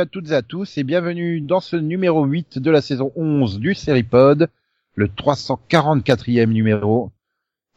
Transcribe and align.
bonsoir, 0.00 0.06
salut 0.06 0.06
à 0.06 0.06
toutes 0.06 0.30
et 0.30 0.34
à 0.34 0.42
tous 0.42 0.78
et 0.78 0.84
bienvenue 0.84 1.40
dans 1.40 1.60
ce 1.60 1.76
numéro 1.76 2.24
8 2.24 2.58
de 2.58 2.70
la 2.70 2.80
saison 2.80 3.12
11 3.16 3.58
du 3.58 3.74
Seripod, 3.74 4.48
le 4.94 5.06
344e 5.08 6.46
numéro. 6.46 7.10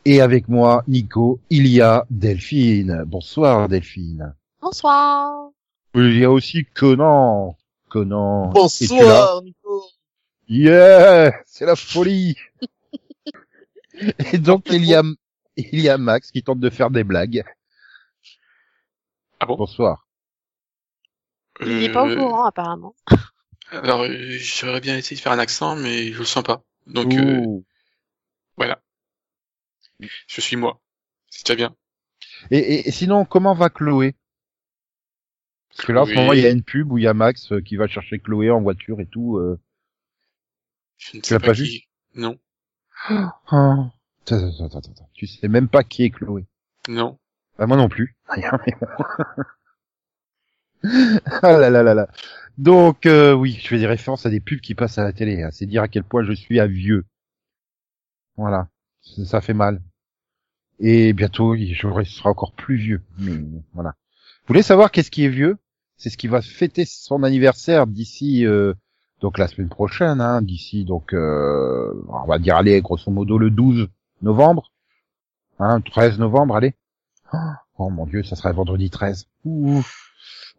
Et 0.05 0.21
avec 0.21 0.47
moi, 0.47 0.83
Nico, 0.87 1.39
il 1.49 1.67
y 1.67 1.81
a 1.81 2.05
Delphine. 2.09 3.03
Bonsoir 3.05 3.67
Delphine. 3.67 4.35
Bonsoir. 4.61 5.49
Il 5.95 6.17
y 6.17 6.23
a 6.23 6.31
aussi 6.31 6.65
Conan. 6.73 7.57
Conan. 7.89 8.49
Bonsoir 8.51 9.41
Nico. 9.43 9.83
Yeah, 10.47 11.33
c'est 11.45 11.65
la 11.65 11.75
folie. 11.75 12.35
et 14.31 14.37
donc 14.37 14.67
il 14.71 14.85
y 14.85 14.95
a 14.95 15.03
il 15.55 15.79
y 15.79 15.89
a 15.89 15.97
Max 15.97 16.31
qui 16.31 16.43
tente 16.43 16.59
de 16.59 16.69
faire 16.69 16.89
des 16.89 17.03
blagues. 17.03 17.43
Ah 19.39 19.45
bon? 19.45 19.55
Bonsoir. 19.55 20.07
Il 21.61 21.77
n'est 21.79 21.91
pas 21.91 22.03
au 22.03 22.09
Euh, 22.09 22.15
courant 22.15 22.45
apparemment. 22.45 22.95
Alors, 23.71 24.01
euh, 24.03 24.37
j'aurais 24.39 24.81
bien 24.81 24.97
essayé 24.97 25.15
de 25.17 25.21
faire 25.21 25.31
un 25.31 25.39
accent, 25.39 25.75
mais 25.75 26.11
je 26.11 26.19
le 26.19 26.25
sens 26.25 26.43
pas. 26.43 26.63
Donc, 26.87 27.13
euh, 27.15 27.45
voilà. 28.57 28.81
Je 30.27 30.41
suis 30.41 30.55
moi. 30.55 30.81
C'est 31.29 31.45
déjà 31.45 31.55
bien. 31.55 31.75
Et, 32.51 32.57
et- 32.57 32.87
et 32.87 32.91
sinon, 32.91 33.25
comment 33.25 33.53
va 33.55 33.69
Chloé? 33.69 34.15
Parce 35.69 35.87
que 35.87 35.91
là, 35.91 36.01
en 36.03 36.05
ce 36.05 36.13
moment, 36.13 36.33
il 36.33 36.41
y 36.41 36.45
a 36.45 36.51
une 36.51 36.63
pub 36.63 36.91
où 36.91 36.97
il 36.97 37.03
y 37.03 37.07
a 37.07 37.13
Max 37.13 37.51
euh, 37.51 37.61
qui 37.61 37.77
va 37.77 37.87
chercher 37.87 38.19
Chloé 38.19 38.51
en 38.51 38.61
voiture 38.61 38.99
et 38.99 39.07
tout. 39.07 39.37
Euh... 39.37 39.59
Je 40.97 41.17
ne 41.17 41.21
Tu 41.21 41.29
sais 41.29 41.39
pas, 41.39 41.47
pas 41.47 41.53
qui... 41.53 41.79
vu? 41.79 42.21
Non. 42.21 42.37
Ah. 43.09 43.91
Attends, 44.21 44.47
attends, 44.47 44.65
attends, 44.65 44.77
attends. 44.91 45.09
Tu 45.13 45.25
sais 45.27 45.47
même 45.47 45.67
pas 45.67 45.83
qui 45.83 46.03
est 46.03 46.09
Chloé. 46.11 46.45
Non. 46.87 47.17
Bah, 47.57 47.65
moi 47.65 47.77
non 47.77 47.89
plus. 47.89 48.15
Ah 51.41 51.57
là 51.57 51.69
là 51.69 51.83
là 51.83 51.93
là. 51.93 52.07
Donc, 52.57 53.05
euh, 53.05 53.33
oui, 53.33 53.57
je 53.61 53.67
fais 53.67 53.79
des 53.79 53.87
références 53.87 54.25
à 54.25 54.29
des 54.29 54.39
pubs 54.39 54.59
qui 54.59 54.75
passent 54.75 54.97
à 54.97 55.03
la 55.03 55.13
télé. 55.13 55.41
hein. 55.41 55.49
C'est 55.51 55.65
dire 55.65 55.81
à 55.81 55.87
quel 55.87 56.03
point 56.03 56.23
je 56.23 56.33
suis 56.33 56.59
un 56.59 56.67
vieux. 56.67 57.05
Voilà. 58.37 58.67
Ça, 59.25 59.41
fait 59.41 59.53
mal. 59.53 59.81
Et 60.79 61.13
bientôt, 61.13 61.55
je 61.55 61.73
serai 61.75 62.29
encore 62.29 62.53
plus 62.53 62.75
vieux. 62.75 63.01
Mais 63.17 63.33
voilà. 63.73 63.89
Vous 64.41 64.47
voulez 64.49 64.61
savoir 64.63 64.91
qu'est-ce 64.91 65.11
qui 65.11 65.25
est 65.25 65.29
vieux? 65.29 65.57
C'est 65.97 66.09
ce 66.09 66.17
qui 66.17 66.27
va 66.27 66.41
fêter 66.41 66.85
son 66.85 67.23
anniversaire 67.23 67.87
d'ici, 67.87 68.45
euh, 68.45 68.73
donc 69.21 69.37
la 69.37 69.47
semaine 69.47 69.69
prochaine, 69.69 70.19
hein, 70.19 70.41
d'ici 70.41 70.83
donc, 70.85 71.13
euh, 71.13 71.93
on 72.09 72.25
va 72.25 72.39
dire, 72.39 72.57
allez, 72.57 72.81
grosso 72.81 73.09
modo 73.11 73.37
le 73.37 73.49
12 73.51 73.87
novembre, 74.21 74.71
hein, 75.59 75.79
13 75.81 76.19
novembre, 76.19 76.55
allez. 76.55 76.73
Oh 77.77 77.89
mon 77.89 78.05
dieu, 78.05 78.23
ça 78.23 78.35
sera 78.35 78.51
vendredi 78.51 78.89
13. 78.89 79.27
Ouh, 79.45 79.83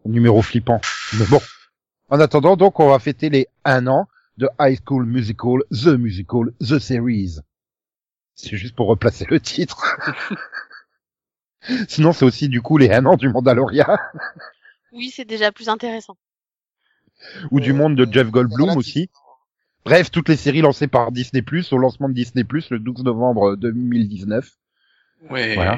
numéro 0.05 0.43
flippant. 0.43 0.81
Mais 1.19 1.27
bon. 1.27 1.41
En 2.11 2.21
attendant, 2.21 2.57
donc, 2.57 2.81
on 2.81 2.91
va 2.91 2.99
fêter 2.99 3.31
les 3.31 3.49
un 3.65 3.87
an 3.87 4.09
de 4.37 4.49
High 4.61 4.79
School 4.87 5.07
Musical, 5.07 5.63
The 5.71 5.99
Musical, 5.99 6.53
The 6.61 6.79
Series. 6.79 7.39
C'est 8.35 8.57
juste 8.57 8.75
pour 8.75 8.89
replacer 8.89 9.27
le 9.29 9.41
titre. 9.41 9.97
Sinon, 11.89 12.13
c'est 12.13 12.25
aussi 12.25 12.49
du 12.49 12.61
coup 12.61 12.77
les 12.77 12.91
un 12.91 13.07
an 13.07 13.17
du 13.17 13.29
Mandalorian 13.29 13.97
Oui, 14.93 15.11
c'est 15.11 15.25
déjà 15.25 15.51
plus 15.51 15.69
intéressant. 15.69 16.17
ou 17.51 17.61
du 17.61 17.73
monde 17.73 17.97
de 17.97 18.13
Jeff 18.13 18.31
Goldblum 18.31 18.77
aussi. 18.77 19.09
Bref, 19.85 20.11
toutes 20.11 20.29
les 20.29 20.37
séries 20.37 20.61
lancées 20.63 20.89
par 20.89 21.13
Disney 21.13 21.43
Plus 21.43 21.73
au 21.73 21.79
lancement 21.79 22.09
de 22.09 22.15
Disney 22.15 22.45
Plus 22.45 22.71
le 22.71 22.79
12 22.79 23.05
novembre 23.05 23.57
2019. 23.57 24.51
Ouais. 25.31 25.55
Voilà. 25.55 25.77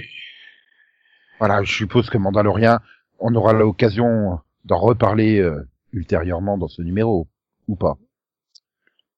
Voilà, 1.38 1.62
je 1.62 1.72
suppose 1.72 2.08
que 2.08 2.18
Mandalorian, 2.18 2.78
on 3.18 3.34
aura 3.34 3.52
l'occasion 3.52 4.40
d'en 4.64 4.78
reparler 4.78 5.38
euh, 5.40 5.66
ultérieurement 5.92 6.58
dans 6.58 6.68
ce 6.68 6.82
numéro, 6.82 7.28
ou 7.68 7.76
pas. 7.76 7.98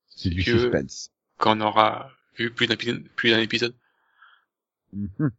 C'est 0.08 0.30
du 0.30 0.42
Que- 0.44 0.58
suspense. 0.58 1.10
Quand 1.38 1.56
on 1.58 1.60
aura 1.62 2.10
vu 2.36 2.50
plus 2.52 2.66
d'un 2.66 2.74
épisode, 2.74 3.02
plus 3.16 3.30
d'un 3.30 3.38
épisode. 3.40 3.74
Mhm. 4.92 5.30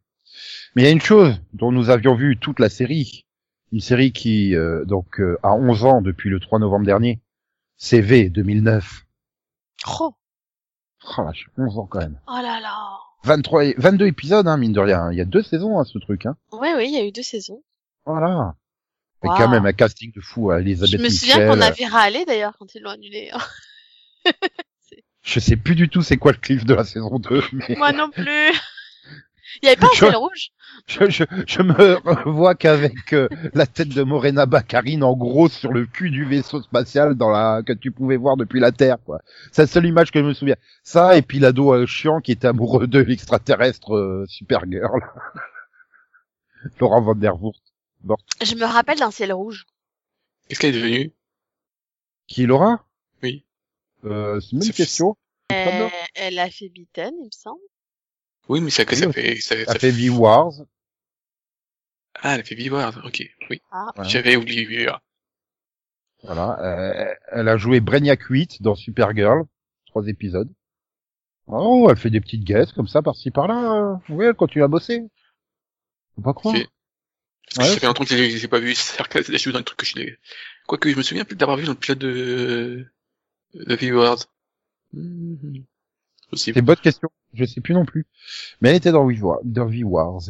Mais 0.74 0.82
il 0.82 0.84
y 0.84 0.88
a 0.88 0.92
une 0.92 1.00
chose 1.00 1.34
dont 1.52 1.72
nous 1.72 1.90
avions 1.90 2.14
vu 2.14 2.38
toute 2.38 2.60
la 2.60 2.68
série, 2.68 3.26
une 3.72 3.80
série 3.80 4.12
qui 4.12 4.54
euh, 4.54 4.84
donc 4.84 5.20
euh, 5.20 5.38
a 5.42 5.52
11 5.54 5.84
ans 5.84 6.02
depuis 6.02 6.30
le 6.30 6.38
3 6.40 6.58
novembre 6.58 6.86
dernier, 6.86 7.20
CV 7.76 8.30
2009. 8.30 9.06
Oh, 10.00 10.14
Oh, 11.16 11.22
vache, 11.24 11.48
11 11.56 11.78
ans 11.78 11.86
quand 11.86 11.98
même. 12.00 12.20
oh 12.28 12.32
là 12.42 12.60
là. 12.60 12.76
23, 13.24 13.64
et- 13.64 13.74
22 13.78 14.06
épisodes, 14.06 14.46
hein, 14.46 14.56
mine 14.58 14.72
de 14.72 14.80
rien. 14.80 15.10
Il 15.12 15.16
y 15.18 15.20
a 15.20 15.24
deux 15.24 15.42
saisons 15.42 15.78
à 15.78 15.84
ce 15.84 15.98
truc. 15.98 16.26
Hein. 16.26 16.36
Oui, 16.52 16.68
oui, 16.76 16.86
il 16.88 16.94
y 16.94 16.98
a 16.98 17.04
eu 17.06 17.10
deux 17.12 17.22
saisons. 17.22 17.62
Voilà. 18.06 18.54
Et 19.22 19.28
Wow. 19.28 19.36
quand 19.36 19.48
même 19.48 19.66
un 19.66 19.72
casting 19.74 20.12
de 20.14 20.20
fou, 20.20 20.50
hein, 20.50 20.58
Elisabeth 20.60 20.92
Je 20.92 20.96
me 20.96 21.08
souviens 21.10 21.46
qu'on 21.46 21.60
avait 21.60 21.84
râlé 21.86 22.24
d'ailleurs 22.24 22.56
quand 22.58 22.74
ils 22.74 22.80
l'ont 22.82 22.90
annulé. 22.90 23.30
Je 25.22 25.38
sais 25.38 25.56
plus 25.56 25.74
du 25.74 25.88
tout 25.90 26.00
c'est 26.02 26.16
quoi 26.16 26.32
le 26.32 26.38
cliff 26.38 26.64
de 26.64 26.72
la 26.74 26.84
saison 26.84 27.18
2, 27.18 27.42
mais 27.52 27.74
Moi 27.76 27.92
non 27.92 28.10
plus. 28.10 28.50
Il 29.62 29.66
y 29.66 29.68
avait 29.68 29.76
pas 29.76 29.88
un 29.88 29.94
Je- 29.94 29.98
ciel 29.98 30.16
rouge 30.16 30.50
je, 30.86 31.10
je, 31.10 31.24
je 31.46 31.60
me 31.62 32.30
vois 32.30 32.54
qu'avec 32.54 33.12
euh, 33.12 33.28
la 33.52 33.66
tête 33.66 33.88
de 33.90 34.02
Morena 34.02 34.46
Baccarine 34.46 35.02
en 35.04 35.14
gros 35.14 35.48
sur 35.48 35.72
le 35.72 35.84
cul 35.84 36.10
du 36.10 36.24
vaisseau 36.24 36.62
spatial 36.62 37.16
dans 37.16 37.28
la 37.28 37.62
que 37.66 37.72
tu 37.74 37.90
pouvais 37.90 38.16
voir 38.16 38.36
depuis 38.38 38.60
la 38.60 38.72
Terre, 38.72 38.96
quoi. 39.04 39.20
C'est 39.52 39.62
la 39.62 39.66
seule 39.66 39.84
image 39.86 40.10
que 40.12 40.20
je 40.20 40.24
me 40.24 40.32
souviens. 40.32 40.56
Ça, 40.84 41.16
et 41.18 41.22
puis 41.22 41.38
l'ado 41.40 41.74
euh, 41.74 41.86
chiant 41.86 42.20
qui 42.20 42.32
était 42.32 42.46
amoureux 42.46 42.86
de 42.86 43.00
l'extraterrestre 43.00 43.94
euh, 43.94 44.24
Supergirl. 44.28 45.00
Laurent 46.80 47.02
Van 47.02 47.14
Der 47.14 47.36
Voort. 47.36 47.60
Je 48.42 48.54
me 48.54 48.64
rappelle 48.64 48.98
d'un 48.98 49.10
ciel 49.10 49.32
rouge. 49.32 49.66
Qu'est-ce 50.48 50.60
qu'elle 50.60 50.74
est 50.74 50.78
devenue? 50.80 51.12
Qui, 52.26 52.46
Laura? 52.46 52.84
Oui. 53.22 53.44
euh, 54.04 54.40
C'est 54.40 54.52
une 54.52 54.58
bonne 54.58 54.66
C'est- 54.68 54.72
question. 54.72 55.16
Euh, 55.52 55.88
elle 56.14 56.38
a 56.38 56.48
fait 56.50 56.68
Beaton, 56.68 57.12
il 57.18 57.26
me 57.26 57.30
semble. 57.32 57.60
Oui, 58.48 58.60
mais 58.60 58.70
ça, 58.70 58.84
Oui, 58.88 58.96
ça 58.96 59.12
fait, 59.12 59.36
ça, 59.40 59.64
Ça 59.64 59.78
fait 59.78 59.90
V-Wars. 59.90 60.52
Ah, 62.22 62.34
elle 62.34 62.40
a 62.40 62.44
fait 62.44 62.54
Vivard. 62.54 63.00
Ok. 63.04 63.22
Oui. 63.48 63.60
Ah. 63.70 63.92
Voilà. 63.94 64.08
J'avais 64.10 64.36
oublié. 64.36 64.88
Voilà, 66.22 66.58
euh, 66.60 67.14
elle 67.32 67.48
a 67.48 67.56
joué 67.56 67.80
Brainiac 67.80 68.22
8 68.24 68.60
dans 68.62 68.74
Supergirl, 68.74 69.44
trois 69.86 70.06
épisodes. 70.06 70.52
Oh, 71.46 71.88
elle 71.90 71.96
fait 71.96 72.10
des 72.10 72.20
petites 72.20 72.44
guesses 72.44 72.72
comme 72.72 72.88
ça 72.88 73.02
par-ci 73.02 73.30
par-là. 73.30 74.00
Oui, 74.08 74.26
elle 74.26 74.34
continue 74.34 74.64
à 74.64 74.68
bosser. 74.68 75.02
Faut 76.14 76.22
pas 76.22 76.34
croire. 76.34 76.54
Parce 77.46 77.56
que 77.56 77.62
Ouais, 77.62 77.74
ça 77.74 77.80
fait 77.80 77.86
longtemps 77.86 78.04
que 78.04 78.10
je 78.16 78.36
je 78.36 78.42
l'ai 78.42 78.48
pas 78.48 78.60
vu. 78.60 78.74
Qu'elle 79.10 79.34
a 79.34 79.38
joué 79.38 79.52
dans 79.52 79.58
un 79.58 79.62
truc 79.62 79.78
que 79.78 79.86
je. 79.86 79.94
Quoique, 80.66 80.90
je 80.90 80.96
me 80.96 81.02
souviens 81.02 81.24
plus 81.24 81.36
d'avoir 81.36 81.56
vu 81.56 81.64
dans 81.64 81.72
le 81.72 81.78
pilote 81.78 81.98
de, 81.98 82.86
de 83.54 83.74
Vivard. 83.74 84.18
Mhm. 84.92 85.64
C'est 86.22 86.30
Possible. 86.30 86.58
une 86.60 86.64
bonne 86.64 86.76
question. 86.76 87.08
Je 87.34 87.44
sais 87.44 87.60
plus 87.60 87.74
non 87.74 87.84
plus. 87.84 88.06
Mais 88.60 88.70
elle 88.70 88.76
était 88.76 88.92
dans 88.92 89.06
V-Wars. 89.06 89.40
Dans 89.44 89.66
V-Wars. 89.66 90.20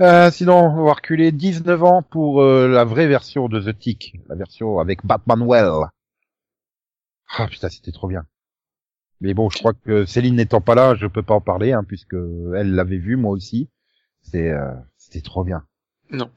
Euh, 0.00 0.30
sinon, 0.32 0.56
on 0.58 0.84
va 0.84 0.94
reculer 0.94 1.30
19 1.30 1.82
ans 1.84 2.02
pour 2.02 2.42
euh, 2.42 2.66
la 2.66 2.84
vraie 2.84 3.06
version 3.06 3.48
de 3.48 3.60
The 3.60 3.78
Tick. 3.78 4.18
La 4.28 4.34
version 4.34 4.80
avec 4.80 5.06
Batman 5.06 5.42
Well. 5.42 5.86
Ah 7.38 7.46
putain, 7.46 7.68
c'était 7.68 7.92
trop 7.92 8.08
bien. 8.08 8.26
Mais 9.20 9.34
bon, 9.34 9.48
je 9.48 9.58
crois 9.58 9.74
que 9.74 10.04
Céline 10.04 10.34
n'étant 10.34 10.60
pas 10.60 10.74
là, 10.74 10.96
je 10.96 11.06
peux 11.06 11.22
pas 11.22 11.34
en 11.34 11.40
parler, 11.40 11.72
hein, 11.72 11.84
puisque 11.84 12.14
elle 12.14 12.74
l'avait 12.74 12.98
vu, 12.98 13.16
moi 13.16 13.30
aussi. 13.30 13.70
C'est, 14.22 14.50
euh, 14.50 14.72
c'était 15.12 15.24
trop 15.24 15.44
bien. 15.44 15.66
Non. 16.10 16.30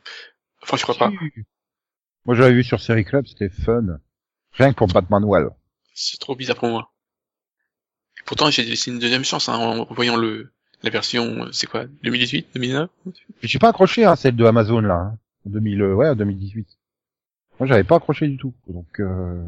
Enfin, 0.61 0.77
je 0.77 0.83
crois 0.83 0.95
pas. 0.95 1.11
Moi, 2.25 2.35
j'avais 2.35 2.53
vu 2.53 2.63
sur 2.63 2.81
Série 2.81 3.05
Club, 3.05 3.25
c'était 3.25 3.49
fun. 3.49 3.99
Rien 4.53 4.71
que 4.71 4.77
pour 4.77 4.87
Batman 4.87 5.23
Well. 5.23 5.49
C'est 5.93 6.19
trop 6.19 6.35
bizarre 6.35 6.57
pour 6.57 6.69
moi. 6.69 6.91
Pourtant, 8.25 8.49
j'ai 8.49 8.63
laissé 8.63 8.91
une 8.91 8.99
deuxième 8.99 9.23
chance, 9.23 9.47
hein, 9.47 9.55
en 9.55 9.85
voyant 9.93 10.17
le, 10.17 10.51
la 10.81 10.89
version, 10.89 11.47
c'est 11.51 11.67
quoi, 11.67 11.85
2018, 12.03 12.47
2009? 12.55 12.89
Je 13.41 13.47
suis 13.47 13.59
pas 13.59 13.69
accroché, 13.69 14.03
hein, 14.03 14.15
celle 14.15 14.35
de 14.35 14.45
Amazon, 14.45 14.81
là. 14.81 14.95
Hein. 14.95 15.17
2000, 15.45 15.81
euh, 15.81 15.93
ouais, 15.93 16.15
2018. 16.15 16.67
Moi, 17.59 17.67
j'avais 17.67 17.83
pas 17.83 17.97
accroché 17.97 18.27
du 18.27 18.37
tout. 18.37 18.53
Donc, 18.67 18.99
euh... 18.99 19.45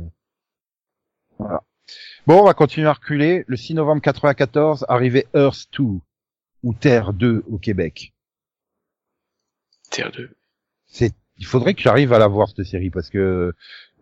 voilà. 1.40 1.64
Bon, 2.28 2.42
on 2.42 2.46
va 2.46 2.54
continuer 2.54 2.88
à 2.88 2.94
reculer. 2.94 3.44
Le 3.48 3.58
6 3.58 3.74
novembre 3.74 4.02
94, 4.02 4.86
arrivait 4.88 5.28
Earth 5.34 5.68
2, 5.78 5.84
ou 6.64 6.74
Terre 6.74 7.14
2 7.14 7.44
au 7.48 7.58
Québec. 7.58 8.14
Terre 9.90 10.12
2. 10.12 10.30
C'est, 10.88 11.14
il 11.38 11.46
faudrait 11.46 11.74
que 11.74 11.82
j'arrive 11.82 12.14
à 12.14 12.20
la 12.20 12.28
voir, 12.28 12.48
cette 12.50 12.66
série, 12.66 12.90
parce 12.90 13.10
que, 13.10 13.54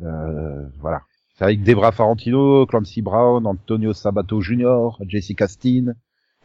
euh, 0.01 0.67
voilà. 0.79 1.01
C'est 1.37 1.43
avec 1.43 1.63
Debra 1.63 1.91
Farentino, 1.91 2.65
Clancy 2.65 3.01
Brown, 3.01 3.45
Antonio 3.45 3.93
Sabato 3.93 4.39
Jr., 4.41 4.91
Jessica 5.05 5.47
Steen, 5.47 5.95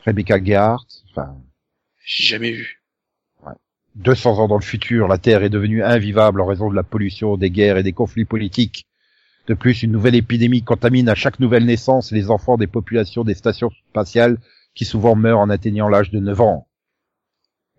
Rebecca 0.04 0.42
Gehart, 0.42 0.86
enfin, 1.10 1.36
J'ai 2.04 2.24
jamais 2.24 2.50
vu. 2.50 2.80
200 3.96 4.38
ans 4.38 4.48
dans 4.48 4.56
le 4.56 4.62
futur, 4.62 5.08
la 5.08 5.18
Terre 5.18 5.42
est 5.42 5.50
devenue 5.50 5.82
invivable 5.82 6.40
en 6.40 6.46
raison 6.46 6.70
de 6.70 6.76
la 6.76 6.82
pollution, 6.82 7.36
des 7.36 7.50
guerres 7.50 7.76
et 7.76 7.82
des 7.82 7.92
conflits 7.92 8.24
politiques. 8.24 8.86
De 9.46 9.54
plus, 9.54 9.82
une 9.82 9.90
nouvelle 9.90 10.14
épidémie 10.14 10.62
contamine 10.62 11.08
à 11.08 11.14
chaque 11.14 11.40
nouvelle 11.40 11.64
naissance 11.64 12.12
les 12.12 12.30
enfants 12.30 12.56
des 12.56 12.68
populations 12.68 13.24
des 13.24 13.34
stations 13.34 13.70
spatiales 13.88 14.38
qui 14.74 14.84
souvent 14.84 15.16
meurent 15.16 15.40
en 15.40 15.50
atteignant 15.50 15.88
l'âge 15.88 16.10
de 16.10 16.20
9 16.20 16.40
ans. 16.40 16.68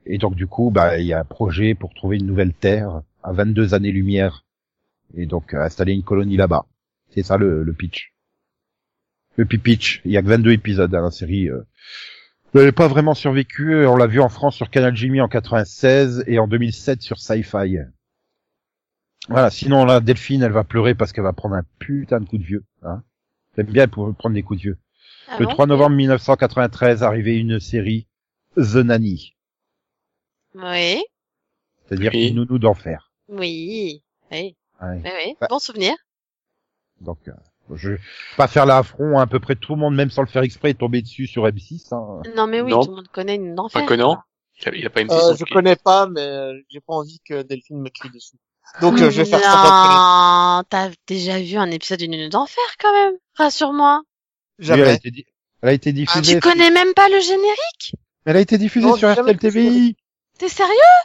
Et 0.06 0.18
donc 0.18 0.36
du 0.36 0.48
coup, 0.48 0.72
bah, 0.72 1.00
il 1.00 1.06
y 1.06 1.14
a 1.14 1.20
un 1.20 1.26
projet 1.26 1.76
pour 1.76 1.94
trouver 1.94 2.18
une 2.18 2.26
nouvelle 2.26 2.54
Terre 2.54 3.02
à 3.24 3.34
22 3.34 3.74
années-lumière 3.74 4.46
et 5.16 5.26
donc 5.26 5.54
euh, 5.54 5.62
installer 5.62 5.94
une 5.94 6.04
colonie 6.04 6.38
là-bas. 6.38 6.66
C'est 7.10 7.24
ça 7.24 7.38
le, 7.38 7.64
le 7.64 7.74
pitch. 7.74 8.14
Le 9.36 9.46
pitch. 9.46 10.02
Il 10.06 10.12
y 10.12 10.18
a 10.18 10.22
que 10.22 10.28
22 10.28 10.52
épisodes 10.52 10.92
dans 10.92 11.02
la 11.02 11.12
série. 11.12 11.50
Euh. 11.50 11.62
Elle 12.54 12.66
n'a 12.66 12.72
pas 12.72 12.88
vraiment 12.88 13.14
survécu. 13.14 13.86
On 13.86 13.96
l'a 13.96 14.08
vu 14.08 14.20
en 14.20 14.30
France 14.30 14.56
sur 14.56 14.70
Canal 14.70 14.96
Jimmy 14.96 15.22
en 15.22 15.28
96 15.28 16.24
et 16.28 16.40
en 16.40 16.48
2007 16.48 17.02
sur 17.02 17.18
Sci-Fi. 17.18 17.80
Voilà. 19.30 19.50
Sinon, 19.50 19.86
la 19.86 20.00
Delphine, 20.00 20.44
elle 20.44 20.52
va 20.52 20.64
pleurer 20.64 20.96
parce 20.96 21.12
qu'elle 21.14 21.24
va 21.24 21.34
prendre 21.34 21.56
un 21.56 21.64
putain 21.80 22.20
de 22.20 22.26
coup 22.26 22.38
de 22.38 22.44
vieux. 22.44 22.66
Hein. 22.84 23.04
J'aime 23.56 23.68
bien 23.68 23.88
pour 23.88 24.14
prendre 24.16 24.36
des 24.36 24.44
coups 24.44 24.60
de 24.60 24.64
vieux. 24.64 24.78
Ah 25.28 25.38
le 25.40 25.46
bon? 25.46 25.52
3 25.52 25.68
novembre 25.68 25.96
1993 25.96 27.04
arrivait 27.04 27.38
une 27.38 27.60
série 27.60 28.08
The 28.58 28.76
Nanny, 28.76 29.36
Oui, 30.56 31.04
c'est-à-dire 31.88 32.12
Oui. 32.14 32.28
une 32.30 32.36
nounou 32.36 32.60
d'enfer. 32.60 33.12
oui, 33.30 34.02
oui, 34.32 34.56
Ouais. 34.82 35.02
oui, 35.04 35.10
oui. 35.26 35.36
Bah. 35.40 35.48
Bon 35.50 35.60
souvenir. 35.60 35.94
Donc, 37.00 37.20
euh, 37.28 37.32
je 37.76 37.92
vais 37.92 38.00
pas 38.38 38.48
faire 38.48 38.66
l'affront 38.66 39.18
à, 39.20 39.24
à 39.24 39.28
peu 39.28 39.40
près 39.40 39.56
tout 39.56 39.74
le 39.76 39.80
monde, 39.80 39.96
même 39.96 40.10
sans 40.10 40.22
le 40.22 40.28
faire 40.28 40.44
exprès, 40.44 40.72
est 40.72 40.80
tombé 40.80 41.02
dessus 41.02 41.28
sur 41.28 41.46
M6. 41.48 41.94
Hein. 41.94 42.22
Non 42.36 42.48
mais 42.48 42.62
oui, 42.62 42.72
Non. 42.72 42.84
tout 42.84 42.90
le 42.92 42.96
monde 42.98 43.08
connaît 43.08 43.36
une 43.36 43.60
enfer. 43.60 43.82
Pas 43.82 43.88
que 43.88 43.94
non. 43.94 44.18
Il 44.62 44.70
a, 44.70 44.76
il 44.76 44.86
a 44.86 44.90
pas 44.90 45.02
M6. 45.04 45.12
Euh, 45.14 45.36
je 45.38 45.46
connais 45.46 45.76
pas, 45.76 46.08
mais 46.08 46.22
euh, 46.22 46.54
j'ai 46.70 46.80
pas 46.82 46.94
envie 46.94 47.20
que 47.28 47.42
Delphine 47.44 47.80
me 47.82 47.90
crie 47.90 48.10
dessus. 48.10 48.36
Donc 48.82 49.00
euh, 49.02 49.10
je 49.10 49.22
vais 49.22 49.26
faire 49.26 49.40
ça 49.42 50.60
Non, 50.60 50.64
t'as 50.70 50.92
déjà 51.08 51.40
vu 51.40 51.56
un 51.58 51.70
épisode 51.72 52.00
d'une 52.00 52.12
Nuit 52.12 52.30
d'enfer 52.30 52.64
quand 52.80 52.94
même. 52.94 53.14
Rassure-moi. 53.36 54.02
Oui, 54.60 54.66
elle, 54.68 54.72
a 54.74 54.78
Jamais. 54.78 54.96
été, 54.96 55.12
di- 55.12 55.26
elle 55.62 55.70
a 55.70 55.74
été 55.74 55.92
diffusée. 55.94 56.36
Tu 56.36 56.40
connais 56.40 56.70
même 56.70 56.94
pas 56.94 57.10
le 57.10 57.20
générique? 57.20 57.96
Elle 58.26 58.38
a 58.38 58.40
été 58.40 58.58
diffusée 58.60 58.86
Non, 58.86 58.96
sur 58.96 59.12
RTL 59.12 59.38
TVI. 59.38 59.96
T'es 60.42 60.50
sérieux? 60.50 60.96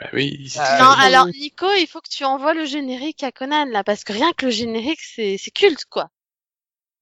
Bah 0.00 0.08
oui. 0.12 0.48
c'est- 0.50 0.58
Ah, 0.60 0.78
Non, 0.82 0.90
oui. 0.98 1.04
alors 1.04 1.26
Nico, 1.26 1.66
il 1.78 1.86
faut 1.86 2.00
que 2.00 2.08
tu 2.08 2.24
envoies 2.24 2.52
le 2.52 2.64
générique 2.64 3.22
à 3.22 3.30
Conan 3.30 3.64
là, 3.66 3.84
parce 3.84 4.02
que 4.02 4.12
rien 4.12 4.32
que 4.32 4.46
le 4.46 4.50
générique, 4.50 5.00
c'est 5.00 5.38
c'est 5.38 5.52
culte 5.52 5.84
quoi. 5.88 6.08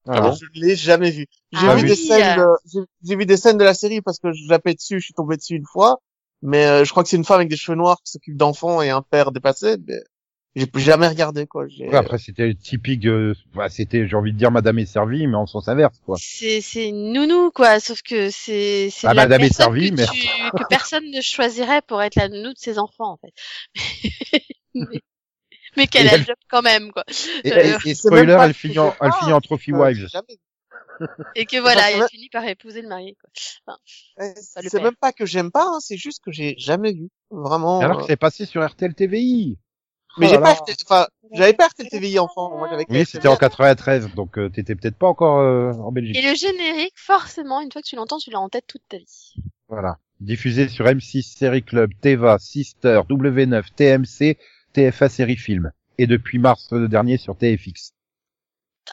Voilà. 0.05 0.29
bon? 0.29 0.35
Je 0.35 0.45
l'ai 0.53 0.75
jamais 0.75 1.09
vu. 1.09 1.25
J'ai 1.51 1.67
Ah 1.67 1.75
vu 1.75 1.81
oui. 1.83 1.87
des 1.89 1.95
scènes, 1.95 2.37
de, 2.37 2.45
j'ai- 2.71 2.85
j'ai 3.03 3.15
vu 3.15 3.25
des 3.25 3.37
scènes 3.37 3.57
de 3.57 3.63
la 3.63 3.73
série 3.73 4.01
parce 4.01 4.19
que 4.19 4.31
je 4.31 4.45
zappais 4.47 4.75
dessus, 4.75 4.99
je 4.99 5.05
suis 5.05 5.13
tombé 5.15 5.37
dessus 5.37 5.55
une 5.55 5.65
fois. 5.65 5.97
Mais 6.43 6.65
euh, 6.67 6.83
je 6.85 6.91
crois 6.91 7.01
que 7.03 7.09
c'est 7.09 7.15
une 7.17 7.23
femme 7.25 7.37
avec 7.37 7.49
des 7.49 7.55
cheveux 7.57 7.77
noirs 7.77 7.97
qui 8.05 8.11
s'occupe 8.11 8.37
d'enfants 8.37 8.81
et 8.83 8.91
un 8.91 9.01
père 9.01 9.31
dépassé. 9.31 9.77
Mais 9.87 9.99
j'ai 10.55 10.67
jamais 10.75 11.07
regardé 11.07 11.47
quoi. 11.47 11.65
Ouais, 11.65 11.95
après, 11.95 12.17
c'était 12.17 12.53
typique, 12.53 13.05
euh, 13.05 13.33
bah, 13.55 13.69
c'était, 13.69 14.07
j'ai 14.07 14.15
envie 14.15 14.33
de 14.33 14.37
dire 14.37 14.51
Madame 14.51 14.77
est 14.79 14.85
servie, 14.85 15.25
mais 15.27 15.35
en 15.35 15.47
sens 15.47 15.67
inverse, 15.67 15.99
quoi. 16.05 16.15
C'est 16.19 16.61
c'est 16.61 16.89
une 16.89 17.11
nounou 17.13 17.49
quoi, 17.51 17.79
sauf 17.79 18.01
que 18.01 18.29
c'est 18.29 18.89
c'est 18.91 19.07
Ah, 19.07 19.13
la 19.13 19.23
madame 19.23 19.41
est 19.41 19.47
personne 19.49 19.65
servie, 19.65 19.89
que, 19.91 19.95
mais- 19.95 20.05
tu- 20.05 20.51
que 20.57 20.67
personne 20.69 21.09
ne 21.11 21.21
choisirait 21.21 21.81
pour 21.81 22.01
être 22.01 22.15
la 22.15 22.29
nounou 22.29 22.49
de 22.53 22.57
ses 22.59 22.77
enfants 22.79 23.13
en 23.13 23.17
fait. 23.17 23.33
mais 24.75 25.01
mais 25.75 25.87
qu'elle 25.87 26.07
a 26.07 26.13
elle- 26.13 26.19
le 26.21 26.25
job 26.27 26.35
quand 26.49 26.61
même 26.61 26.91
quoi. 26.91 27.03
Et, 27.43 27.51
Euh, 27.51 27.77
et- 27.85 27.89
et 27.89 27.95
spoiler, 27.95 28.37
elle 28.39 28.53
finit 28.53 28.77
en, 28.79 28.93
elle 29.01 29.11
finit 29.13 29.33
en 29.33 29.41
Trophy 29.41 29.71
Euh, 29.71 29.77
Wives. 29.77 30.07
Et 31.35 31.45
que 31.47 31.57
voilà, 31.59 31.89
elle 31.91 32.07
finit 32.11 32.29
par 32.29 32.45
épouser 32.45 32.83
le 32.83 32.87
marié 32.87 33.17
quoi. 33.19 33.29
Enfin, 33.65 33.77
Euh, 34.21 34.33
le 34.61 34.69
C'est 34.69 34.81
même 34.83 34.95
pas 34.95 35.11
que 35.11 35.25
j'aime 35.25 35.51
pas, 35.51 35.65
hein, 35.65 35.79
c'est 35.79 35.97
juste 35.97 36.23
que 36.23 36.31
j'ai 36.31 36.53
jamais 36.59 36.93
vu. 36.93 37.09
Vraiment. 37.31 37.79
Alors 37.81 37.97
euh, 37.97 38.01
que 38.01 38.07
c'est 38.07 38.15
passé 38.15 38.45
sur 38.45 38.63
RTL 38.63 38.93
TVI. 38.93 39.57
Mais 40.17 40.27
Oh 40.27 40.29
j'ai 40.31 40.37
pas, 40.37 40.55
enfin, 40.85 41.07
j'avais 41.33 41.53
pas 41.53 41.67
RTL 41.67 41.89
TVI 41.89 42.19
enfant. 42.19 42.57
Moi, 42.57 42.69
Oui, 42.89 43.05
c'était 43.05 43.27
en 43.27 43.35
93, 43.35 44.13
donc 44.15 44.37
euh, 44.37 44.49
t'étais 44.49 44.75
peut-être 44.75 44.97
pas 44.97 45.07
encore 45.07 45.39
euh, 45.39 45.71
en 45.73 45.91
Belgique. 45.91 46.15
Et 46.17 46.21
le 46.21 46.35
générique, 46.35 46.93
forcément, 46.95 47.61
une 47.61 47.71
fois 47.71 47.81
que 47.81 47.87
tu 47.87 47.95
l'entends, 47.95 48.17
tu 48.17 48.29
l'as 48.29 48.39
en 48.39 48.49
tête 48.49 48.65
toute 48.67 48.83
ta 48.87 48.97
vie. 48.97 49.33
Voilà. 49.67 49.97
Diffusé 50.19 50.69
sur 50.69 50.85
M6 50.85 51.23
Série 51.37 51.63
Club, 51.63 51.89
Teva, 52.01 52.37
Sister, 52.39 53.01
W9, 53.09 53.63
TMC, 53.75 54.37
TFA 54.73 55.09
Série 55.09 55.37
Film. 55.37 55.71
Et 55.97 56.07
depuis 56.07 56.39
mars 56.39 56.73
dernier 56.73 57.17
sur 57.17 57.35
TFX. 57.35 57.93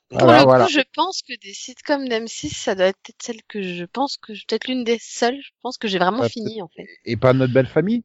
Pour 0.08 0.20
Voilà, 0.20 0.40
le 0.40 0.44
voilà. 0.44 0.66
coup, 0.66 0.72
je 0.72 0.80
pense 0.94 1.22
que 1.22 1.32
des 1.40 1.52
sitcoms 1.52 2.08
d'M6, 2.08 2.54
ça 2.54 2.74
doit 2.74 2.86
être 2.86 2.98
peut-être 3.02 3.22
celle 3.22 3.42
que 3.48 3.62
je 3.62 3.84
pense 3.84 4.16
que 4.16 4.32
peut-être 4.32 4.68
l'une 4.68 4.84
des 4.84 4.98
seules. 5.00 5.40
Je 5.42 5.50
pense 5.62 5.78
que 5.78 5.88
j'ai 5.88 5.98
vraiment 5.98 6.28
fini 6.28 6.62
en 6.62 6.68
fait. 6.68 6.86
Et 7.04 7.16
pas 7.16 7.32
notre 7.32 7.52
belle 7.52 7.66
famille? 7.66 8.04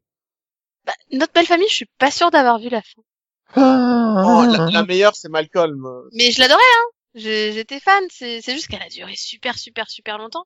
Bah, 0.86 0.94
Notre 1.12 1.34
belle 1.34 1.46
famille, 1.46 1.68
je 1.70 1.74
suis 1.76 1.90
pas 1.98 2.12
sûre 2.12 2.32
d'avoir 2.32 2.60
vu 2.60 2.70
la 2.70 2.82
fin. 2.82 3.02
Oh, 3.58 4.46
la, 4.52 4.70
la 4.72 4.86
meilleure, 4.86 5.16
c'est 5.16 5.30
Malcolm. 5.30 5.86
Mais 6.14 6.32
je 6.32 6.40
l'adorais, 6.40 6.62
hein. 6.62 6.86
J'ai- 7.16 7.54
J'étais 7.54 7.80
fan. 7.80 8.04
C'est 8.10 8.42
c'est 8.42 8.54
juste 8.54 8.68
qu'elle 8.68 8.82
a 8.82 8.90
duré 8.90 9.16
super, 9.16 9.58
super, 9.58 9.90
super 9.90 10.18
longtemps. 10.18 10.46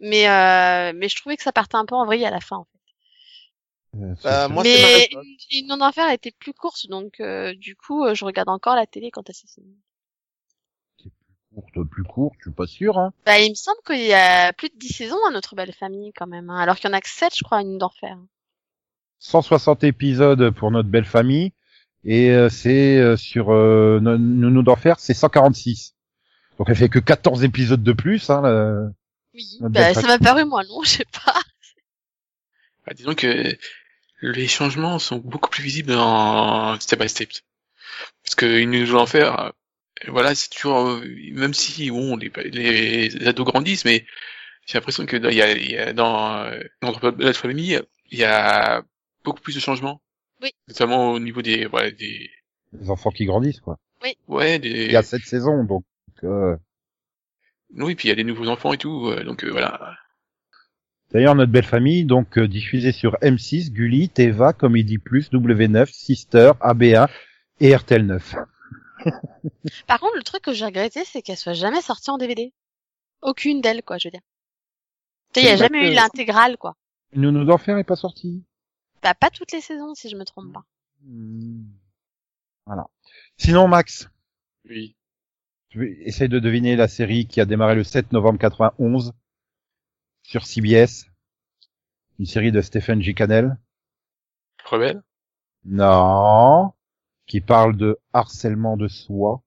Mais 0.00 0.28
euh, 0.28 0.92
mais 0.96 1.08
je 1.08 1.16
trouvais 1.16 1.36
que 1.36 1.42
ça 1.44 1.52
partait 1.52 1.76
un 1.76 1.86
peu 1.86 1.94
en 1.94 2.04
vrille 2.06 2.24
à 2.24 2.30
la 2.30 2.40
fin. 2.40 2.56
En 2.56 2.64
fait. 2.64 2.78
Euh, 3.98 4.14
Bah, 4.24 4.46
c'est- 4.48 4.52
moi, 4.52 4.64
c'est 4.64 4.70
mais 4.72 5.08
une, 5.12 5.36
une 5.60 5.66
non 5.68 5.76
d'enfer 5.76 6.10
était 6.10 6.32
plus 6.32 6.54
courte, 6.54 6.88
donc 6.88 7.20
euh, 7.20 7.54
du 7.54 7.76
coup, 7.76 8.04
euh, 8.04 8.14
je 8.14 8.24
regarde 8.24 8.48
encore 8.48 8.74
la 8.74 8.86
télé 8.86 9.10
quand 9.10 9.28
elle 9.28 9.34
s'est 9.34 9.46
finie. 9.46 9.76
courte, 11.54 11.88
plus 11.90 12.02
courte, 12.04 12.34
je 12.38 12.44
suis 12.48 12.54
pas 12.54 12.66
sûr. 12.66 12.98
Hein. 12.98 13.12
Bah, 13.26 13.38
il 13.38 13.50
me 13.50 13.54
semble 13.54 13.78
qu'il 13.86 14.00
y 14.04 14.14
a 14.14 14.52
plus 14.54 14.70
de 14.70 14.76
10 14.78 14.88
saisons 14.92 15.22
à 15.28 15.30
notre 15.30 15.54
belle 15.54 15.74
famille 15.74 16.12
quand 16.14 16.26
même, 16.26 16.48
hein, 16.50 16.58
alors 16.58 16.76
qu'il 16.76 16.88
y 16.88 16.92
en 16.92 16.96
a 16.96 17.00
que 17.00 17.08
7, 17.10 17.36
je 17.36 17.44
crois, 17.44 17.60
une 17.60 17.76
d'enfer. 17.78 18.16
160 19.22 19.84
épisodes 19.84 20.50
pour 20.50 20.70
notre 20.70 20.88
belle 20.88 21.04
famille. 21.04 21.52
Et 22.04 22.30
euh, 22.32 22.48
c'est 22.48 22.98
euh, 22.98 23.16
sur 23.16 23.52
euh, 23.52 24.00
No- 24.00 24.18
Nounou 24.18 24.62
d'enfer, 24.62 24.96
c'est 24.98 25.14
146. 25.14 25.94
Donc 26.58 26.68
elle 26.68 26.76
fait 26.76 26.88
que 26.88 26.98
14 26.98 27.44
épisodes 27.44 27.82
de 27.82 27.92
plus. 27.92 28.28
Hein, 28.30 28.42
la- 28.42 28.90
Oui, 29.34 29.58
bah, 29.70 29.94
ça 29.94 30.00
m'a 30.08 30.18
paru 30.18 30.44
moins 30.44 30.62
long, 30.68 30.82
je 30.82 30.88
sais 30.90 31.06
pas. 31.24 31.40
Bah, 32.86 32.92
disons 32.94 33.14
que 33.14 33.56
les 34.22 34.48
changements 34.48 34.98
sont 34.98 35.18
beaucoup 35.18 35.50
plus 35.50 35.62
visibles 35.62 35.92
en 35.94 36.78
step 36.80 37.00
by 37.00 37.08
step. 37.08 37.30
Parce 38.24 38.34
que 38.34 38.46
une 38.60 38.72
nounou 38.72 38.92
d'enfer, 38.92 39.38
euh, 39.40 39.50
voilà, 40.08 40.34
c'est 40.34 40.50
toujours, 40.50 40.88
euh, 40.88 41.04
même 41.32 41.54
si, 41.54 41.90
bon, 41.90 42.16
les, 42.16 42.30
les 42.50 43.28
ados 43.28 43.46
grandissent, 43.46 43.84
mais 43.84 44.04
j'ai 44.66 44.78
l'impression 44.78 45.06
que 45.06 45.16
dans- 45.16 45.28
il 45.28 45.36
y 45.36 45.42
a, 45.42 45.52
il 45.52 45.70
y 45.70 45.76
a 45.78 45.92
dans, 45.92 46.38
euh, 46.44 46.60
dans 46.80 46.92
notre 46.92 47.38
famille, 47.40 47.80
il 48.10 48.18
y 48.18 48.24
a 48.24 48.82
beaucoup 49.24 49.40
plus 49.40 49.54
de 49.54 49.60
changements. 49.60 50.00
Oui. 50.42 50.50
Notamment 50.68 51.12
au 51.12 51.18
niveau 51.18 51.42
des, 51.42 51.66
voilà, 51.66 51.90
des, 51.90 52.30
Les 52.72 52.90
enfants 52.90 53.10
qui 53.10 53.24
grandissent, 53.26 53.60
quoi. 53.60 53.78
ouais, 54.28 54.58
des, 54.58 54.86
Il 54.86 54.92
y 54.92 54.96
a 54.96 55.02
cette 55.02 55.22
saison, 55.22 55.64
donc... 55.64 55.84
euh, 56.24 56.56
oui, 57.76 57.94
puis 57.94 58.08
il 58.08 58.10
y 58.10 58.12
a 58.12 58.16
des 58.16 58.24
nouveaux 58.24 58.48
enfants 58.48 58.72
et 58.72 58.78
tout, 58.78 59.08
euh, 59.08 59.24
donc 59.24 59.44
euh, 59.44 59.50
voilà. 59.50 59.96
D'ailleurs, 61.10 61.34
notre 61.34 61.52
belle 61.52 61.64
famille, 61.64 62.04
donc 62.04 62.38
euh, 62.38 62.48
diffusée 62.48 62.92
sur 62.92 63.14
M6, 63.22 63.70
Gulli, 63.70 64.08
Teva, 64.08 64.52
Comédie 64.52 64.98
Plus, 64.98 65.30
W9, 65.30 65.86
Sister, 65.92 66.52
ABA 66.60 67.08
et 67.60 67.74
RTL 67.74 68.04
9. 68.06 68.34
Par 69.86 70.00
contre, 70.00 70.16
le 70.16 70.22
truc 70.22 70.42
que 70.42 70.52
j'ai 70.52 70.64
regretté, 70.64 71.04
c'est 71.04 71.22
qu'elle 71.22 71.36
soit 71.36 71.52
jamais 71.52 71.82
sortie 71.82 72.10
en 72.10 72.18
DVD. 72.18 72.52
Aucune 73.20 73.60
d'elles, 73.60 73.82
quoi, 73.82 73.98
je 73.98 74.08
veux 74.08 74.12
dire. 74.12 74.20
Tu 75.32 75.40
sais, 75.40 75.46
il 75.46 75.48
y 75.48 75.52
a 75.52 75.56
jamais 75.56 75.90
eu 75.90 75.94
l'intégrale, 75.94 76.56
quoi. 76.56 76.74
Nounou 77.14 77.44
d'enfer 77.44 77.78
est 77.78 77.84
pas 77.84 77.96
sorti. 77.96 78.42
Bah, 79.02 79.14
pas 79.14 79.30
toutes 79.30 79.52
les 79.52 79.60
saisons, 79.60 79.94
si 79.94 80.08
je 80.08 80.16
me 80.16 80.24
trompe 80.24 80.52
pas. 80.52 80.64
Hmm. 81.02 81.64
Voilà. 82.66 82.88
Sinon, 83.36 83.66
Max, 83.66 84.08
Oui. 84.66 84.96
tu 85.68 85.78
veux- 85.78 86.06
essaye 86.06 86.28
de 86.28 86.38
deviner 86.38 86.76
la 86.76 86.86
série 86.88 87.26
qui 87.26 87.40
a 87.40 87.44
démarré 87.44 87.74
le 87.74 87.82
7 87.84 88.12
novembre 88.12 88.38
91 88.38 89.12
sur 90.22 90.46
CBS. 90.46 91.06
Une 92.20 92.26
série 92.26 92.52
de 92.52 92.60
Stephen 92.60 93.02
G. 93.02 93.14
Cannell. 93.14 93.58
Rebelle? 94.64 95.02
Non. 95.64 96.72
Qui 97.26 97.40
parle 97.40 97.76
de 97.76 97.98
harcèlement 98.12 98.76
de 98.76 98.86
soi. 98.86 99.42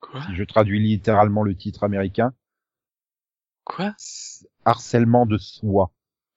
Quoi? 0.00 0.22
Si 0.26 0.36
je 0.36 0.44
traduis 0.44 0.78
littéralement 0.80 1.42
le 1.42 1.56
titre 1.56 1.82
américain. 1.82 2.32
Quoi? 3.64 3.94
Harcèlement 4.64 5.26
de 5.26 5.38
soi. 5.38 5.90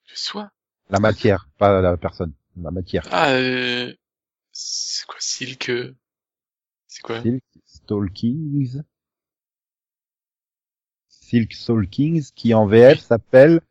Je 0.06 0.16
sois? 0.16 0.52
La 0.90 1.00
matière, 1.00 1.48
pas 1.58 1.82
la 1.82 1.98
personne. 1.98 2.34
La 2.62 2.72
matière. 2.72 3.08
Ah, 3.12 3.32
euh, 3.34 3.94
c'est 4.52 5.06
quoi, 5.06 5.18
Silk? 5.20 5.70
euh, 5.70 5.96
C'est 6.88 7.02
quoi? 7.02 7.22
Silk 7.22 7.44
Stalkings. 7.66 8.82
Silk 11.08 11.54
Stalkings, 11.54 12.32
qui 12.36 12.54
en 12.54 12.66
VF 12.66 13.00
s'appelle 13.00 13.62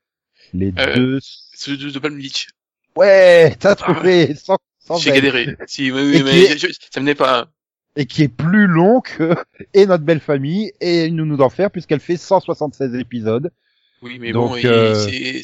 les 0.55 0.73
Euh, 0.79 0.95
deux... 0.95 1.19
C'est 1.55 1.77
de, 1.77 1.91
de 1.91 1.99
Palm 1.99 2.17
Beach. 2.17 2.49
Ouais, 2.97 3.55
t'as 3.59 3.75
trouvé, 3.75 4.35
sans, 4.35 4.59
sans 4.79 4.99
J'ai 4.99 5.11
galéré. 5.11 5.57
Si, 5.67 5.91
oui, 5.91 6.01
oui, 6.03 6.23
mais 6.25 6.43
est- 6.45 6.59
je- 6.59 6.73
ça 6.93 7.15
pas. 7.15 7.51
Et 7.97 8.07
qui 8.07 8.23
est 8.23 8.29
plus 8.29 8.67
long 8.67 9.01
que 9.01 9.35
et 9.75 9.87
notre 9.87 10.05
belle 10.05 10.21
famille 10.21 10.73
et 10.81 11.11
nounou 11.11 11.37
d'enfer 11.37 11.71
puisqu'elle 11.71 12.01
fait 12.01 12.17
176 12.17 12.95
épisodes. 12.95 13.51
Oui, 14.03 14.19
mais 14.21 14.33
Donc, 14.33 14.51
bon, 14.51 14.69
euh, 14.69 14.95
c'est, 14.95 15.43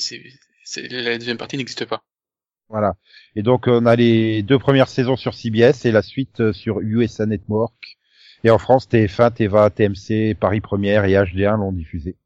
la 0.90 1.18
deuxième 1.18 1.36
partie 1.38 1.56
n'existe 1.56 1.84
pas. 1.84 2.02
Voilà. 2.68 2.94
Et 3.36 3.42
donc 3.42 3.64
on 3.66 3.84
a 3.86 3.94
les 3.96 4.42
deux 4.42 4.58
premières 4.58 4.88
saisons 4.88 5.16
sur 5.16 5.34
CBS 5.34 5.84
et 5.84 5.92
la 5.92 6.02
suite 6.02 6.40
euh, 6.40 6.52
sur 6.52 6.80
USA 6.80 7.26
Network. 7.26 7.98
Et 8.42 8.50
en 8.50 8.58
France, 8.58 8.88
TF1, 8.88 9.32
TVA, 9.34 9.70
TMC, 9.70 10.34
Paris 10.38 10.60
Première 10.60 11.04
et 11.06 11.12
HD1 11.12 11.56
l'ont 11.58 11.72
diffusé. 11.72 12.16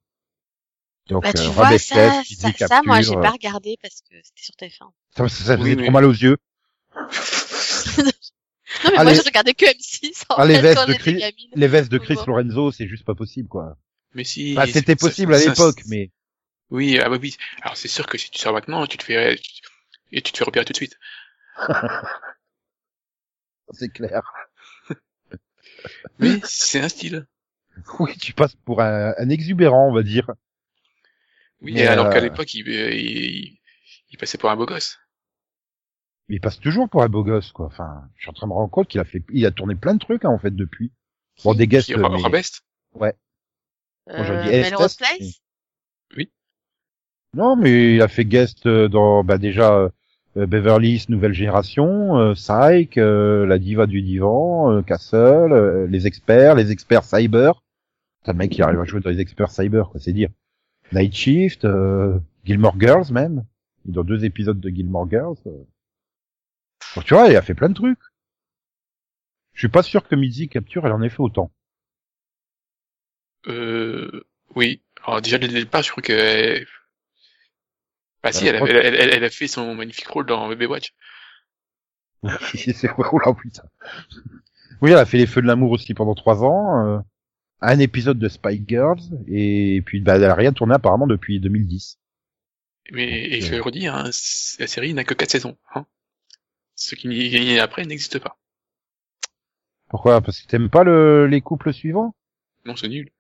Donc 1.09 1.23
Bah, 1.25 1.33
tu 1.33 1.43
euh, 1.43 1.49
vois, 1.51 1.79
ça, 1.79 2.23
ça, 2.25 2.49
Capture, 2.51 2.69
ça, 2.69 2.83
moi, 2.85 3.01
j'ai 3.03 3.17
euh, 3.17 3.21
pas 3.21 3.31
regardé 3.31 3.77
parce 3.81 4.01
que 4.03 4.17
c'était 4.23 4.43
sur 4.43 4.55
TF1. 4.55 4.91
ça, 5.17 5.29
ça 5.29 5.57
faisait 5.57 5.71
Oui, 5.71 5.77
trop 5.77 5.83
mais- 5.87 5.91
mal 5.91 6.05
aux 6.05 6.13
yeux. 6.13 6.37
Non, 8.85 8.91
mais 8.91 8.97
Ah, 8.99 9.03
moi, 9.05 9.13
les- 9.13 9.19
je 9.19 9.25
regardais 9.25 9.55
que 9.55 9.65
M6, 9.65 10.25
en 10.29 10.35
Ah, 10.37 10.47
les 10.47 10.55
fait, 10.57 10.61
vestes 10.61 10.87
de 10.89 10.93
Chris-. 10.95 11.23
Les 11.55 11.69
vestes 11.69 11.91
de 11.91 11.99
Chris. 11.99 12.17
Lorenzo, 12.27 12.71
c'est 12.71 12.87
juste 12.87 13.05
pas 13.05 13.15
possible, 13.15 13.49
quoi. 13.49 13.77
Mais 14.15 14.25
si. 14.25 14.55
Enfin, 14.57 14.67
c'était 14.71 14.93
ça- 14.93 15.09
possible 15.09 15.35
à 15.35 15.39
l'époque, 15.39 15.81
mais 15.89 16.11
Oui, 16.71 16.99
ah 16.99 17.09
bah 17.09 17.19
oui. 17.21 17.37
Alors 17.63 17.77
c'est 17.77 17.89
sûr 17.89 18.07
que 18.07 18.19
si 18.19 18.31
tu 18.31 18.39
sors 18.39 18.53
maintenant, 18.53 18.87
tu 18.87 18.99
te 18.99 19.05
fais 19.05 19.37
tu- 19.37 19.63
et 20.13 20.23
tu 20.23 20.33
te 20.33 20.39
fais 20.39 20.45
repérer 20.45 20.65
tout 20.65 20.73
de 20.73 20.77
suite. 20.77 20.99
c'est 23.73 23.89
clair. 23.91 24.23
Mais 26.19 26.41
c'est 26.45 26.81
un 26.81 26.89
style. 26.89 27.27
Oui, 28.01 28.17
tu 28.19 28.33
passes 28.33 28.57
pour 28.65 28.83
un, 28.83 29.15
un 29.17 29.29
exubérant, 29.29 29.89
on 29.89 29.93
va 29.93 30.03
dire. 30.03 30.29
Oui, 31.61 31.75
Mais, 31.75 31.87
alors 31.87 32.11
qu'à 32.11 32.17
euh, 32.17 32.23
l'époque, 32.23 32.53
il, 32.55 32.67
il, 32.69 33.61
il 34.11 34.19
passait 34.19 34.37
pour 34.37 34.51
un 34.51 34.57
beau 34.57 34.67
gosse. 34.67 34.99
Mais 36.29 36.37
il 36.37 36.41
passe 36.41 36.59
toujours 36.59 36.89
pour 36.89 37.05
un 37.05 37.09
beau 37.09 37.23
gosse, 37.23 37.53
quoi. 37.53 37.67
Enfin, 37.67 38.03
je 38.17 38.23
suis 38.23 38.31
en 38.31 38.33
train 38.33 38.47
de 38.47 38.51
me 38.51 38.55
rendre 38.55 38.71
compte 38.71 38.89
qu'il 38.89 39.01
a 39.01 39.05
fait, 39.05 39.23
il 39.33 39.47
a 39.47 39.53
tourné 39.53 39.77
plein 39.77 39.95
de 39.95 40.01
trucs, 40.01 40.25
hein, 40.25 40.31
en 40.31 40.41
fait, 40.41 40.51
depuis. 40.51 40.93
Bon, 41.45 41.55
des 41.55 41.69
guests, 41.69 41.87
Qui 41.87 41.95
mais- 42.99 43.15
je 44.09 44.33
Euh, 44.33 44.43
dis 44.43 44.49
Melrose 44.49 44.97
Place 44.97 45.41
Non, 47.35 47.57
mais 47.57 47.95
il 47.95 48.03
a 48.03 48.09
fait 48.09 48.25
guest 48.25 48.67
euh, 48.67 48.89
dans, 48.89 49.23
bah, 49.23 49.39
déjà, 49.39 49.91
euh, 50.37 50.47
Beverly 50.47 50.95
Hills 50.95 51.05
Nouvelle 51.09 51.35
Génération, 51.35 52.19
euh, 52.19 52.35
Psych, 52.35 52.97
La 52.97 53.59
Diva 53.59 53.87
du 53.87 54.03
Divan, 54.03 54.83
Castle, 54.83 55.87
Les 55.91 56.07
Experts, 56.07 56.55
Les 56.55 56.71
Experts 56.71 57.05
Cyber. 57.05 57.63
Putain, 58.21 58.33
le 58.33 58.39
mec, 58.39 58.57
il 58.57 58.63
arrive 58.63 58.81
à 58.81 58.85
jouer 58.85 59.01
dans 59.01 59.11
Les 59.11 59.21
Experts 59.21 59.51
Cyber, 59.51 59.91
quoi, 59.91 60.01
c'est 60.01 60.13
dire. 60.13 60.31
Night 60.93 61.15
Shift, 61.15 61.65
euh, 61.65 62.19
Gilmore 62.45 62.79
Girls, 62.81 63.13
même. 63.13 63.45
Dans 63.85 64.05
deux 64.05 64.25
épisodes 64.25 64.61
de 64.61 64.69
Gilmore 64.69 65.09
Girls. 65.09 65.37
Donc, 65.45 67.05
tu 67.05 67.15
vois, 67.15 67.29
il 67.29 67.37
a 67.37 67.43
fait 67.43 67.55
plein 67.55 67.69
de 67.69 67.75
trucs. 67.75 67.99
Je 69.53 69.61
suis 69.61 69.69
pas 69.69 69.83
sûr 69.83 70.07
que 70.07 70.15
Mitzi 70.15 70.49
Capture, 70.49 70.87
elle 70.87 70.93
en 70.93 71.03
ait 71.03 71.09
fait 71.09 71.21
autant. 71.21 71.51
Euh, 73.47 74.25
oui. 74.55 74.83
Alors 75.05 75.23
déjà 75.23 75.39
dès 75.39 75.47
le 75.47 75.53
départ, 75.53 75.83
je 75.83 75.91
crois 75.91 76.03
que 76.03 76.65
bah 78.23 78.33
si, 78.33 78.49
Euh, 78.49 78.49
elle, 78.49 78.57
a- 78.57 78.61
elle, 78.65 78.95
elle, 78.95 79.11
elle 79.15 79.25
a 79.25 79.31
fait 79.31 79.49
son 79.49 79.75
magnifique 79.75 80.09
rôle 80.09 80.27
dans 80.27 80.49
Baywatch. 80.55 80.93
c'est 82.55 82.91
oh 82.99 83.19
là, 83.19 83.35
putain. 83.35 83.63
Oui, 84.81 84.91
elle 84.91 84.99
a 84.99 85.07
fait 85.07 85.19
les 85.19 85.27
feux 85.27 85.43
de 85.43 85.47
l'amour 85.47 85.71
aussi 85.73 85.95
pendant 85.95 86.15
trois 86.15 86.43
ans, 86.45 86.85
euh, 86.87 86.99
un 87.61 87.79
épisode 87.81 88.19
de 88.19 88.29
Spy 88.29 88.65
Girls, 88.67 89.01
et 89.29 89.83
puis 89.87 90.01
bah, 90.01 90.17
elle 90.17 90.25
a 90.25 90.35
rien 90.35 90.53
tourné 90.53 90.75
apparemment 90.75 91.07
depuis 91.07 91.41
2010. 91.41 91.99
Mais 92.93 93.09
et 93.31 93.41
je 93.41 93.55
le 93.55 93.63
redis, 93.63 93.87
hein, 93.87 94.05
la 94.59 94.67
série 94.67 94.95
n'a 94.95 95.05
que 95.05 95.15
quatre 95.15 95.31
saisons. 95.31 95.57
Hein. 95.75 95.87
Ce 96.77 96.95
qui 96.95 97.09
est 97.37 97.59
après 97.61 97.85
n'existe 97.87 98.19
pas. 98.19 98.39
Pourquoi? 99.91 100.21
Parce 100.23 100.41
que 100.41 100.47
t'aimes 100.47 100.71
pas 100.71 100.83
le, 100.85 101.27
les 101.27 101.41
couples 101.43 101.73
suivants? 101.75 102.15
Non, 102.65 102.77
c'est 102.77 102.89
nul. 102.89 103.11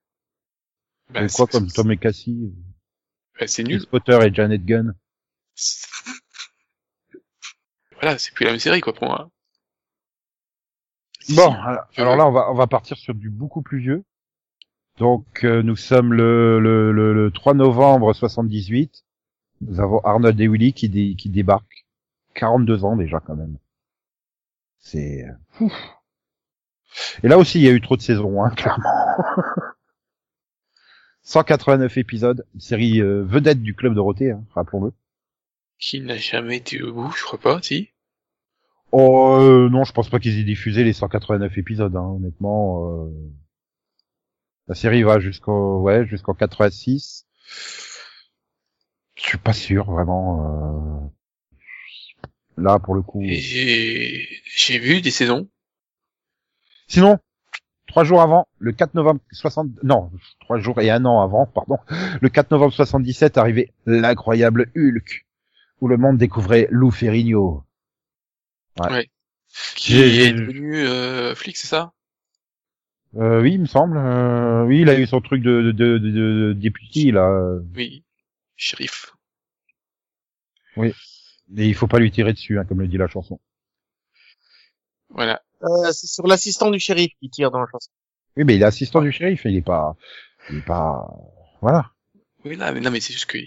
Bah, 1.10 1.24
Ou 1.24 1.28
Quoi 1.28 1.46
comme 1.46 1.70
Tom 1.70 1.90
et 1.92 1.96
Cassie, 1.98 2.54
bah, 3.38 3.46
c'est 3.46 3.64
nul. 3.64 3.84
Potter 3.90 4.18
et 4.24 4.34
Janet 4.34 4.64
Gunn 4.64 4.94
voilà, 8.00 8.18
c'est 8.18 8.32
plus 8.32 8.44
la 8.44 8.52
même 8.52 8.60
série 8.60 8.80
quoi 8.80 8.92
pour 8.94 9.08
moi. 9.08 9.30
Bon, 11.30 11.52
alors, 11.96 12.16
là, 12.16 12.26
on 12.26 12.32
va, 12.32 12.50
on 12.50 12.54
va 12.54 12.66
partir 12.66 12.96
sur 12.96 13.14
du 13.14 13.28
beaucoup 13.30 13.62
plus 13.62 13.78
vieux. 13.80 14.04
Donc, 14.98 15.44
euh, 15.44 15.62
nous 15.62 15.76
sommes 15.76 16.12
le, 16.14 16.58
le, 16.60 16.92
le, 16.92 17.12
le 17.14 17.30
3 17.30 17.54
novembre 17.54 18.12
78. 18.14 19.04
Nous 19.62 19.80
avons 19.80 20.00
Arnold 20.00 20.40
et 20.40 20.48
Willy 20.48 20.72
qui, 20.72 20.88
dé- 20.88 21.14
qui 21.16 21.28
débarquent. 21.30 21.86
42 22.34 22.84
ans 22.84 22.96
déjà, 22.96 23.20
quand 23.20 23.36
même. 23.36 23.56
C'est... 24.80 25.24
euh. 25.60 25.68
Et 27.22 27.28
là 27.28 27.38
aussi, 27.38 27.58
il 27.60 27.64
y 27.64 27.68
a 27.68 27.72
eu 27.72 27.80
trop 27.80 27.96
de 27.96 28.02
saisons, 28.02 28.42
hein, 28.42 28.50
clairement. 28.56 28.84
189 31.28 31.98
épisodes, 31.98 32.46
une 32.54 32.60
série 32.60 33.02
euh, 33.02 33.22
vedette 33.22 33.60
du 33.60 33.74
Club 33.74 33.94
Dorothée, 33.94 34.30
hein, 34.30 34.42
rappelons-le. 34.54 34.94
Qui 35.78 36.00
n'a 36.00 36.16
jamais 36.16 36.56
été 36.56 36.82
au 36.82 36.94
bout, 36.94 37.10
je 37.12 37.22
crois 37.22 37.38
pas, 37.38 37.60
si. 37.60 37.90
Oh 38.92 39.36
euh, 39.38 39.68
non, 39.68 39.84
je 39.84 39.92
pense 39.92 40.08
pas 40.08 40.20
qu'ils 40.20 40.38
aient 40.38 40.44
diffusé 40.44 40.84
les 40.84 40.94
189 40.94 41.58
épisodes, 41.58 41.94
hein, 41.94 42.14
honnêtement. 42.16 42.88
euh. 42.88 43.10
La 44.68 44.74
série 44.74 45.02
va 45.02 45.18
jusqu'au 45.20 45.82
ouais 45.82 46.06
jusqu'en 46.06 46.32
86. 46.32 47.26
Je 49.14 49.22
suis 49.22 49.36
pas 49.36 49.52
sûr 49.52 49.84
vraiment. 49.90 51.04
euh. 51.04 51.60
Là 52.56 52.78
pour 52.78 52.94
le 52.94 53.02
coup. 53.02 53.20
J'ai 53.22 54.78
vu 54.78 55.02
des 55.02 55.10
saisons. 55.10 55.46
Sinon, 56.86 57.18
trois 57.88 58.04
jours 58.04 58.22
avant, 58.22 58.46
le 58.58 58.70
4 58.72 58.94
novembre 58.94 59.20
60, 59.32 59.82
non, 59.82 60.10
trois 60.40 60.58
jours 60.58 60.80
et 60.80 60.90
un 60.90 61.04
an 61.04 61.20
avant, 61.20 61.46
pardon, 61.46 61.78
le 62.20 62.28
4 62.28 62.50
novembre 62.52 62.72
77 62.72 63.36
arrivait 63.38 63.72
l'incroyable 63.86 64.70
Hulk, 64.76 65.26
où 65.80 65.88
le 65.88 65.96
monde 65.96 66.18
découvrait 66.18 66.68
Lou 66.70 66.90
Ferrigno. 66.92 67.64
Qui 69.74 69.92
J'ai- 69.94 70.24
est 70.26 70.32
devenu 70.32 70.76
euh, 70.76 71.34
flic, 71.34 71.56
c'est 71.56 71.66
ça? 71.66 71.92
Euh, 73.16 73.40
oui, 73.40 73.54
il 73.54 73.60
me 73.62 73.66
semble. 73.66 73.96
Euh, 73.96 74.64
oui, 74.66 74.82
il 74.82 74.90
a 74.90 74.98
eu 75.00 75.06
son 75.06 75.20
truc 75.20 75.42
de, 75.42 75.62
de, 75.62 75.72
de, 75.72 75.98
de, 75.98 76.10
de 76.10 76.52
député 76.52 77.10
là. 77.10 77.56
Oui. 77.74 78.04
Shérif. 78.54 79.14
Et 80.76 80.92
il 81.66 81.74
faut 81.74 81.86
pas 81.86 81.98
lui 81.98 82.10
tirer 82.10 82.34
dessus, 82.34 82.58
hein, 82.58 82.64
comme 82.66 82.80
le 82.80 82.86
dit 82.86 82.98
la 82.98 83.08
chanson. 83.08 83.40
Voilà. 85.08 85.42
Euh, 85.62 85.92
c'est 85.92 86.06
sur 86.06 86.26
l'assistant 86.26 86.70
du 86.70 86.78
shérif 86.78 87.12
qui 87.20 87.30
tire 87.30 87.50
dans 87.50 87.60
la 87.60 87.66
chanson. 87.66 87.90
Oui, 88.36 88.44
mais 88.44 88.56
il 88.56 88.62
est 88.62 88.66
assistant 88.66 89.00
du 89.00 89.10
shérif, 89.10 89.44
il 89.44 89.56
est 89.56 89.62
pas, 89.62 89.96
il 90.50 90.58
est 90.58 90.64
pas, 90.64 91.08
voilà. 91.60 91.90
Oui, 92.44 92.56
là, 92.56 92.72
mais 92.72 92.80
non, 92.80 92.90
mais 92.90 93.00
c'est 93.00 93.12
juste 93.12 93.26
que 93.26 93.38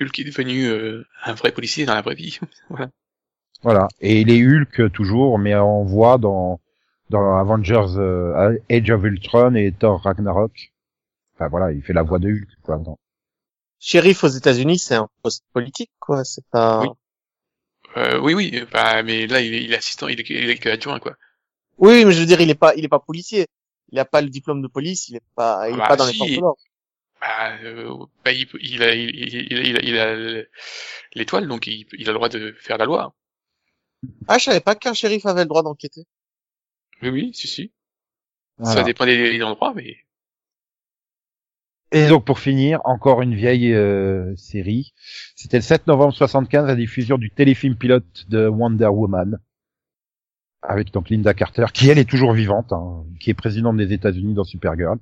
Hulk 0.00 0.18
est 0.18 0.24
devenu 0.24 0.66
euh, 0.66 1.06
un 1.24 1.34
vrai 1.34 1.52
policier 1.52 1.84
dans 1.84 1.94
la 1.94 2.02
vraie 2.02 2.14
vie. 2.14 2.38
voilà. 2.70 2.90
Voilà. 3.62 3.88
Et 4.00 4.20
il 4.20 4.30
est 4.30 4.42
Hulk 4.42 4.92
toujours, 4.92 5.38
mais 5.38 5.54
on 5.56 5.84
voit 5.84 6.18
dans 6.18 6.60
dans 7.10 7.36
Avengers 7.38 7.96
euh, 7.96 8.58
Age 8.70 8.90
of 8.90 9.02
Ultron 9.02 9.54
et 9.54 9.72
Thor 9.72 10.00
Ragnarok. 10.02 10.72
Enfin 11.34 11.48
voilà, 11.48 11.72
il 11.72 11.82
fait 11.82 11.92
la 11.92 12.02
voix 12.02 12.18
de 12.18 12.28
Hulk. 12.28 12.48
Quoi. 12.62 12.78
Non. 12.78 12.98
Shérif 13.78 14.24
aux 14.24 14.28
États-Unis, 14.28 14.78
c'est 14.78 14.96
un 14.96 15.08
poste 15.22 15.44
politique, 15.52 15.92
quoi. 15.98 16.24
C'est 16.24 16.44
pas. 16.50 16.80
Oui. 16.80 16.88
Euh, 17.96 18.20
oui, 18.20 18.34
oui, 18.34 18.64
bah, 18.70 19.02
mais 19.02 19.26
là, 19.26 19.40
il 19.40 19.54
est, 19.54 19.64
il 19.64 19.72
est 19.72 19.76
assistant, 19.76 20.08
il 20.08 20.20
est, 20.20 20.28
il 20.28 20.50
est 20.50 20.58
que 20.58 20.68
adjoint, 20.68 20.98
quoi. 20.98 21.16
Oui, 21.78 22.04
mais 22.04 22.12
je 22.12 22.20
veux 22.20 22.26
dire, 22.26 22.40
il 22.40 22.50
est 22.50 22.54
pas, 22.54 22.74
il 22.74 22.84
est 22.84 22.88
pas 22.88 22.98
policier. 22.98 23.46
Il 23.90 23.98
a 23.98 24.04
pas 24.04 24.20
le 24.20 24.28
diplôme 24.28 24.62
de 24.62 24.68
police. 24.68 25.08
Il 25.08 25.16
est 25.16 25.22
pas, 25.34 25.68
il 25.68 25.74
est 25.74 25.78
Bah, 25.78 25.88
pas 25.88 25.96
dans 25.96 26.06
les 26.06 26.14
forces 26.14 26.30
de 26.30 26.40
l'ordre. 26.40 26.60
Bah, 27.20 27.56
euh, 27.64 27.94
bah, 28.24 28.32
il, 28.32 28.46
il 28.60 28.82
a, 28.82 28.94
il, 28.94 29.10
il, 29.10 29.52
il 29.52 29.76
a, 29.76 29.80
il 29.82 29.98
a 29.98 30.42
l'étoile, 31.14 31.48
donc 31.48 31.66
il, 31.66 31.86
il 31.92 32.08
a 32.08 32.12
le 32.12 32.18
droit 32.18 32.28
de 32.28 32.54
faire 32.60 32.78
la 32.78 32.84
loi. 32.84 33.14
Ah, 34.28 34.38
je 34.38 34.44
savais 34.44 34.60
pas 34.60 34.74
qu'un 34.76 34.94
shérif 34.94 35.26
avait 35.26 35.42
le 35.42 35.48
droit 35.48 35.62
d'enquêter. 35.62 36.04
Oui, 37.02 37.08
oui, 37.08 37.30
si, 37.34 37.48
si. 37.48 37.72
Voilà. 38.58 38.80
Ça 38.80 38.84
dépend 38.84 39.04
des, 39.06 39.32
des 39.36 39.42
endroits, 39.42 39.72
mais 39.74 39.96
Et 41.90 42.06
donc 42.08 42.24
pour 42.24 42.38
finir, 42.38 42.80
encore 42.84 43.22
une 43.22 43.34
vieille 43.34 43.72
euh, 43.72 44.34
série. 44.36 44.92
C'était 45.34 45.56
le 45.58 45.62
7 45.62 45.86
novembre 45.86 46.12
75 46.14 46.66
la 46.66 46.76
diffusion 46.76 47.18
du 47.18 47.30
téléfilm 47.30 47.76
pilote 47.76 48.26
de 48.28 48.46
Wonder 48.46 48.88
Woman. 48.88 49.38
Avec 50.62 50.92
donc 50.92 51.08
Linda 51.10 51.34
Carter, 51.34 51.66
qui 51.72 51.88
elle 51.88 51.98
est 51.98 52.08
toujours 52.08 52.32
vivante, 52.32 52.72
hein, 52.72 53.04
qui 53.20 53.30
est 53.30 53.34
présidente 53.34 53.76
des 53.76 53.92
États-Unis 53.92 54.34
dans 54.34 54.44
Supergirl. 54.44 54.98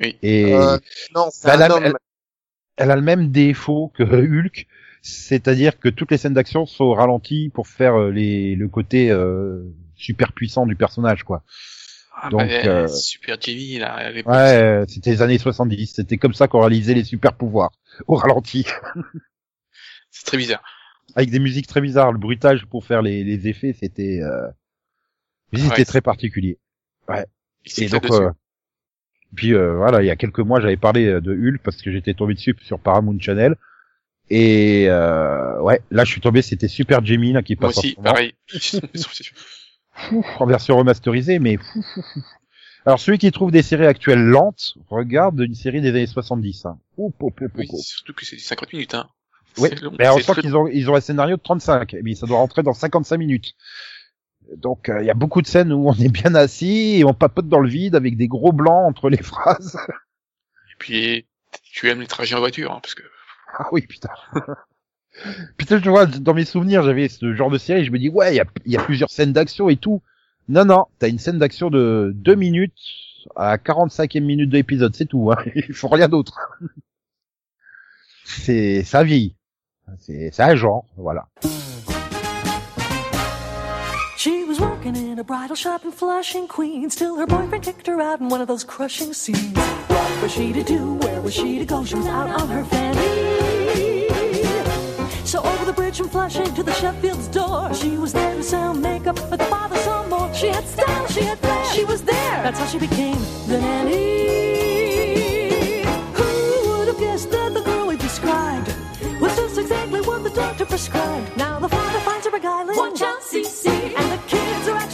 Oui. 0.00 0.16
Et 0.22 0.54
Euh, 0.54 0.78
non, 1.14 1.28
c'est 1.30 1.46
Bah, 1.48 1.54
un 1.54 1.56
la- 1.58 1.74
homme. 1.76 1.82
elle- 1.84 1.94
elle 2.78 2.90
a 2.90 2.96
le 2.96 3.02
même 3.02 3.30
défaut 3.30 3.92
que 3.94 4.02
Hulk, 4.02 4.66
c'est-à-dire 5.02 5.78
que 5.78 5.88
toutes 5.90 6.10
les 6.10 6.16
scènes 6.16 6.32
d'action 6.34 6.64
sont 6.64 6.84
au 6.84 6.94
ralenti 6.94 7.50
pour 7.52 7.68
faire 7.68 7.94
euh, 8.00 8.10
les, 8.10 8.54
le 8.56 8.68
côté 8.68 9.10
euh, 9.10 9.62
super 9.94 10.32
puissant 10.32 10.64
du 10.66 10.74
personnage, 10.74 11.22
quoi. 11.22 11.44
ah, 12.16 12.30
Donc, 12.30 12.40
bah, 12.48 12.66
euh, 12.66 12.88
Super 12.88 13.36
Jimmy, 13.40 13.78
là, 13.78 14.10
Ouais, 14.24 14.32
euh, 14.56 14.84
c'était 14.88 15.10
les 15.10 15.22
années 15.22 15.38
70, 15.38 15.86
c'était 15.96 16.16
comme 16.16 16.32
ça 16.34 16.48
qu'on 16.48 16.60
réalisait 16.60 16.94
les 16.94 17.04
super 17.04 17.34
pouvoirs, 17.34 17.72
au 18.06 18.14
ralenti, 18.16 18.66
c'est 20.10 20.24
très 20.24 20.38
bizarre. 20.38 20.62
avec 21.14 21.30
des 21.30 21.38
musiques 21.40 21.66
très 21.66 21.82
bizarres. 21.82 22.12
Le 22.12 22.18
bruitage 22.18 22.64
pour 22.66 22.84
faire 22.86 23.02
les, 23.02 23.22
les 23.22 23.48
effets, 23.48 23.74
c'était, 23.78 24.20
euh... 24.22 24.48
mais 25.52 25.58
c'était 25.58 25.78
Ouais. 25.80 25.84
très 25.84 26.00
particulier. 26.00 26.58
Il 27.08 27.84
Et 27.84 27.88
donc, 27.88 28.10
euh, 28.10 28.30
puis 29.34 29.54
euh, 29.54 29.76
voilà, 29.76 30.02
il 30.02 30.06
y 30.06 30.10
a 30.10 30.16
quelques 30.16 30.40
mois, 30.40 30.60
j'avais 30.60 30.76
parlé 30.76 31.06
euh, 31.06 31.20
de 31.20 31.32
Hulk 31.32 31.60
parce 31.62 31.80
que 31.80 31.90
j'étais 31.92 32.14
tombé 32.14 32.34
dessus 32.34 32.56
sur 32.62 32.78
Paramount 32.80 33.18
Channel. 33.20 33.56
Et 34.30 34.86
euh, 34.88 35.60
ouais, 35.60 35.80
là 35.90 36.04
je 36.04 36.10
suis 36.10 36.20
tombé, 36.20 36.42
c'était 36.42 36.68
Super 36.68 37.04
Jamie 37.04 37.32
là 37.32 37.42
qui 37.42 37.56
Moi 37.60 37.68
passe 37.68 37.78
en 37.78 37.80
aussi, 37.80 37.94
pareil. 38.02 38.34
Fou, 39.94 40.24
en 40.38 40.46
version 40.46 40.76
remasterisée, 40.78 41.38
mais 41.38 41.58
fou, 41.58 41.82
fou, 41.82 42.02
fou. 42.02 42.22
Alors 42.86 42.98
celui 42.98 43.18
qui 43.18 43.30
trouve 43.30 43.50
des 43.52 43.62
séries 43.62 43.86
actuelles 43.86 44.24
lentes, 44.24 44.74
regarde 44.88 45.38
une 45.40 45.54
série 45.54 45.80
des 45.82 45.90
années 45.90 46.06
70. 46.06 46.64
Hein. 46.66 46.78
Oui, 46.96 47.68
surtout 47.78 48.14
que 48.14 48.24
c'est 48.24 48.38
50 48.38 48.72
minutes, 48.72 48.94
hein. 48.94 49.08
Oui, 49.58 49.68
mais 49.98 50.08
on 50.08 50.18
sent 50.18 50.32
qu'ils 50.40 50.56
ont 50.56 50.66
ils 50.66 50.88
ont 50.90 50.94
un 50.94 51.00
scénario 51.00 51.36
de 51.36 51.42
35, 51.42 51.96
mais 52.02 52.14
ça 52.14 52.26
doit 52.26 52.38
rentrer 52.38 52.62
dans 52.62 52.72
55 52.72 53.18
minutes. 53.18 53.52
Donc 54.56 54.88
euh, 54.88 55.00
il 55.00 55.06
y 55.06 55.10
a 55.10 55.14
beaucoup 55.14 55.42
de 55.42 55.46
scènes 55.46 55.72
où 55.72 55.88
on 55.88 55.94
est 55.94 56.08
bien 56.08 56.34
assis 56.34 56.98
et 56.98 57.04
on 57.04 57.14
papote 57.14 57.48
dans 57.48 57.60
le 57.60 57.68
vide 57.68 57.94
avec 57.94 58.16
des 58.16 58.28
gros 58.28 58.52
blancs 58.52 58.88
entre 58.88 59.08
les 59.08 59.16
phrases. 59.22 59.76
Et 60.70 60.76
puis, 60.78 61.26
tu 61.62 61.88
aimes 61.88 62.00
les 62.00 62.06
trajets 62.06 62.34
en 62.34 62.40
voiture, 62.40 62.72
hein, 62.72 62.80
parce 62.82 62.94
que 62.94 63.02
Ah 63.58 63.68
oui, 63.72 63.82
putain. 63.82 64.10
putain, 65.56 65.80
je 65.82 65.90
vois, 65.90 66.06
dans 66.06 66.34
mes 66.34 66.44
souvenirs, 66.44 66.82
j'avais 66.82 67.08
ce 67.08 67.34
genre 67.34 67.50
de 67.50 67.58
série, 67.58 67.84
je 67.84 67.92
me 67.92 67.98
dis, 67.98 68.08
ouais, 68.08 68.34
il 68.34 68.36
y 68.36 68.40
a, 68.40 68.46
y 68.66 68.76
a 68.76 68.82
plusieurs 68.82 69.10
scènes 69.10 69.32
d'action 69.32 69.68
et 69.68 69.76
tout. 69.76 70.02
Non, 70.48 70.64
non, 70.64 70.86
t'as 70.98 71.08
une 71.08 71.18
scène 71.18 71.38
d'action 71.38 71.70
de 71.70 72.12
2 72.14 72.34
minutes 72.34 72.74
à 73.36 73.56
45e 73.56 74.20
minute 74.20 74.50
de 74.50 74.56
l'épisode, 74.56 74.94
c'est 74.94 75.06
tout. 75.06 75.30
Hein. 75.30 75.36
Il 75.54 75.74
faut 75.74 75.88
rien 75.88 76.08
d'autre. 76.08 76.58
C'est 78.24 78.82
ça 78.82 79.04
vieillit. 79.04 79.36
C'est 79.98 80.30
c'est 80.32 80.42
un 80.42 80.56
genre, 80.56 80.86
voilà. 80.96 81.28
A 85.22 85.24
bridal 85.24 85.54
shop 85.54 85.84
in 85.84 85.92
Flushing, 85.92 86.48
Queens, 86.48 86.96
till 86.96 87.14
her 87.16 87.28
boyfriend 87.28 87.62
kicked 87.62 87.86
her 87.86 88.00
out 88.00 88.18
in 88.18 88.28
one 88.28 88.40
of 88.40 88.48
those 88.48 88.64
crushing 88.64 89.12
scenes. 89.12 89.56
What 89.86 90.22
was 90.22 90.32
she 90.32 90.52
to 90.52 90.64
do? 90.64 90.94
Where 90.94 91.20
was 91.22 91.32
she 91.32 91.60
to 91.60 91.64
go? 91.64 91.84
She 91.84 91.94
was 91.94 92.08
out 92.08 92.28
on 92.40 92.48
her 92.48 92.64
fanny. 92.64 94.08
So 95.24 95.40
over 95.40 95.64
the 95.64 95.72
bridge 95.72 95.98
from 95.98 96.08
Flushing 96.08 96.52
to 96.54 96.64
the 96.64 96.72
Sheffield's 96.72 97.28
door, 97.28 97.72
she 97.72 97.90
was 97.98 98.12
there 98.12 98.34
to 98.34 98.42
sell 98.42 98.74
makeup 98.74 99.16
for 99.16 99.36
the 99.36 99.44
father 99.44 99.76
some 99.76 100.10
more. 100.10 100.34
She 100.34 100.48
had 100.48 100.66
style, 100.66 101.06
she 101.06 101.22
had 101.22 101.38
flair, 101.38 101.64
she 101.66 101.84
was 101.84 102.02
there. 102.02 102.42
That's 102.42 102.58
how 102.58 102.66
she 102.66 102.80
became 102.80 103.20
the 103.46 103.60
nanny. 103.60 103.92
Who 106.18 106.68
would 106.68 106.88
have 106.88 106.98
guessed 106.98 107.30
that 107.30 107.54
the 107.54 107.60
girl 107.60 107.86
we 107.86 107.96
described 107.96 108.74
was 109.20 109.36
just 109.36 109.56
exactly 109.56 110.00
what 110.00 110.24
the 110.24 110.30
doctor 110.30 110.66
prescribed? 110.66 111.36
Now 111.36 111.60
the 111.60 111.68
father 111.68 112.00
finds 112.00 112.26
her 112.26 112.32
beguiling. 112.32 112.76
Watch 112.76 113.02
out, 113.02 113.20
CC. 113.20 113.71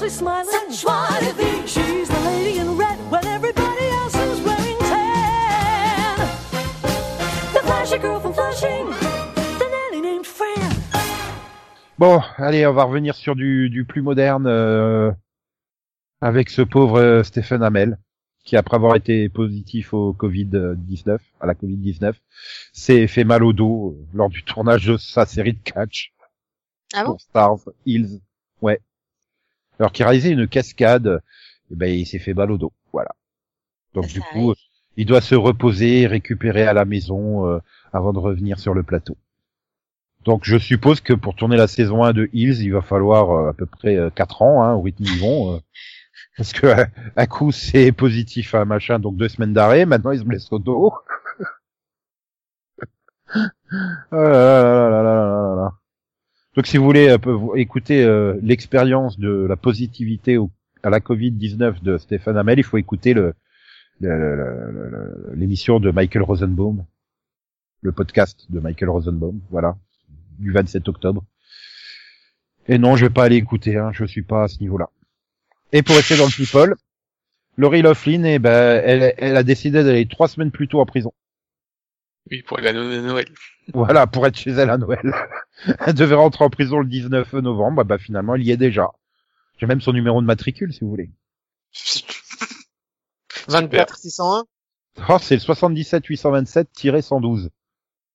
And 0.08 0.16
the 0.16 0.20
kids 0.20 0.22
are 0.22 0.40
actually 0.40 0.48
smiling. 0.48 0.70
Such 0.70 0.82
joie 0.82 1.20
de 1.20 1.32
vivre. 1.36 1.66
She's 1.66 2.08
the 2.08 2.20
lady 2.24 2.58
in 2.58 2.76
red 2.78 2.98
when 3.10 3.26
everybody 3.26 3.86
else 3.90 4.14
is 4.14 4.40
wearing 4.40 4.78
tan? 4.78 6.18
The 7.52 7.60
flashy 7.60 7.98
girl 7.98 8.20
from 8.20 8.32
Flushing. 8.32 8.86
The 9.58 9.68
nanny 9.68 10.00
named 10.00 10.26
Fran. 10.26 10.72
Bon, 11.98 12.22
allez, 12.36 12.66
on 12.66 12.72
va 12.72 12.84
revenir 12.84 13.14
sur 13.14 13.34
du, 13.34 13.68
du 13.70 13.84
plus 13.84 14.02
moderne 14.02 14.46
euh, 14.46 15.12
avec 16.20 16.48
ce 16.48 16.62
pauvre 16.62 17.00
euh, 17.00 17.22
Stephen 17.22 17.62
Hamel 17.62 17.98
qui 18.44 18.56
après 18.56 18.76
avoir 18.76 18.96
été 18.96 19.28
positif 19.28 19.92
au 19.92 20.14
Covid-19, 20.14 21.18
à 21.38 21.46
la 21.46 21.52
Covid-19, 21.52 22.14
s'est 22.72 23.06
fait 23.06 23.24
mal 23.24 23.44
au 23.44 23.52
dos 23.52 23.90
euh, 23.90 24.06
lors 24.14 24.30
du 24.30 24.42
tournage 24.42 24.86
de 24.86 24.96
sa 24.96 25.26
série 25.26 25.52
de 25.52 25.58
catch 25.62 26.14
Ah 26.94 27.04
bon? 27.04 27.10
Pour 27.10 27.20
Stars 27.20 27.58
Hills. 27.84 28.20
Ouais 28.62 28.80
alors 29.78 29.92
qu'il 29.92 30.04
réalisait 30.04 30.30
une 30.30 30.48
cascade, 30.48 31.22
eh 31.70 31.76
ben 31.76 31.88
il 31.88 32.06
s'est 32.06 32.18
fait 32.18 32.34
mal 32.34 32.50
au 32.50 32.58
dos. 32.58 32.72
Voilà. 32.92 33.10
Donc 33.94 34.06
ah, 34.08 34.12
du 34.12 34.20
coup, 34.20 34.54
il 34.96 35.06
doit 35.06 35.20
se 35.20 35.34
reposer, 35.34 36.06
récupérer 36.06 36.66
à 36.66 36.72
la 36.72 36.84
maison 36.84 37.46
euh, 37.46 37.58
avant 37.92 38.12
de 38.12 38.18
revenir 38.18 38.58
sur 38.58 38.74
le 38.74 38.82
plateau. 38.82 39.16
Donc 40.24 40.42
je 40.44 40.58
suppose 40.58 41.00
que 41.00 41.12
pour 41.12 41.34
tourner 41.36 41.56
la 41.56 41.68
saison 41.68 42.04
1 42.04 42.12
de 42.12 42.28
Hills, 42.32 42.60
il 42.60 42.72
va 42.72 42.82
falloir 42.82 43.30
euh, 43.30 43.50
à 43.50 43.52
peu 43.54 43.66
près 43.66 43.96
euh, 43.96 44.10
4 44.10 44.42
ans 44.42 44.62
hein, 44.62 44.74
au 44.74 44.82
rythme 44.82 45.04
ils 45.04 45.20
vont. 45.20 45.62
parce 46.36 46.52
que 46.52 46.66
à 47.16 47.26
coup 47.26 47.52
c'est 47.52 47.92
positif 47.92 48.54
à 48.54 48.64
machin, 48.64 48.98
donc 48.98 49.16
deux 49.16 49.28
semaines 49.28 49.52
d'arrêt, 49.52 49.86
maintenant 49.86 50.10
il 50.10 50.18
se 50.18 50.24
blesse 50.24 50.52
au 50.52 50.58
dos. 50.58 50.92
ah 54.10 54.16
là 54.16 54.20
là 54.20 54.90
là 54.90 55.02
là 55.02 55.14
là 55.14 55.26
là 55.26 55.54
là. 55.56 55.72
Donc 56.58 56.66
si 56.66 56.76
vous 56.76 56.82
voulez 56.82 57.06
euh, 57.08 57.54
écouter 57.54 58.02
euh, 58.02 58.34
l'expérience 58.42 59.16
de 59.16 59.46
la 59.48 59.54
positivité 59.54 60.38
au- 60.38 60.50
à 60.82 60.90
la 60.90 60.98
Covid-19 60.98 61.84
de 61.84 61.98
Stéphane 61.98 62.36
Hamel, 62.36 62.58
il 62.58 62.64
faut 62.64 62.78
écouter 62.78 63.14
le 63.14 63.32
l'émission 65.36 65.78
de 65.78 65.92
Michael 65.92 66.24
Rosenbaum, 66.24 66.84
le 67.82 67.92
podcast 67.92 68.46
de 68.50 68.58
Michael 68.58 68.88
Rosenbaum, 68.90 69.40
voilà, 69.52 69.76
du 70.40 70.50
27 70.50 70.88
octobre. 70.88 71.24
Et 72.66 72.76
non, 72.76 72.96
je 72.96 73.06
vais 73.06 73.12
pas 73.12 73.22
aller 73.22 73.36
écouter, 73.36 73.76
hein, 73.76 73.92
je 73.92 74.04
suis 74.04 74.22
pas 74.22 74.42
à 74.42 74.48
ce 74.48 74.58
niveau-là. 74.58 74.90
Et 75.70 75.84
pour 75.84 75.94
rester 75.94 76.16
dans 76.16 76.26
le 76.26 76.34
people, 76.34 76.74
Laurie 77.56 77.82
Loughlin, 77.82 78.24
eh 78.24 78.40
ben, 78.40 78.82
elle, 78.84 79.14
elle 79.16 79.36
a 79.36 79.44
décidé 79.44 79.84
d'aller 79.84 80.08
trois 80.08 80.26
semaines 80.26 80.50
plus 80.50 80.66
tôt 80.66 80.80
en 80.80 80.86
prison. 80.86 81.12
Oui, 82.30 82.42
pour 82.42 82.58
la 82.58 82.72
no- 82.72 83.00
Noël. 83.00 83.26
Voilà, 83.72 84.06
pour 84.06 84.26
être 84.26 84.36
chez 84.36 84.50
elle 84.50 84.70
à 84.70 84.78
Noël. 84.78 85.00
elle 85.86 85.94
devait 85.94 86.14
rentrer 86.14 86.44
en 86.44 86.50
prison 86.50 86.78
le 86.80 86.86
19 86.86 87.32
novembre, 87.34 87.84
bah, 87.84 87.98
finalement, 87.98 88.34
elle 88.34 88.42
y 88.42 88.50
est 88.50 88.56
déjà. 88.56 88.90
J'ai 89.58 89.66
même 89.66 89.80
son 89.80 89.92
numéro 89.92 90.20
de 90.20 90.26
matricule, 90.26 90.72
si 90.72 90.80
vous 90.80 90.90
voulez. 90.90 91.10
24 93.48 93.96
601. 93.96 94.44
Oh, 95.08 95.18
c'est 95.20 95.34
le 95.34 95.40
77 95.40 96.04
827-112. 96.06 97.50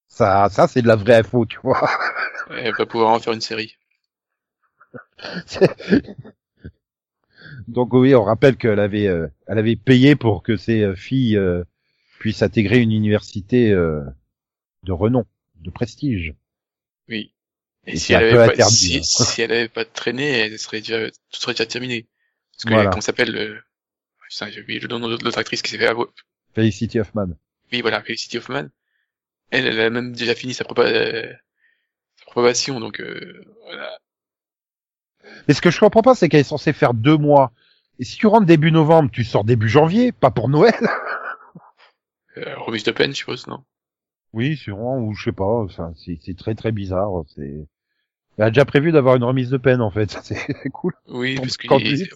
Ça, 0.07 0.47
ça, 0.49 0.67
c'est 0.67 0.81
de 0.81 0.87
la 0.87 0.95
vraie 0.95 1.15
info, 1.17 1.45
tu 1.45 1.59
vois. 1.63 1.89
Elle 2.51 2.73
va 2.77 2.85
pouvoir 2.85 3.11
en 3.11 3.19
faire 3.19 3.33
une 3.33 3.41
série. 3.41 3.77
Donc 7.67 7.93
oui, 7.93 8.13
on 8.15 8.23
rappelle 8.23 8.57
qu'elle 8.57 8.79
avait, 8.79 9.07
euh, 9.07 9.27
elle 9.47 9.57
avait 9.57 9.75
payé 9.75 10.15
pour 10.15 10.43
que 10.43 10.57
ses 10.57 10.81
euh, 10.81 10.95
filles 10.95 11.37
euh, 11.37 11.63
puissent 12.23 12.41
intégrer 12.41 12.79
une 12.79 12.93
université 12.93 13.71
euh, 13.71 13.99
de 14.83 14.93
renom, 14.93 15.25
de 15.55 15.69
prestige. 15.69 16.33
Oui. 17.09 17.33
Et 17.85 17.95
Et 17.95 17.97
si 17.97 18.13
elle 18.13 18.33
avait 18.37 18.55
pas, 18.55 18.63
si, 18.69 18.99
hein. 18.99 19.03
si 19.03 19.41
elle 19.41 19.51
avait 19.51 19.67
pas 19.67 19.83
traîné, 19.83 20.29
elle 20.29 20.57
serait 20.57 20.79
déjà, 20.79 21.11
tout 21.11 21.41
serait 21.41 21.51
déjà 21.51 21.65
terminé. 21.65 22.07
Parce 22.53 22.63
que, 22.63 22.69
Voilà. 22.69 22.91
comment 22.91 23.01
s'appelle, 23.01 23.35
euh... 23.35 23.59
putain, 24.29 24.49
j'ai 24.51 24.61
oublié 24.61 24.79
le 24.79 24.87
nom 24.87 25.01
de 25.05 25.21
l'autre 25.21 25.37
actrice 25.37 25.61
qui 25.61 25.69
s'est 25.71 25.77
fait 25.77 25.87
avoir. 25.87 26.07
Felicity 26.55 26.97
Hoffman. 27.01 27.27
Oui, 27.73 27.81
voilà, 27.81 28.01
Felicity 28.01 28.37
Hoffman. 28.37 28.69
Elle, 29.51 29.67
elle 29.67 29.81
a 29.81 29.89
même 29.89 30.13
déjà 30.13 30.33
fini 30.33 30.53
sa, 30.53 30.63
propa- 30.63 30.85
euh, 30.87 31.29
sa 32.19 32.25
probation, 32.27 32.79
donc, 32.79 33.01
euh, 33.01 33.43
voilà. 33.65 33.99
Mais 35.49 35.53
ce 35.53 35.61
que 35.61 35.71
je 35.71 35.79
comprends 35.81 36.03
pas, 36.03 36.15
c'est 36.15 36.29
qu'elle 36.29 36.39
est 36.39 36.45
censée 36.45 36.71
faire 36.71 36.93
deux 36.93 37.17
mois. 37.17 37.51
Et 37.99 38.05
si 38.05 38.15
tu 38.17 38.27
rentres 38.27 38.45
début 38.45 38.71
novembre, 38.71 39.11
tu 39.11 39.25
sors 39.25 39.43
début 39.43 39.67
janvier, 39.67 40.13
pas 40.13 40.31
pour 40.31 40.47
Noël. 40.47 40.73
Euh, 42.37 42.55
remise 42.57 42.83
de 42.83 42.91
peine, 42.91 43.11
je 43.11 43.17
suppose, 43.17 43.47
non? 43.47 43.63
Oui, 44.33 44.57
sûrement, 44.57 44.97
ou 44.97 45.13
je 45.13 45.25
sais 45.25 45.31
pas. 45.31 45.45
Enfin, 45.63 45.93
c'est 45.95 46.17
c'est 46.21 46.35
très 46.37 46.55
très 46.55 46.71
bizarre. 46.71 47.11
C'est. 47.35 47.67
Elle 48.37 48.45
a 48.45 48.49
déjà 48.49 48.65
prévu 48.65 48.91
d'avoir 48.91 49.15
une 49.15 49.23
remise 49.23 49.49
de 49.51 49.57
peine 49.57 49.81
en 49.81 49.91
fait. 49.91 50.17
C'est 50.23 50.35
c'est 50.63 50.69
cool. 50.69 50.93
Oui, 51.07 51.35
Quand- 51.35 51.41
parce 51.43 51.57
que 51.57 51.67
quand 51.67 51.79
tu- 51.79 52.09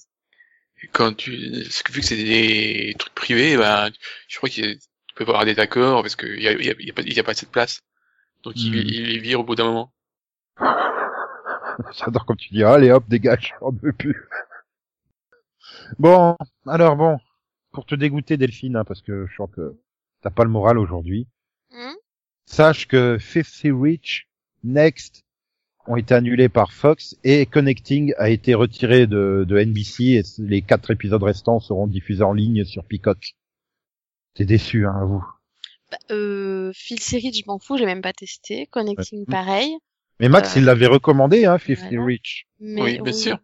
quand 0.91 1.13
tu, 1.17 1.51
parce 1.63 1.83
que 1.83 1.91
vu 1.91 2.01
que 2.01 2.05
c'est 2.05 2.15
des 2.17 2.95
trucs 2.97 3.13
privés, 3.15 3.57
ben, 3.57 3.89
je 4.27 4.37
crois 4.37 4.49
qu'il 4.49 4.77
tu 4.79 5.15
peux 5.15 5.23
avoir 5.23 5.45
des 5.45 5.59
accords 5.59 6.01
parce 6.03 6.15
qu'il 6.15 6.41
y 6.41 6.47
a, 6.47 6.53
y 6.53 6.69
a, 6.69 6.73
y 6.79 6.89
a 6.89 6.93
pas, 6.93 7.01
y 7.03 7.19
a 7.19 7.23
pas 7.23 7.31
assez 7.31 7.45
de 7.45 7.51
place. 7.51 7.81
Donc 8.43 8.55
il, 8.57 8.75
Hmm. 8.75 8.87
il 8.87 9.03
les 9.09 9.19
vire 9.19 9.39
au 9.41 9.43
bout 9.43 9.55
d'un 9.55 9.65
moment. 9.65 9.93
J'adore 11.93 12.25
comme 12.25 12.37
tu 12.37 12.49
dis, 12.53 12.63
allez 12.63 12.91
hop, 12.91 13.03
dégage, 13.07 13.53
on 13.61 13.71
ne 13.71 13.79
veut 13.79 13.93
plus. 13.93 14.27
Bon, 15.99 16.35
alors 16.65 16.95
bon, 16.95 17.19
pour 17.71 17.85
te 17.85 17.95
dégoûter 17.95 18.37
Delphine, 18.37 18.75
hein, 18.77 18.83
parce 18.83 19.01
que 19.01 19.25
je 19.27 19.35
sens 19.35 19.49
que 19.55 19.75
t'as 20.21 20.29
pas 20.29 20.43
le 20.43 20.49
moral 20.49 20.77
aujourd'hui, 20.77 21.27
Hmm? 21.71 21.93
Sache 22.45 22.87
que 22.87 23.17
Fifty 23.19 23.71
Rich, 23.71 24.29
Next 24.63 25.23
ont 25.85 25.95
été 25.97 26.13
annulés 26.13 26.49
par 26.49 26.71
Fox 26.71 27.15
et 27.23 27.45
Connecting 27.45 28.13
a 28.17 28.29
été 28.29 28.53
retiré 28.53 29.05
de, 29.07 29.45
de 29.47 29.57
NBC 29.59 30.03
et 30.03 30.23
les 30.39 30.61
quatre 30.61 30.91
épisodes 30.91 31.21
restants 31.23 31.59
seront 31.59 31.87
diffusés 31.87 32.23
en 32.23 32.33
ligne 32.33 32.63
sur 32.65 32.85
Peacock. 32.85 33.35
T'es 34.33 34.45
déçu, 34.45 34.85
hein, 34.85 35.05
vous. 35.05 35.25
Bah, 35.91 35.97
euh, 36.11 36.71
Phil 36.73 36.99
Series, 36.99 37.33
je 37.33 37.43
m'en 37.47 37.59
fous, 37.59 37.77
j'ai 37.77 37.85
même 37.85 38.01
pas 38.01 38.13
testé. 38.13 38.67
Connecting, 38.67 39.19
Ouais. 39.19 39.25
pareil. 39.31 39.77
Mais 40.19 40.29
Max, 40.29 40.55
Euh, 40.55 40.59
il 40.59 40.65
l'avait 40.65 40.87
recommandé, 40.87 41.45
hein, 41.45 41.57
Fifty 41.57 41.95
voilà. 41.95 42.05
Rich. 42.05 42.47
Mais, 42.59 42.81
Oui, 42.81 42.99
bien 43.01 43.13
sûr. 43.13 43.39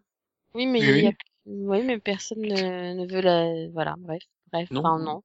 Oui, 0.54 0.66
mais 0.66 0.80
Oui, 0.80 0.88
il 0.98 1.04
y 1.04 1.06
a... 1.06 1.10
oui. 1.10 1.14
oui, 1.46 1.82
mais 1.84 1.98
personne 1.98 2.40
ne, 2.40 2.94
ne 2.94 3.06
veut 3.12 3.20
la, 3.20 3.68
voilà, 3.72 3.94
bref, 3.98 4.22
bref, 4.52 4.70
Non. 4.70 4.80
enfin, 4.80 4.98
non. 5.02 5.22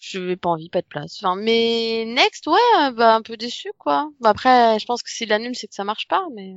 Je 0.00 0.18
n'ai 0.20 0.36
pas 0.36 0.50
envie, 0.50 0.68
pas 0.70 0.80
de 0.82 0.86
place. 0.86 1.16
Enfin, 1.20 1.34
mais 1.34 2.04
Next, 2.06 2.46
ouais, 2.46 2.54
euh, 2.82 2.90
bah, 2.92 3.16
un 3.16 3.22
peu 3.22 3.36
déçu, 3.36 3.70
quoi. 3.78 4.10
Bah, 4.20 4.30
après, 4.30 4.78
je 4.78 4.86
pense 4.86 5.02
que 5.02 5.10
s'il 5.10 5.28
l'annule, 5.28 5.56
c'est 5.56 5.66
que 5.66 5.74
ça 5.74 5.82
marche 5.84 6.06
pas, 6.08 6.24
mais, 6.34 6.54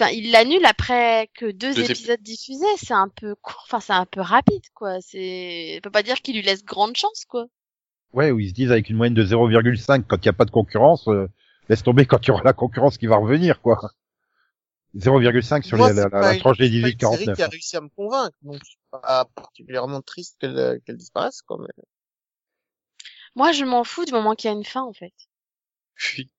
enfin, 0.00 0.10
il 0.12 0.30
l'annule 0.30 0.64
après 0.64 1.28
que 1.34 1.50
deux, 1.50 1.74
Deux 1.74 1.82
ép- 1.82 1.90
épisodes 1.90 2.22
diffusés, 2.22 2.64
c'est 2.78 2.94
un 2.94 3.08
peu 3.08 3.34
court, 3.36 3.62
enfin, 3.66 3.80
c'est 3.80 3.92
un 3.92 4.06
peu 4.06 4.20
rapide, 4.22 4.62
quoi. 4.74 5.00
C'est, 5.02 5.76
on 5.76 5.80
peut 5.82 5.90
pas 5.90 6.02
dire 6.02 6.22
qu'il 6.22 6.36
lui 6.36 6.42
laisse 6.42 6.64
grande 6.64 6.96
chance, 6.96 7.24
quoi. 7.28 7.46
Ouais, 8.14 8.30
où 8.30 8.40
ils 8.40 8.48
se 8.48 8.54
disent 8.54 8.72
avec 8.72 8.88
une 8.88 8.96
moyenne 8.96 9.14
de 9.14 9.24
0,5 9.24 10.04
quand 10.08 10.16
il 10.16 10.28
n'y 10.28 10.30
a 10.30 10.32
pas 10.32 10.46
de 10.46 10.50
concurrence, 10.50 11.06
euh, 11.08 11.28
laisse 11.68 11.82
tomber 11.82 12.06
quand 12.06 12.24
il 12.24 12.28
y 12.28 12.30
aura 12.32 12.42
la 12.44 12.52
concurrence 12.54 12.96
qui 12.98 13.06
va 13.06 13.16
revenir, 13.18 13.60
quoi. 13.60 13.78
0,5 14.96 15.62
sur 15.64 15.76
Moi, 15.76 15.90
les- 15.90 15.94
la, 15.96 16.02
c'est 16.04 16.08
la- 16.10 16.20
la 16.20 16.32
une- 16.34 16.40
tranche 16.40 16.58
des 16.58 16.64
c'est 16.66 16.80
pas 16.80 16.88
une 16.88 16.98
série 16.98 17.24
18-49. 17.26 17.36
qui 17.36 17.42
a 17.42 17.48
réussi 17.48 17.76
à 17.76 17.80
me 17.82 17.88
convaincre, 17.90 18.36
donc 18.42 18.56
je 18.64 18.70
suis 18.70 18.78
pas 18.90 19.24
particulièrement 19.36 20.00
triste 20.02 20.36
qu'elle 20.40 20.80
qu'elle 20.84 20.96
disparaisse, 20.96 21.42
quoi. 21.42 21.58
Mais... 21.60 21.84
Moi, 23.34 23.50
je 23.50 23.64
m'en 23.64 23.82
fous 23.82 24.04
du 24.04 24.12
moment 24.12 24.36
qu'il 24.36 24.50
y 24.50 24.52
a 24.52 24.56
une 24.56 24.64
fin, 24.64 24.82
en 24.82 24.92
fait. 24.92 25.12
Oui. 26.16 26.30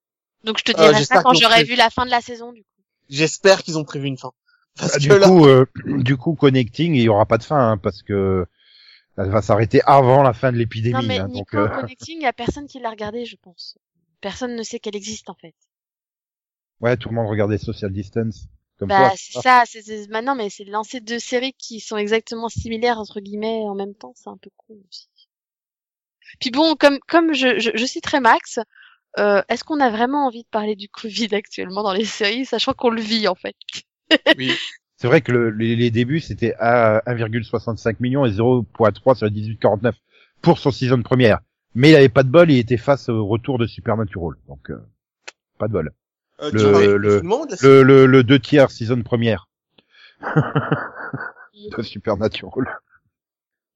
Donc, 0.43 0.59
je 0.59 0.63
te 0.63 0.71
Euh, 0.77 0.91
dirai 0.91 1.03
ça 1.03 1.17
quand 1.19 1.33
j'aurai 1.33 1.63
vu 1.63 1.75
la 1.75 1.89
fin 1.89 2.05
de 2.05 2.11
la 2.11 2.21
saison, 2.21 2.51
du 2.51 2.63
coup. 2.63 2.83
J'espère 3.09 3.61
qu'ils 3.63 3.77
ont 3.77 3.83
prévu 3.83 4.07
une 4.07 4.17
fin. 4.17 4.31
Parce 4.77 4.95
Ah, 4.95 4.99
du 4.99 5.09
là, 5.09 5.27
coup, 5.27 5.45
euh, 5.45 5.65
du 5.85 6.17
coup, 6.17 6.33
connecting, 6.35 6.95
il 6.95 7.01
y 7.03 7.09
aura 7.09 7.25
pas 7.25 7.37
de 7.37 7.43
fin, 7.43 7.71
hein, 7.71 7.77
parce 7.77 8.03
que 8.03 8.45
elle 9.17 9.29
va 9.29 9.41
s'arrêter 9.41 9.81
avant 9.85 10.23
la 10.23 10.33
fin 10.33 10.51
de 10.51 10.57
l'épidémie. 10.57 10.93
Non 10.93 11.01
mais 11.01 11.19
hein, 11.19 11.27
Nico 11.27 11.39
donc, 11.39 11.55
euh, 11.55 11.67
Connecting, 11.69 12.17
il 12.19 12.23
y 12.23 12.27
a 12.27 12.33
personne 12.33 12.67
qui 12.67 12.79
l'a 12.79 12.89
regardé, 12.91 13.25
je 13.25 13.35
pense. 13.35 13.77
Personne 14.21 14.55
ne 14.55 14.63
sait 14.63 14.79
qu'elle 14.79 14.95
existe 14.95 15.29
en 15.29 15.35
fait. 15.35 15.55
ouais, 16.81 16.97
tout 16.97 17.09
le 17.09 17.15
monde 17.15 17.27
regardait 17.29 17.57
Social 17.57 17.91
Distance, 17.93 18.47
comme 18.77 18.89
Bah 18.89 19.13
c'est 19.17 19.39
ça, 19.41 19.63
c'est 19.65 20.07
maintenant 20.09 20.35
mais 20.35 20.49
c'est 20.49 20.65
de 20.65 20.71
lancer 20.71 20.99
deux 20.99 21.19
séries 21.19 21.53
qui 21.53 21.79
sont 21.79 21.97
exactement 21.97 22.49
similaires 22.49 22.99
entre 22.99 23.19
guillemets 23.19 23.61
en 23.63 23.75
même 23.75 23.95
temps, 23.95 24.13
c'est 24.15 24.29
un 24.29 24.37
peu 24.37 24.49
con 24.57 24.75
aussi. 24.89 25.07
Puis 26.39 26.51
bon, 26.51 26.75
comme 26.75 26.99
comme 27.07 27.33
je 27.33 27.59
je, 27.59 27.71
je 27.73 27.85
citerai 27.85 28.19
Max, 28.19 28.59
euh, 29.19 29.41
est-ce 29.49 29.63
qu'on 29.63 29.79
a 29.79 29.89
vraiment 29.89 30.25
envie 30.27 30.43
de 30.43 30.47
parler 30.49 30.75
du 30.75 30.87
Covid 30.89 31.33
actuellement 31.35 31.83
dans 31.83 31.93
les 31.93 32.05
séries, 32.05 32.45
sachant 32.45 32.73
qu'on 32.73 32.89
le 32.89 33.01
vit 33.01 33.27
en 33.27 33.35
fait? 33.35 33.55
Oui. 34.37 34.51
C'est 34.97 35.07
vrai 35.07 35.21
que 35.21 35.31
le- 35.31 35.49
les, 35.49 35.75
les 35.75 35.89
débuts, 35.89 36.19
c'était 36.19 36.53
à 36.59 37.01
1,65 37.07 37.95
million 38.01 38.23
et 38.25 38.29
0.3 38.31 39.15
sur 39.15 39.25
la 39.25 39.31
18-49 39.31 39.93
pour 40.41 40.59
son 40.59 40.69
season 40.69 41.01
première. 41.01 41.39
Mais 41.73 41.89
il 41.89 41.95
avait 41.95 42.09
pas 42.09 42.21
de 42.23 42.29
bol, 42.29 42.51
il 42.51 42.57
était 42.59 42.77
face 42.77 43.09
au 43.09 43.25
retour 43.25 43.57
de 43.57 43.65
Supernatural. 43.65 44.35
Donc, 44.47 44.69
euh, 44.69 44.77
pas 45.57 45.67
de 45.67 45.73
bol. 45.73 45.91
euh, 46.41 46.51
le- 46.51 46.59
tu 46.59 46.71
parles 46.71 46.97
le- 46.97 47.21
Le, 47.63 47.81
le, 47.83 48.05
le 48.05 48.23
deux 48.23 48.37
tiers 48.39 48.69
season 48.69 49.01
première 49.01 49.47
de 51.77 51.81
Supernatural. 51.81 52.65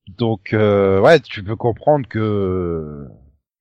Donc, 0.08 0.54
euh, 0.54 1.00
ouais, 1.02 1.20
tu 1.20 1.44
peux 1.44 1.56
comprendre 1.56 2.08
que 2.08 3.06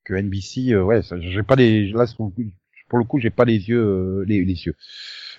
que 0.04 0.12
NBC, 0.14 0.72
euh, 0.72 0.82
ouais, 0.84 1.02
ça- 1.02 1.18
j'ai 1.20 1.42
pas 1.42 1.56
les, 1.56 1.90
là 1.90 2.04
pour 2.16 2.26
le 2.26 2.32
coup- 2.32 2.50
pour 2.88 2.98
le 2.98 3.04
coup, 3.04 3.18
j'ai 3.18 3.30
pas 3.30 3.46
les 3.46 3.68
yeux, 3.70 3.78
euh, 3.80 4.24
les, 4.28 4.44
les 4.44 4.66
yeux, 4.66 4.76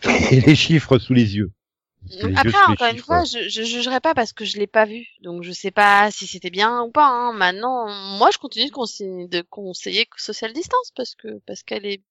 et 0.31 0.41
les 0.41 0.55
chiffres 0.55 0.97
sous 0.97 1.13
les 1.13 1.35
yeux. 1.35 1.51
Après, 2.35 2.63
encore 2.71 2.87
une 2.91 2.99
fois, 2.99 3.23
je, 3.25 3.49
je 3.49 3.63
jugerai 3.63 3.99
pas 3.99 4.13
parce 4.13 4.31
que 4.33 4.45
je 4.45 4.57
l'ai 4.57 4.67
pas 4.67 4.85
vu, 4.85 5.05
donc 5.21 5.43
je 5.43 5.51
sais 5.51 5.71
pas 5.71 6.11
si 6.11 6.27
c'était 6.27 6.51
bien 6.51 6.81
ou 6.83 6.91
pas. 6.91 7.07
Hein. 7.07 7.33
Maintenant, 7.33 7.87
moi, 8.17 8.29
je 8.31 8.37
continue 8.37 8.67
de 8.67 8.71
conseiller, 8.71 9.27
de 9.27 9.41
conseiller 9.41 10.07
Social 10.17 10.53
Distance 10.53 10.91
parce 10.95 11.15
que 11.15 11.39
parce 11.47 11.63
qu'elle 11.63 11.85
est 11.85 12.03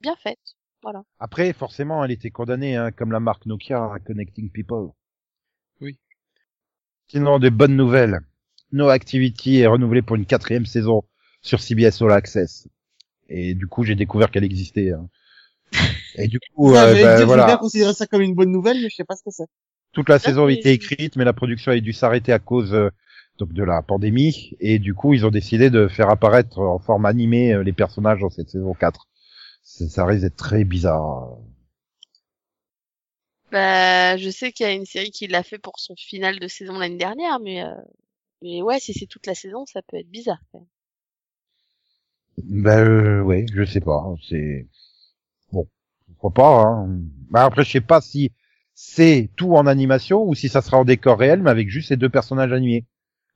bien 0.00 0.16
faite. 0.16 0.38
Voilà. 0.82 1.04
Après, 1.18 1.52
forcément, 1.52 2.04
elle 2.04 2.10
était 2.10 2.30
condamnée, 2.30 2.76
hein, 2.76 2.90
comme 2.92 3.12
la 3.12 3.20
marque 3.20 3.46
Nokia 3.46 3.92
à 3.92 3.98
Connecting 3.98 4.50
People. 4.50 4.90
Oui. 5.80 5.98
Sinon, 7.08 7.38
des 7.38 7.50
bonnes 7.50 7.76
nouvelles. 7.76 8.20
No 8.72 8.88
Activity 8.88 9.58
est 9.58 9.66
renouvelée 9.66 10.02
pour 10.02 10.16
une 10.16 10.26
quatrième 10.26 10.66
saison 10.66 11.02
sur 11.42 11.60
CBS 11.60 12.02
All 12.02 12.12
Access. 12.12 12.68
Et 13.28 13.54
du 13.54 13.66
coup, 13.66 13.84
j'ai 13.84 13.94
découvert 13.94 14.30
qu'elle 14.30 14.44
existait. 14.44 14.92
hein. 14.92 15.08
Et 16.16 16.28
du 16.28 16.38
coup, 16.54 16.74
euh, 16.74 17.00
bah, 17.00 17.24
voilà, 17.24 17.46
bien 17.46 17.56
considéré 17.56 17.94
ça 17.94 18.06
comme 18.06 18.22
une 18.22 18.34
bonne 18.34 18.50
nouvelle, 18.50 18.80
mais 18.82 18.88
je 18.90 18.96
sais 18.96 19.04
pas 19.04 19.16
ce 19.16 19.22
que 19.22 19.30
c'est. 19.30 19.46
toute 19.92 20.08
la 20.08 20.18
saison 20.18 20.46
a 20.46 20.52
été 20.52 20.70
écrite, 20.72 21.16
mais 21.16 21.24
la 21.24 21.32
production 21.32 21.72
a 21.72 21.78
dû 21.80 21.92
s'arrêter 21.92 22.32
à 22.32 22.38
cause 22.38 22.74
euh, 22.74 22.90
donc 23.38 23.52
de 23.52 23.62
la 23.64 23.82
pandémie. 23.82 24.56
Et 24.60 24.78
du 24.78 24.94
coup, 24.94 25.14
ils 25.14 25.24
ont 25.26 25.30
décidé 25.30 25.70
de 25.70 25.88
faire 25.88 26.10
apparaître 26.10 26.58
en 26.58 26.78
forme 26.78 27.06
animée 27.06 27.54
euh, 27.54 27.62
les 27.62 27.72
personnages 27.72 28.20
dans 28.20 28.30
cette 28.30 28.50
saison 28.50 28.74
4. 28.74 29.08
Ça, 29.62 29.88
ça 29.88 30.04
risque 30.06 30.22
d'être 30.22 30.36
très 30.36 30.64
bizarre. 30.64 31.38
Bah, 33.52 34.16
je 34.16 34.30
sais 34.30 34.52
qu'il 34.52 34.66
y 34.66 34.68
a 34.68 34.72
une 34.72 34.86
série 34.86 35.10
qui 35.10 35.26
l'a 35.26 35.42
fait 35.42 35.58
pour 35.58 35.78
son 35.78 35.94
final 35.96 36.38
de 36.38 36.46
saison 36.48 36.78
l'année 36.78 36.96
dernière, 36.98 37.40
mais 37.40 37.62
euh, 37.64 37.74
mais 38.42 38.62
ouais, 38.62 38.78
si 38.80 38.92
c'est 38.94 39.06
toute 39.06 39.26
la 39.26 39.34
saison, 39.34 39.64
ça 39.66 39.82
peut 39.82 39.96
être 39.98 40.10
bizarre. 40.10 40.42
quand 40.52 40.60
même. 40.60 40.68
Ben 42.38 42.78
euh, 42.86 43.22
ouais, 43.22 43.44
je 43.52 43.64
sais 43.64 43.80
pas. 43.80 44.02
C'est 44.28 44.66
bon, 45.52 45.68
pourquoi 46.20 46.32
pas. 46.32 46.62
Hein. 46.64 46.88
Ben, 47.30 47.42
après, 47.44 47.64
je 47.64 47.70
sais 47.72 47.80
pas 47.80 48.00
si 48.00 48.32
c'est 48.74 49.30
tout 49.36 49.56
en 49.56 49.66
animation 49.66 50.24
ou 50.24 50.34
si 50.34 50.48
ça 50.48 50.62
sera 50.62 50.78
en 50.78 50.84
décor 50.84 51.18
réel, 51.18 51.42
mais 51.42 51.50
avec 51.50 51.68
juste 51.70 51.88
ces 51.90 51.96
deux 51.96 52.08
personnages 52.10 52.52
animés. 52.52 52.86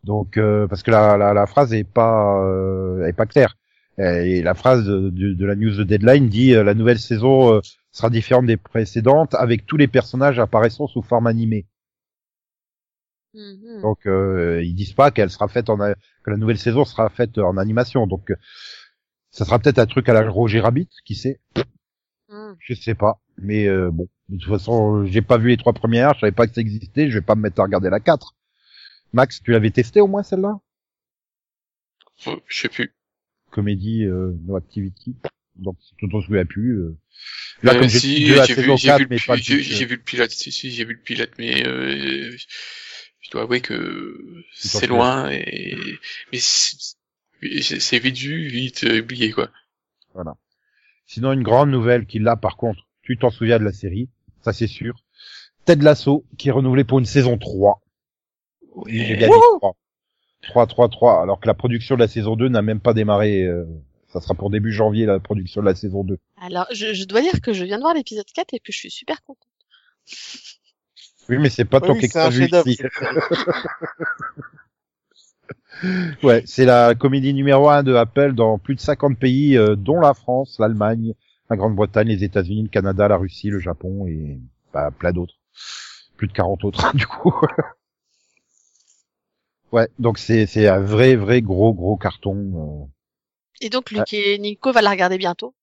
Donc 0.04 0.38
euh, 0.38 0.68
parce 0.68 0.82
que 0.84 0.90
la, 0.92 1.16
la, 1.18 1.34
la 1.34 1.46
phrase 1.46 1.74
est 1.74 1.84
pas 1.84 2.42
euh, 2.44 3.06
est 3.06 3.12
pas 3.14 3.26
claire. 3.26 3.56
Et 3.98 4.42
la 4.42 4.54
phrase 4.54 4.86
de, 4.86 5.10
de- 5.10 5.34
de 5.34 5.46
la 5.46 5.56
news 5.56 5.76
de 5.76 5.84
Deadline 5.84 6.28
dit 6.28 6.54
euh, 6.54 6.64
la 6.64 6.74
nouvelle 6.74 6.98
saison 7.00 7.54
euh, 7.56 7.60
sera 7.92 8.10
différente 8.10 8.46
des 8.46 8.56
précédentes 8.58 9.34
avec 9.34 9.66
tous 9.66 9.76
les 9.78 9.88
personnages 9.88 10.38
apparaissant 10.40 10.86
sous 10.88 11.02
forme 11.02 11.26
animée. 11.28 11.66
Mhm. 13.34 13.82
Donc 13.82 14.06
euh, 14.06 14.62
ils 14.64 14.74
disent 14.74 14.92
pas 14.92 15.10
qu'elle 15.10 15.30
sera 15.30 15.48
faite 15.48 15.68
en 15.70 15.80
a- 15.80 15.94
que 15.94 16.30
la 16.30 16.36
nouvelle 16.36 16.58
saison 16.58 16.84
sera 16.84 17.08
faite 17.10 17.36
en 17.38 17.56
animation. 17.56 18.06
Donc 18.06 18.30
euh, 18.30 18.36
ça 19.30 19.44
sera 19.44 19.58
peut-être 19.58 19.78
un 19.80 19.86
truc 19.86 20.08
à 20.08 20.12
la 20.14 20.28
Roger 20.30 20.60
Rabbit, 20.60 20.88
qui 21.04 21.14
sait, 21.16 21.40
Mhm. 22.28 22.56
je 22.60 22.74
sais 22.74 22.94
pas. 22.94 23.20
Mais 23.38 23.66
euh, 23.66 23.90
bon, 23.90 24.08
de 24.28 24.38
toute 24.38 24.48
façon, 24.48 25.04
j'ai 25.06 25.22
pas 25.22 25.38
vu 25.38 25.48
les 25.48 25.56
trois 25.56 25.72
premières, 25.72 26.14
je 26.14 26.20
savais 26.20 26.32
pas 26.32 26.46
que 26.46 26.54
ça 26.54 26.60
existait, 26.60 27.10
je 27.10 27.18
vais 27.18 27.24
pas 27.24 27.34
me 27.34 27.42
mettre 27.42 27.60
à 27.60 27.64
regarder 27.64 27.90
la 27.90 28.00
4. 28.00 28.34
Max, 29.12 29.42
tu 29.42 29.50
l'avais 29.52 29.70
testé 29.70 30.00
au 30.00 30.06
moins 30.08 30.22
celle-là? 30.22 30.58
Oh, 32.26 32.40
Je 32.48 32.60
sais 32.60 32.68
plus. 32.68 32.92
Comédie 33.50 34.04
euh, 34.04 34.32
No 34.46 34.56
Activity. 34.56 35.16
Donc 35.56 35.76
tu 35.98 36.08
t'en 36.08 36.20
souviens 36.20 36.44
plus. 36.44 36.78
euh. 36.80 36.96
Là 37.62 37.74
Euh, 37.74 37.78
comme 37.80 37.88
j'ai 37.88 37.98
si, 38.00 38.26
j'ai 38.26 38.54
vu, 38.54 38.76
j'ai 38.76 38.88
4, 38.88 39.00
vu, 39.02 39.06
mais 39.10 39.16
le 39.16 39.26
pas 39.26 39.36
pi- 39.36 39.42
j'ai 39.42 39.56
le 39.56 39.62
j'ai 39.62 39.84
vu 39.84 39.96
le 39.96 40.02
pilote, 40.02 40.30
si, 40.30 40.50
si, 40.50 40.70
j'ai 40.72 40.84
vu 40.84 40.94
le 40.94 41.00
pilote, 41.00 41.30
mais 41.38 41.66
euh, 41.66 42.36
je 43.24 43.30
dois 43.30 43.42
avouer 43.42 43.60
que 43.60 44.44
c'est 44.52 44.87
loin 44.87 45.30
et 45.30 45.76
mais 46.32 46.38
c'est 46.38 47.98
vite 47.98 48.16
vu, 48.16 48.48
vite 48.48 48.84
oublié 48.84 49.32
quoi. 49.32 49.50
Sinon, 51.06 51.32
une 51.32 51.42
grande 51.42 51.70
nouvelle 51.70 52.06
qui 52.06 52.18
là, 52.18 52.37
par 52.37 52.56
contre, 52.56 52.80
tu 53.02 53.18
t'en 53.18 53.30
souviens 53.30 53.58
de 53.58 53.64
la 53.64 53.72
série, 53.72 54.08
ça 54.42 54.52
c'est 54.52 54.66
sûr. 54.66 54.94
Ted 55.64 55.82
Lasso, 55.82 56.24
qui 56.38 56.48
est 56.48 56.52
renouvelé 56.52 56.84
pour 56.84 56.98
une 56.98 57.04
saison 57.06 57.37
3. 57.38 57.80
Oui, 58.76 59.04
j'ai 59.06 59.16
bien 59.16 59.28
dit 59.28 59.34
3. 59.58 59.76
3, 60.42 60.66
3, 60.66 60.88
3, 60.88 61.22
alors 61.22 61.40
que 61.40 61.46
la 61.46 61.54
production 61.54 61.94
de 61.94 62.00
la 62.00 62.08
saison 62.08 62.37
2 62.37 62.48
n'a 62.48 62.62
même 62.62 62.80
pas 62.80 62.92
démarré. 62.94 63.42
euh, 63.44 63.64
ça 64.08 64.20
sera 64.20 64.34
pour 64.34 64.50
début 64.50 64.72
janvier, 64.72 65.06
la 65.06 65.18
production 65.18 65.60
de 65.60 65.66
la 65.66 65.74
saison 65.74 66.04
2. 66.04 66.18
Alors, 66.40 66.66
je, 66.72 66.92
je 66.94 67.04
dois 67.04 67.20
dire 67.20 67.40
que 67.40 67.52
je 67.52 67.64
viens 67.64 67.78
de 67.78 67.82
voir 67.82 67.94
l'épisode 67.94 68.26
4 68.32 68.54
et 68.54 68.60
que 68.60 68.72
je 68.72 68.78
suis 68.78 68.90
super 68.90 69.22
contente. 69.24 69.48
Oui, 71.28 71.38
mais 71.38 71.50
c'est 71.50 71.64
pas 71.64 71.80
Oui, 71.82 71.88
un 71.88 71.94
cette 72.00 72.12
série. 72.12 72.78
Ouais, 76.22 76.42
c'est 76.46 76.64
la 76.64 76.94
comédie 76.94 77.34
numéro 77.34 77.68
1 77.68 77.82
de 77.82 77.94
Apple 77.94 78.34
dans 78.34 78.58
plus 78.58 78.74
de 78.74 78.80
50 78.80 79.18
pays, 79.18 79.56
euh, 79.56 79.76
dont 79.76 80.00
la 80.00 80.14
France, 80.14 80.56
l'Allemagne, 80.58 81.14
la 81.50 81.56
Grande-Bretagne, 81.56 82.08
les 82.08 82.24
États-Unis, 82.24 82.62
le 82.62 82.68
Canada, 82.68 83.08
la 83.08 83.16
Russie, 83.16 83.50
le 83.50 83.58
Japon 83.58 84.06
et 84.06 84.38
bah, 84.72 84.90
plein 84.96 85.12
d'autres. 85.12 85.34
Plus 86.16 86.28
de 86.28 86.32
40 86.32 86.64
autres, 86.64 86.92
du 86.96 87.06
coup. 87.06 87.34
ouais, 89.72 89.88
donc 89.98 90.18
c'est 90.18 90.46
c'est 90.46 90.68
un 90.68 90.80
vrai, 90.80 91.16
vrai 91.16 91.42
gros, 91.42 91.74
gros 91.74 91.98
carton. 91.98 92.87
euh. 92.87 92.90
Et 93.60 93.68
donc, 93.68 93.90
Luc 93.90 94.14
et 94.14 94.38
Nico 94.38 94.70
va 94.70 94.80
la 94.80 94.90
regarder 94.90 95.18
bientôt. 95.18 95.56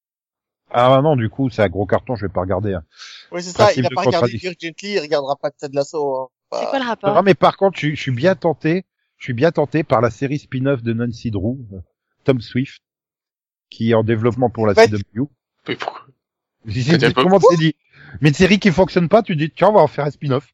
Ah 0.73 0.99
non, 1.03 1.15
du 1.15 1.29
coup, 1.29 1.49
c'est 1.49 1.61
un 1.61 1.69
gros 1.69 1.85
carton, 1.85 2.15
je 2.15 2.25
vais 2.25 2.31
pas 2.31 2.41
regarder. 2.41 2.73
Hein. 2.75 2.83
Oui, 3.31 3.43
c'est 3.43 3.51
ça, 3.55 3.73
il 3.73 3.85
a 3.85 3.89
de 3.89 3.95
pas 3.95 4.01
regardé. 4.03 4.37
Dirk 4.37 4.57
Gently, 4.59 4.91
il 4.93 4.99
regardera 4.99 5.35
pas 5.35 5.51
Ted 5.51 5.75
Lasso. 5.75 6.15
Hein. 6.15 6.27
C'est 6.53 6.61
Bah, 6.63 6.67
quoi 6.69 6.79
le 6.79 6.85
rapport 6.85 7.13
Non, 7.15 7.23
mais 7.23 7.33
par 7.33 7.57
contre, 7.57 7.79
je, 7.79 7.89
je 7.89 7.95
suis 8.01 8.11
bien 8.11 8.35
tenté, 8.35 8.85
je 9.17 9.23
suis 9.25 9.33
bien 9.33 9.51
tenté 9.51 9.83
par 9.83 10.01
la 10.01 10.09
série 10.09 10.39
spin-off 10.39 10.81
de 10.83 10.93
Nancy 10.93 11.29
Drew, 11.31 11.57
euh, 11.73 11.79
Tom 12.23 12.39
Swift, 12.41 12.81
qui 13.69 13.91
est 13.91 13.93
en 13.93 14.03
déveloveulent 14.03 14.51
pour 14.53 14.65
la 14.67 14.73
CW. 14.75 15.23
Mais 15.67 15.75
pourquoi 15.75 16.05
Comment 17.15 17.39
c'est 17.39 17.57
dit 17.57 17.75
Mais 18.21 18.29
une 18.29 18.35
série 18.35 18.59
qui 18.59 18.71
fonctionne 18.71 19.09
pas, 19.09 19.23
tu 19.23 19.35
dis 19.35 19.49
tiens 19.49 19.69
on 19.69 19.73
va 19.73 19.81
en 19.81 19.87
faire 19.87 20.05
un 20.05 20.11
spin-off. 20.11 20.53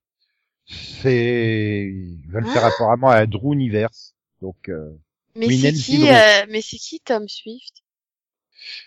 C'est 0.66 1.86
ils 1.94 2.30
veulent 2.30 2.46
faire 2.48 2.66
Ah. 2.66 2.70
apparemment 2.74 3.10
un 3.10 3.26
Drew 3.26 3.54
Universe. 3.54 4.16
Donc 4.42 4.70
euh... 4.70 4.92
Mais 5.36 5.48
oui, 5.48 5.60
c'est 5.60 5.72
Nancy 5.72 5.84
qui, 5.84 5.98
Drew. 6.00 6.08
euh, 6.10 6.46
mais 6.50 6.62
c'est 6.62 6.78
qui 6.78 7.00
Tom 7.00 7.28
Swift? 7.28 7.84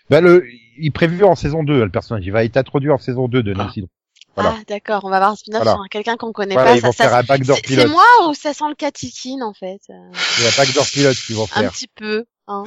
Bah, 0.09 0.21
le 0.21 0.47
il 0.77 0.87
est 0.87 0.91
prévu 0.91 1.23
en 1.23 1.35
saison 1.35 1.63
2 1.63 1.83
le 1.83 1.89
personnage, 1.89 2.25
il 2.25 2.31
va 2.31 2.43
être 2.43 2.57
introduit 2.57 2.89
en 2.91 2.97
saison 2.97 3.27
2 3.27 3.43
de 3.43 3.53
Nancy 3.53 3.81
Drew. 3.81 3.89
Voilà. 4.35 4.55
Ah, 4.57 4.63
d'accord, 4.67 5.03
on 5.03 5.09
va 5.09 5.17
voir 5.19 5.31
un 5.31 5.35
spin-off 5.35 5.61
Voilà. 5.63 5.75
sur 5.77 5.89
quelqu'un 5.89 6.15
qu'on 6.15 6.31
connaît 6.31 6.53
Voilà, 6.53 6.71
pas. 6.71 6.77
ils 6.77 6.81
Ça, 6.81 6.87
vont 6.87 6.93
ça- 6.93 7.03
faire 7.09 7.17
un 7.17 7.23
backdoor 7.23 7.57
c'est 7.65 7.87
moi 7.87 8.03
ou 8.29 8.33
ça 8.33 8.53
sent 8.53 8.69
le 8.69 8.75
catikine 8.75 9.43
en 9.43 9.53
fait? 9.53 9.81
Euh, 9.89 9.93
C'est 10.13 10.47
un 10.47 10.63
backdoor 10.63 10.85
pilote 10.87 11.17
qu'ils 11.17 11.35
vont 11.35 11.43
Un 11.43 11.47
faire. 11.61 11.71
petit 11.71 11.87
peu, 11.93 12.25
hein. 12.47 12.63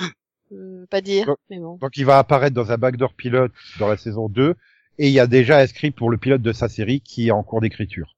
Euh, 0.53 0.85
pas 0.91 1.01
dire, 1.01 1.25
Donc- 1.27 1.39
mais 1.49 1.59
bon. 1.59 1.77
Donc 1.79 1.97
il 1.97 2.05
va 2.05 2.19
apparaître 2.19 2.55
dans 2.55 2.71
un 2.71 2.77
backdoor 2.77 3.15
pilote 3.15 3.51
dans 3.79 3.89
la 3.89 3.97
saison 3.97 4.29
2 4.29 4.55
et 4.99 5.07
il 5.09 5.13
y 5.15 5.19
a 5.21 5.27
déjà 5.27 5.57
un 5.59 5.67
script 5.67 5.97
pour 5.97 6.11
le 6.11 6.19
pilote 6.19 6.43
de 6.43 6.53
sa 6.53 6.69
série 6.69 7.01
qui 7.01 7.29
est 7.29 7.33
en 7.33 7.43
cours 7.43 7.63
d'écriture. 7.63 8.15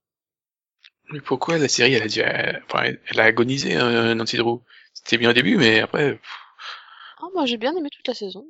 Mais 1.13 1.21
pourquoi 1.21 1.57
la 1.57 1.69
série 1.69 1.93
elle 1.93 2.03
a 2.03 2.07
dit, 2.07 2.19
elle, 2.19 2.61
enfin, 2.69 2.83
elle- 2.83 3.19
a 3.19 3.23
agonisé 3.23 3.77
euh, 3.77 4.13
Nancy 4.13 4.35
Drew 4.35 4.59
C'était 4.93 5.17
bien 5.17 5.29
au 5.29 5.33
début, 5.33 5.55
mais 5.55 5.79
après, 5.79 6.19
Oh, 7.21 7.31
moi 7.33 7.45
j'ai 7.45 7.57
bien 7.57 7.73
aimé 7.77 7.89
toute 7.89 8.07
la 8.07 8.13
saison. 8.13 8.45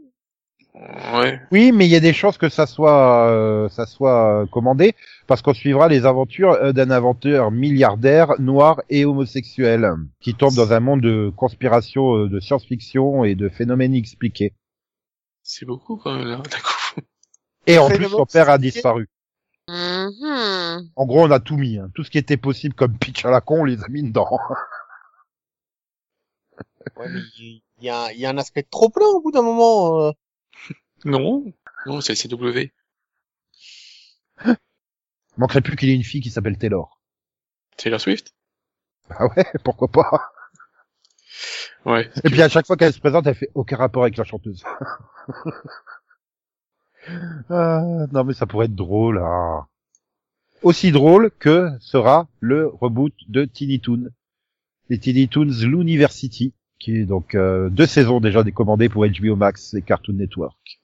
Ouais. 0.76 1.42
Oui, 1.52 1.72
mais 1.72 1.86
il 1.86 1.92
y 1.92 1.96
a 1.96 2.00
des 2.00 2.14
chances 2.14 2.38
que 2.38 2.50
ça 2.50 2.66
soit 2.68 3.28
euh, 3.30 3.70
ça 3.70 3.86
soit 3.86 4.42
euh, 4.44 4.46
commandé 4.46 4.94
parce 5.26 5.42
qu'on 5.42 5.54
suivra 5.54 5.88
les 5.88 6.06
aventures 6.06 6.52
euh, 6.54 6.72
d'un 6.74 6.92
inventeur 6.92 7.52
milliardaire 7.52 8.40
noir 8.40 8.82
et 8.90 9.06
homosexuel 9.06 9.92
qui 10.20 10.36
tombe 10.36 10.54
dans 10.54 10.74
un 10.74 10.80
monde 10.80 11.02
de 11.02 11.32
conspiration, 11.36 12.16
euh, 12.16 12.30
de 12.30 12.40
science-fiction 12.40 13.24
et 13.24 13.36
de 13.36 13.50
phénomènes 13.50 13.94
inexpliqués. 13.94 14.54
C'est 15.44 15.66
beaucoup 15.66 15.98
quand 15.98 16.14
même 16.16 16.28
là, 16.28 16.38
d'un 16.38 16.42
coup. 16.60 17.02
Et 17.66 17.78
en 17.78 17.90
plus, 17.90 18.06
son 18.08 18.26
père 18.26 18.50
a 18.50 18.58
disparu. 18.58 19.10
Mhm. 19.70 20.90
En 20.96 21.06
gros, 21.06 21.24
on 21.26 21.32
a 21.32 21.40
tout 21.42 21.58
mis. 21.58 21.78
hein. 21.78 21.90
Tout 21.96 22.04
ce 22.04 22.10
qui 22.12 22.18
était 22.18 22.38
possible 22.38 22.74
comme 22.76 22.98
pitch 22.98 23.26
à 23.26 23.30
la 23.32 23.42
con, 23.42 23.62
on 23.62 23.66
les 23.66 23.84
a 23.84 23.88
mis 23.90 24.04
dedans. 24.04 24.30
Ouais, 26.98 27.08
mais 27.10 27.20
il 27.38 27.62
il 27.80 27.86
y, 27.86 27.90
a, 27.92 28.12
il 28.12 28.20
y 28.20 28.26
a 28.26 28.30
un 28.32 28.38
aspect 28.40 28.64
trop 28.64 28.90
plein 28.90 29.06
au 29.06 29.22
bout 29.22 29.32
d'un 29.32 29.44
moment. 29.44 30.02
euh. 30.02 30.12
Non, 31.08 31.46
non, 31.86 32.02
c'est 32.02 32.16
CW. 32.16 32.68
Manquerait 35.38 35.62
plus 35.62 35.76
qu'il 35.78 35.88
y 35.88 35.92
ait 35.94 35.96
une 35.96 36.04
fille 36.04 36.20
qui 36.22 36.30
s'appelle 36.30 36.58
Taylor. 36.58 37.00
Taylor 37.78 38.02
Swift? 38.02 38.34
Ah 39.10 39.28
ouais, 39.28 39.46
pourquoi 39.64 39.88
pas? 39.88 40.32
Ouais. 41.86 42.10
Et 42.26 42.30
puis 42.30 42.42
à 42.42 42.50
chaque 42.50 42.66
fois 42.68 42.76
qu'elle 42.76 42.92
se 42.92 43.00
présente, 43.00 43.26
elle 43.26 43.36
fait 43.36 43.52
aucun 43.54 43.78
rapport 43.78 44.04
avec 44.04 44.18
la 44.18 44.24
chanteuse. 44.24 44.64
Ah, 47.50 48.06
non 48.12 48.26
mais 48.26 48.34
ça 48.34 48.46
pourrait 48.46 48.66
être 48.66 48.76
drôle. 48.76 49.20
ah. 49.24 49.66
Aussi 50.62 50.92
drôle 50.92 51.32
que 51.40 51.70
sera 51.80 52.28
le 52.42 52.68
reboot 52.68 53.14
de 53.30 53.46
Tiny 53.46 53.80
Toon. 53.80 54.10
Les 54.90 55.00
Tiny 55.00 55.30
Toons 55.30 55.54
l'University, 55.62 56.54
qui 56.80 56.98
est 56.98 57.06
donc 57.06 57.34
euh, 57.34 57.70
deux 57.70 57.86
saisons 57.86 58.20
déjà 58.20 58.44
décommandées 58.44 58.90
pour 58.90 59.06
HBO 59.08 59.38
Max 59.38 59.74
et 59.74 59.82
Cartoon 59.82 60.16
Network. 60.16 60.82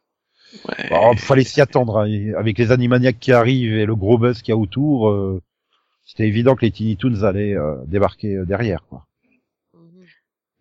Ouais. 0.67 0.89
Bon, 0.89 1.15
fallait 1.17 1.43
s'y 1.43 1.61
attendre, 1.61 1.99
hein. 1.99 2.05
Et 2.07 2.33
Avec 2.35 2.57
les 2.57 2.71
Animaniacs 2.71 3.19
qui 3.19 3.31
arrivent 3.31 3.73
et 3.73 3.85
le 3.85 3.95
gros 3.95 4.17
buzz 4.17 4.41
qu'il 4.41 4.51
y 4.51 4.55
a 4.55 4.57
autour, 4.57 5.09
euh, 5.09 5.41
c'était 6.05 6.27
évident 6.27 6.55
que 6.55 6.65
les 6.65 6.71
Tiny 6.71 6.97
Toons 6.97 7.23
allaient 7.23 7.55
euh, 7.55 7.75
débarquer 7.85 8.35
euh, 8.35 8.45
derrière. 8.45 8.85
Quoi. 8.89 9.05
Mhm. 9.73 10.05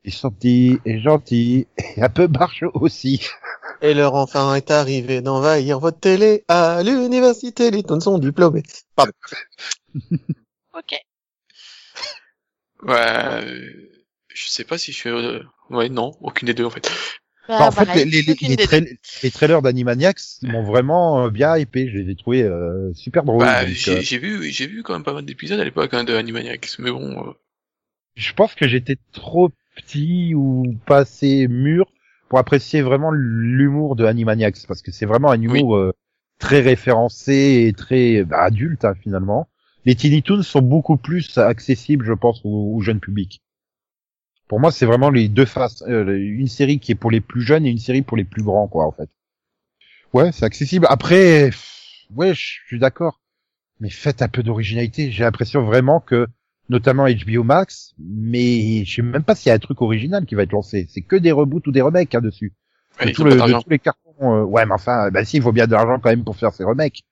Ils 0.05 0.12
sont 0.12 0.31
petits 0.31 0.78
et 0.85 1.00
gentils 1.00 1.66
et 1.96 2.02
un 2.02 2.09
peu 2.09 2.26
barjots 2.26 2.70
aussi. 2.74 3.26
Et 3.83 3.94
leur 3.94 4.14
enfant 4.14 4.55
est 4.55 4.70
arrivé 4.70 5.20
d'envahir 5.20 5.81
votre 5.81 5.98
télé 5.98 6.44
à 6.48 6.83
l'université. 6.85 7.70
Les 7.70 7.83
tonnes 7.83 8.00
sont 8.00 8.18
diplômés. 8.18 8.62
Pardon. 8.96 9.12
Ok. 10.74 10.94
Ouais. 12.83 12.94
euh, 12.94 13.70
Je 14.28 14.48
sais 14.48 14.64
pas 14.64 14.78
si 14.78 14.92
je 14.92 14.96
suis... 14.96 15.11
euh, 15.11 15.42
Ouais, 15.70 15.88
non, 15.88 16.12
aucune 16.20 16.46
des 16.46 16.55
deux 16.55 16.64
en 16.64 16.70
fait. 16.70 16.90
Bah, 17.48 17.57
Enfin, 17.59 17.66
en 17.66 17.70
fait, 17.72 17.87
pareil, 17.87 18.05
les, 18.09 18.22
les, 18.22 18.98
les, 19.22 19.31
trailers 19.31 19.62
d'Animaniacs 19.62 20.20
m'ont 20.42 20.62
vraiment 20.62 21.24
euh, 21.24 21.31
bien 21.31 21.57
hypé. 21.59 21.88
Je 21.88 21.98
les 21.98 22.12
ai 22.12 22.14
trouvés 22.14 22.42
euh, 22.44 22.92
super 22.94 23.24
drôles. 23.24 23.44
Bah, 23.44 23.66
j'ai 23.66 23.98
euh, 23.98 24.00
j'ai 24.00 24.18
vu, 24.18 24.50
j'ai 24.50 24.66
vu 24.66 24.83
quand 24.83 24.92
même 24.92 25.02
pas 25.02 25.12
mal 25.12 25.24
d'épisodes 25.24 25.59
à 25.59 25.64
l'époque 25.64 25.92
hein, 25.92 26.05
de 26.05 26.14
Animaniacs, 26.14 26.76
mais 26.78 26.90
bon, 26.92 27.26
euh, 27.26 27.33
je 28.14 28.33
pense 28.33 28.55
que 28.55 28.68
j'étais 28.68 28.96
trop 29.12 29.50
petit 29.74 30.35
ou 30.35 30.76
pas 30.87 30.98
assez 30.98 31.48
mûr 31.48 31.87
pour 32.28 32.38
apprécier 32.38 32.83
vraiment 32.83 33.11
l'humour 33.11 33.96
de 33.96 34.05
Animaniacs 34.05 34.66
parce 34.68 34.83
que 34.83 34.92
c'est 34.92 35.07
vraiment 35.07 35.31
un 35.31 35.40
humour 35.40 35.76
euh, 35.76 35.92
très 36.38 36.61
référencé 36.61 37.66
et 37.66 37.72
très 37.72 38.24
bah, 38.24 38.42
adulte 38.42 38.85
hein, 38.85 38.94
finalement. 38.94 39.48
Les 39.85 39.96
Tiny 39.96 40.22
Toons 40.22 40.42
sont 40.42 40.62
beaucoup 40.62 40.96
plus 40.96 41.38
accessibles, 41.38 42.05
je 42.05 42.12
pense, 42.12 42.40
au, 42.44 42.76
au 42.76 42.81
jeune 42.81 43.00
public. 43.00 43.41
Pour 44.48 44.61
moi, 44.61 44.70
c'est 44.70 44.87
vraiment 44.87 45.11
les 45.11 45.28
deux 45.28 45.46
faces. 45.46 45.83
euh, 45.88 46.16
une 46.18 46.48
série 46.48 46.78
qui 46.78 46.92
est 46.92 46.96
pour 46.96 47.11
les 47.11 47.20
plus 47.20 47.42
jeunes 47.42 47.66
et 47.66 47.70
une 47.70 47.78
série 47.78 48.02
pour 48.02 48.16
les 48.16 48.24
plus 48.24 48.42
grands, 48.42 48.68
quoi, 48.68 48.87
en 48.87 48.92
fait. 48.92 49.09
Ouais, 50.12 50.31
c'est 50.33 50.44
accessible. 50.44 50.87
Après, 50.90 51.50
ouais, 52.14 52.35
je 52.35 52.59
suis 52.66 52.78
d'accord. 52.78 53.20
Mais 53.81 53.90
faites 53.90 54.22
un 54.22 54.28
peu 54.28 54.42
d'originalité. 54.42 55.11
J'ai 55.11 55.24
l'impression 55.24 55.64
vraiment 55.64 56.00
que, 56.00 56.26
notamment 56.68 57.07
HBO 57.09 57.44
Max, 57.44 57.94
mais 57.98 58.85
je 58.85 58.96
sais 58.96 59.02
même 59.02 59.24
pas 59.24 59.35
s'il 59.35 59.48
y 59.48 59.52
a 59.52 59.55
un 59.55 59.59
truc 59.59 59.83
original 59.83 60.26
qui 60.26 60.35
va 60.37 60.44
être 60.44 60.52
lancé. 60.52 60.87
C'est 60.90 61.02
que 61.02 61.16
des 61.16 61.33
reboots 61.33 61.66
ou 61.66 61.72
des 61.72 61.83
remakes 61.83 62.14
hein, 62.14 62.20
dessus. 62.20 62.52
ouais, 63.00 63.07
de, 63.07 63.12
tout 63.12 63.24
le- 63.24 63.40
tous 63.62 63.70
les 63.70 63.78
cartons. 63.78 64.00
euh, 64.22 64.44
ouais, 64.44 64.66
mais 64.66 64.74
enfin, 64.74 65.11
bah 65.11 65.24
si, 65.24 65.38
il 65.38 65.42
faut 65.42 65.52
bien 65.52 65.66
de 65.66 65.72
l'argent 65.72 65.98
quand 66.00 66.11
même 66.11 66.24
pour 66.24 66.37
faire 66.37 66.52
ces 66.52 66.64
remakes. 66.64 67.02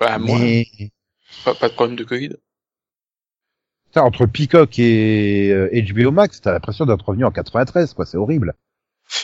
Bah, 0.00 0.18
moi, 0.18 0.38
mais 0.38 0.66
pas, 1.44 1.54
pas 1.54 1.68
de 1.68 1.74
problème 1.74 1.96
de 1.96 2.04
Covid. 2.04 2.30
Putain, 3.94 4.06
entre 4.06 4.26
Peacock 4.26 4.78
et 4.80 5.50
euh, 5.52 5.70
HBO 5.72 6.10
Max, 6.10 6.40
t'as 6.40 6.52
l'impression 6.52 6.84
d'être 6.84 7.04
revenu 7.06 7.24
en 7.24 7.30
93, 7.30 7.94
quoi. 7.94 8.04
C'est 8.04 8.16
horrible. 8.16 8.54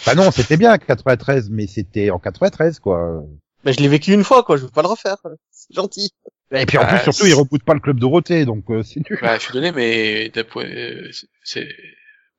Bah 0.07 0.15
non, 0.15 0.31
c'était 0.31 0.57
bien 0.57 0.79
93, 0.79 1.51
mais 1.51 1.67
c'était 1.67 2.11
en 2.11 2.21
93, 2.21 2.79
quoi. 2.79 3.25
Mais 3.65 3.73
je 3.73 3.81
l'ai 3.81 3.89
vécu 3.89 4.13
une 4.13 4.23
fois, 4.23 4.45
quoi. 4.45 4.57
Je 4.57 4.63
veux 4.63 4.71
pas 4.71 4.83
le 4.83 4.89
refaire. 4.89 5.17
C'est 5.51 5.75
gentil. 5.75 6.13
Et 6.53 6.67
puis 6.67 6.79
en 6.79 6.83
Bah, 6.83 6.89
plus, 6.89 7.13
surtout, 7.13 7.27
ils 7.27 7.35
rebootent 7.35 7.65
pas 7.65 7.75
le 7.75 7.81
club 7.81 7.99
Dorothée, 7.99 8.45
donc 8.45 8.65
euh, 8.71 8.83
c'est 8.85 9.01
nul. 9.09 9.19
Bah, 9.21 9.37
je 9.39 9.43
suis 9.43 9.53
donné, 9.53 9.73
mais 9.73 10.31
euh, 10.37 11.11
c'est 11.43 11.69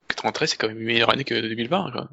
93, 0.08 0.52
c'est 0.52 0.58
quand 0.58 0.68
même 0.70 0.80
une 0.80 0.86
meilleure 0.86 1.12
année 1.12 1.26
que 1.26 1.34
2020. 1.34 1.92
Quoi. 1.92 2.10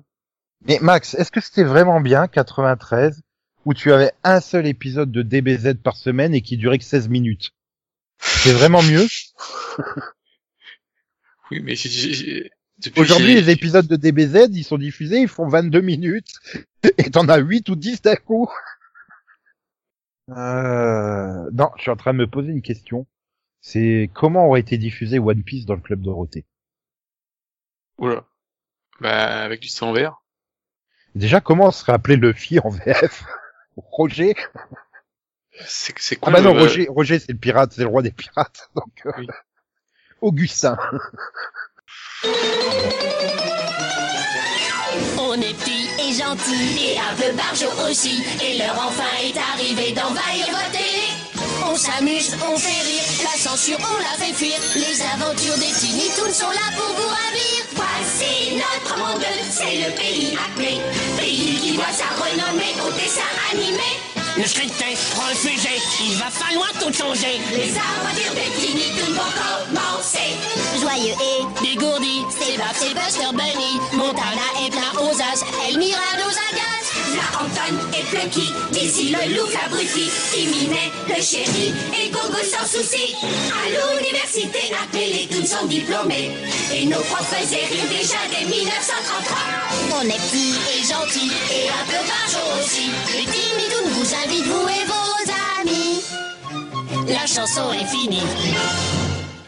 Mais 0.66 0.78
Max, 0.80 1.14
est-ce 1.14 1.30
que 1.30 1.40
c'était 1.40 1.64
vraiment 1.64 2.00
bien 2.00 2.26
93 2.26 3.20
où 3.64 3.74
tu 3.74 3.92
avais 3.92 4.10
un 4.24 4.40
seul 4.40 4.66
épisode 4.66 5.12
de 5.12 5.22
DBZ 5.22 5.74
par 5.82 5.96
semaine 5.96 6.34
et 6.34 6.40
qui 6.40 6.56
durait 6.56 6.78
que 6.78 6.84
16 6.84 7.08
minutes? 7.08 7.52
C'est 8.18 8.52
vraiment 8.52 8.82
mieux 8.82 9.06
Oui, 11.50 11.60
mais 11.62 11.74
j'ai- 11.76 11.88
j'ai- 11.88 12.12
j'ai- 12.14 12.50
depuis 12.78 13.00
Aujourd'hui, 13.00 13.28
j'ai- 13.34 13.40
les 13.42 13.50
épisodes 13.50 13.86
de 13.86 13.96
DBZ, 13.96 14.48
ils 14.52 14.64
sont 14.64 14.78
diffusés, 14.78 15.20
ils 15.20 15.28
font 15.28 15.48
22 15.48 15.80
minutes 15.80 16.32
et 16.98 17.10
t'en 17.10 17.28
as 17.28 17.38
8 17.38 17.68
ou 17.68 17.76
10 17.76 18.02
d'un 18.02 18.16
coup. 18.16 18.48
Euh... 20.30 21.48
Non, 21.54 21.70
je 21.76 21.80
suis 21.82 21.90
en 21.90 21.96
train 21.96 22.12
de 22.12 22.18
me 22.18 22.26
poser 22.26 22.50
une 22.50 22.60
question. 22.60 23.06
C'est 23.62 24.10
comment 24.14 24.46
aurait 24.46 24.60
été 24.60 24.76
diffusé 24.76 25.18
One 25.18 25.42
Piece 25.42 25.64
dans 25.64 25.74
le 25.74 25.80
club 25.80 26.02
Dorothée? 26.02 26.44
Oula. 27.96 28.26
Bah, 29.00 29.42
avec 29.42 29.60
du 29.60 29.68
sang 29.68 29.92
vert. 29.94 30.18
Déjà, 31.14 31.40
comment 31.40 31.68
on 31.68 31.70
serait 31.70 31.92
appelé 31.94 32.16
Luffy 32.16 32.58
en 32.60 32.68
VF 32.68 33.24
Roger? 33.76 34.34
C'est 35.66 36.16
Ah 36.22 36.26
con. 36.26 36.30
bah 36.32 36.40
non, 36.40 36.54
euh, 36.56 36.60
Roger, 36.60 36.86
Roger 36.88 37.18
c'est 37.18 37.32
le 37.32 37.38
pirate, 37.38 37.72
c'est 37.74 37.82
le 37.82 37.88
roi 37.88 38.02
des 38.02 38.10
pirates. 38.12 38.68
Donc, 38.76 38.92
euh, 39.06 39.10
Oui. 39.18 39.26
Augustin. 40.20 40.76
On 45.18 45.34
est 45.40 45.54
petits 45.54 45.88
et 46.00 46.12
gentils 46.12 46.94
et 46.94 46.98
un 46.98 47.14
peu 47.14 47.36
barjots 47.36 47.88
aussi. 47.90 48.24
Et 48.42 48.58
l'heure 48.58 48.74
enfin 48.86 49.04
est 49.22 49.36
arrivée 49.36 49.92
d'envahir 49.92 50.46
votre 50.48 50.70
télé. 50.72 51.06
On 51.70 51.76
s'amuse, 51.76 52.34
on 52.50 52.56
fait 52.56 52.82
rire, 52.82 53.04
la 53.22 53.38
censure 53.38 53.78
on 53.78 53.98
la 53.98 54.24
fait 54.24 54.32
fuir. 54.32 54.56
Les 54.74 55.00
aventures 55.14 55.54
des 55.58 55.72
Tiny 55.72 56.08
Toons 56.16 56.32
sont 56.32 56.50
là 56.50 56.66
pour 56.76 56.88
vous 56.96 57.08
ravir. 57.08 57.64
Voici 57.74 58.56
notre 58.56 58.98
monde, 58.98 59.22
c'est 59.50 59.76
le 59.86 59.94
pays 59.94 60.36
appelé. 60.36 60.80
Pays 61.18 61.58
qui 61.60 61.76
voit 61.76 61.92
sa 61.92 62.06
renommée 62.16 62.74
au 62.86 62.90
dessin 62.92 63.30
animé. 63.52 64.17
Le 64.38 64.44
scripté, 64.46 64.94
refusé, 65.16 65.82
il 66.00 66.14
va 66.16 66.30
falloir 66.30 66.70
tout 66.74 66.92
changer. 66.92 67.40
Les 67.50 67.72
aventures 67.72 68.34
des 68.34 68.60
Tiny 68.60 68.92
Toons 68.96 69.14
vont 69.14 69.32
commencer. 69.74 70.38
Joyeux 70.80 71.16
et 71.20 71.60
dégourdi, 71.60 72.22
c'est 72.30 72.56
Bob, 72.56 72.66
c'est 72.72 72.94
Buster 72.94 73.32
Bunny. 73.32 73.80
Montana 73.94 74.46
est 74.64 74.70
plein 74.70 75.02
aux 75.02 75.20
as, 75.20 75.42
Elmira 75.68 75.98
nous 76.18 76.30
agace. 76.30 76.77
Anton 77.40 77.74
et 77.96 78.02
Plucky, 78.04 78.52
Dizzy 78.72 79.10
le 79.10 79.34
loup 79.34 79.48
abruti, 79.64 80.10
Timinet, 80.32 80.90
le 81.08 81.20
chéri 81.22 81.72
et 81.92 82.10
Gogo 82.10 82.42
sans 82.42 82.66
souci. 82.66 83.14
À 83.52 83.68
l'université, 83.68 84.72
appelés, 84.82 85.28
tous 85.30 85.46
sont 85.46 85.66
diplômés. 85.66 86.30
Et 86.72 86.86
nos 86.86 87.00
profs 87.00 87.28
faisaient 87.28 87.68
déjà 87.88 88.18
dès 88.30 88.44
1933. 88.46 89.36
On 89.98 90.02
est 90.02 90.22
petits 90.28 90.54
et 90.74 90.82
gentils 90.84 91.32
et 91.52 91.68
un 91.68 91.84
peu 91.86 92.00
barjots 92.06 92.60
aussi. 92.60 92.90
Les 93.14 93.24
Tiny 93.24 93.68
Toons 93.70 93.90
vous 93.90 94.14
invitent, 94.14 94.46
vous 94.46 94.68
et 94.68 94.84
vos 94.86 95.18
amis. 95.60 96.02
La 97.08 97.26
chanson 97.26 97.72
est 97.72 97.86
finie. 97.86 98.22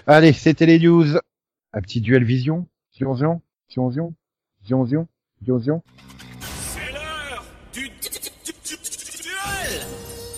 Allez, 0.07 0.33
c'était 0.33 0.67
les 0.67 0.79
news. 0.79 1.07
Un 1.73 1.81
petit 1.81 2.01
duel 2.01 2.25
vision. 2.25 2.67
Zion, 2.97 3.15
zion, 3.15 3.41
zion, 3.71 4.15
zion, 4.67 5.09
zion, 5.43 5.59
zion, 5.59 5.83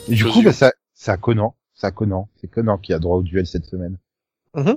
Et 0.09 0.15
du 0.15 0.25
coup, 0.25 0.43
bah, 0.43 0.53
ça, 0.53 0.73
c'est 0.95 1.11
à 1.11 1.17
Conan. 1.17 1.57
C'est 1.75 1.87
à 1.87 1.91
Conan. 1.91 2.29
C'est 2.41 2.49
Conan 2.49 2.79
qui 2.79 2.93
a 2.93 2.99
droit 2.99 3.17
au 3.17 3.23
duel 3.23 3.47
cette 3.47 3.67
semaine. 3.67 3.99
Mhm. 4.55 4.77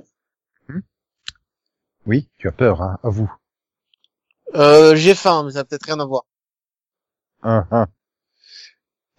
Hmm 0.68 0.80
oui, 2.06 2.28
tu 2.38 2.48
as 2.48 2.52
peur, 2.52 2.82
hein, 2.82 2.98
à 3.02 3.08
vous. 3.08 3.32
Euh, 4.54 4.94
j'ai 4.94 5.14
faim, 5.14 5.42
mais 5.44 5.52
ça 5.52 5.60
a 5.60 5.64
peut-être 5.64 5.86
rien 5.86 5.98
à 5.98 6.04
voir. 6.04 6.24
Hein, 7.42 7.66
hein. 7.72 7.86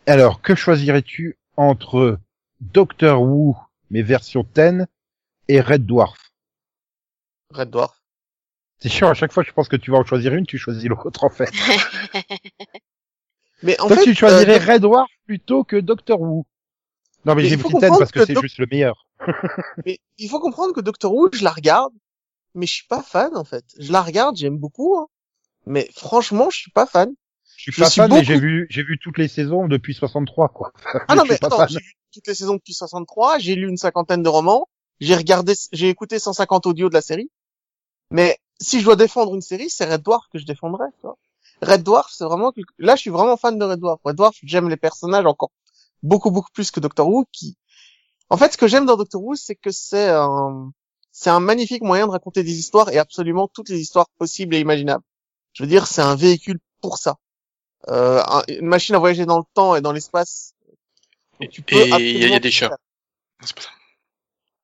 Alors, 0.05 0.41
que 0.41 0.55
choisirais-tu 0.55 1.37
entre 1.57 2.17
Doctor 2.61 3.21
Who, 3.21 3.57
mais 3.91 4.01
version 4.01 4.47
10, 4.55 4.85
et 5.49 5.59
Red 5.59 5.85
Dwarf? 5.85 6.31
Red 7.51 7.69
Dwarf. 7.69 8.01
C'est 8.79 8.89
chiant, 8.89 9.09
à 9.09 9.13
chaque 9.15 9.33
fois 9.33 9.43
je 9.43 9.51
pense 9.51 9.67
que 9.67 9.75
tu 9.75 9.91
vas 9.91 9.97
en 9.97 10.05
choisir 10.05 10.33
une, 10.33 10.45
tu 10.45 10.57
choisis 10.57 10.85
l'autre 10.85 11.23
en 11.23 11.29
fait. 11.29 11.51
Mais 13.63 13.79
en 13.79 13.87
Toi 13.87 13.97
fait, 13.97 14.03
tu 14.03 14.15
choisirais 14.15 14.61
euh, 14.61 14.73
Red 14.73 14.81
Dwarf 14.81 15.09
plutôt 15.25 15.63
que 15.63 15.77
Doctor 15.77 16.21
Who. 16.21 16.45
Non 17.25 17.35
mais 17.35 17.43
Mais 17.43 17.49
j'ai 17.49 17.55
il 17.55 17.61
faut 17.61 17.69
pris 17.69 17.79
10 17.79 17.81
comprendre 17.81 17.99
parce 17.99 18.11
que, 18.11 18.19
que 18.19 18.25
c'est 18.25 18.39
juste 18.39 18.57
le 18.59 18.67
meilleur. 18.69 19.05
mais 19.85 19.99
il 20.17 20.29
faut 20.29 20.39
comprendre 20.39 20.73
que 20.73 20.81
Doctor 20.81 21.13
Who, 21.13 21.29
je 21.33 21.43
la 21.43 21.51
regarde, 21.51 21.93
mais 22.53 22.67
je 22.67 22.73
suis 22.73 22.87
pas 22.87 23.01
fan 23.01 23.35
en 23.35 23.43
fait. 23.43 23.65
Je 23.79 23.91
la 23.91 24.01
regarde, 24.01 24.37
j'aime 24.37 24.57
beaucoup, 24.57 24.97
hein. 24.97 25.07
mais 25.65 25.89
franchement, 25.95 26.49
je 26.49 26.57
suis 26.57 26.71
pas 26.71 26.85
fan. 26.85 27.13
Je 27.57 27.63
suis 27.63 27.71
Je 27.71 27.81
pas 27.81 27.89
suis 27.89 28.01
fan, 28.01 28.11
mais 28.13 28.23
j'ai 28.23 28.39
vu, 28.39 28.67
j'ai 28.69 28.83
vu 28.83 28.99
toutes 28.99 29.17
les 29.17 29.27
saisons 29.27 29.67
depuis 29.67 29.93
63 29.93 30.49
quoi. 30.49 30.71
Ah 31.07 31.15
non, 31.15 31.23
mais 31.27 31.35
attends, 31.43 31.65
j'ai 31.67 31.79
vu 31.79 31.93
toutes 32.13 32.27
les 32.27 32.35
saisons 32.35 32.53
depuis 32.55 32.73
63, 32.73 33.39
j'ai 33.39 33.55
lu 33.55 33.67
une 33.67 33.77
cinquantaine 33.77 34.23
de 34.23 34.29
romans, 34.29 34.69
j'ai 34.99 35.15
regardé, 35.15 35.53
j'ai 35.71 35.89
écouté 35.89 36.19
150 36.19 36.67
audios 36.67 36.89
de 36.89 36.93
la 36.93 37.01
série. 37.01 37.29
Mais 38.09 38.37
si 38.59 38.79
je 38.79 38.85
dois 38.85 38.95
défendre 38.95 39.35
une 39.35 39.41
série, 39.41 39.69
c'est 39.69 39.85
Red 39.85 40.01
Dwarf 40.01 40.27
que 40.31 40.39
je 40.39 40.45
défendrais. 40.45 40.87
Tu 40.99 41.01
vois. 41.01 41.17
Red 41.61 41.83
Dwarf, 41.83 42.11
c'est 42.11 42.23
vraiment 42.25 42.53
là, 42.77 42.95
je 42.95 43.01
suis 43.01 43.09
vraiment 43.09 43.37
fan 43.37 43.57
de 43.57 43.65
Red 43.65 43.79
Dwarf. 43.79 43.99
Red 44.03 44.15
Dwarf, 44.15 44.35
j'aime 44.43 44.69
les 44.69 44.77
personnages 44.77 45.25
encore 45.25 45.51
beaucoup 46.03 46.31
beaucoup 46.31 46.51
plus 46.53 46.71
que 46.71 46.79
Doctor 46.79 47.07
Who. 47.07 47.25
Qui, 47.31 47.57
en 48.29 48.37
fait, 48.37 48.53
ce 48.53 48.57
que 48.57 48.67
j'aime 48.67 48.85
dans 48.85 48.97
Doctor 48.97 49.21
Who, 49.23 49.35
c'est 49.35 49.55
que 49.55 49.71
c'est 49.71 50.09
un, 50.09 50.71
c'est 51.11 51.29
un 51.31 51.39
magnifique 51.39 51.83
moyen 51.83 52.05
de 52.07 52.11
raconter 52.11 52.43
des 52.43 52.57
histoires 52.59 52.89
et 52.89 52.99
absolument 52.99 53.47
toutes 53.47 53.69
les 53.69 53.79
histoires 53.79 54.07
possibles 54.17 54.55
et 54.55 54.59
imaginables. 54.59 55.03
Je 55.53 55.63
veux 55.63 55.69
dire, 55.69 55.87
c'est 55.87 56.01
un 56.03 56.15
véhicule 56.15 56.59
pour 56.81 56.97
ça. 56.99 57.17
Euh, 57.89 58.21
un- 58.27 58.43
une 58.49 58.67
machine 58.67 58.95
à 58.95 58.99
voyager 58.99 59.25
dans 59.25 59.37
le 59.39 59.45
temps 59.53 59.75
et 59.75 59.81
dans 59.81 59.91
l'espace. 59.93 60.53
Et 61.39 61.49
Tu 61.49 61.61
peux 61.61 61.77
et 61.77 62.11
il 62.13 62.21
y, 62.21 62.25
a- 62.25 62.35
y 62.35 62.39
des 62.39 62.51
chats. 62.51 62.69
pas 62.69 62.77
ça. 63.47 63.55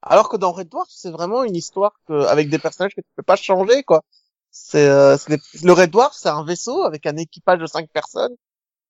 Alors 0.01 0.29
que 0.29 0.37
dans 0.37 0.51
Red 0.51 0.69
Dwarf, 0.69 0.89
c'est 0.91 1.11
vraiment 1.11 1.43
une 1.43 1.55
histoire 1.55 1.93
que, 2.07 2.25
avec 2.25 2.49
des 2.49 2.59
personnages 2.59 2.93
que 2.93 3.01
tu 3.01 3.07
peux 3.15 3.23
pas 3.23 3.35
changer, 3.37 3.83
quoi. 3.83 4.03
C'est, 4.55 4.87
euh, 4.87 5.17
le 5.63 5.71
Red 5.71 5.89
Dwarf, 5.89 6.13
c'est 6.15 6.29
un 6.29 6.45
vaisseau 6.45 6.83
avec 6.83 7.07
un 7.07 7.17
équipage 7.17 7.59
de 7.59 7.65
cinq 7.65 7.89
personnes 7.89 8.35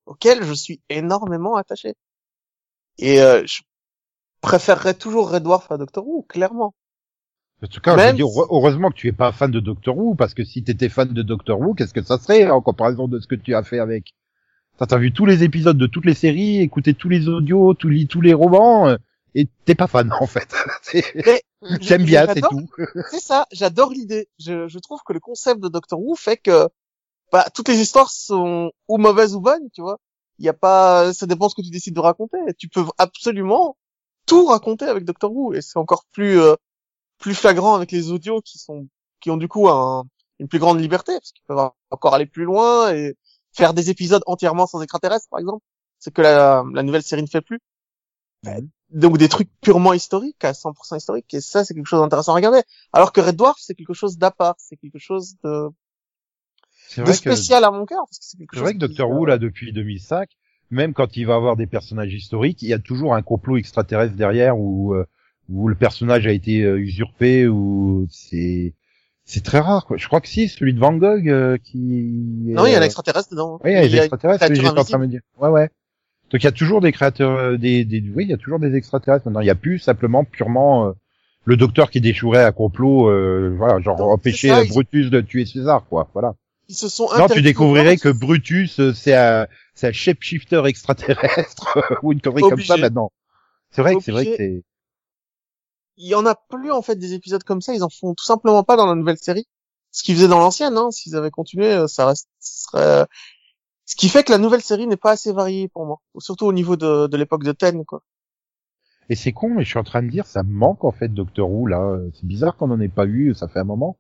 auquel 0.06 0.44
je 0.44 0.54
suis 0.54 0.82
énormément 0.90 1.56
attaché. 1.56 1.94
Et 2.98 3.22
euh, 3.22 3.44
je 3.46 3.62
préférerais 4.42 4.94
toujours 4.94 5.32
Red 5.32 5.44
Dwarf 5.44 5.72
à 5.72 5.78
Doctor 5.78 6.06
Who, 6.06 6.24
clairement. 6.24 6.76
En 7.64 7.68
tout 7.68 7.80
cas, 7.80 7.98
je 7.98 8.08
veux 8.08 8.14
dire, 8.14 8.28
heureusement 8.50 8.90
que 8.90 8.96
tu 8.96 9.08
es 9.08 9.14
pas 9.14 9.32
fan 9.32 9.52
de 9.52 9.62
Doctor 9.62 9.98
Who, 9.98 10.16
parce 10.16 10.34
que 10.34 10.44
si 10.44 10.66
t'étais 10.66 10.90
fan 10.90 11.08
de 11.08 11.22
Doctor 11.22 11.62
Who, 11.62 11.76
qu'est-ce 11.76 11.94
que 11.94 12.04
ça 12.04 12.18
serait 12.18 12.50
en 12.50 12.60
comparaison 12.62 13.08
de 13.08 13.22
ce 13.22 13.28
que 13.28 13.36
tu 13.36 13.56
as 13.56 13.64
fait 13.64 13.80
avec? 13.80 14.14
T'as 14.78 14.86
t'as 14.86 14.98
vu 14.98 15.14
tous 15.14 15.26
les 15.26 15.44
épisodes 15.44 15.78
de 15.78 15.88
toutes 15.88 16.06
les 16.06 16.14
séries, 16.14 16.60
écouté 16.60 16.94
tous 16.94 17.08
les 17.08 17.30
audios, 17.30 17.74
tous 17.74 17.88
les, 17.88 18.06
tous 18.06 18.20
les 18.20 18.34
romans, 18.34 18.90
euh, 18.90 18.98
et 19.36 19.48
t'es 19.66 19.76
pas 19.76 19.88
fan 19.88 20.12
en 20.20 20.28
fait. 20.28 20.54
C'est- 20.82 21.24
J'aime 21.80 22.04
bien, 22.04 22.28
c'est 22.34 22.42
tout. 22.42 22.68
C'est 23.12 23.20
ça, 23.22 23.48
j'adore 23.52 23.92
l'idée. 23.92 24.28
Je, 24.40 24.68
je 24.68 24.80
trouve 24.80 25.00
que 25.06 25.14
le 25.14 25.20
concept 25.22 25.62
de 25.62 25.70
Doctor 25.70 26.00
Who 26.00 26.16
fait 26.16 26.38
que 26.38 26.68
bah, 27.32 27.48
toutes 27.54 27.70
les 27.70 27.80
histoires 27.82 28.12
sont 28.12 28.72
ou 28.88 28.98
mauvaises 28.98 29.36
ou 29.36 29.42
bonnes, 29.42 29.70
tu 29.74 29.82
vois. 29.82 30.00
Il 30.40 30.46
y 30.46 30.50
a 30.50 30.54
pas, 30.54 31.14
ça 31.14 31.26
dépend 31.28 31.50
ce 31.50 31.56
que 31.56 31.62
tu 31.62 31.70
décides 31.72 31.96
de 31.96 32.00
raconter. 32.02 32.38
Tu 32.60 32.68
peux 32.70 32.84
absolument 32.98 33.78
tout 34.26 34.46
raconter 34.48 34.86
avec 34.86 35.06
Doctor 35.06 35.32
Who 35.34 35.54
et 35.54 35.62
c'est 35.62 35.78
encore 35.80 36.06
plus 36.12 36.40
euh, 36.40 36.56
plus 37.20 37.36
flagrant 37.36 37.76
avec 37.76 37.92
les 37.92 38.12
audios 38.12 38.42
qui 38.42 38.58
sont 38.60 38.88
qui 39.20 39.32
ont 39.32 39.38
du 39.38 39.48
coup 39.48 39.70
un, 39.70 40.06
une 40.40 40.48
plus 40.48 40.60
grande 40.60 40.80
liberté 40.80 41.14
parce 41.14 41.32
qu'ils 41.32 41.44
peuvent 41.48 41.70
encore 41.92 42.14
aller 42.16 42.26
plus 42.26 42.44
loin 42.46 42.94
et 42.94 43.16
faire 43.54 43.74
des 43.74 43.90
épisodes 43.90 44.24
entièrement 44.26 44.68
sans 44.68 44.82
extraterrestres 44.82 45.28
par 45.30 45.40
exemple, 45.40 45.64
ce 46.00 46.10
que 46.10 46.22
la, 46.22 46.64
la 46.74 46.84
nouvelle 46.84 47.04
série 47.04 47.22
ne 47.24 47.28
fait 47.28 47.42
plus. 47.42 47.60
Donc 48.92 49.18
des 49.18 49.30
trucs 49.30 49.50
purement 49.62 49.94
historiques, 49.94 50.44
à 50.44 50.52
100% 50.52 50.98
historiques, 50.98 51.34
et 51.34 51.42
ça 51.42 51.64
c'est 51.64 51.74
quelque 51.74 51.88
chose 51.88 52.02
d'intéressant 52.02 52.34
à 52.34 52.36
regarder. 52.36 52.62
Alors 52.92 53.12
que 53.12 53.22
Red 53.22 53.36
Dwarf 53.36 53.58
c'est 53.60 53.74
quelque 53.74 53.94
chose 53.94 54.18
d'à 54.18 54.32
part, 54.32 54.56
c'est 54.60 54.76
quelque 54.76 55.00
chose 55.00 55.36
de, 55.44 55.70
de 56.98 57.04
que, 57.04 57.14
spécial 57.14 57.64
à 57.64 57.72
mon 57.72 57.86
cœur. 57.86 58.04
Que 58.10 58.46
c'est 58.54 58.60
vrai 58.60 58.74
que 58.74 58.80
Doctor 58.80 59.10
euh, 59.10 59.14
Who, 59.14 59.26
là, 59.26 59.38
depuis 59.38 59.74
2005, 59.74 60.30
même 60.74 60.94
quand 60.94 61.16
il 61.16 61.26
va 61.26 61.36
avoir 61.36 61.56
des 61.56 61.68
personnages 61.68 62.14
historiques, 62.14 62.62
il 62.62 62.70
y 62.70 62.74
a 62.74 62.80
toujours 62.80 63.16
un 63.16 63.22
complot 63.22 63.58
extraterrestre 63.58 64.16
derrière 64.16 64.58
où, 64.58 64.94
euh, 64.94 65.06
où 65.50 65.68
le 65.68 65.76
personnage 65.76 66.28
a 66.28 66.32
été 66.32 66.62
euh, 66.62 66.80
usurpé 66.80 67.48
ou 67.48 68.08
c'est, 68.10 68.74
c'est 69.24 69.44
très 69.44 69.60
rare, 69.60 69.86
quoi. 69.86 69.98
Je 69.98 70.08
crois 70.08 70.20
que 70.20 70.28
si, 70.28 70.50
celui 70.50 70.74
de 70.74 70.80
Van 70.80 70.94
Gogh, 70.94 71.30
euh, 71.30 71.58
qui... 71.58 71.78
Non, 71.78 72.66
il 72.66 72.74
y 72.74 72.76
a 72.76 72.80
un 72.80 72.84
extraterrestre 72.84 73.30
dedans. 73.32 73.60
Oui, 73.64 73.72
il 73.72 73.92
y 73.92 74.00
a 74.00 74.04
extraterrestres, 74.04 74.44
oui, 74.44 74.54
créature 74.54 74.70
j'étais 74.70 74.80
en 74.80 74.84
train 74.84 74.98
de 74.98 75.04
me 75.04 75.08
dire. 75.08 75.22
Ouais, 75.38 75.50
ouais. 75.50 75.70
Donc 76.34 76.42
il 76.42 76.46
y 76.46 76.48
a 76.48 76.52
toujours 76.52 76.82
des 76.82 76.92
créateurs, 76.92 77.38
euh, 77.38 77.58
des, 77.58 77.86
des, 77.86 78.02
oui, 78.16 78.24
il 78.24 78.30
y 78.32 78.34
a 78.34 78.38
toujours 78.38 78.60
des 78.60 78.76
extraterrestres 78.76 79.26
maintenant. 79.28 79.42
Il 79.42 79.46
y 79.48 79.52
a 79.52 79.56
plus 79.56 79.78
simplement 79.80 80.24
purement 80.26 80.88
euh, 80.88 80.92
le 81.46 81.56
docteur 81.58 81.92
qui 81.92 82.02
déchourait 82.02 82.44
un 82.44 82.52
complot, 82.52 83.08
euh, 83.10 83.54
voilà, 83.58 83.80
genre 83.82 84.02
empêcher 84.10 84.48
ça, 84.50 84.58
euh, 84.60 84.64
ils- 84.64 84.70
Brutus 84.70 85.10
de 85.12 85.22
tuer 85.22 85.46
César, 85.46 85.86
quoi. 85.88 86.10
Voilà. 86.14 86.34
Ils 86.70 86.76
se 86.76 86.90
sont 86.90 87.08
Non, 87.18 87.28
tu 87.28 87.42
découvrirais 87.44 87.98
que 87.98 88.10
Brutus, 88.10 88.80
euh, 88.80 88.94
c'est 88.94 89.14
un, 89.16 89.46
c'est 89.76 89.88
un 89.88 89.92
shapeshifter 89.92 90.64
extraterrestre 90.66 91.78
ou 92.04 92.14
une 92.14 92.22
connerie 92.22 92.42
comme 92.50 92.62
ça 92.62 92.78
maintenant. 92.82 93.12
C'est 93.70 93.82
vrai 93.84 93.96
que 93.96 94.02
c'est 94.02 94.12
vrai 94.12 94.26
que 94.26 94.36
c'est. 94.38 94.64
il 95.98 96.08
y 96.08 96.16
en 96.16 96.26
a 96.26 96.36
plus 96.36 96.72
en 96.72 96.82
fait 96.82 96.96
des 96.96 97.14
épisodes 97.14 97.44
comme 97.44 97.62
ça. 97.62 97.74
Ils 97.76 97.84
en 97.84 97.90
font 97.90 98.16
tout 98.16 98.24
simplement 98.26 98.64
pas 98.64 98.76
dans 98.76 98.88
la 98.88 98.96
nouvelle 98.96 99.18
série. 99.18 99.46
Ce 99.92 100.02
qu'ils 100.02 100.16
faisaient 100.16 100.28
dans 100.28 100.40
l'ancienne, 100.40 100.76
hein, 100.78 100.90
s'ils 100.90 101.16
avaient 101.16 101.30
continué, 101.30 101.88
ça 101.88 102.08
reste, 102.08 102.28
ce 102.40 102.64
serait. 102.64 103.06
Ce 103.86 103.96
qui 103.96 104.10
fait 104.10 104.24
que 104.24 104.32
la 104.32 104.38
nouvelle 104.38 104.62
série 104.62 104.88
n'est 104.88 104.98
pas 104.98 105.12
assez 105.12 105.34
variée 105.34 105.68
pour 105.68 105.86
moi, 105.86 106.00
surtout 106.20 106.46
au 106.46 106.54
niveau 106.54 106.76
de, 106.76 107.08
de 107.08 107.18
l'époque 107.18 107.44
de 107.44 107.52
Ten, 107.52 107.84
quoi. 107.86 108.02
Et 109.10 109.16
c'est 109.16 109.34
con, 109.34 109.50
mais 109.50 109.64
je 109.64 109.70
suis 109.70 109.80
en 109.80 109.84
train 109.84 110.02
de 110.02 110.10
dire, 110.10 110.26
ça 110.26 110.44
manque 110.44 110.84
en 110.84 110.92
fait 110.92 111.10
Doctor 111.10 111.52
Who 111.52 111.68
là. 111.68 112.00
C'est 112.14 112.26
bizarre 112.26 112.56
qu'on 112.56 112.72
en 112.72 112.80
ait 112.80 112.88
pas 112.88 113.06
eu, 113.06 113.34
ça 113.36 113.48
fait 113.48 113.60
un 113.60 113.66
moment. 113.66 113.98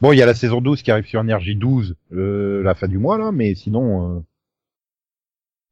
Bon, 0.00 0.12
il 0.12 0.18
y 0.18 0.22
a 0.22 0.26
la 0.26 0.34
saison 0.34 0.60
12 0.60 0.82
qui 0.82 0.90
arrive 0.90 1.06
sur 1.06 1.20
Énergie 1.20 1.56
12, 1.56 1.96
euh, 2.12 2.62
la 2.62 2.74
fin 2.74 2.86
du 2.86 2.98
mois 2.98 3.18
là, 3.18 3.32
mais 3.32 3.54
sinon. 3.54 4.18
Euh... 4.18 4.20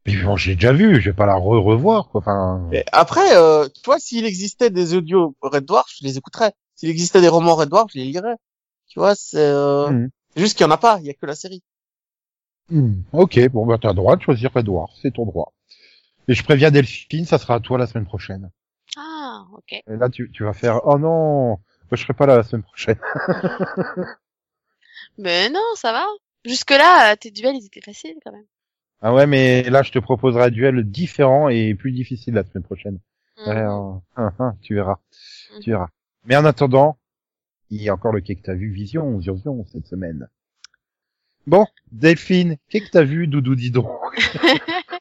Mais 0.07 0.23
bon, 0.23 0.37
j'ai 0.37 0.55
déjà 0.55 0.73
vu, 0.73 1.01
je 1.01 1.11
vais 1.11 1.17
pas 1.17 1.27
la 1.27 1.37
re-revoir 1.37 2.09
quoi. 2.09 2.21
Enfin. 2.21 2.69
Et 2.73 2.85
après, 2.93 3.37
euh, 3.37 3.69
tu 3.69 3.83
vois, 3.85 3.99
s'il 3.99 4.25
existait 4.25 4.71
des 4.71 4.95
audios 4.95 5.37
Red 5.43 5.65
Dwarf, 5.65 5.91
je 5.99 6.05
les 6.05 6.17
écouterais. 6.17 6.53
S'il 6.75 6.91
existait 6.91 7.21
des 7.21 7.29
romans 7.29 7.55
Red 7.55 7.69
Dwarf, 7.69 7.91
je 7.93 7.99
les 7.99 8.07
lirais. 8.07 8.37
Tu 8.89 8.99
vois, 8.99 9.15
c'est 9.15 9.39
euh, 9.39 10.07
c'est 10.35 10.41
juste 10.41 10.57
qu'il 10.57 10.65
y 10.65 10.69
en 10.69 10.73
a 10.73 10.77
pas. 10.77 10.99
Il 11.01 11.07
y 11.07 11.11
a 11.11 11.15
que 11.15 11.27
la 11.27 11.35
série. 11.35 11.63
Hmm, 12.69 13.03
Ok, 13.13 13.39
bon 13.51 13.65
bah 13.67 13.79
t'as 13.81 13.89
le 13.91 13.95
droit 13.95 14.17
de 14.17 14.23
choisir 14.23 14.51
Edouard, 14.57 14.91
c'est 15.01 15.13
ton 15.13 15.25
droit. 15.25 15.53
Et 16.29 16.35
je 16.35 16.43
préviens 16.43 16.71
Delphine, 16.73 17.25
ça 17.25 17.39
sera 17.39 17.55
à 17.55 17.61
toi 17.61 17.79
la 17.79 17.87
semaine 17.87 18.07
prochaine. 18.07 18.51
Ah, 18.97 19.45
ok. 19.53 19.73
Et 19.73 19.83
là 19.87 20.09
tu, 20.09 20.31
tu 20.33 20.43
vas 20.45 20.53
faire 20.53 20.81
oh 20.85 20.99
non, 20.99 21.49
moi, 21.49 21.61
je 21.93 22.03
serai 22.03 22.15
pas 22.15 22.27
là 22.27 22.37
la 22.37 22.43
semaine 22.43 22.65
prochaine. 22.65 22.99
Mais 25.19 25.49
non, 25.51 25.61
ça 25.77 25.93
va. 25.93 26.05
Jusque-là, 26.45 27.17
tes 27.17 27.31
duels, 27.31 27.57
ils 27.57 27.67
étaient 27.67 27.81
faciles 27.81 28.17
quand 28.25 28.33
même. 28.33 28.45
Ah 29.03 29.13
ouais, 29.13 29.27
mais 29.27 29.63
là 29.71 29.83
je 29.83 29.93
te 29.93 29.99
proposerai 29.99 30.45
un 30.45 30.51
duel 30.51 30.83
différent 30.91 31.49
et 31.49 31.75
plus 31.75 31.93
difficile 31.93 32.35
la 32.35 32.45
semaine 32.45 32.65
prochaine. 32.65 32.99
Mhm. 33.39 33.49
Hein, 33.53 34.03
hein, 34.17 34.33
hein, 34.39 34.57
tu 34.63 34.75
verras, 34.75 34.97
Mhm. 35.55 35.61
tu 35.61 35.71
verras. 35.71 35.89
Mais 36.25 36.35
en 36.37 36.45
attendant, 36.45 36.97
il 37.71 37.83
y 37.83 37.89
a 37.89 37.95
encore 37.95 38.13
le 38.13 38.21
quai 38.23 38.37
que 38.37 38.43
t'as 38.43 38.55
vu 38.55 38.71
Vision, 38.71 39.19
Vision 39.19 39.65
cette 39.71 39.87
semaine. 39.87 40.29
Bon, 41.47 41.67
Delphine, 41.93 42.57
qu'est-ce 42.69 42.87
que 42.87 42.91
t'as 42.91 43.05
vu, 43.05 43.29
Doudou 43.29 43.55
Didon 43.55 43.89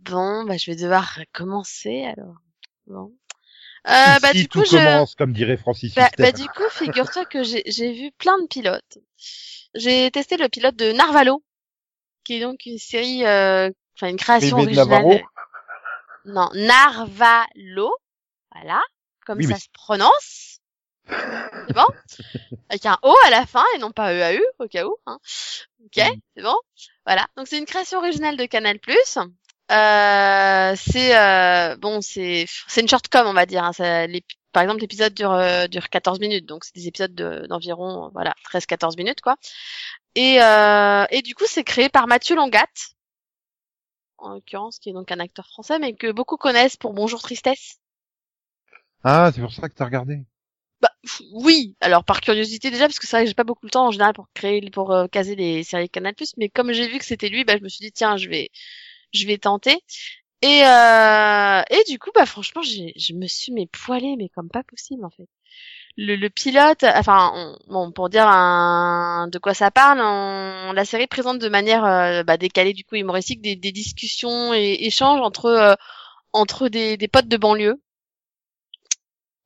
Bon, 0.00 0.44
bah, 0.44 0.56
je 0.56 0.70
vais 0.70 0.76
devoir 0.76 1.18
commencer 1.32 2.04
alors. 2.04 2.36
Bon. 2.86 3.12
Euh, 3.88 4.18
bah, 4.20 4.30
Ici, 4.32 4.42
du 4.42 4.48
tout 4.48 4.60
coup, 4.60 4.66
je... 4.66 4.76
commence, 4.76 5.14
comme 5.14 5.32
dirait 5.32 5.56
Francis 5.56 5.94
Bah, 5.94 6.10
bah, 6.18 6.32
du 6.32 6.46
coup, 6.48 6.68
figure-toi 6.70 7.24
que 7.24 7.42
j'ai 7.42 7.92
vu 7.92 8.12
plein 8.18 8.40
de 8.40 8.46
pilotes. 8.46 8.98
J'ai 9.74 10.10
testé 10.10 10.36
le 10.36 10.48
pilote 10.48 10.76
de 10.76 10.92
Narvalo, 10.92 11.42
qui 12.24 12.34
est 12.34 12.40
donc 12.40 12.66
une 12.66 12.78
série, 12.78 13.24
euh, 13.24 13.70
enfin 13.96 14.08
une 14.08 14.16
création 14.16 14.58
Bébé 14.58 14.78
originale. 14.78 15.22
Non, 16.24 16.48
Narvalo, 16.54 17.94
voilà, 18.52 18.82
comme 19.24 19.38
Oui, 19.38 19.44
ça 19.44 19.54
mais- 19.54 19.60
se 19.60 19.68
prononce. 19.72 20.55
C'est 21.08 21.74
bon? 21.74 21.86
Avec 22.68 22.86
un 22.86 22.98
O 23.02 23.14
à 23.26 23.30
la 23.30 23.46
fin 23.46 23.64
et 23.74 23.78
non 23.78 23.90
pas 23.92 24.12
EAU, 24.12 24.40
au 24.58 24.68
cas 24.68 24.84
où. 24.86 24.96
Hein. 25.06 25.18
Ok, 25.84 25.96
Mm. 25.96 26.20
c'est 26.36 26.42
bon 26.42 26.56
Voilà, 27.06 27.26
donc 27.36 27.46
c'est 27.48 27.58
une 27.58 27.64
création 27.66 27.98
originale 27.98 28.36
de 28.36 28.46
Canal+. 28.46 28.78
Euh, 29.72 30.74
c'est 30.76 31.16
euh, 31.18 31.76
bon, 31.76 32.00
c'est 32.00 32.46
c'est 32.68 32.80
une 32.82 32.88
shortcom, 32.88 33.26
on 33.26 33.32
va 33.32 33.46
dire. 33.46 33.64
Hein. 33.64 33.72
Ça, 33.72 34.06
par 34.52 34.62
exemple, 34.62 34.80
l'épisode 34.80 35.12
dure 35.12 35.32
euh, 35.32 35.66
dure 35.66 35.88
14 35.88 36.20
minutes, 36.20 36.46
donc 36.46 36.64
c'est 36.64 36.74
des 36.74 36.86
épisodes 36.86 37.14
de- 37.14 37.46
d'environ 37.48 38.10
voilà 38.12 38.32
13-14 38.52 38.96
minutes 38.96 39.20
quoi. 39.20 39.36
Et 40.14 40.40
euh, 40.40 41.04
et 41.10 41.22
du 41.22 41.34
coup, 41.34 41.44
c'est 41.48 41.64
créé 41.64 41.88
par 41.88 42.06
Mathieu 42.06 42.36
Longat, 42.36 42.66
en 44.18 44.30
l'occurrence, 44.34 44.78
qui 44.78 44.90
est 44.90 44.92
donc 44.92 45.10
un 45.10 45.18
acteur 45.20 45.46
français, 45.48 45.78
mais 45.80 45.94
que 45.94 46.12
beaucoup 46.12 46.36
connaissent 46.36 46.76
pour 46.76 46.92
Bonjour 46.94 47.20
Tristesse. 47.20 47.76
Ah, 49.02 49.30
c'est 49.34 49.40
pour 49.40 49.52
ça 49.52 49.68
que 49.68 49.74
t'as 49.74 49.84
regardé. 49.84 50.20
Oui, 51.32 51.76
alors 51.80 52.04
par 52.04 52.20
curiosité 52.20 52.70
déjà 52.70 52.86
parce 52.86 52.98
que 52.98 53.06
c'est 53.06 53.16
vrai 53.16 53.24
que 53.24 53.28
j'ai 53.28 53.34
pas 53.34 53.44
beaucoup 53.44 53.66
de 53.66 53.70
temps 53.70 53.86
en 53.86 53.90
général 53.92 54.12
pour 54.14 54.26
créer 54.34 54.60
pour 54.70 54.92
euh, 54.92 55.06
caser 55.06 55.36
les 55.36 55.62
séries 55.62 55.88
Canal+, 55.88 56.14
mais 56.36 56.48
comme 56.48 56.72
j'ai 56.72 56.88
vu 56.88 56.98
que 56.98 57.04
c'était 57.04 57.28
lui, 57.28 57.44
bah 57.44 57.56
je 57.56 57.62
me 57.62 57.68
suis 57.68 57.84
dit 57.84 57.92
tiens, 57.92 58.16
je 58.16 58.28
vais 58.28 58.50
je 59.14 59.26
vais 59.26 59.38
tenter. 59.38 59.78
Et 60.42 60.64
euh, 60.66 61.62
et 61.70 61.84
du 61.90 61.98
coup 62.00 62.10
bah 62.14 62.26
franchement, 62.26 62.62
je 62.62 63.14
me 63.14 63.26
suis 63.28 63.52
mais 63.52 63.66
poilée 63.68 64.16
mais 64.18 64.28
comme 64.30 64.50
pas 64.50 64.64
possible 64.64 65.04
en 65.04 65.10
fait. 65.10 65.28
Le, 65.96 66.16
le 66.16 66.30
pilote, 66.30 66.84
enfin 66.84 67.32
on- 67.34 67.58
bon 67.72 67.92
pour 67.92 68.10
dire 68.10 68.26
un, 68.28 69.28
de 69.32 69.38
quoi 69.38 69.54
ça 69.54 69.70
parle, 69.72 70.00
on- 70.02 70.72
la 70.72 70.84
série 70.86 71.06
présente 71.08 71.38
de 71.40 71.48
manière 71.50 71.84
euh, 71.86 72.22
bah, 72.24 72.36
décalée 72.38 72.74
du 72.74 72.84
coup 72.84 72.96
humoristique 72.96 73.42
des, 73.42 73.56
des 73.56 73.72
discussions 73.72 74.54
et 74.54 74.78
échanges 74.86 75.20
entre 75.22 75.46
euh, 75.46 75.74
entre 76.32 76.68
des, 76.68 76.96
des 76.98 77.08
potes 77.08 77.28
de 77.28 77.36
banlieue 77.38 77.80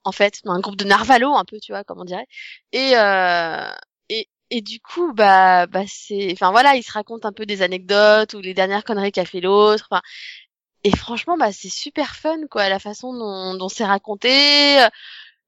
en 0.04 0.12
fait, 0.12 0.40
un 0.44 0.60
groupe 0.60 0.76
de 0.76 0.84
narvalo 0.84 1.34
un 1.34 1.44
peu, 1.44 1.58
tu 1.60 1.72
vois, 1.72 1.84
comme 1.84 2.00
on 2.00 2.04
dirait. 2.04 2.26
Et 2.72 2.92
euh, 2.96 3.70
et 4.08 4.28
et 4.50 4.60
du 4.62 4.80
coup, 4.80 5.12
bah 5.14 5.66
bah 5.66 5.84
c'est, 5.86 6.30
enfin 6.32 6.50
voilà, 6.50 6.76
il 6.76 6.82
se 6.82 6.92
raconte 6.92 7.24
un 7.26 7.32
peu 7.32 7.46
des 7.46 7.62
anecdotes 7.62 8.34
ou 8.34 8.40
les 8.40 8.54
dernières 8.54 8.84
conneries 8.84 9.12
qu'a 9.12 9.24
fait 9.24 9.40
l'autre. 9.40 9.86
Enfin, 9.90 10.02
et 10.84 10.96
franchement, 10.96 11.36
bah 11.38 11.52
c'est 11.52 11.70
super 11.70 12.16
fun 12.16 12.46
quoi, 12.50 12.68
la 12.68 12.78
façon 12.78 13.12
dont, 13.14 13.54
dont 13.54 13.68
c'est 13.68 13.84
raconté. 13.84 14.78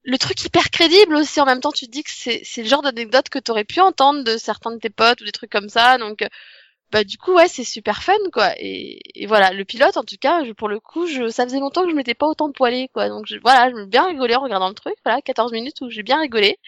Le 0.03 0.17
truc 0.17 0.43
hyper 0.43 0.69
crédible 0.69 1.15
aussi. 1.15 1.39
En 1.41 1.45
même 1.45 1.61
temps, 1.61 1.71
tu 1.71 1.85
te 1.87 1.91
dis 1.91 2.03
que 2.03 2.11
c'est 2.11 2.41
c'est 2.43 2.63
le 2.63 2.69
genre 2.69 2.81
d'anecdote 2.81 3.29
que 3.29 3.39
t'aurais 3.39 3.63
pu 3.65 3.79
entendre 3.81 4.23
de 4.23 4.37
certains 4.37 4.71
de 4.71 4.77
tes 4.79 4.89
potes 4.89 5.21
ou 5.21 5.25
des 5.25 5.31
trucs 5.31 5.51
comme 5.51 5.69
ça. 5.69 5.97
Donc 5.97 6.23
bah 6.93 7.03
du 7.03 7.17
coup 7.17 7.33
ouais 7.33 7.47
c'est 7.47 7.63
super 7.63 8.03
fun 8.03 8.13
quoi. 8.31 8.53
Et, 8.59 8.99
et 9.15 9.25
voilà 9.25 9.51
le 9.51 9.65
pilote 9.65 9.97
en 9.97 10.03
tout 10.03 10.15
cas 10.21 10.45
je, 10.45 10.51
pour 10.51 10.69
le 10.69 10.79
coup 10.79 11.07
je 11.07 11.27
ça 11.27 11.43
faisait 11.43 11.59
longtemps 11.59 11.83
que 11.83 11.89
je 11.89 11.95
m'étais 11.95 12.13
pas 12.13 12.27
autant 12.27 12.51
poilé 12.51 12.87
quoi. 12.93 13.09
Donc 13.09 13.25
je, 13.25 13.35
voilà 13.37 13.71
je 13.71 13.75
me 13.75 13.85
bien 13.87 14.05
rigolé 14.05 14.35
en 14.35 14.41
regardant 14.41 14.69
le 14.69 14.75
truc 14.75 14.93
voilà 15.03 15.19
14 15.21 15.51
minutes 15.51 15.81
où 15.81 15.89
j'ai 15.89 16.03
bien 16.03 16.21
rigolé. 16.21 16.59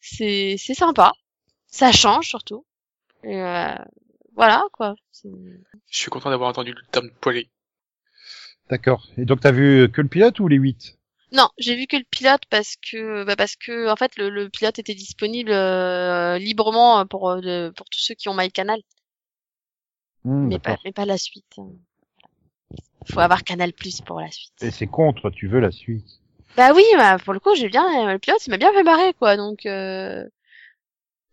C'est 0.00 0.56
c'est 0.58 0.74
sympa. 0.74 1.12
Ça 1.68 1.92
change 1.92 2.26
surtout. 2.26 2.66
Et 3.22 3.40
euh, 3.40 3.74
voilà 4.34 4.64
quoi. 4.72 4.96
Je 5.24 5.28
suis 5.88 6.10
content 6.10 6.30
d'avoir 6.30 6.50
entendu 6.50 6.72
le 6.72 6.82
terme 6.90 7.10
poilé. 7.20 7.48
D'accord. 8.70 9.06
Et 9.18 9.24
donc 9.24 9.40
t'as 9.40 9.52
vu 9.52 9.88
que 9.92 10.00
le 10.00 10.08
pilote 10.08 10.40
ou 10.40 10.48
les 10.48 10.56
8 10.56 10.96
non 11.32 11.48
j'ai 11.58 11.76
vu 11.76 11.86
que 11.86 11.96
le 11.96 12.02
pilote 12.10 12.42
parce 12.50 12.74
que 12.74 13.22
bah 13.22 13.36
parce 13.36 13.54
que 13.54 13.88
en 13.88 13.94
fait 13.94 14.16
le, 14.16 14.30
le 14.30 14.48
pilote 14.48 14.80
était 14.80 14.96
disponible 14.96 15.52
euh, 15.52 16.38
librement 16.38 17.06
pour 17.06 17.30
euh, 17.30 17.70
pour 17.70 17.88
tous 17.88 18.00
ceux 18.00 18.16
qui 18.16 18.28
ont 18.28 18.34
MyCanal 18.34 18.80
Hmm, 20.24 20.48
mais 20.48 20.58
pas 20.58 20.76
mais 20.84 20.92
pas 20.92 21.06
la 21.06 21.16
suite 21.16 21.58
faut 23.08 23.20
avoir 23.20 23.44
Canal 23.44 23.72
Plus 23.72 24.00
pour 24.00 24.20
la 24.20 24.30
suite 24.30 24.62
Et 24.62 24.70
c'est 24.70 24.86
contre, 24.86 25.30
tu 25.30 25.48
veux 25.48 25.60
la 25.60 25.70
suite. 25.70 26.20
Bah 26.56 26.72
oui, 26.74 26.82
bah, 26.96 27.18
pour 27.18 27.32
le 27.32 27.40
coup, 27.40 27.54
j'ai 27.54 27.68
bien 27.68 28.12
le 28.12 28.18
pilote, 28.18 28.44
il 28.46 28.50
m'a 28.50 28.56
bien 28.56 28.72
fait 28.72 28.82
marrer 28.82 29.14
quoi. 29.14 29.36
Donc 29.36 29.66
euh... 29.66 30.24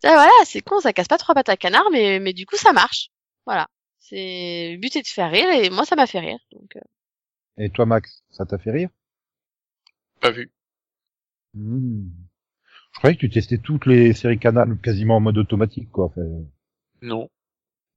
ça, 0.02 0.12
voilà, 0.12 0.30
c'est 0.44 0.60
con, 0.60 0.80
ça 0.80 0.92
casse 0.92 1.08
pas 1.08 1.18
trois 1.18 1.34
pattes 1.34 1.48
à 1.48 1.56
canard, 1.56 1.88
mais 1.92 2.20
mais 2.20 2.32
du 2.32 2.46
coup 2.46 2.56
ça 2.56 2.72
marche. 2.72 3.10
Voilà, 3.46 3.68
c'est 3.98 4.72
le 4.72 4.78
but 4.78 4.94
est 4.96 5.02
de 5.02 5.06
faire 5.06 5.30
rire 5.30 5.50
et 5.50 5.70
moi 5.70 5.84
ça 5.84 5.96
m'a 5.96 6.06
fait 6.06 6.20
rire. 6.20 6.38
Donc 6.52 6.76
euh, 6.76 6.80
Et 7.58 7.70
toi 7.70 7.86
Max, 7.86 8.22
ça 8.30 8.46
t'a 8.46 8.58
fait 8.58 8.70
rire? 8.70 8.90
Pas 10.20 10.30
vu. 10.30 10.50
Hmm. 11.54 12.08
Je 12.92 12.98
croyais 12.98 13.16
que 13.16 13.20
tu 13.20 13.30
testais 13.30 13.58
toutes 13.58 13.86
les 13.86 14.12
séries 14.12 14.38
Canal 14.38 14.78
quasiment 14.82 15.16
en 15.16 15.20
mode 15.20 15.38
automatique 15.38 15.90
quoi. 15.90 16.06
Enfin, 16.06 16.22
Non. 17.02 17.28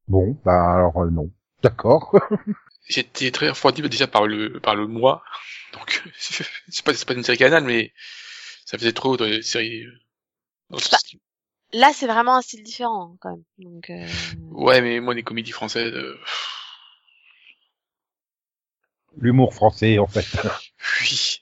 Bon, 0.07 0.37
bah 0.45 0.75
alors 0.75 0.97
euh, 1.03 1.09
non. 1.09 1.31
D'accord. 1.63 2.15
J'étais 2.89 3.31
très 3.31 3.49
refroidi 3.49 3.81
déjà 3.83 4.07
par 4.07 4.27
le 4.27 4.59
par 4.59 4.75
le 4.75 4.87
mois. 4.87 5.23
Donc 5.73 6.03
c'est 6.17 6.83
pas 6.83 6.93
c'est 6.93 7.07
pas 7.07 7.13
une 7.13 7.23
série 7.23 7.37
canal 7.37 7.63
mais 7.63 7.93
ça 8.65 8.77
faisait 8.77 8.93
trop 8.93 9.17
de 9.17 9.41
séries 9.41 9.83
euh, 9.83 9.99
Bah. 10.69 10.97
là, 11.73 11.91
c'est 11.93 12.07
vraiment 12.07 12.35
un 12.35 12.41
style 12.41 12.63
différent 12.63 13.15
quand 13.19 13.31
même. 13.31 13.43
Donc 13.57 13.89
euh... 13.89 14.07
Ouais, 14.49 14.81
mais 14.81 14.99
moi 14.99 15.13
les 15.13 15.23
comédies 15.23 15.51
françaises 15.51 15.93
euh, 15.93 16.19
L'humour 19.17 19.53
français 19.53 19.99
en 19.99 20.07
fait. 20.07 20.25
oui. 21.01 21.41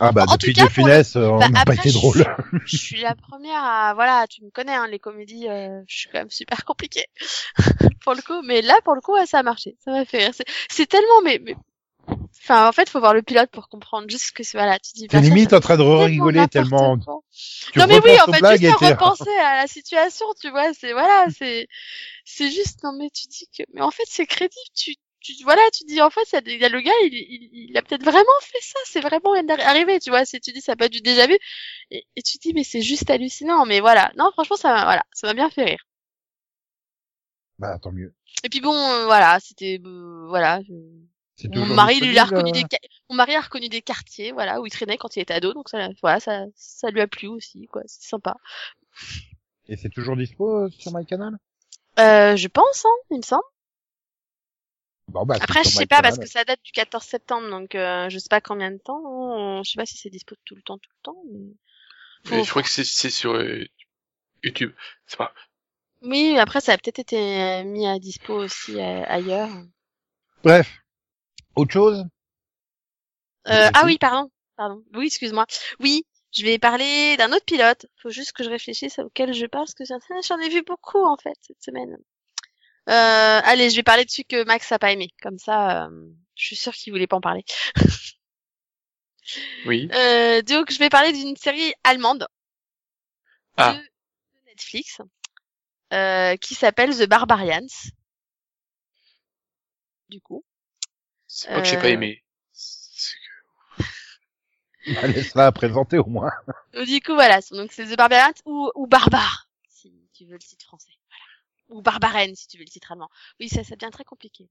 Ah 0.00 0.12
bah 0.12 0.24
En 0.26 0.32
depuis 0.34 0.54
cas, 0.54 0.68
Funès, 0.68 1.14
euh, 1.16 1.28
on 1.28 1.38
Bah, 1.38 1.48
n'a 1.50 1.64
pas 1.66 1.74
été 1.74 1.92
drôle. 1.92 2.24
je 2.66 2.76
suis 2.76 3.00
la 3.00 3.14
première 3.14 3.62
à 3.62 3.92
voilà, 3.94 4.26
tu 4.28 4.42
me 4.42 4.50
connais 4.50 4.74
hein, 4.74 4.88
les 4.88 4.98
comédies, 4.98 5.48
euh, 5.48 5.82
je 5.86 5.96
suis 5.98 6.08
quand 6.10 6.18
même 6.18 6.30
super 6.30 6.64
compliquée 6.64 7.06
pour 8.02 8.14
le 8.14 8.22
coup. 8.22 8.40
Mais 8.42 8.62
là, 8.62 8.74
pour 8.84 8.94
le 8.94 9.00
coup, 9.02 9.12
ouais, 9.12 9.26
ça 9.26 9.38
a 9.40 9.42
marché, 9.42 9.76
ça 9.84 9.90
m'a 9.92 10.04
fait 10.04 10.18
rire. 10.18 10.34
C'est- 10.70 10.86
tellement 10.86 11.20
mais 11.22 11.38
mais 11.42 11.54
Enfin, 12.42 12.68
en 12.68 12.72
fait, 12.72 12.88
faut 12.88 13.00
voir 13.00 13.14
le 13.14 13.22
pilote 13.22 13.50
pour 13.50 13.68
comprendre 13.68 14.08
juste 14.08 14.32
que 14.32 14.42
c'est 14.42 14.56
voilà, 14.56 14.78
tu 14.78 14.92
dis. 14.94 15.06
T'es 15.08 15.18
bah, 15.18 15.22
limite 15.22 15.52
en 15.52 15.60
train 15.60 15.76
de 15.76 15.82
tellement 15.82 15.98
rigoler 16.04 16.48
tellement. 16.48 16.98
Tu 16.98 17.78
non 17.78 17.86
mais 17.86 18.00
oui, 18.02 18.20
en 18.20 18.32
fait, 18.32 18.44
juste 18.60 18.82
à 18.82 18.88
repenser 18.88 19.30
à 19.44 19.56
la 19.62 19.66
situation, 19.66 20.26
tu 20.40 20.50
vois, 20.50 20.72
c'est 20.72 20.92
voilà, 20.92 21.26
c'est 21.36 21.68
c'est 22.24 22.50
juste 22.50 22.82
non 22.82 22.92
mais 22.92 23.10
tu 23.10 23.28
dis 23.28 23.48
que 23.56 23.62
mais 23.74 23.82
en 23.82 23.90
fait 23.90 24.04
c'est 24.06 24.26
crédible, 24.26 24.54
tu 24.74 24.94
tu 25.20 25.32
voilà, 25.44 25.62
tu 25.72 25.84
dis 25.84 26.00
en 26.02 26.10
fait 26.10 26.22
il 26.46 26.58
y 26.58 26.64
a, 26.64 26.68
le 26.68 26.80
gars, 26.80 26.92
il, 27.04 27.14
il, 27.14 27.70
il 27.70 27.76
a 27.78 27.82
peut-être 27.82 28.04
vraiment 28.04 28.40
fait 28.42 28.60
ça, 28.62 28.78
c'est 28.86 29.00
vraiment 29.00 29.34
arrivé, 29.34 30.00
tu 30.00 30.10
vois, 30.10 30.24
si 30.24 30.40
tu 30.40 30.52
dis 30.52 30.60
ça 30.60 30.72
a 30.72 30.76
pas 30.76 30.88
du 30.88 31.00
déjà 31.00 31.26
vu 31.26 31.38
et, 31.90 32.06
et 32.16 32.22
tu 32.22 32.38
dis 32.38 32.52
mais 32.54 32.64
c'est 32.64 32.82
juste 32.82 33.10
hallucinant, 33.10 33.66
mais 33.66 33.80
voilà, 33.80 34.12
non 34.16 34.30
franchement 34.32 34.56
ça 34.56 34.72
m'a 34.72 34.84
voilà, 34.84 35.04
ça 35.12 35.26
m'a 35.28 35.34
bien 35.34 35.50
fait 35.50 35.64
rire. 35.64 35.84
Bah 37.58 37.78
tant 37.78 37.92
mieux. 37.92 38.14
Et 38.44 38.48
puis 38.48 38.60
bon, 38.60 38.74
euh, 38.74 39.04
voilà, 39.04 39.38
c'était 39.40 39.80
euh, 39.84 40.26
voilà, 40.28 40.60
je- 40.62 40.72
mon 41.48 41.74
mari 41.74 42.00
lui 42.00 42.18
a 42.18 42.24
reconnu 42.24 42.50
euh, 42.50 42.62
des 42.70 42.78
mon 43.08 43.16
mari 43.16 43.34
a 43.34 43.40
reconnu 43.40 43.68
des 43.68 43.82
quartiers, 43.82 44.32
voilà, 44.32 44.60
où 44.60 44.66
il 44.66 44.70
traînait 44.70 44.96
quand 44.98 45.16
il 45.16 45.20
était 45.20 45.34
ado, 45.34 45.52
donc 45.52 45.68
ça 45.68 45.88
voilà, 46.02 46.20
ça 46.20 46.44
ça 46.54 46.90
lui 46.90 47.00
a 47.00 47.06
plu 47.06 47.28
aussi 47.28 47.66
quoi, 47.66 47.82
c'est 47.86 48.02
sympa. 48.08 48.36
Et 49.68 49.76
c'est 49.76 49.88
toujours 49.90 50.16
dispo 50.16 50.64
euh, 50.64 50.68
sur 50.70 50.92
MyCanal? 50.92 51.38
Euh, 51.98 52.36
je 52.36 52.48
pense, 52.48 52.84
hein, 52.84 52.96
il 53.10 53.18
me 53.18 53.22
semble. 53.22 53.42
Bon 55.10 55.24
bah. 55.24 55.36
Après, 55.40 55.64
je 55.64 55.68
sais 55.68 55.86
pas 55.86 56.02
parce 56.02 56.18
que 56.18 56.26
ça 56.26 56.44
date 56.44 56.60
du 56.62 56.72
14 56.72 57.04
septembre, 57.04 57.50
donc 57.50 57.74
euh, 57.74 58.08
je 58.08 58.18
sais 58.18 58.28
pas 58.28 58.40
combien 58.40 58.70
de 58.70 58.78
temps. 58.78 59.02
hein. 59.04 59.62
Je 59.64 59.70
sais 59.70 59.76
pas 59.76 59.86
si 59.86 59.96
c'est 59.96 60.10
dispo 60.10 60.34
tout 60.44 60.54
le 60.54 60.62
temps, 60.62 60.78
tout 60.78 60.90
le 60.90 61.02
temps. 61.02 61.22
Mais... 62.30 62.44
Je 62.44 62.50
crois 62.50 62.62
que 62.62 62.68
c'est 62.68 62.84
c'est 62.84 63.10
sur 63.10 63.34
euh, 63.34 63.64
YouTube. 64.42 64.72
C'est 65.06 65.16
pas. 65.16 65.32
Oui, 66.02 66.38
après 66.38 66.60
ça 66.60 66.72
a 66.72 66.78
peut-être 66.78 66.98
été 66.98 67.18
euh, 67.18 67.64
mis 67.64 67.86
à 67.86 67.98
dispo 67.98 68.34
aussi 68.34 68.80
euh, 68.80 69.02
ailleurs. 69.06 69.50
Bref. 70.42 70.78
Autre 71.56 71.72
chose? 71.72 72.04
Euh, 73.48 73.70
ah 73.74 73.82
oui, 73.84 73.98
pardon, 73.98 74.30
pardon. 74.56 74.82
Oui, 74.94 75.06
excuse-moi. 75.06 75.46
Oui, 75.80 76.04
je 76.32 76.44
vais 76.44 76.58
parler 76.58 77.16
d'un 77.16 77.32
autre 77.32 77.44
pilote. 77.44 77.86
Faut 78.02 78.10
juste 78.10 78.32
que 78.32 78.44
je 78.44 78.50
réfléchisse 78.50 78.98
auquel 78.98 79.34
je 79.34 79.46
parle 79.46 79.66
parce 79.66 79.74
que 79.74 79.84
j'en 80.28 80.38
ai 80.38 80.48
vu 80.48 80.62
beaucoup 80.62 81.04
en 81.04 81.16
fait 81.16 81.36
cette 81.40 81.62
semaine. 81.62 81.96
Euh, 82.90 83.40
allez, 83.44 83.70
je 83.70 83.76
vais 83.76 83.82
parler 83.82 84.04
de 84.04 84.10
celui 84.10 84.24
que 84.24 84.44
Max 84.44 84.70
a 84.72 84.78
pas 84.78 84.90
aimé. 84.92 85.10
Comme 85.22 85.38
ça, 85.38 85.86
euh, 85.86 86.08
je 86.34 86.44
suis 86.44 86.56
sûre 86.56 86.72
qu'il 86.74 86.92
voulait 86.92 87.06
pas 87.06 87.16
en 87.16 87.20
parler. 87.20 87.44
Oui. 89.64 89.88
Euh, 89.94 90.42
donc, 90.42 90.72
je 90.72 90.78
vais 90.78 90.88
parler 90.88 91.12
d'une 91.12 91.36
série 91.36 91.72
allemande 91.84 92.26
Ah. 93.56 93.74
de, 93.74 93.80
Netflix 94.46 95.00
euh, 95.92 96.36
qui 96.36 96.54
s'appelle 96.56 96.96
The 96.96 97.06
Barbarians. 97.08 97.66
Du 100.08 100.20
coup, 100.20 100.44
C'est 101.28 101.48
pas 101.48 101.60
que 101.60 101.68
j'ai 101.68 101.76
pas 101.76 101.90
aimé. 101.90 102.24
C'est 102.52 103.14
que- 104.88 104.94
Bah, 104.94 105.06
Laisse-la 105.06 105.52
présenter 105.52 105.98
au 105.98 106.06
moins. 106.06 106.32
Du 106.86 107.00
coup, 107.00 107.14
voilà. 107.14 107.38
Donc, 107.52 107.70
c'est 107.72 107.84
The 107.86 107.96
Barbarians 107.96 108.32
ou, 108.46 108.72
ou 108.74 108.86
Barbare, 108.88 109.48
si 109.68 109.92
tu 110.12 110.24
veux 110.24 110.32
le 110.32 110.38
titre 110.40 110.64
français. 110.64 110.90
Ou 111.70 111.82
Barbaren, 111.82 112.34
si 112.34 112.46
tu 112.48 112.58
veux 112.58 112.64
le 112.64 112.68
titre 112.70 112.92
allemand. 112.92 113.08
Oui, 113.40 113.48
ça, 113.48 113.62
ça 113.64 113.76
devient 113.76 113.90
très 113.92 114.04
compliqué. 114.04 114.48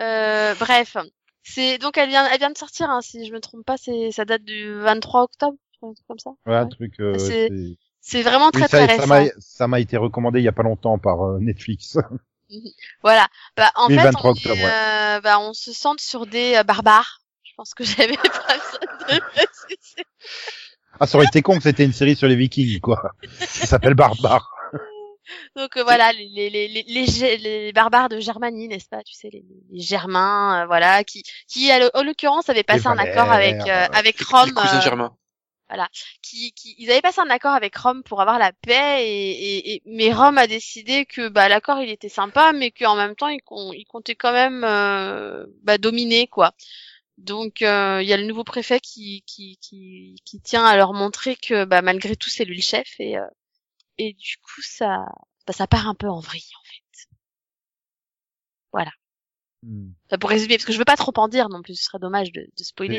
Euh, 0.00 0.54
bref. 0.56 0.96
C'est, 1.42 1.78
donc, 1.78 1.96
elle 1.96 2.08
vient, 2.08 2.26
elle 2.28 2.38
vient 2.38 2.50
de 2.50 2.58
sortir, 2.58 2.90
hein, 2.90 3.00
si 3.02 3.24
je 3.26 3.32
me 3.32 3.40
trompe 3.40 3.64
pas, 3.64 3.76
c'est, 3.76 4.10
ça 4.10 4.24
date 4.24 4.42
du 4.42 4.74
23 4.80 5.22
octobre, 5.22 5.56
un 5.82 5.92
truc 5.94 6.06
comme 6.08 6.18
ça. 6.18 6.30
Ouais, 6.44 6.56
un 6.56 6.66
truc. 6.66 6.98
euh, 6.98 7.16
C'est 8.00 8.22
vraiment 8.22 8.46
Oui, 8.52 8.60
très, 8.60 8.68
ça, 8.68 8.84
très 8.84 8.96
ça 8.96 9.02
récent. 9.02 9.06
m'a 9.06 9.24
ça 9.38 9.68
m'a 9.68 9.78
été 9.80 9.96
recommandé 9.96 10.40
il 10.40 10.44
y 10.44 10.48
a 10.48 10.52
pas 10.52 10.64
longtemps 10.64 10.98
par 10.98 11.22
euh, 11.24 11.38
Netflix. 11.40 11.98
Voilà. 13.02 13.28
Bah, 13.56 13.70
en 13.76 13.88
Oui, 13.88 13.96
fait, 13.96 14.02
23 14.04 14.30
on, 14.30 14.34
est, 14.34 14.38
octobre, 14.38 14.56
ouais. 14.56 14.64
euh, 14.64 15.20
bah, 15.20 15.38
on 15.40 15.52
se 15.52 15.72
sente 15.72 16.00
sur 16.00 16.26
des 16.26 16.56
euh, 16.56 16.62
barbares. 16.64 17.20
Je 17.44 17.52
pense 17.56 17.74
que 17.74 17.84
j'avais 17.84 18.16
pas 18.16 18.22
besoin 18.28 19.16
de 19.16 19.20
préciser. 19.20 20.04
Ah, 20.98 21.06
ça 21.06 21.16
aurait 21.18 21.26
été 21.26 21.42
con 21.42 21.56
que 21.58 21.62
c'était 21.62 21.84
une 21.84 21.92
série 21.92 22.16
sur 22.16 22.26
les 22.26 22.36
Vikings, 22.36 22.80
quoi. 22.80 23.12
Ça 23.38 23.66
s'appelle 23.66 23.94
Barbare. 23.94 24.52
Donc 25.56 25.76
euh, 25.76 25.82
voilà, 25.82 26.12
les, 26.12 26.28
les, 26.50 26.68
les, 26.68 26.82
les, 26.84 27.36
les, 27.38 27.72
barbares 27.72 28.08
de 28.08 28.20
Germanie, 28.20 28.68
n'est-ce 28.68 28.88
pas 28.88 29.02
Tu 29.02 29.14
sais, 29.14 29.28
les, 29.32 29.44
les 29.70 29.80
Germains, 29.80 30.62
euh, 30.62 30.66
voilà, 30.66 31.04
qui, 31.04 31.22
qui 31.48 31.70
en 31.72 32.02
l'occurrence 32.02 32.48
avaient 32.48 32.62
passé 32.62 32.86
un 32.86 32.98
accord 32.98 33.30
avec 33.30 33.56
Valères, 33.58 33.90
euh, 33.90 33.94
avec 33.94 34.18
Les 34.18 34.26
Rome, 34.28 34.58
euh, 34.58 34.80
germains. 34.80 35.16
qui, 36.22 36.52
qui, 36.52 36.74
ils 36.78 36.90
avaient 36.90 37.00
passé 37.00 37.20
un 37.20 37.30
accord 37.30 37.52
avec 37.52 37.76
Rome 37.76 38.02
pour 38.02 38.20
avoir 38.20 38.38
la 38.38 38.52
paix, 38.52 39.04
et, 39.06 39.30
et, 39.30 39.72
et- 39.74 39.82
mais 39.86 40.12
Rome 40.12 40.38
a 40.38 40.46
décidé 40.46 41.06
que 41.06 41.28
bah 41.28 41.48
l'accord 41.48 41.80
il 41.80 41.90
était 41.90 42.08
sympa, 42.08 42.52
mais 42.52 42.70
qu'en 42.70 42.94
même 42.96 43.16
temps 43.16 43.28
il, 43.28 43.40
il 43.74 43.84
comptait 43.86 44.14
quand 44.14 44.32
même 44.32 44.62
euh, 44.64 45.44
bah, 45.62 45.78
dominer 45.78 46.26
quoi. 46.28 46.52
Donc 47.18 47.62
euh, 47.62 48.00
il 48.02 48.08
y 48.08 48.12
a 48.12 48.16
le 48.18 48.26
nouveau 48.26 48.44
préfet 48.44 48.78
qui, 48.78 49.22
qui, 49.26 49.58
qui, 49.60 50.16
qui 50.24 50.40
tient 50.40 50.64
à 50.66 50.76
leur 50.76 50.92
montrer 50.92 51.34
que 51.34 51.64
bah, 51.64 51.80
malgré 51.82 52.14
tout 52.14 52.28
c'est 52.28 52.44
lui 52.44 52.56
le 52.56 52.62
chef 52.62 52.88
et 53.00 53.16
euh, 53.18 53.24
et 53.98 54.12
du 54.14 54.36
coup 54.38 54.62
ça 54.62 55.06
bah, 55.46 55.52
ça 55.52 55.66
part 55.66 55.88
un 55.88 55.94
peu 55.94 56.08
en 56.08 56.20
vrille 56.20 56.50
en 56.58 56.64
fait. 56.64 56.82
Hmm. 59.62 59.88
Enfin, 60.06 60.18
pour 60.18 60.30
résumer, 60.30 60.56
parce 60.56 60.64
que 60.64 60.72
je 60.72 60.78
veux 60.78 60.84
pas 60.84 60.96
trop 60.96 61.12
en 61.16 61.28
dire 61.28 61.48
non 61.48 61.62
plus, 61.62 61.74
ce 61.76 61.84
serait 61.84 61.98
dommage 61.98 62.30
de, 62.32 62.42
de 62.42 62.64
spoiler. 62.64 62.98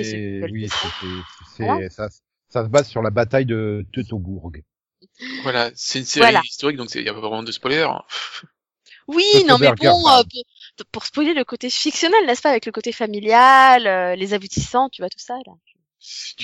oui, 0.52 0.68
c'est, 0.70 0.98
c'est, 1.56 1.64
Voilà. 1.64 1.90
ça, 1.90 2.10
ça 2.50 2.64
se 2.64 2.70
base 2.70 2.90
sur 2.90 3.02
la 3.02 3.10
bataille 3.10 3.46
de 3.46 3.86
Teutobourg. 3.94 4.52
Voilà, 5.44 5.72
c'est 5.76 6.00
une 6.00 6.06
série 6.06 6.26
Voilà. 6.26 6.42
historique, 6.44 6.78
donc 6.78 6.94
il 6.96 7.04
y 7.04 7.10
a 7.10 7.14
pas 7.14 7.22
vraiment 7.22 7.44
de 7.44 7.52
spoiler. 7.52 7.88
Oui, 9.08 9.24
Sauf 9.32 9.44
non 9.48 9.58
mais 9.58 9.72
bon, 9.74 10.10
euh, 10.10 10.24
pour, 10.76 10.86
pour 10.88 11.06
spoiler 11.06 11.34
le 11.34 11.46
côté 11.46 11.70
fictionnel, 11.70 12.26
n'est-ce 12.26 12.42
pas, 12.42 12.50
avec 12.50 12.66
le 12.66 12.74
côté 12.74 12.92
familial, 12.92 13.88
euh, 13.88 14.16
les 14.16 14.34
aboutissants, 14.34 14.90
tu 14.90 15.02
vois 15.02 15.08
tout 15.08 15.18
ça 15.20 15.36
là. 15.46 15.54
Si 15.98 16.36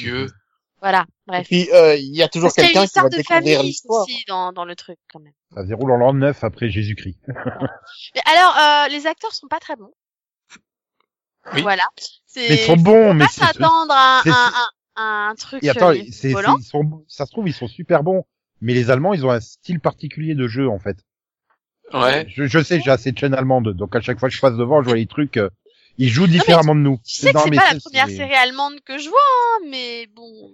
Voilà, 0.84 1.05
Et 1.07 1.13
bref. 1.27 1.47
puis, 1.47 1.69
euh, 1.71 1.95
il 1.95 2.13
y 2.13 2.21
a 2.21 2.27
toujours 2.27 2.47
Parce 2.47 2.55
qu'il 2.55 2.63
y 2.65 2.77
a 2.77 2.81
une 2.84 2.88
quelqu'un 2.88 2.88
qui 2.88 2.99
va 2.99 3.07
histoire 3.07 3.09
de 3.09 3.15
découvrir 3.15 3.43
famille 3.57 3.67
l'histoire. 3.69 4.03
aussi 4.03 4.25
dans, 4.27 4.51
dans 4.51 4.65
le 4.65 4.75
truc 4.75 4.97
quand 5.13 5.21
même. 5.21 5.31
Ça 5.55 5.61
se 5.63 5.67
déroule 5.67 5.91
en 5.91 5.95
l'an 5.95 6.13
9 6.13 6.43
après 6.43 6.69
Jésus-Christ. 6.69 7.19
Mais 8.15 8.21
alors, 8.25 8.57
euh, 8.57 8.89
les 8.89 9.07
acteurs 9.07 9.34
sont 9.34 9.47
pas 9.47 9.59
très 9.61 9.77
bons. 9.77 9.93
Oui. 11.53 11.61
Voilà. 11.61 11.84
C'est 12.25 12.49
Mais 12.49 12.55
ils 12.55 12.65
sont 12.65 12.75
bons, 12.77 13.13
mais 13.13 13.25
pas 13.25 13.31
c'est 13.31 13.41
s'attendre 13.45 13.93
à, 13.93 14.21
c'est- 14.23 14.29
un- 14.29 14.34
un- 14.34 14.69
à 14.95 15.29
un 15.29 15.36
truc 15.36 15.63
Et 15.63 15.69
attends, 15.69 15.91
euh, 15.91 15.95
c'est, 16.11 16.11
c'est- 16.11 16.31
ils 16.31 16.63
sont, 16.63 17.03
ça 17.07 17.25
se 17.25 17.31
trouve, 17.31 17.47
ils 17.47 17.53
sont 17.53 17.67
super 17.67 18.03
bons. 18.03 18.23
Mais 18.61 18.73
les 18.73 18.89
Allemands, 18.91 19.13
ils 19.13 19.25
ont 19.25 19.31
un 19.31 19.39
style 19.41 19.79
particulier 19.79 20.36
de 20.36 20.47
jeu, 20.47 20.67
en 20.69 20.79
fait. 20.79 20.97
Ouais. 21.93 22.25
Je, 22.29 22.45
je 22.45 22.63
sais, 22.63 22.79
j'ai 22.81 22.91
assez 22.91 23.11
de 23.11 23.17
chaînes 23.17 23.34
allemandes, 23.34 23.69
donc 23.73 23.95
à 23.95 24.01
chaque 24.01 24.19
fois 24.19 24.29
que 24.29 24.36
je 24.36 24.41
passe 24.41 24.55
devant, 24.55 24.81
je 24.81 24.88
vois 24.88 24.97
les 24.97 25.05
trucs, 25.05 25.38
euh, 25.38 25.49
ils 25.97 26.09
jouent 26.09 26.27
différemment 26.27 26.75
de 26.75 26.79
nous. 26.79 26.97
Tu 27.05 27.15
sais 27.21 27.31
que 27.31 27.38
Non, 27.38 27.43
c'est 27.43 27.49
mais 27.51 27.57
pas 27.57 27.73
la 27.73 27.79
première 27.79 28.07
c'est- 28.07 28.15
série 28.17 28.36
allemande 28.36 28.79
que 28.86 28.97
je 28.97 29.09
vois, 29.09 29.19
hein, 29.19 29.65
mais 29.69 30.07
bon. 30.07 30.51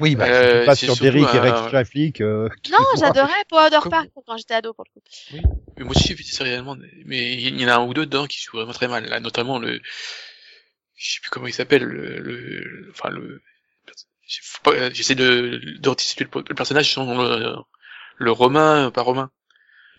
Oui, 0.00 0.16
bah, 0.16 0.26
Euh, 0.26 0.66
c'est 0.74 0.86
sur 0.86 0.96
Derrick 0.96 1.26
et 1.34 1.38
Rex 1.38 1.68
Traffic, 1.68 2.20
euh, 2.20 2.48
Non, 2.70 2.78
j'adorais 2.98 3.44
Powder 3.48 3.78
Comme- 3.80 3.90
Park 3.90 4.08
quand 4.26 4.36
j'étais 4.36 4.54
ado, 4.54 4.72
pour 4.74 4.84
le 4.84 5.00
coup. 5.00 5.06
Mais 5.76 5.84
moi 5.84 5.92
aussi 5.94 6.08
j'ai 6.08 6.14
vu 6.14 6.24
des 6.24 6.30
séries 6.30 6.52
allemandes, 6.54 6.84
mais 7.04 7.34
il 7.34 7.60
y 7.60 7.64
en 7.64 7.68
a 7.68 7.74
un 7.76 7.84
ou 7.86 7.94
deux 7.94 8.06
dedans 8.06 8.26
qui 8.26 8.40
jouent 8.40 8.56
vraiment 8.56 8.72
très 8.72 8.88
mal. 8.88 9.06
Là, 9.06 9.20
notamment 9.20 9.58
le, 9.58 9.80
je 10.96 11.12
sais 11.14 11.20
plus 11.20 11.30
comment 11.30 11.46
il 11.46 11.52
s'appelle, 11.54 11.82
le, 11.84 12.18
le, 12.18 12.90
enfin 12.90 13.10
le, 13.10 13.42
pas- 14.62 14.90
j'essaie 14.92 15.14
de 15.14 15.60
de 15.78 15.88
restituer 15.88 16.26
le, 16.32 16.54
personnage 16.54 16.92
son 16.92 17.16
le, 17.18 17.54
le 18.16 18.30
romain, 18.32 18.90
pas 18.90 19.02
romain. 19.02 19.30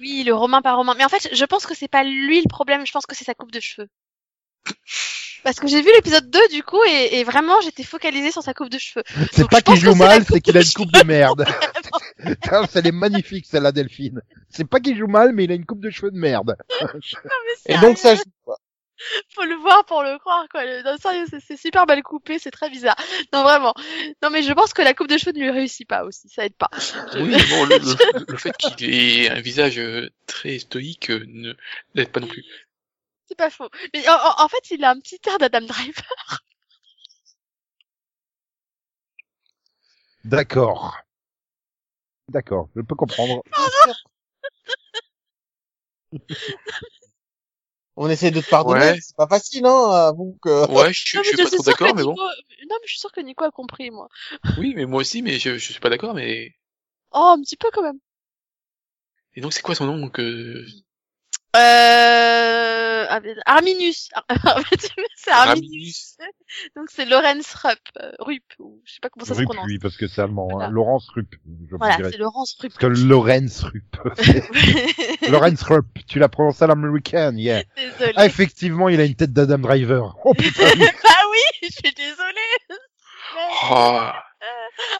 Oui, 0.01 0.23
le 0.25 0.33
romain 0.33 0.61
par 0.61 0.75
romain. 0.75 0.93
Mais 0.97 1.05
en 1.05 1.09
fait, 1.09 1.29
je 1.33 1.45
pense 1.45 1.65
que 1.65 1.73
c'est 1.75 1.87
pas 1.87 2.03
lui 2.03 2.41
le 2.41 2.49
problème, 2.49 2.85
je 2.85 2.91
pense 2.91 3.05
que 3.05 3.15
c'est 3.15 3.23
sa 3.23 3.33
coupe 3.33 3.51
de 3.51 3.61
cheveux. 3.61 3.87
Parce 5.45 5.59
que 5.61 5.67
j'ai 5.67 5.81
vu 5.81 5.89
l'épisode 5.95 6.29
2 6.29 6.47
du 6.49 6.63
coup 6.63 6.83
et, 6.89 7.19
et 7.19 7.23
vraiment 7.23 7.61
j'étais 7.61 7.83
focalisée 7.83 8.31
sur 8.31 8.41
sa 8.43 8.53
coupe 8.53 8.69
de 8.69 8.77
cheveux. 8.79 9.03
c'est 9.31 9.47
pas 9.47 9.61
qu'il 9.61 9.77
joue 9.77 9.95
mal, 9.95 10.25
c'est 10.27 10.41
qu'il 10.41 10.57
a 10.57 10.61
une 10.61 10.73
coupe 10.75 10.91
de 10.91 11.03
merde. 11.05 11.45
Elle 12.75 12.87
est 12.87 12.91
magnifique, 12.91 13.45
celle-là, 13.45 13.71
Delphine. 13.71 14.21
C'est 14.49 14.65
pas 14.67 14.79
qu'il 14.79 14.97
joue 14.97 15.07
mal, 15.07 15.31
mais 15.33 15.43
il 15.45 15.51
a 15.51 15.55
une 15.55 15.65
coupe 15.65 15.81
de 15.81 15.89
cheveux 15.89 16.11
de 16.11 16.17
merde. 16.17 16.55
Et 17.67 17.77
donc 17.77 17.97
ça 17.97 18.15
joue. 18.15 18.23
quoi. 18.43 18.57
faut 19.35 19.43
le 19.43 19.55
voir 19.55 19.85
pour 19.85 20.01
le 20.03 20.17
croire 20.19 20.45
quoi. 20.49 20.63
Non, 20.83 20.97
sérieux, 20.97 21.25
c'est- 21.29 21.57
super 21.57 21.85
mal 21.85 22.01
coupé, 22.03 22.39
c'est 22.39 22.51
très 22.51 22.69
bizarre. 22.69 22.95
Non 23.33 23.43
vraiment. 23.43 23.73
Non 24.23 24.29
mais 24.31 24.41
je 24.43 24.51
pense 24.53 24.73
que 24.73 24.81
la 24.81 24.93
coupe 24.93 25.07
de 25.09 25.17
cheveux 25.17 25.33
ne 25.33 25.39
lui 25.43 25.51
réussit 25.51 25.87
pas 25.87 26.03
aussi, 26.05 26.27
ça 26.29 26.45
aide 26.45 26.55
pas. 26.55 26.69
Je- 26.77 27.19
Oui, 27.19 27.29
mais 27.29 27.43
bon, 27.49 27.65
le, 27.65 27.77
le, 27.77 28.25
le 28.29 28.37
fait 28.37 28.55
qu'il 28.57 28.93
ait 28.93 29.29
un 29.29 29.41
visage 29.41 29.77
euh, 29.77 30.09
très 30.27 30.57
stoïque 30.59 31.11
euh, 31.11 31.23
ne 31.27 31.53
l'aide 31.93 32.09
pas 32.09 32.19
non 32.19 32.27
plus. 32.27 32.43
C'est 33.27 33.35
pas 33.37 33.49
faux. 33.49 33.69
Mais 33.93 34.07
en, 34.09 34.13
en- 34.13 34.43
en 34.45 34.47
fait, 34.47 34.71
il 34.71 34.83
a 34.83 34.91
un 34.91 34.99
petit 34.99 35.19
air 35.27 35.37
d'Adam 35.37 35.61
Driver. 35.61 36.03
D'accord. 40.25 40.93
D'accord, 42.29 42.69
je 42.75 42.81
peux 42.81 42.95
comprendre. 42.95 43.41
On 47.97 48.09
essaie 48.09 48.31
de 48.31 48.41
te 48.41 48.49
pardonner, 48.49 48.79
Ouais. 48.91 48.99
c'est 49.01 49.15
pas 49.15 49.27
facile, 49.27 49.65
hein. 49.65 50.11
Ouais, 50.17 50.93
je, 50.93 51.17
Non, 51.17 51.23
je 51.23 51.29
suis 51.29 51.37
pas 51.37 51.45
trop 51.49 51.63
d'accord, 51.63 51.95
mais 51.95 52.03
bon. 52.03 52.15
Non 52.15 52.75
mais 52.81 52.87
je 52.87 52.91
suis 52.91 52.99
sûre 52.99 53.11
que 53.11 53.21
Nico 53.21 53.43
a 53.45 53.51
compris 53.51 53.89
moi. 53.91 54.09
Oui, 54.57 54.73
mais 54.75 54.85
moi 54.85 54.99
aussi, 55.01 55.21
mais 55.21 55.39
je, 55.39 55.57
je 55.57 55.71
suis 55.71 55.79
pas 55.79 55.89
d'accord, 55.89 56.13
mais. 56.13 56.53
Oh 57.11 57.33
un 57.37 57.41
petit 57.41 57.55
peu 57.57 57.69
quand 57.71 57.83
même. 57.83 57.99
Et 59.35 59.41
donc 59.41 59.53
c'est 59.53 59.61
quoi 59.61 59.75
son 59.75 59.85
nom 59.85 59.97
donc 59.97 60.19
euh... 60.19 60.65
Euh... 61.55 63.05
Arminus. 63.45 64.09
c'est 65.15 65.31
Arminus. 65.31 65.31
Arminus. 65.31 66.17
Donc 66.75 66.87
c'est 66.91 67.05
Lorenz 67.05 67.53
Rupp. 67.55 67.79
euh, 68.01 68.11
Rupp. 68.19 68.43
Ou 68.59 68.81
je 68.85 68.93
sais 68.93 68.99
pas 69.01 69.09
comment 69.09 69.25
ça 69.25 69.33
se 69.33 69.39
Rupp, 69.39 69.49
prononce. 69.49 69.65
oui, 69.67 69.79
parce 69.79 69.95
que 69.97 70.07
c'est 70.07 70.21
allemand. 70.21 70.47
Voilà. 70.51 70.67
Hein. 70.67 70.71
Laurence 70.71 71.09
Rupp, 71.15 71.33
je 71.69 71.75
Voilà, 71.75 72.09
c'est 72.09 72.17
Laurence 72.17 72.57
Rupp. 72.59 72.73
Parce 72.79 72.93
que 72.95 73.01
Lorenz 73.07 73.63
Rupp. 73.63 73.97
Lorenz 75.29 75.61
Rupp, 75.63 75.87
tu 76.07 76.19
l'as 76.19 76.29
prononcé 76.29 76.63
à 76.63 76.67
l'américaine, 76.67 77.37
yeah. 77.37 77.63
Désolée. 77.75 78.13
Ah, 78.15 78.25
effectivement, 78.25 78.89
il 78.89 78.99
a 78.99 79.05
une 79.05 79.15
tête 79.15 79.31
d'Adam 79.33 79.59
Driver. 79.59 80.15
Oh 80.25 80.33
putain, 80.33 80.63
oui. 80.77 80.85
ah 81.05 81.23
oui, 81.31 81.39
je 81.63 81.67
suis 81.69 81.93
désolée. 81.95 82.79
Oh, 83.71 84.09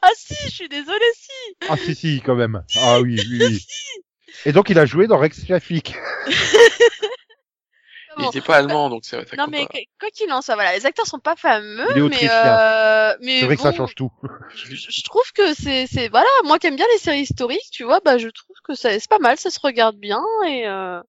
Ah 0.01 0.09
si, 0.15 0.35
je 0.45 0.49
suis 0.53 0.69
désolée 0.69 0.99
si. 1.15 1.55
Ah 1.69 1.77
si, 1.77 1.95
si, 1.95 2.21
quand 2.25 2.35
même. 2.35 2.63
Ah 2.77 2.99
oui, 3.01 3.19
oui, 3.29 3.39
oui. 3.41 3.65
Et 4.45 4.51
donc, 4.51 4.69
il 4.69 4.77
a 4.79 4.85
joué 4.85 5.07
dans 5.07 5.17
Rex 5.17 5.45
Traffic. 5.45 5.95
il 8.17 8.23
Bon. 8.23 8.29
était 8.29 8.39
pas 8.39 8.55
allemand, 8.55 8.89
donc 8.89 9.03
ça, 9.03 9.25
ça 9.25 9.35
Non 9.35 9.47
mais 9.49 9.65
pas. 9.65 9.77
quoi 9.99 10.09
qu'il 10.09 10.31
en 10.31 10.41
soit, 10.41 10.55
voilà, 10.55 10.73
les 10.73 10.85
acteurs 10.85 11.05
sont 11.05 11.19
pas 11.19 11.35
fameux, 11.35 11.85
Il 11.97 11.97
est 12.05 12.09
mais 12.09 12.29
euh, 12.31 13.13
mais 13.21 13.39
C'est 13.41 13.45
vrai 13.45 13.55
que 13.57 13.61
ça 13.61 13.73
change 13.73 13.93
tout. 13.93 14.09
je, 14.55 14.73
je 14.73 15.03
trouve 15.03 15.29
que 15.33 15.53
c'est 15.53 15.85
c'est 15.85 16.07
voilà, 16.07 16.29
moi 16.45 16.57
qui 16.57 16.67
aime 16.67 16.77
bien 16.77 16.85
les 16.93 16.97
séries 16.97 17.23
historiques, 17.23 17.69
tu 17.73 17.83
vois, 17.83 17.99
bah 18.05 18.17
je 18.17 18.29
trouve 18.29 18.55
que 18.63 18.73
ça 18.73 18.97
c'est 18.97 19.09
pas 19.09 19.19
mal, 19.19 19.37
ça 19.37 19.49
se 19.49 19.59
regarde 19.61 19.97
bien 19.97 20.23
et 20.47 20.65
euh, 20.65 21.01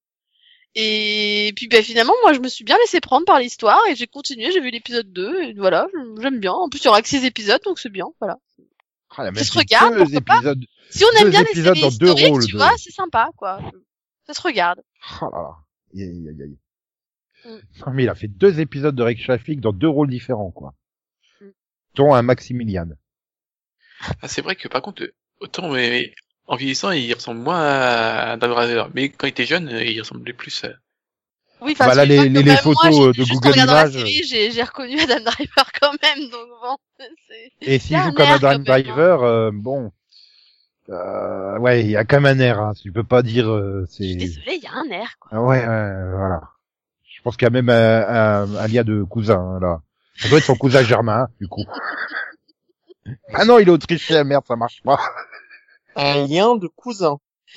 et 0.74 1.53
puis 1.55 1.68
bah 1.68 1.81
finalement 1.81 2.14
moi 2.22 2.33
je 2.33 2.41
me 2.41 2.49
suis 2.49 2.64
bien 2.64 2.77
laissé 2.79 3.01
prendre 3.01 3.24
par 3.24 3.39
l'histoire 3.39 3.81
et 3.89 3.95
j'ai 3.95 4.09
continué, 4.09 4.51
j'ai 4.51 4.61
vu 4.61 4.70
l'épisode 4.70 5.12
2 5.12 5.43
et 5.43 5.55
voilà, 5.57 5.87
j'aime 6.20 6.41
bien. 6.41 6.55
En 6.55 6.68
plus 6.68 6.81
il 6.81 6.87
y 6.87 6.89
aura 6.89 7.03
que 7.03 7.09
6 7.09 7.24
épisodes 7.24 7.62
donc 7.64 7.79
c'est 7.79 7.89
bien, 7.93 8.07
voilà. 8.18 8.37
Ah, 9.18 9.24
Ça 9.24 9.30
même 9.32 9.44
se 9.44 9.58
regarde, 9.58 9.94
deux 9.94 10.02
pourquoi 10.04 10.20
pas 10.20 10.36
épisodes. 10.36 10.64
Si 10.90 11.04
on 11.04 11.18
aime 11.18 11.24
Deux 11.24 11.30
bien 11.30 11.42
les 11.42 11.50
épisodes 11.50 11.74
séries 11.76 11.90
dans 11.90 11.96
deux 11.96 12.12
rôles 12.28 12.46
tu 12.46 12.52
de- 12.52 12.58
vois, 12.58 12.72
c'est 12.76 12.92
sympa 12.92 13.30
quoi. 13.36 13.60
Ça 14.26 14.34
se 14.34 14.42
regarde. 14.42 14.80
Oh 15.22 15.30
là 15.32 15.38
là. 15.38 15.56
Aïe, 15.94 16.02
aïe, 16.02 16.28
aïe, 16.28 16.42
aïe. 16.42 16.58
Mm. 17.44 17.58
Non, 17.86 17.92
mais 17.92 18.02
il 18.04 18.08
a 18.08 18.14
fait 18.14 18.28
deux 18.28 18.60
épisodes 18.60 18.94
de 18.94 19.02
Rex 19.02 19.22
Traffic 19.22 19.60
dans 19.60 19.72
deux 19.72 19.88
rôles 19.88 20.10
différents, 20.10 20.50
quoi. 20.50 20.74
Mm. 21.40 21.46
Dont 21.94 22.14
un 22.14 22.22
Maximilian. 22.22 22.88
Ah, 24.20 24.28
c'est 24.28 24.42
vrai 24.42 24.56
que 24.56 24.68
par 24.68 24.82
contre, 24.82 25.10
autant 25.40 25.70
mais, 25.70 26.12
en 26.46 26.56
vieillissant, 26.56 26.90
il 26.90 27.12
ressemble 27.14 27.40
moins 27.40 27.60
à 27.64 28.36
Dan 28.36 28.50
Driver, 28.50 28.90
mais 28.94 29.08
quand 29.08 29.26
il 29.26 29.30
était 29.30 29.46
jeune, 29.46 29.70
il 29.70 29.98
ressemblait 30.00 30.32
plus 30.34 30.64
à... 30.64 30.70
Oui, 31.62 31.72
enfin, 31.72 31.86
Voilà 31.86 32.02
c'est 32.02 32.09
les- 32.09 32.28
les- 32.28 32.42
les 32.42 32.57
photos, 32.57 32.82
moi, 32.84 33.12
j'ai- 33.12 33.20
euh, 33.22 33.24
de 33.24 33.32
Google 33.32 33.59
Images. 33.59 33.92
série, 33.92 34.22
j'ai, 34.52 34.62
reconnu 34.62 35.00
Adam 35.00 35.20
Driver 35.24 35.70
quand 35.80 35.92
même, 36.02 36.28
donc 36.30 36.48
bon, 36.62 36.76
c'est... 37.28 37.50
Et 37.62 37.78
s'il 37.78 37.96
joue 37.96 38.09
un 38.09 38.12
comme 38.12 38.26
air 38.26 38.34
Adam 38.34 38.48
même, 38.50 38.61
hein. 38.61 38.64
Driver, 38.64 39.22
euh, 39.22 39.50
bon. 39.52 39.90
Euh, 40.90 41.59
ouais, 41.59 41.80
il 41.82 41.90
y 41.90 41.96
a 41.96 42.04
quand 42.04 42.20
même 42.20 42.38
un 42.38 42.40
air, 42.42 42.61
hein. 42.61 42.72
Tu 42.80 42.92
peux 42.92 43.04
pas 43.04 43.22
dire, 43.22 43.48
euh, 43.50 43.86
Je 43.88 43.94
suis 43.94 44.12
c'est, 44.12 44.16
désolée, 44.16 44.57
il 44.57 44.62
y 44.62 44.66
a 44.66 44.74
un 44.74 44.88
air, 44.90 45.16
quoi. 45.18 45.30
Ah 45.32 45.42
ouais, 45.42 45.59
ouais, 45.66 46.11
voilà. 46.11 46.42
Je 47.04 47.22
pense 47.22 47.36
qu'il 47.36 47.46
y 47.46 47.48
a 47.48 47.50
même 47.50 47.70
un, 47.70 47.74
un, 47.74 48.54
un 48.57 48.66
lien 48.68 48.84
de 48.84 49.02
cousin, 49.02 49.40
hein, 49.40 49.59
là. 49.61 49.80
Ça 50.16 50.28
doit 50.28 50.38
être 50.38 50.44
son 50.44 50.57
cousin 50.57 50.82
germain, 50.82 51.28
du 51.40 51.48
coup. 51.48 51.64
ah 53.34 53.44
non, 53.44 53.59
il 53.59 53.68
est 53.68 53.72
autrichien, 53.72 54.24
merde, 54.24 54.44
ça 54.46 54.57
marche 54.57 54.82
pas. 54.82 54.98
Un 55.96 56.26
lien 56.26 56.54
de 56.57 56.68
cousin. 56.68 57.16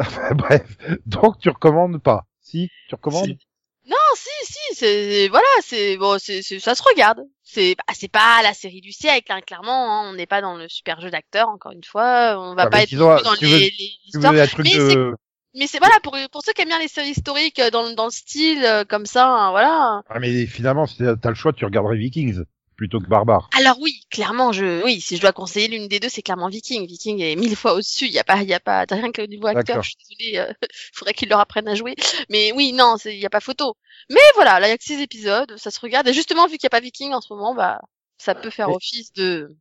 Bref. 0.34 0.76
Donc, 1.06 1.38
tu 1.38 1.48
recommandes 1.50 2.02
pas. 2.02 2.24
Si, 2.40 2.70
tu 2.88 2.94
recommandes? 2.94 3.26
Si. 3.26 3.38
Non, 3.86 3.96
si, 4.14 4.28
si, 4.52 4.74
c'est, 4.74 5.28
voilà, 5.28 5.46
c'est, 5.62 5.96
bon, 5.96 6.18
c'est, 6.18 6.42
ça 6.42 6.74
se 6.74 6.82
regarde. 6.82 7.20
C'est, 7.42 7.74
bah, 7.76 7.92
c'est 7.94 8.10
pas 8.10 8.40
la 8.42 8.54
série 8.54 8.80
du 8.80 8.92
siècle, 8.92 9.32
hein, 9.32 9.40
clairement, 9.40 10.02
hein, 10.02 10.10
on 10.10 10.14
n'est 10.14 10.26
pas 10.26 10.40
dans 10.40 10.56
le 10.56 10.68
super 10.68 11.00
jeu 11.00 11.10
d'acteur, 11.10 11.48
encore 11.48 11.72
une 11.72 11.82
fois, 11.82 12.36
on 12.38 12.54
va 12.54 12.64
Ah, 12.64 12.70
pas 12.70 12.82
être 12.82 12.88
disons, 12.90 13.16
dans 13.22 13.34
tu 13.34 13.46
les, 13.46 13.50
veux- 13.50 13.58
les 13.58 13.90
histoires. 14.06 14.32
Mais 14.32 14.70
de... 14.70 15.14
Mais 15.56 15.66
c'est, 15.66 15.78
voilà, 15.78 15.98
pour, 16.04 16.16
pour 16.30 16.42
ceux 16.44 16.52
qui 16.52 16.62
aiment 16.62 16.68
bien 16.68 16.78
les 16.78 16.86
séries 16.86 17.10
historiques, 17.10 17.58
euh, 17.58 17.70
dans, 17.70 17.90
dans 17.94 18.04
le 18.04 18.10
style, 18.12 18.64
euh, 18.64 18.84
comme 18.84 19.06
ça, 19.06 19.26
hein, 19.26 19.50
voilà. 19.50 20.02
Ah, 20.08 20.20
mais 20.20 20.46
finalement, 20.46 20.86
si 20.86 20.98
t'as 20.98 21.28
le 21.28 21.34
choix, 21.34 21.52
tu 21.52 21.64
regarderais 21.64 21.96
Vikings 21.96 22.42
plutôt 22.80 22.98
que 22.98 23.08
Barbare. 23.08 23.50
Alors 23.58 23.76
oui, 23.78 24.00
clairement, 24.10 24.52
je, 24.52 24.82
oui, 24.82 25.02
si 25.02 25.16
je 25.16 25.20
dois 25.20 25.32
conseiller 25.32 25.68
l'une 25.68 25.86
des 25.86 26.00
deux, 26.00 26.08
c'est 26.08 26.22
clairement 26.22 26.48
Viking. 26.48 26.86
Viking 26.86 27.20
est 27.20 27.36
mille 27.36 27.54
fois 27.54 27.74
au-dessus. 27.74 28.06
Il 28.06 28.10
y 28.10 28.18
a 28.18 28.24
pas, 28.24 28.40
il 28.40 28.48
y 28.48 28.54
a 28.54 28.58
pas, 28.58 28.86
rien 28.88 29.12
que 29.12 29.20
au 29.20 29.26
niveau 29.26 29.48
acteur. 29.48 29.82
Je 29.82 29.90
suis 29.90 29.98
désolée, 30.08 30.38
euh, 30.38 30.50
faudrait 30.94 31.12
qu'il 31.12 31.28
leur 31.28 31.40
apprenne 31.40 31.68
à 31.68 31.74
jouer. 31.74 31.94
Mais 32.30 32.52
oui, 32.52 32.72
non, 32.72 32.96
il 33.04 33.18
y 33.18 33.26
a 33.26 33.28
pas 33.28 33.40
photo. 33.40 33.76
Mais 34.08 34.16
voilà, 34.34 34.60
là, 34.60 34.66
il 34.66 34.70
y 34.70 34.72
a 34.72 34.78
que 34.78 34.84
six 34.84 34.98
épisodes, 34.98 35.52
ça 35.58 35.70
se 35.70 35.78
regarde. 35.78 36.08
Et 36.08 36.14
justement, 36.14 36.46
vu 36.46 36.52
qu'il 36.52 36.62
y 36.62 36.68
a 36.68 36.70
pas 36.70 36.80
Viking 36.80 37.12
en 37.12 37.20
ce 37.20 37.30
moment, 37.34 37.54
bah, 37.54 37.82
ça 38.16 38.34
peut 38.34 38.48
faire 38.48 38.70
Et- 38.70 38.74
office 38.74 39.12
de 39.12 39.54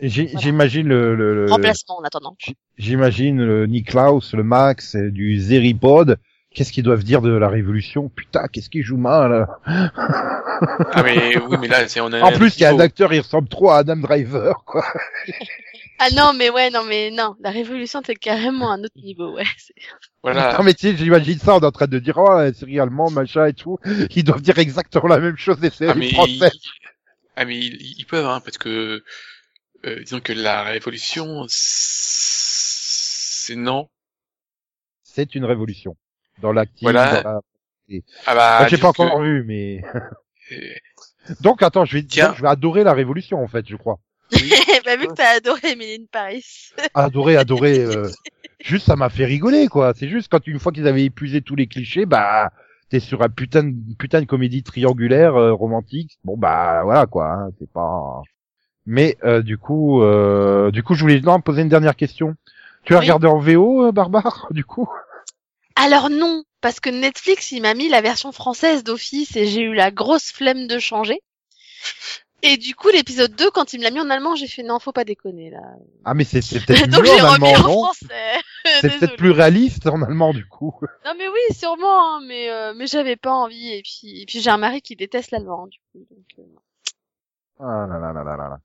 Voilà. 0.00 0.38
J'imagine 0.38 0.86
le, 0.86 1.46
remplacement 1.50 1.98
en 1.98 2.04
attendant. 2.04 2.36
j'imagine 2.78 3.44
le 3.44 3.66
Niklaus, 3.66 4.32
le 4.32 4.44
Max, 4.44 4.94
du 4.94 5.40
Zeripod. 5.40 6.20
Qu'est-ce 6.54 6.72
qu'ils 6.72 6.82
doivent 6.82 7.04
dire 7.04 7.22
de 7.22 7.30
la 7.30 7.48
révolution? 7.48 8.08
Putain, 8.08 8.48
qu'est-ce 8.48 8.70
qu'ils 8.70 8.82
jouent 8.82 8.96
mal. 8.96 9.46
Ah 10.92 11.02
mais 11.04 11.38
oui, 11.38 11.56
mais 11.60 11.68
là, 11.68 11.86
c'est 11.88 12.00
on 12.00 12.12
a 12.12 12.20
En 12.20 12.32
plus, 12.32 12.56
il 12.56 12.62
y 12.62 12.64
a 12.64 12.70
un 12.70 12.80
acteur, 12.80 13.12
il 13.14 13.20
ressemble 13.20 13.48
trop 13.48 13.70
à 13.70 13.78
Adam 13.78 13.96
Driver, 13.96 14.64
quoi. 14.66 14.84
Ah 15.98 16.08
non, 16.16 16.32
mais 16.32 16.50
ouais, 16.50 16.70
non, 16.70 16.82
mais 16.84 17.10
non, 17.10 17.36
la 17.40 17.50
révolution, 17.50 18.00
c'est 18.04 18.14
carrément 18.16 18.70
un 18.72 18.82
autre 18.82 18.98
niveau, 19.02 19.34
ouais. 19.34 19.44
Voilà. 20.22 20.56
Non 20.58 20.64
mais 20.64 20.74
tu 20.74 20.88
sais, 20.90 20.96
j'imagine 20.96 21.38
ça, 21.38 21.56
on 21.56 21.60
est 21.60 21.64
en 21.66 21.72
train 21.72 21.86
de 21.86 21.98
dire, 21.98 22.16
oh, 22.18 22.30
la 22.36 22.52
série 22.52 22.80
allemande, 22.80 23.14
machin 23.14 23.46
et 23.46 23.54
tout. 23.54 23.78
Ils 24.14 24.24
doivent 24.24 24.42
dire 24.42 24.58
exactement 24.58 25.08
la 25.08 25.18
même 25.18 25.36
chose 25.36 25.58
des 25.60 25.68
Ah 25.68 25.70
séries 25.70 25.98
mais, 25.98 26.12
françaises. 26.12 26.60
ah, 27.36 27.44
mais 27.44 27.58
ils, 27.58 27.98
ils 27.98 28.06
peuvent, 28.06 28.26
hein, 28.26 28.40
parce 28.44 28.58
que 28.58 29.02
euh, 29.86 30.00
disons 30.00 30.20
que 30.20 30.32
la 30.34 30.62
révolution, 30.64 31.46
c'est 31.48 33.56
non. 33.56 33.88
C'est 35.02 35.34
une 35.34 35.44
révolution. 35.44 35.96
Dans 36.40 36.52
l'actif, 36.52 36.82
Voilà. 36.82 37.22
dans 37.22 37.30
la... 37.32 37.40
Ah 38.26 38.34
bah, 38.34 38.66
j'ai 38.68 38.78
pas 38.78 38.92
que- 38.92 39.02
encore 39.02 39.20
vu, 39.22 39.44
mais... 39.44 39.82
euh, 40.52 40.56
Donc, 41.40 41.62
attends, 41.62 41.84
je 41.84 41.94
vais, 41.98 42.02
donc, 42.02 42.36
je 42.36 42.42
vais 42.42 42.48
adorer 42.48 42.82
la 42.84 42.92
révolution, 42.92 43.42
en 43.42 43.46
fait, 43.48 43.66
je 43.68 43.76
crois. 43.76 43.98
bah, 44.32 44.96
vu 44.96 45.06
que 45.08 45.12
t'as 45.14 45.36
adoré 45.36 45.72
in 45.72 46.04
Paris. 46.10 46.44
Adorer, 46.94 47.36
adorer, 47.36 47.80
euh, 47.80 48.08
juste, 48.64 48.86
ça 48.86 48.96
m'a 48.96 49.10
fait 49.10 49.24
rigoler, 49.24 49.68
quoi. 49.68 49.92
C'est 49.94 50.08
juste 50.08 50.28
quand 50.30 50.46
une 50.46 50.58
fois 50.58 50.72
qu'ils 50.72 50.86
avaient 50.86 51.04
épuisé 51.04 51.40
tous 51.42 51.56
les 51.56 51.66
clichés, 51.66 52.06
bah, 52.06 52.50
t'es 52.90 53.00
sur 53.00 53.22
un 53.22 53.28
putain 53.28 53.64
de, 53.64 53.74
putain 53.98 54.20
de 54.20 54.26
comédie 54.26 54.62
triangulaire 54.62 55.36
euh, 55.36 55.52
romantique. 55.52 56.18
Bon 56.24 56.36
bah 56.36 56.82
voilà 56.84 57.06
quoi, 57.06 57.26
hein, 57.32 57.50
c'est 57.58 57.70
pas. 57.70 58.22
Mais 58.86 59.16
euh, 59.24 59.42
du 59.42 59.58
coup, 59.58 60.02
euh, 60.02 60.70
du 60.70 60.82
coup, 60.82 60.94
je 60.94 61.00
voulais 61.02 61.20
non, 61.20 61.40
poser 61.40 61.62
une 61.62 61.68
dernière 61.68 61.96
question. 61.96 62.34
Tu 62.84 62.94
as 62.94 62.98
Oui. 62.98 63.04
regardé 63.04 63.26
en 63.26 63.38
VO, 63.38 63.86
euh, 63.86 63.92
Barbare, 63.92 64.48
du 64.50 64.64
coup? 64.64 64.88
Alors 65.80 66.10
non, 66.10 66.44
parce 66.60 66.78
que 66.78 66.90
Netflix, 66.90 67.52
il 67.52 67.62
m'a 67.62 67.72
mis 67.72 67.88
la 67.88 68.02
version 68.02 68.32
française 68.32 68.84
d'Office 68.84 69.34
et 69.34 69.46
j'ai 69.46 69.62
eu 69.62 69.74
la 69.74 69.90
grosse 69.90 70.30
flemme 70.30 70.66
de 70.66 70.78
changer. 70.78 71.22
Et 72.42 72.58
du 72.58 72.74
coup, 72.74 72.88
l'épisode 72.88 73.34
2, 73.34 73.50
quand 73.50 73.72
il 73.72 73.78
me 73.78 73.84
l'a 73.84 73.90
mis 73.90 74.00
en 74.00 74.10
allemand, 74.10 74.34
j'ai 74.34 74.46
fait 74.46 74.62
non, 74.62 74.78
faut 74.78 74.92
pas 74.92 75.04
déconner 75.04 75.48
là. 75.50 75.60
Ah 76.04 76.12
mais 76.12 76.24
c'est 76.24 76.40
peut-être 76.40 76.86
Donc 76.88 77.04
mieux 77.04 77.10
en 77.24 77.32
remis 77.32 77.48
allemand, 77.48 77.48
en 77.48 77.68
non? 77.68 77.84
français. 77.84 78.40
C'est 78.80 78.98
peut-être 78.98 79.16
plus 79.16 79.30
réaliste 79.30 79.86
en 79.86 80.02
allemand 80.02 80.34
du 80.34 80.46
coup. 80.46 80.74
Non 81.06 81.12
mais 81.16 81.28
oui, 81.28 81.54
sûrement, 81.54 82.16
hein, 82.16 82.20
mais 82.26 82.50
euh, 82.50 82.74
mais 82.74 82.86
j'avais 82.86 83.16
pas 83.16 83.32
envie 83.32 83.72
et 83.72 83.82
puis 83.82 84.20
et 84.20 84.26
puis 84.26 84.40
j'ai 84.40 84.50
un 84.50 84.58
mari 84.58 84.82
qui 84.82 84.96
déteste 84.96 85.30
l'allemand 85.30 85.66
du 85.66 85.78
coup. 85.92 86.06
Donc, 86.10 86.26
euh. 86.38 86.42
Ah 87.58 87.86
là 87.88 87.98
là 87.98 88.12
là 88.12 88.24
là 88.24 88.36
là 88.36 88.48
là. 88.48 88.58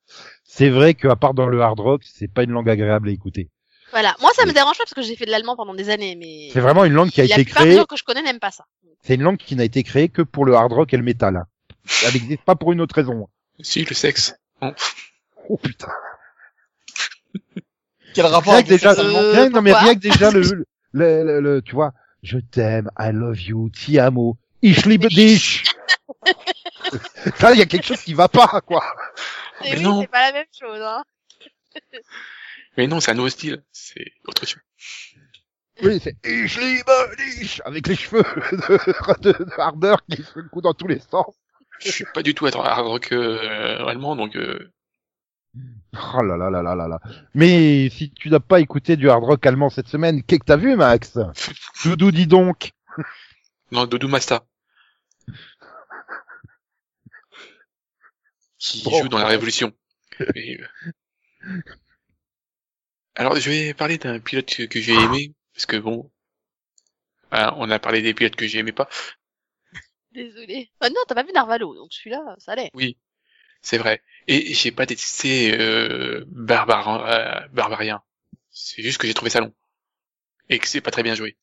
C'est 0.43 0.69
vrai 0.69 0.93
qu'à 0.93 1.15
part 1.15 1.33
dans 1.33 1.47
le 1.47 1.61
hard 1.61 1.79
rock, 1.79 2.03
c'est 2.05 2.31
pas 2.31 2.43
une 2.43 2.51
langue 2.51 2.69
agréable 2.69 3.09
à 3.09 3.11
écouter. 3.11 3.49
Voilà, 3.95 4.13
moi 4.19 4.29
ça 4.35 4.45
me 4.45 4.51
dérange 4.51 4.77
pas 4.77 4.83
parce 4.83 4.93
que 4.93 5.01
j'ai 5.01 5.15
fait 5.15 5.25
de 5.25 5.31
l'allemand 5.31 5.55
pendant 5.55 5.73
des 5.73 5.89
années, 5.89 6.17
mais 6.17 6.49
C'est 6.51 6.59
vraiment 6.59 6.83
une 6.83 6.91
langue 6.91 7.09
qui 7.09 7.21
a 7.21 7.23
la 7.25 7.35
été 7.35 7.45
plupart 7.45 7.63
des 7.63 7.69
créée. 7.69 7.77
gens 7.79 7.85
que 7.85 7.95
je 7.95 8.03
connais 8.03 8.21
n'aiment 8.21 8.39
pas 8.41 8.51
ça. 8.51 8.65
C'est 9.01 9.15
une 9.15 9.21
langue 9.23 9.37
qui 9.37 9.55
n'a 9.55 9.63
été 9.63 9.83
créée 9.83 10.09
que 10.09 10.21
pour 10.21 10.43
le 10.43 10.53
hard 10.53 10.73
rock 10.73 10.93
et 10.93 10.97
le 10.97 11.03
métal. 11.03 11.37
hein. 11.37 11.45
Elle 12.05 12.13
n'existe 12.13 12.41
pas 12.43 12.55
pour 12.55 12.73
une 12.73 12.81
autre 12.81 12.93
raison. 12.93 13.29
Si, 13.61 13.85
le 13.85 13.95
sexe. 13.95 14.35
Oh 15.47 15.57
putain. 15.57 15.87
Quel 18.13 18.25
rapport 18.25 18.53
Rien 18.53 18.63
que 18.63 18.67
avec 18.67 18.81
déjà, 18.81 18.91
Euh, 18.99 19.49
non 19.49 19.61
mais 19.61 19.73
rien 19.73 19.93
que 19.95 19.99
déjà 19.99 20.29
le, 20.29 20.41
le, 20.91 21.23
le, 21.23 21.39
le- 21.39 21.61
tu 21.61 21.73
vois, 21.75 21.93
je 22.21 22.37
t'aime, 22.39 22.89
I 22.99 23.11
love 23.13 23.39
you, 23.41 23.69
ti 23.69 23.97
amo, 23.99 24.37
ich 24.61 24.85
liebe 24.85 25.07
dich. 25.07 25.63
Ça, 27.37 27.53
il 27.53 27.59
y 27.59 27.61
a 27.61 27.65
quelque 27.65 27.85
chose 27.85 28.01
qui 28.01 28.13
va 28.13 28.27
pas, 28.27 28.61
quoi. 28.65 28.83
Et 29.63 29.71
mais 29.71 29.77
oui, 29.77 29.83
non. 29.83 30.01
c'est 30.01 30.07
pas 30.07 30.27
la 30.27 30.33
même 30.33 30.45
chose. 30.51 30.81
Hein. 30.81 31.03
Mais 32.77 32.87
non, 32.87 32.99
c'est 32.99 33.11
un 33.11 33.15
nouveau 33.15 33.29
style. 33.29 33.63
C'est 33.71 34.11
autre 34.27 34.45
chose. 34.45 34.61
Oui, 35.81 35.99
c'est 36.01 36.15
ich 36.25 36.57
liebe 36.57 37.15
dich 37.17 37.61
avec 37.65 37.87
les 37.87 37.95
cheveux 37.95 38.23
de, 38.51 39.31
de, 39.31 39.43
de 39.43 39.59
Harder 39.59 39.95
qui 40.09 40.23
se 40.23 40.39
le 40.39 40.47
coup 40.49 40.61
dans 40.61 40.73
tous 40.73 40.87
les 40.87 40.99
sens. 40.99 41.35
Je 41.79 41.91
suis 41.91 42.05
pas 42.13 42.23
du 42.23 42.33
tout 42.33 42.45
hard 42.45 42.87
rock 42.87 43.11
euh, 43.11 43.85
allemand, 43.85 44.15
donc 44.15 44.37
euh, 44.37 44.71
Oh 46.13 46.21
là 46.21 46.37
là 46.37 46.49
là 46.49 46.61
là 46.61 46.75
là 46.75 46.87
là. 46.87 46.99
Mais 47.33 47.89
si 47.89 48.09
tu 48.11 48.29
n'as 48.29 48.39
pas 48.39 48.61
écouté 48.61 48.95
du 48.95 49.09
hard 49.09 49.23
rock 49.23 49.45
allemand 49.45 49.69
cette 49.69 49.87
semaine, 49.89 50.23
qu'est-ce 50.23 50.39
que 50.39 50.45
t'as 50.45 50.55
vu, 50.57 50.75
Max? 50.77 51.17
Doudou, 51.83 52.11
dis 52.11 52.27
donc. 52.27 52.71
non, 53.71 53.85
Doudou 53.85 54.07
Masta. 54.07 54.45
Qui 58.57 58.83
Bon. 58.83 59.01
joue 59.01 59.09
dans 59.09 59.19
la 59.19 59.27
Révolution. 59.27 59.73
Euh, 60.21 60.57
Alors, 63.15 63.35
je 63.37 63.49
vais 63.49 63.73
parler 63.73 63.97
d'un 63.97 64.19
pilote 64.19 64.53
que, 64.53 64.63
que 64.63 64.81
j'ai 64.81 64.93
aimé, 64.93 65.33
parce 65.53 65.65
que 65.65 65.77
bon, 65.77 66.11
hein, 67.31 67.53
on 67.57 67.69
a 67.69 67.79
parlé 67.79 68.01
des 68.01 68.13
pilotes 68.13 68.35
que 68.35 68.47
j'aimais 68.47 68.73
pas. 68.73 68.89
Désolée. 70.11 70.71
Ah 70.79 70.89
non, 70.89 71.01
t'as 71.07 71.15
pas 71.15 71.23
vu 71.23 71.31
Narvalo, 71.33 71.75
donc 71.75 71.91
celui-là, 71.91 72.35
ça 72.39 72.53
allait. 72.53 72.71
Oui, 72.73 72.97
c'est 73.61 73.77
vrai. 73.77 74.01
Et 74.27 74.53
j'ai 74.53 74.71
pas 74.71 74.85
détesté 74.85 75.57
euh, 75.59 76.23
Barbar, 76.27 77.05
euh, 77.05 77.47
Barbarien. 77.51 78.01
C'est 78.49 78.81
juste 78.81 78.97
que 78.97 79.07
j'ai 79.07 79.13
trouvé 79.13 79.29
ça 79.29 79.41
long. 79.41 79.53
Et 80.49 80.59
que 80.59 80.67
c'est 80.67 80.81
pas 80.81 80.91
très 80.91 81.03
bien 81.03 81.15
joué. 81.15 81.37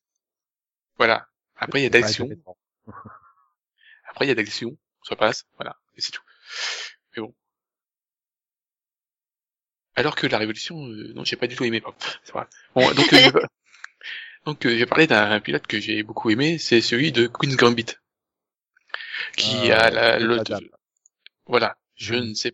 Voilà. 0.97 1.27
Après, 1.55 1.81
il 1.81 1.83
y 1.83 1.87
a 1.87 1.89
d'action. 1.89 2.29
Après, 4.07 4.25
il 4.25 4.29
y 4.29 4.31
a 4.31 4.35
d'action. 4.35 4.77
Ça 5.03 5.15
passe. 5.15 5.45
Voilà. 5.57 5.77
Et 5.95 6.01
c'est 6.01 6.11
tout. 6.11 6.23
Mais 7.15 7.21
bon. 7.21 7.33
Alors 9.95 10.15
que 10.15 10.27
la 10.27 10.37
Révolution, 10.37 10.87
euh, 10.87 11.13
non, 11.13 11.23
j'ai 11.23 11.35
pas 11.35 11.47
du 11.47 11.55
tout 11.55 11.63
aimé. 11.65 11.81
vrai. 12.33 12.45
Bon, 12.75 12.91
donc, 12.93 13.13
euh, 13.13 13.17
je 13.17 13.29
vais- 13.29 13.41
donc, 14.45 14.65
euh, 14.65 14.77
j'ai 14.77 14.85
parlé 14.85 15.07
d'un 15.07 15.39
pilote 15.39 15.67
que 15.67 15.79
j'ai 15.79 16.03
beaucoup 16.03 16.29
aimé. 16.29 16.57
C'est 16.57 16.81
celui 16.81 17.11
de 17.11 17.27
Queen's 17.27 17.55
Gambit. 17.55 17.85
Qui 19.37 19.71
Ah, 19.71 19.85
a 19.85 19.89
la, 19.91 20.13
c'est 20.19 20.25
le, 20.25 20.35
la 20.35 20.43
dame. 20.43 20.63
voilà. 21.45 21.77
Je 21.95 22.15
ne 22.15 22.33
sais 22.33 22.53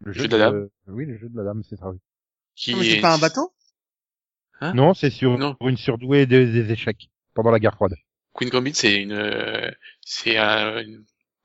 Le 0.00 0.12
Jeu 0.12 0.28
de 0.28 0.36
la 0.36 0.50
de- 0.52 0.70
Oui, 0.86 1.04
le 1.06 1.16
jeu 1.18 1.28
de 1.28 1.36
la 1.36 1.44
dame, 1.44 1.62
c'est 1.68 1.76
ça. 1.76 1.88
oui. 1.90 1.98
qui 2.54 2.72
Non, 2.72 2.78
mais 2.78 2.86
est 2.86 2.94
c'est 2.96 3.00
pas 3.00 3.14
un 3.14 3.18
bateau? 3.18 3.52
Hein? 4.60 4.72
Non, 4.74 4.94
c'est 4.94 5.10
sur 5.10 5.36
Non. 5.38 5.56
une 5.60 5.76
surdouée 5.76 6.26
des, 6.26 6.46
des 6.46 6.72
échecs 6.72 7.10
pendant 7.34 7.50
la 7.50 7.58
guerre 7.58 7.74
froide. 7.74 7.94
Queen 8.34 8.48
Gambit, 8.50 8.74
c'est 8.74 8.94
une, 9.02 9.12
euh, 9.12 9.70
c'est 10.00 10.36
un, 10.36 10.78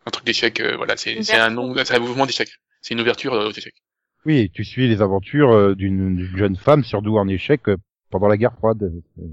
un 0.05 0.11
truc 0.11 0.25
d'échec. 0.25 0.59
euh, 0.59 0.75
voilà, 0.77 0.97
c'est 0.97 1.17
un 1.33 1.49
nom, 1.49 1.73
c'est 1.83 1.95
un 1.95 1.99
mouvement 1.99 2.25
d'échec. 2.25 2.49
C'est 2.83 2.93
une 2.93 3.01
ouverture 3.01 3.33
euh, 3.33 3.47
aux 3.47 3.51
échecs. 3.51 3.81
Oui, 4.25 4.51
tu 4.53 4.63
suis 4.63 4.87
les 4.87 5.01
aventures 5.01 5.51
euh, 5.51 5.73
d'une 5.75 6.15
d'une 6.15 6.37
jeune 6.37 6.55
femme 6.55 6.83
surdouée 6.83 7.19
en 7.19 7.27
échec 7.27 7.67
euh, 7.67 7.77
pendant 8.11 8.27
la 8.27 8.37
guerre 8.37 8.53
froide. 8.53 8.91
Oui. 9.17 9.31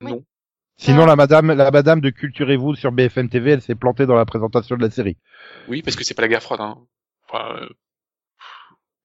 Non. 0.00 0.24
Sinon, 0.76 1.06
la 1.06 1.16
madame, 1.16 1.52
la 1.52 1.70
madame 1.70 2.00
de 2.00 2.10
Culturez-vous 2.10 2.74
sur 2.74 2.90
BFM 2.92 3.28
TV, 3.28 3.52
elle 3.52 3.62
s'est 3.62 3.74
plantée 3.74 4.06
dans 4.06 4.16
la 4.16 4.24
présentation 4.26 4.76
de 4.76 4.82
la 4.82 4.90
série. 4.90 5.16
Oui, 5.68 5.82
parce 5.82 5.96
que 5.96 6.04
c'est 6.04 6.14
pas 6.14 6.22
la 6.22 6.28
guerre 6.28 6.42
froide. 6.42 6.60
Hein. 6.60 6.78
Enfin, 7.28 7.56
euh, 7.62 7.68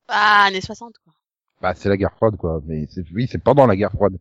Ah, 0.08 0.46
années 0.48 0.62
60, 0.62 0.96
quoi. 1.04 1.14
Bah, 1.62 1.74
c'est 1.76 1.90
la 1.90 1.98
guerre 1.98 2.14
froide, 2.16 2.38
quoi. 2.38 2.62
Mais 2.66 2.88
c'est, 2.90 3.06
oui, 3.14 3.28
c'est 3.30 3.38
pendant 3.44 3.68
la 3.68 3.76
guerre 3.76 3.92
froide. 3.92 4.18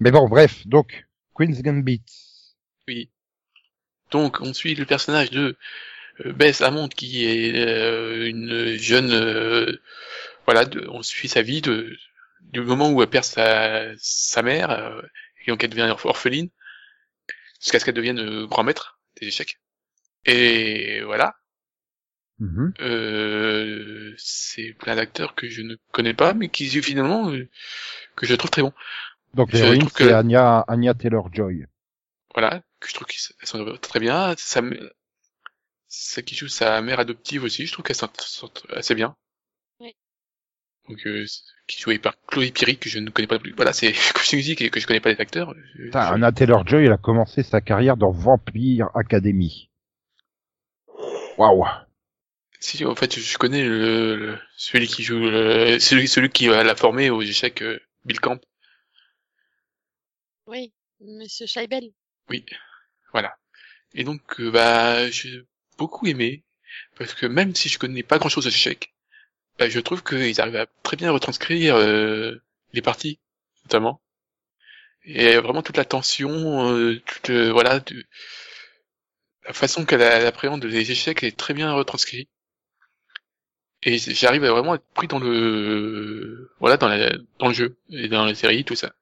Mais 0.00 0.10
bon, 0.10 0.28
bref. 0.28 0.66
Donc, 0.66 1.06
Queen's 1.34 1.62
Gambit. 1.62 2.02
oui. 2.88 3.10
Donc, 4.10 4.40
on 4.40 4.52
suit 4.54 4.74
le 4.76 4.84
personnage 4.84 5.30
de 5.30 5.40
euh, 5.40 5.56
Bess 6.24 6.62
Hammond, 6.62 6.88
qui 6.88 7.24
est 7.26 7.54
euh, 7.56 8.26
une 8.26 8.76
jeune, 8.76 9.12
euh, 9.12 9.76
voilà, 10.46 10.64
de- 10.64 10.86
on 10.88 11.02
suit 11.02 11.28
sa 11.28 11.42
vie 11.42 11.60
de 11.62 11.96
du 12.52 12.60
moment 12.60 12.90
où 12.90 13.02
elle 13.02 13.08
perd 13.08 13.24
sa, 13.24 13.86
sa 13.98 14.42
mère 14.42 14.70
euh, 14.70 15.02
et 15.44 15.50
donc 15.50 15.62
elle 15.64 15.70
devient 15.70 15.82
orph- 15.90 16.06
orpheline 16.06 16.48
jusqu'à 17.60 17.78
ce 17.80 17.84
qu'elle 17.84 17.94
devienne 17.94 18.20
euh, 18.20 18.46
grand 18.46 18.62
maître 18.62 18.98
des 19.20 19.26
échecs. 19.28 19.58
Et 20.24 21.02
voilà. 21.02 21.34
Mhm. 22.38 22.74
Euh, 22.80 24.14
c'est 24.18 24.74
plein 24.78 24.96
d'acteurs 24.96 25.34
que 25.34 25.48
je 25.48 25.62
ne 25.62 25.76
connais 25.92 26.14
pas, 26.14 26.34
mais 26.34 26.48
qui 26.48 26.68
finalement 26.82 27.30
euh, 27.30 27.48
que 28.14 28.26
je 28.26 28.34
trouve 28.34 28.50
très 28.50 28.62
bons. 28.62 28.74
Donc, 29.34 29.52
l'héroïne, 29.52 29.80
trouve 29.80 29.92
que- 29.92 30.04
c'est 30.04 30.12
Anya, 30.12 30.64
Anya 30.68 30.94
Taylor-Joy. 30.94 31.66
Voilà, 32.34 32.62
que 32.80 32.88
je 32.88 32.94
trouve 32.94 33.06
qu'ils 33.06 33.20
sont 33.20 33.78
très 33.80 34.00
bien. 34.00 34.34
Ça, 34.36 34.60
ça 35.88 36.22
qui 36.22 36.34
joue 36.34 36.48
sa 36.48 36.80
mère 36.82 37.00
adoptive 37.00 37.44
aussi, 37.44 37.66
je 37.66 37.72
trouve 37.72 37.84
qu'elle 37.84 37.96
s'en 37.96 38.10
sort 38.18 38.52
assez 38.70 38.94
bien. 38.94 39.16
Oui. 39.80 39.94
Donc, 40.88 41.06
euh, 41.06 41.24
qui 41.66 41.80
jouée 41.80 41.98
par 41.98 42.14
Chloé 42.26 42.50
Piri, 42.52 42.78
que 42.78 42.88
je 42.88 42.98
ne 42.98 43.10
connais 43.10 43.28
pas 43.28 43.38
plus. 43.38 43.52
Voilà, 43.52 43.72
c'est 43.72 43.92
que 44.14 44.20
je 44.22 44.36
musique 44.36 44.60
et 44.62 44.70
que 44.70 44.80
je 44.80 44.86
connais 44.86 45.00
pas 45.00 45.10
les 45.12 45.20
acteurs. 45.20 45.54
Je- 45.74 45.84
Putain, 45.84 46.08
je- 46.08 46.14
Anya 46.14 46.32
Taylor-Joy, 46.32 46.84
elle 46.86 46.92
a 46.92 46.96
commencé 46.98 47.42
sa 47.42 47.60
carrière 47.60 47.96
dans 47.96 48.10
Vampire 48.10 48.88
Academy. 48.94 49.70
Waouh. 51.38 51.64
Si, 52.60 52.84
en 52.84 52.94
fait, 52.94 53.18
je 53.20 53.38
connais 53.38 53.64
le, 53.64 54.16
le- 54.16 54.38
celui 54.56 54.86
qui 54.88 55.02
joue, 55.02 55.18
le- 55.18 55.78
celui, 55.78 56.08
celui 56.08 56.30
qui 56.30 56.46
l'a 56.46 56.74
formé 56.76 57.10
aux 57.10 57.22
échecs, 57.22 57.62
euh, 57.62 57.78
Bill 58.04 58.18
Camp. 58.20 58.40
Oui, 60.46 60.72
Monsieur 61.00 61.46
Scheibel. 61.46 61.90
Oui, 62.30 62.44
voilà. 63.12 63.36
Et 63.94 64.04
donc, 64.04 64.40
euh, 64.40 64.50
bah, 64.50 65.10
j'ai 65.10 65.42
beaucoup 65.78 66.06
aimé, 66.06 66.44
parce 66.98 67.14
que 67.14 67.26
même 67.26 67.54
si 67.54 67.68
je 67.68 67.78
connais 67.78 68.02
pas 68.02 68.18
grand-chose 68.18 68.46
aux 68.46 68.50
échecs, 68.50 68.92
bah, 69.58 69.68
je 69.68 69.80
trouve 69.80 70.02
qu'ils 70.02 70.40
arrivent 70.40 70.56
à 70.56 70.66
très 70.82 70.96
bien 70.96 71.10
retranscrire 71.12 71.76
euh, 71.76 72.34
les 72.72 72.82
parties, 72.82 73.18
notamment. 73.64 74.00
Et 75.04 75.36
vraiment 75.36 75.62
toute 75.62 75.76
la 75.76 75.84
tension, 75.84 76.70
euh, 76.72 77.00
toute, 77.06 77.30
euh, 77.30 77.52
voilà, 77.52 77.80
de- 77.80 78.04
la 79.46 79.52
façon 79.52 79.84
qu'elle 79.84 80.00
elle 80.02 80.26
appréhende 80.26 80.64
les 80.64 80.90
échecs 80.90 81.22
est 81.22 81.36
très 81.36 81.54
bien 81.54 81.72
retranscrite. 81.72 82.28
Et 83.82 83.98
j'arrive 83.98 84.42
à 84.44 84.50
vraiment 84.50 84.74
être 84.74 84.84
pris 84.94 85.06
dans 85.06 85.20
le, 85.20 86.50
voilà, 86.58 86.76
dans, 86.76 86.88
la, 86.88 87.12
dans 87.38 87.48
le 87.48 87.54
jeu 87.54 87.76
et 87.90 88.08
dans 88.08 88.24
la 88.24 88.34
série, 88.34 88.64
tout 88.64 88.74
ça. 88.74 88.92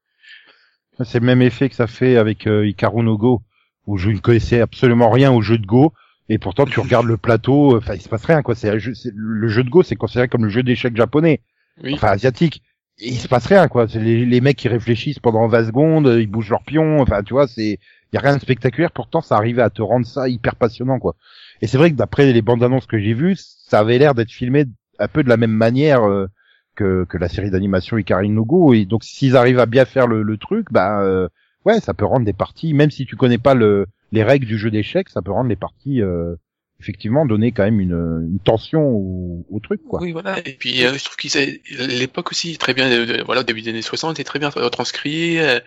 C'est 1.05 1.21
le 1.21 1.27
même 1.27 1.41
effet 1.43 1.69
que 1.71 1.75
ça 1.75 1.87
fait 1.87 2.17
avec 2.17 2.47
euh, 2.47 2.67
Hikaru 2.67 3.03
no 3.03 3.17
Go, 3.17 3.43
où 3.87 3.97
je 3.97 4.11
ne 4.11 4.19
connaissais 4.19 4.61
absolument 4.61 5.11
rien 5.11 5.33
au 5.33 5.41
jeu 5.41 5.57
de 5.57 5.65
Go, 5.67 5.95
et 6.29 6.39
pourtant 6.39 6.65
tu 6.65 6.81
regardes 6.81 7.07
le 7.07 7.17
plateau, 7.17 7.77
enfin 7.77 7.95
il 7.95 8.01
se 8.01 8.09
passe 8.09 8.25
rien 8.25 8.43
quoi. 8.43 8.55
C'est- 8.55 8.73
le 9.15 9.49
jeu 9.49 9.63
de 9.65 9.71
Go, 9.71 9.83
c'est 9.83 9.97
considéré 9.97 10.29
comme 10.29 10.45
le 10.45 10.51
jeu 10.51 10.63
d'échecs 10.63 10.97
japonais, 10.97 11.41
Oui. 11.83 11.95
enfin 11.95 12.09
asiatique. 12.09 12.63
Et 13.01 13.09
il 13.09 13.17
se 13.19 13.27
passe 13.29 13.47
rien 13.47 13.67
quoi. 13.69 13.89
C'est 13.89 13.99
les, 14.01 14.25
les 14.25 14.41
mecs 14.41 14.57
qui 14.57 14.69
réfléchissent 14.69 15.19
pendant 15.19 15.47
20 15.49 15.65
secondes, 15.67 16.07
ils 16.19 16.29
bougent 16.29 16.51
leurs 16.51 16.63
pions, 16.63 17.01
enfin 17.01 17.23
tu 17.23 17.35
vois, 17.35 17.47
c'est 17.49 17.79
y 18.13 18.17
a 18.17 18.21
rien 18.21 18.37
de 18.37 18.41
spectaculaire. 18.41 18.93
Pourtant 18.93 19.21
ça 19.21 19.37
arrivait 19.37 19.63
à 19.63 19.71
te 19.71 19.83
rendre 19.83 20.07
ça 20.07 20.29
hyper 20.29 20.55
passionnant 20.57 20.99
quoi. 20.99 21.17
Et 21.61 21.67
c'est 21.67 21.77
vrai 21.79 21.91
que 21.91 21.97
d'après 21.97 22.33
les 22.33 22.43
bandes 22.43 22.63
annonces 22.63 22.87
que 22.87 22.99
j'ai 22.99 23.15
vues, 23.15 23.37
ça 23.37 23.81
avait 23.81 23.99
l'air 23.99 24.15
d'être 24.15 24.31
filmé 24.31 24.65
un 24.99 25.09
peu 25.09 25.23
de 25.25 25.29
la 25.29 25.37
même 25.37 25.51
manière. 25.53 26.05
euh, 26.09 26.29
que, 26.77 27.05
que 27.05 27.19
la 27.19 27.29
série 27.29 27.51
d'animation 27.53 27.99
Ikari 27.99 28.31
no 28.31 28.45
Go 28.45 28.75
et 28.75 28.85
donc 28.85 29.05
s'ils 29.05 29.37
arrivent 29.37 29.61
à 29.61 29.67
bien 29.67 29.85
faire 29.85 30.09
le, 30.09 30.25
le 30.25 30.37
truc 30.39 30.67
bah 30.73 31.03
euh, 31.03 31.29
ouais, 31.65 31.81
ça 31.81 31.95
peut 31.95 32.05
rendre 32.05 32.25
des 32.25 32.33
parties, 32.33 32.75
même 32.75 32.91
si 32.91 33.07
tu 33.07 33.17
connais 33.17 33.39
pas 33.39 33.55
le, 33.55 33.87
les 34.13 34.23
règles 34.23 34.47
du 34.47 34.59
jeu 34.59 34.71
d'échecs, 34.71 35.09
ça 35.09 35.23
peut 35.23 35.33
rendre 35.33 35.49
les 35.49 35.57
parties, 35.57 36.03
euh, 36.03 36.37
effectivement, 36.81 37.27
donner 37.27 37.53
quand 37.53 37.65
même 37.65 37.81
une, 37.81 38.29
une 38.31 38.39
tension 38.39 38.83
au, 38.89 39.47
au 39.51 39.61
truc, 39.61 39.83
quoi. 39.83 40.01
Oui, 40.01 40.13
voilà. 40.13 40.39
Et 40.47 40.55
puis, 40.55 40.85
euh, 40.85 40.95
je 40.97 41.05
trouve 41.05 41.17
que 41.17 41.99
l'époque 41.99 42.31
aussi, 42.33 42.59
très 42.59 42.75
bien, 42.75 42.91
euh, 42.91 43.23
voilà, 43.25 43.43
au 43.43 43.45
début 43.45 43.63
des 43.63 43.71
années 43.71 43.83
60, 43.83 44.19
est 44.21 44.25
très 44.25 44.39
bien 44.39 44.49
retranscrit. 44.51 45.39
euh, 45.39 45.61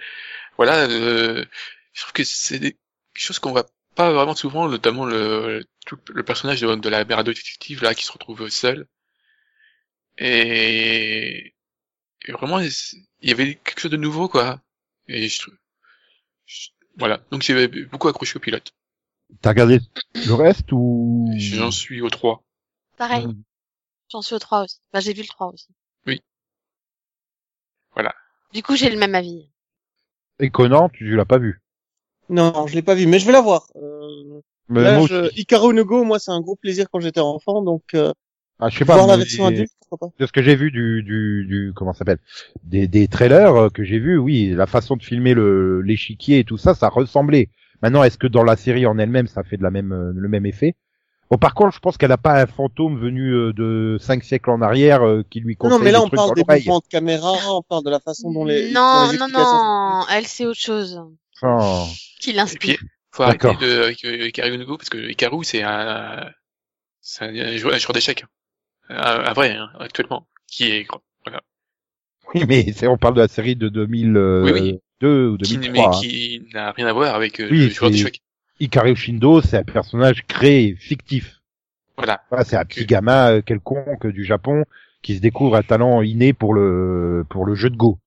voilà, 0.58 0.88
euh, 0.90 1.46
je 1.94 2.02
trouve 2.02 2.14
que 2.14 2.24
c'est 2.26 2.60
des 2.60 2.78
choses 3.16 3.40
qu'on 3.40 3.52
voit 3.52 3.68
pas 3.96 4.12
vraiment 4.14 4.36
souvent, 4.36 4.70
notamment 4.70 5.06
le, 5.06 5.66
tout 5.86 6.00
le 6.14 6.24
personnage 6.24 6.62
de, 6.62 6.90
la 6.90 7.06
mère 7.06 7.24
détective, 7.24 7.84
là, 7.84 7.96
qui 7.96 8.06
se 8.06 8.12
retrouve 8.12 8.50
seul. 8.50 8.88
Et, 10.18 11.54
et 12.28 12.32
vraiment, 12.34 12.60
il 12.60 12.72
y 13.24 13.32
avait 13.32 13.56
quelque 13.56 13.82
chose 13.82 13.92
de 13.92 13.98
nouveau, 13.98 14.30
quoi. 14.30 14.62
Et 15.08 15.30
je, 15.30 15.44
je- 15.44 15.52
voilà. 16.98 17.22
Donc, 17.32 17.42
j'ai 17.42 17.68
beaucoup 17.86 18.08
accroché 18.08 18.38
au 18.38 18.40
pilote. 18.40 18.74
T'as 19.42 19.50
regardé 19.50 19.80
le 20.16 20.34
reste 20.34 20.72
ou? 20.72 21.30
J'en 21.38 21.72
suis 21.72 22.02
au 22.02 22.10
3. 22.10 22.44
Pareil, 22.98 23.28
j'en 24.10 24.22
suis 24.22 24.36
au 24.36 24.40
3 24.40 24.64
aussi. 24.64 24.80
Bah, 24.94 25.00
j'ai 25.00 25.14
vu 25.14 25.22
le 25.22 25.28
3 25.28 25.48
aussi. 25.54 25.68
Oui. 26.06 26.22
Voilà. 27.94 28.14
Du 28.54 28.64
coup, 28.64 28.76
j'ai 28.76 28.90
le 28.90 28.98
même 28.98 29.16
avis. 29.16 29.50
Et 30.40 30.50
Conan, 30.50 30.90
tu 30.90 31.16
l'as 31.16 31.26
pas 31.26 31.40
vu? 31.40 31.62
Non, 32.30 32.68
je 32.68 32.76
l'ai 32.76 32.82
pas 32.82 32.96
vu, 32.96 33.06
mais 33.06 33.20
je 33.20 33.26
vais 33.26 33.32
la 33.32 33.42
voir. 33.42 33.68
Euh, 33.76 34.42
Mais 34.70 34.82
là, 34.82 34.98
moi 34.98 35.08
je... 35.08 35.30
Icaro 35.40 35.74
no 35.74 35.86
Go, 35.86 36.04
moi, 36.04 36.20
c'est 36.20 36.32
un 36.32 36.42
gros 36.42 36.56
plaisir 36.56 36.88
quand 36.92 37.00
j'étais 37.00 37.20
enfant, 37.20 37.62
donc 37.62 37.84
euh, 37.94 38.14
Ah, 38.60 38.70
je 38.70 38.78
sais 38.78 38.86
pas. 38.86 38.96
voir 38.96 39.08
la 39.08 39.18
mais- 39.18 39.24
version 39.24 39.46
adulte, 39.46 39.72
pourquoi 39.88 40.10
pas. 40.10 40.14
de 40.20 40.26
ce 40.26 40.32
que 40.32 40.42
j'ai 40.42 40.56
vu 40.56 40.72
du, 40.72 41.04
du, 41.04 41.46
du 41.48 41.72
comment 41.76 41.94
ça 41.94 42.00
s'appelle? 42.00 42.20
Des, 42.64 42.88
des 42.88 43.08
trailers 43.08 43.56
euh, 43.56 43.70
que 43.70 43.84
j'ai 43.84 44.00
vu 44.00 44.18
oui 44.18 44.50
la 44.56 44.66
façon 44.66 44.96
de 44.96 45.04
filmer 45.04 45.34
le 45.36 45.82
l'échiquier 45.82 46.40
et 46.40 46.44
tout 46.44 46.58
ça 46.58 46.74
ça 46.74 46.90
ressemblait 46.90 47.50
maintenant 47.84 48.04
est-ce 48.04 48.18
que 48.18 48.28
dans 48.28 48.44
la 48.44 48.56
série 48.56 48.86
en 48.88 48.98
elle-même 48.98 49.28
ça 49.28 49.44
fait 49.44 49.58
de 49.58 49.64
la 49.64 49.70
même 49.72 49.92
euh, 49.92 50.12
le 50.16 50.28
même 50.28 50.46
effet? 50.48 50.76
Bon 51.30 51.38
par 51.38 51.54
contre 51.54 51.76
je 51.76 51.80
pense 51.80 51.98
qu'elle 51.98 52.12
a 52.12 52.18
pas 52.18 52.42
un 52.42 52.48
fantôme 52.48 52.98
venu 53.00 53.32
euh, 53.34 53.54
de 53.54 53.98
cinq 54.00 54.24
siècles 54.24 54.50
en 54.50 54.62
arrière 54.62 55.04
euh, 55.06 55.24
qui 55.30 55.40
lui 55.42 55.54
Non, 55.62 55.70
conseille 55.70 55.78
non, 55.78 55.84
mais 55.86 55.92
là, 55.92 56.02
on 56.02 56.10
parle 56.10 56.34
des 56.34 56.44
mouvements 56.48 56.80
de 56.80 56.88
caméra, 56.90 57.34
on 57.50 57.62
parle 57.62 57.84
de 57.84 57.90
la 57.92 58.00
façon 58.00 58.32
dont 58.32 58.46
les. 58.46 58.72
non, 58.72 59.06
dont 59.06 59.12
les 59.12 59.18
non, 59.20 59.28
non, 59.28 60.06
elle, 60.12 60.26
c'est 60.26 60.46
autre 60.46 60.60
chose 60.60 61.00
Oh. 61.44 61.84
qui 62.20 62.32
Et 62.32 62.34
l'inspire. 62.34 62.78
puis, 62.80 62.88
faut 63.12 63.22
arrêter 63.24 63.48
D'accord. 63.50 63.62
de, 63.62 63.84
avec 63.84 64.04
euh, 64.06 64.28
Ikaru 64.30 64.66
parce 64.66 64.90
que 64.90 64.98
Ikaru, 64.98 65.44
c'est 65.44 65.62
un, 65.62 66.26
c'est 67.02 67.26
un 67.26 67.58
joueur 67.58 67.76
d'échecs. 67.94 68.26
Un, 68.90 68.96
un 69.26 69.34
vrai, 69.34 69.52
hein, 69.56 69.70
actuellement. 69.80 70.28
Qui 70.48 70.72
est, 70.72 70.88
voilà. 71.26 71.42
oui 72.34 72.46
mais 72.48 72.72
c'est 72.72 72.88
on 72.88 72.98
parle 72.98 73.16
de 73.16 73.22
la 73.22 73.28
série 73.28 73.56
de 73.56 73.68
2002 73.70 74.44
Oui, 74.44 74.52
oui. 74.54 74.80
ou 75.04 75.38
Qui, 75.38 75.58
mais 75.58 75.68
2003 75.68 75.88
hein. 75.98 76.00
qui 76.02 76.44
n'a 76.54 76.72
rien 76.72 76.88
à 76.88 76.94
voir 76.94 77.14
avec 77.16 77.40
euh, 77.42 77.48
Oui, 77.52 77.66
le 77.66 77.70
joueur 77.70 77.92
d'échecs. 77.92 78.22
Hikaru 78.60 78.96
Shindo 78.96 79.42
c'est 79.42 79.58
un 79.58 79.64
personnage 79.64 80.26
créé 80.28 80.76
fictif 80.76 81.42
Voilà. 81.98 82.22
Voilà, 82.30 82.46
c'est 82.46 82.56
un 82.56 82.66
petit 82.66 82.82
Ok. 82.84 82.88
gamin 82.88 83.32
euh, 83.34 83.42
quelconque 83.42 84.08
du 84.08 84.24
Japon 84.24 84.64
qui 85.02 85.16
se 85.18 85.22
découvre 85.22 85.56
un 85.58 85.64
talent 85.64 86.02
inné 86.02 86.34
pour 86.34 86.54
le 86.54 87.26
pour 87.30 87.46
le 87.46 87.56
jeu 87.56 87.70
de 87.70 87.76
Go, 87.76 88.00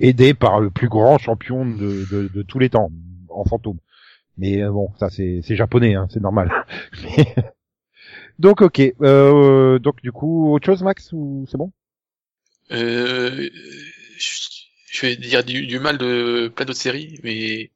aidé 0.00 0.32
par 0.34 0.60
le 0.60 0.70
plus 0.70 0.88
grand 0.88 1.18
champion 1.18 1.64
de, 1.66 2.04
de, 2.10 2.28
de 2.34 2.42
tous 2.42 2.58
les 2.58 2.70
temps 2.70 2.90
en 3.28 3.44
fantôme. 3.44 3.78
Mais 4.38 4.62
euh, 4.62 4.70
bon, 4.70 4.90
ça 4.98 5.08
c'est 5.10 5.40
c'est 5.44 5.56
japonais, 5.56 5.94
hein, 5.94 6.08
c'est 6.10 6.20
normal. 6.20 6.50
Mais- 7.04 7.34
donc 8.42 8.60
ok, 8.60 8.80
euh, 9.02 9.78
donc 9.78 10.02
du 10.02 10.12
coup 10.12 10.52
autre 10.52 10.66
chose 10.66 10.82
Max 10.82 11.10
ou 11.12 11.46
c'est 11.50 11.56
bon? 11.56 11.72
Euh, 12.72 13.50
je, 14.18 15.00
vais 15.06 15.16
dire 15.16 15.44
du, 15.44 15.66
du 15.66 15.78
mal 15.78 15.96
de 15.98 16.48
plein 16.54 16.64
d'autres 16.64 16.78
séries, 16.80 17.18
mais 17.22 17.70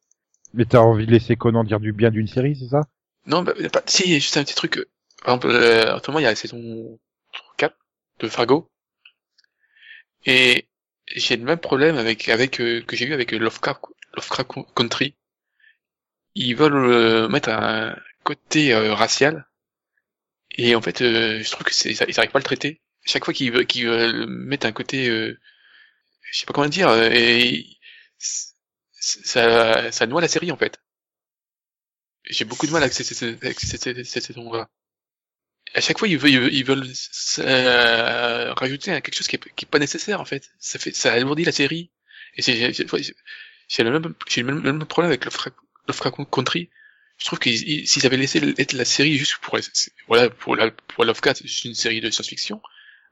Mais 0.54 0.64
t'as 0.64 0.80
envie 0.80 1.06
de 1.06 1.12
laisser 1.12 1.36
Conan 1.36 1.62
dire 1.62 1.78
du 1.78 1.92
bien 1.92 2.10
d'une 2.10 2.26
série, 2.26 2.56
c'est 2.56 2.66
ça? 2.68 2.80
Non, 3.26 3.42
bah, 3.42 3.54
pas, 3.72 3.82
si, 3.86 4.14
juste 4.14 4.36
un 4.36 4.44
petit 4.44 4.54
truc. 4.56 4.78
euh, 4.78 4.88
Par 5.24 5.34
exemple, 5.34 5.54
euh, 5.54 5.94
en 5.96 6.02
ce 6.02 6.10
moment, 6.10 6.18
il 6.20 6.22
y 6.24 6.26
a 6.26 6.30
la 6.30 6.36
saison 6.36 6.98
4 7.56 7.76
de 8.20 8.28
Fargo. 8.28 8.70
Et 10.26 10.68
j'ai 11.14 11.38
le 11.38 11.44
même 11.44 11.58
problème 11.58 11.96
avec, 11.96 12.28
avec, 12.28 12.60
euh, 12.60 12.82
que 12.82 12.96
j'ai 12.96 13.06
eu 13.06 13.14
avec 13.14 13.32
Lovecraft, 13.32 13.80
Lovecraft 14.14 14.50
Country. 14.74 15.14
Ils 16.36 16.54
veulent 16.54 16.76
euh, 16.76 17.28
mettre 17.28 17.48
un 17.48 17.96
côté 18.22 18.72
euh, 18.72 18.94
racial. 18.94 19.48
Et 20.52 20.74
en 20.74 20.82
fait, 20.82 21.02
euh, 21.02 21.42
je 21.42 21.50
trouve 21.50 21.64
que 21.64 21.74
c'est, 21.74 21.90
ils 21.92 22.02
arrivent 22.02 22.30
pas 22.32 22.38
à 22.38 22.40
le 22.40 22.42
traiter. 22.44 22.80
Chaque 23.04 23.24
fois 23.24 23.34
qu'ils 23.34 23.52
veulent, 23.52 23.66
qu'ils 23.66 23.86
veulent 23.86 24.26
mettre 24.26 24.66
un 24.66 24.72
côté, 24.72 25.08
euh, 25.08 25.38
je 26.32 26.38
sais 26.38 26.46
pas 26.46 26.52
comment 26.54 26.68
dire, 26.68 26.88
euh, 26.88 27.10
et 27.12 27.66
ça, 28.18 29.92
ça 29.92 30.06
noie 30.06 30.20
la 30.20 30.28
série 30.28 30.50
en 30.52 30.56
fait. 30.56 30.80
J'ai 32.28 32.44
beaucoup 32.44 32.66
de 32.66 32.72
mal 32.72 32.82
avec 32.82 32.92
cette, 32.94 33.06
saison-là. 34.22 34.68
À 35.74 35.80
chaque 35.80 35.98
fois, 35.98 36.08
ils 36.08 36.18
veulent, 36.18 36.52
ils 36.52 36.64
veulent, 36.64 36.86
euh, 37.40 38.52
rajouter 38.54 38.90
quelque 39.02 39.14
chose 39.14 39.28
qui 39.28 39.36
est, 39.36 39.54
qui 39.54 39.64
est 39.64 39.68
pas 39.68 39.78
nécessaire 39.78 40.20
en 40.20 40.24
fait. 40.24 40.50
Ça 40.58 40.78
fait, 40.78 40.94
ça 40.94 41.12
alourdit 41.12 41.44
la 41.44 41.52
série. 41.52 41.90
Et 42.34 42.42
c'est, 42.42 42.72
j'ai- 42.72 42.84
le 43.84 43.90
même, 43.90 44.14
j'ai 44.28 44.42
le 44.42 44.54
même, 44.60 44.78
le 44.78 44.84
problème 44.84 45.10
avec 45.10 45.24
Lovecraft 45.24 46.30
Country. 46.30 46.70
Je 47.18 47.24
trouve 47.26 47.38
que 47.38 47.48
ils- 47.48 47.86
s'ils 47.86 48.04
avaient 48.06 48.16
laissé 48.16 48.38
être 48.58 48.72
la 48.74 48.84
série 48.84 49.16
juste 49.16 49.36
pour, 49.38 49.58
voilà, 50.08 50.28
pour 50.30 50.54
la, 50.56 50.70
pour 50.70 51.04
Lovecraft, 51.04 51.38
c'est 51.38 51.48
juste 51.48 51.64
une 51.64 51.74
série 51.74 52.00
de 52.00 52.10
science-fiction, 52.10 52.60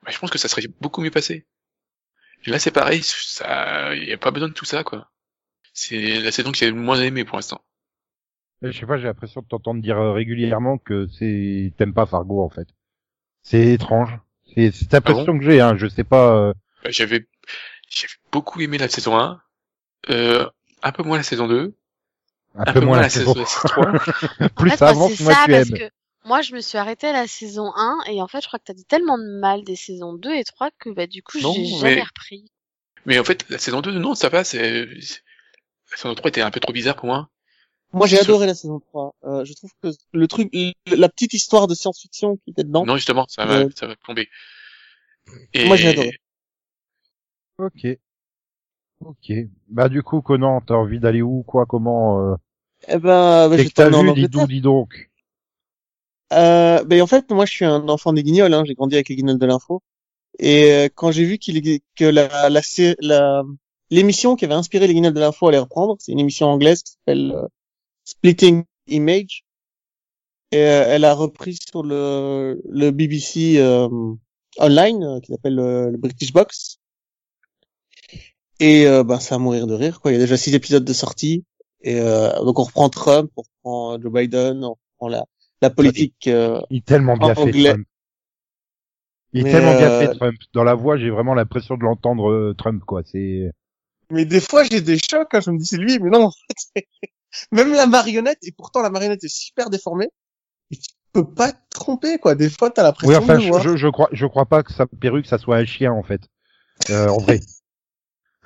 bah, 0.02 0.10
je 0.12 0.18
pense 0.18 0.30
que 0.30 0.38
ça 0.38 0.48
serait 0.48 0.66
beaucoup 0.80 1.00
mieux 1.00 1.10
passé. 1.10 1.46
Et 2.46 2.50
là, 2.50 2.58
c'est 2.58 2.70
pareil, 2.70 3.00
ça, 3.02 3.94
y 3.94 4.12
a 4.12 4.18
pas 4.18 4.30
besoin 4.30 4.48
de 4.48 4.52
tout 4.54 4.66
ça, 4.66 4.84
quoi. 4.84 5.10
C'est 5.72 6.20
la 6.20 6.30
saison 6.30 6.52
que 6.52 6.58
j'ai 6.58 6.66
le 6.70 6.76
moins 6.76 7.00
aimé 7.00 7.24
pour 7.24 7.36
l'instant. 7.36 7.64
Je 8.62 8.70
sais 8.78 8.86
pas, 8.86 8.96
j'ai 8.98 9.04
l'impression 9.04 9.40
de 9.42 9.46
t'entendre 9.46 9.82
dire 9.82 9.98
euh, 9.98 10.12
régulièrement 10.12 10.78
que 10.78 11.06
c'est 11.18 11.72
t'aimes 11.76 11.92
pas 11.92 12.06
Fargo 12.06 12.42
en 12.42 12.48
fait. 12.48 12.68
C'est 13.42 13.72
étrange. 13.72 14.10
C'est 14.54 14.70
c'est 14.70 14.92
l'impression 14.92 15.38
que 15.38 15.44
j'ai, 15.44 15.60
hein. 15.60 15.76
Je 15.76 15.86
sais 15.86 16.04
pas. 16.04 16.34
euh, 16.36 16.54
Euh, 16.86 16.90
J'avais, 16.90 17.26
j'avais 17.90 18.12
beaucoup 18.32 18.60
aimé 18.60 18.78
la 18.78 18.88
saison 18.88 19.18
1, 19.18 19.42
euh, 20.10 20.48
un 20.82 20.92
peu 20.92 21.02
moins 21.02 21.16
la 21.18 21.22
saison 21.24 21.46
2, 21.48 21.74
un, 22.54 22.72
peu 22.72 22.80
moins 22.80 23.00
la 23.00 23.08
saison. 23.08 23.34
3. 23.34 23.92
Plus 24.56 24.70
ça 24.70 24.76
moi, 24.86 24.88
avance, 24.90 25.12
c'est 25.14 25.24
moins 25.24 25.34
ça, 25.34 25.44
tu 25.46 25.50
parce 25.52 25.70
aimes. 25.70 25.78
que 25.78 25.90
moi, 26.24 26.42
je 26.42 26.54
me 26.54 26.60
suis 26.60 26.78
arrêtée 26.78 27.08
à 27.08 27.12
la 27.12 27.26
saison 27.26 27.72
1 27.74 28.04
et 28.08 28.22
en 28.22 28.28
fait, 28.28 28.40
je 28.40 28.46
crois 28.46 28.58
que 28.58 28.64
t'as 28.64 28.74
dit 28.74 28.84
tellement 28.86 29.18
de 29.18 29.38
mal 29.40 29.62
des 29.64 29.76
saisons 29.76 30.14
2 30.14 30.34
et 30.34 30.44
3 30.44 30.70
que 30.78 30.90
bah 30.90 31.06
du 31.06 31.22
coup, 31.22 31.38
j'ai 31.38 31.46
mais- 31.48 31.78
jamais 31.78 32.02
repris. 32.02 32.50
Mais 33.06 33.18
en 33.18 33.24
fait, 33.24 33.44
la 33.50 33.58
saison 33.58 33.82
2, 33.82 33.92
non, 33.98 34.14
ça 34.14 34.30
va, 34.30 34.44
c'est, 34.44 34.86
la 34.86 35.96
saison 35.96 36.14
3 36.14 36.28
était 36.28 36.40
un 36.40 36.50
peu 36.50 36.60
trop 36.60 36.72
bizarre 36.72 36.96
pour 36.96 37.06
moi. 37.06 37.28
Moi, 37.92 38.06
j'ai 38.08 38.18
adoré 38.18 38.46
la 38.46 38.54
saison 38.54 38.80
3. 38.80 39.14
Euh, 39.24 39.44
je 39.44 39.52
trouve 39.52 39.70
que 39.82 39.88
le 40.12 40.26
truc, 40.26 40.50
la 40.86 41.08
petite 41.08 41.32
histoire 41.32 41.68
de 41.68 41.74
science-fiction 41.74 42.38
qui 42.38 42.50
était 42.50 42.64
dedans. 42.64 42.84
Non, 42.84 42.96
justement, 42.96 43.26
ça 43.28 43.44
va, 43.44 43.58
Euh, 43.58 43.68
ça 43.76 43.86
va 43.86 43.94
tomber. 43.96 44.28
Et... 45.52 45.66
Moi, 45.66 45.76
j'ai 45.76 45.88
adoré. 45.88 46.18
Ok. 47.58 47.86
Ok. 49.00 49.32
Bah 49.68 49.88
du 49.88 50.02
coup, 50.02 50.22
Conan, 50.22 50.60
t'as 50.60 50.74
envie 50.74 51.00
d'aller 51.00 51.22
où, 51.22 51.42
quoi, 51.42 51.66
comment 51.66 52.20
euh... 52.20 52.34
Eh 52.88 52.98
ben, 52.98 53.48
bah, 53.48 53.56
je 53.56 53.68
t'as 53.68 53.88
vu, 53.88 54.12
dis 54.14 54.28
donc, 54.28 54.48
dis 54.48 54.60
donc. 54.60 55.10
Euh, 56.32 56.84
ben 56.84 57.00
en 57.02 57.06
fait, 57.06 57.30
moi, 57.30 57.46
je 57.46 57.52
suis 57.52 57.64
un 57.64 57.88
enfant 57.88 58.12
des 58.12 58.22
Guignols. 58.22 58.52
Hein, 58.52 58.64
j'ai 58.66 58.74
grandi 58.74 58.96
avec 58.96 59.08
les 59.08 59.16
Guignols 59.16 59.38
de 59.38 59.46
l'info. 59.46 59.82
Et 60.38 60.72
euh, 60.72 60.88
quand 60.94 61.12
j'ai 61.12 61.24
vu 61.24 61.38
qu'il 61.38 61.80
que 61.96 62.04
la 62.04 62.48
la 62.50 62.60
la 63.00 63.42
l'émission 63.90 64.36
qui 64.36 64.44
avait 64.44 64.54
inspiré 64.54 64.86
les 64.86 64.94
Guignols 64.94 65.14
de 65.14 65.20
l'info 65.20 65.48
allait 65.48 65.58
reprendre, 65.58 65.96
c'est 65.98 66.12
une 66.12 66.18
émission 66.18 66.48
anglaise 66.48 66.82
qui 66.82 66.92
s'appelle 66.92 67.32
euh, 67.32 67.46
Splitting 68.04 68.64
Image. 68.88 69.44
Et 70.50 70.58
euh, 70.58 70.84
elle 70.88 71.04
a 71.04 71.14
repris 71.14 71.56
sur 71.56 71.82
le 71.82 72.60
le 72.68 72.90
BBC 72.90 73.58
euh, 73.58 73.88
online 74.58 75.20
qui 75.22 75.32
s'appelle 75.32 75.54
le 75.54 75.96
British 75.96 76.32
Box. 76.32 76.80
Et 78.60 78.86
euh, 78.86 79.02
ben 79.04 79.20
ça 79.20 79.34
à 79.34 79.38
mourir 79.38 79.66
de 79.66 79.74
rire 79.74 80.00
quoi. 80.00 80.10
Il 80.12 80.14
y 80.14 80.16
a 80.18 80.20
déjà 80.20 80.36
six 80.36 80.54
épisodes 80.54 80.84
de 80.84 80.92
sortie. 80.92 81.44
Et 81.82 82.00
euh, 82.00 82.30
donc 82.44 82.58
on 82.58 82.62
reprend 82.62 82.88
Trump, 82.88 83.30
on 83.36 83.42
reprend 83.42 84.00
Joe 84.00 84.12
Biden, 84.12 84.64
on 84.64 84.76
reprend 84.94 85.08
la 85.08 85.24
la 85.60 85.70
politique. 85.70 86.26
euh, 86.28 86.60
Il 86.70 86.78
est 86.78 86.84
tellement 86.84 87.16
bien 87.16 87.30
En 87.32 87.34
fait. 87.34 87.50
Trump. 87.50 87.86
Il 89.32 89.40
est 89.40 89.44
Mais, 89.44 89.50
tellement 89.50 89.74
bien 89.74 89.90
euh, 89.90 89.98
fait, 89.98 90.14
Trump. 90.16 90.36
Dans 90.52 90.62
la 90.62 90.74
voix, 90.74 90.96
j'ai 90.96 91.10
vraiment 91.10 91.34
l'impression 91.34 91.76
de 91.76 91.82
l'entendre, 91.82 92.30
euh, 92.30 92.54
Trump, 92.56 92.82
quoi. 92.86 93.02
C'est... 93.04 93.50
Mais 94.10 94.24
des 94.24 94.40
fois, 94.40 94.62
j'ai 94.62 94.80
des 94.80 94.98
chocs, 94.98 95.26
hein, 95.32 95.40
je 95.44 95.50
me 95.50 95.58
dis 95.58 95.66
c'est 95.66 95.76
lui, 95.76 95.98
mais 95.98 96.10
non, 96.10 96.26
en 96.26 96.30
fait, 96.30 96.54
c'est- 96.76 96.88
même 97.52 97.72
la 97.72 97.86
marionnette, 97.86 98.38
et 98.42 98.52
pourtant 98.52 98.80
la 98.80 98.90
marionnette 98.90 99.24
est 99.24 99.34
super 99.34 99.70
déformée, 99.70 100.08
et 100.70 100.76
tu 100.76 100.90
peux 101.12 101.24
pas 101.28 101.50
te 101.52 101.58
tromper, 101.70 102.18
quoi. 102.18 102.36
Des 102.36 102.48
fois, 102.48 102.70
t'as 102.70 102.84
l'impression 102.84 103.10
Oui, 103.10 103.16
enfin, 103.16 103.36
de 103.36 103.40
je, 103.40 103.70
je, 103.70 103.76
je 103.76 103.88
crois, 103.88 104.08
je 104.12 104.26
crois 104.26 104.46
pas 104.46 104.62
que 104.62 104.72
sa 104.72 104.86
perruque, 104.86 105.26
ça 105.26 105.38
soit 105.38 105.56
un 105.56 105.64
chien, 105.64 105.92
en 105.92 106.02
fait. 106.04 106.20
Euh, 106.90 107.08
en 107.08 107.18
vrai. 107.18 107.40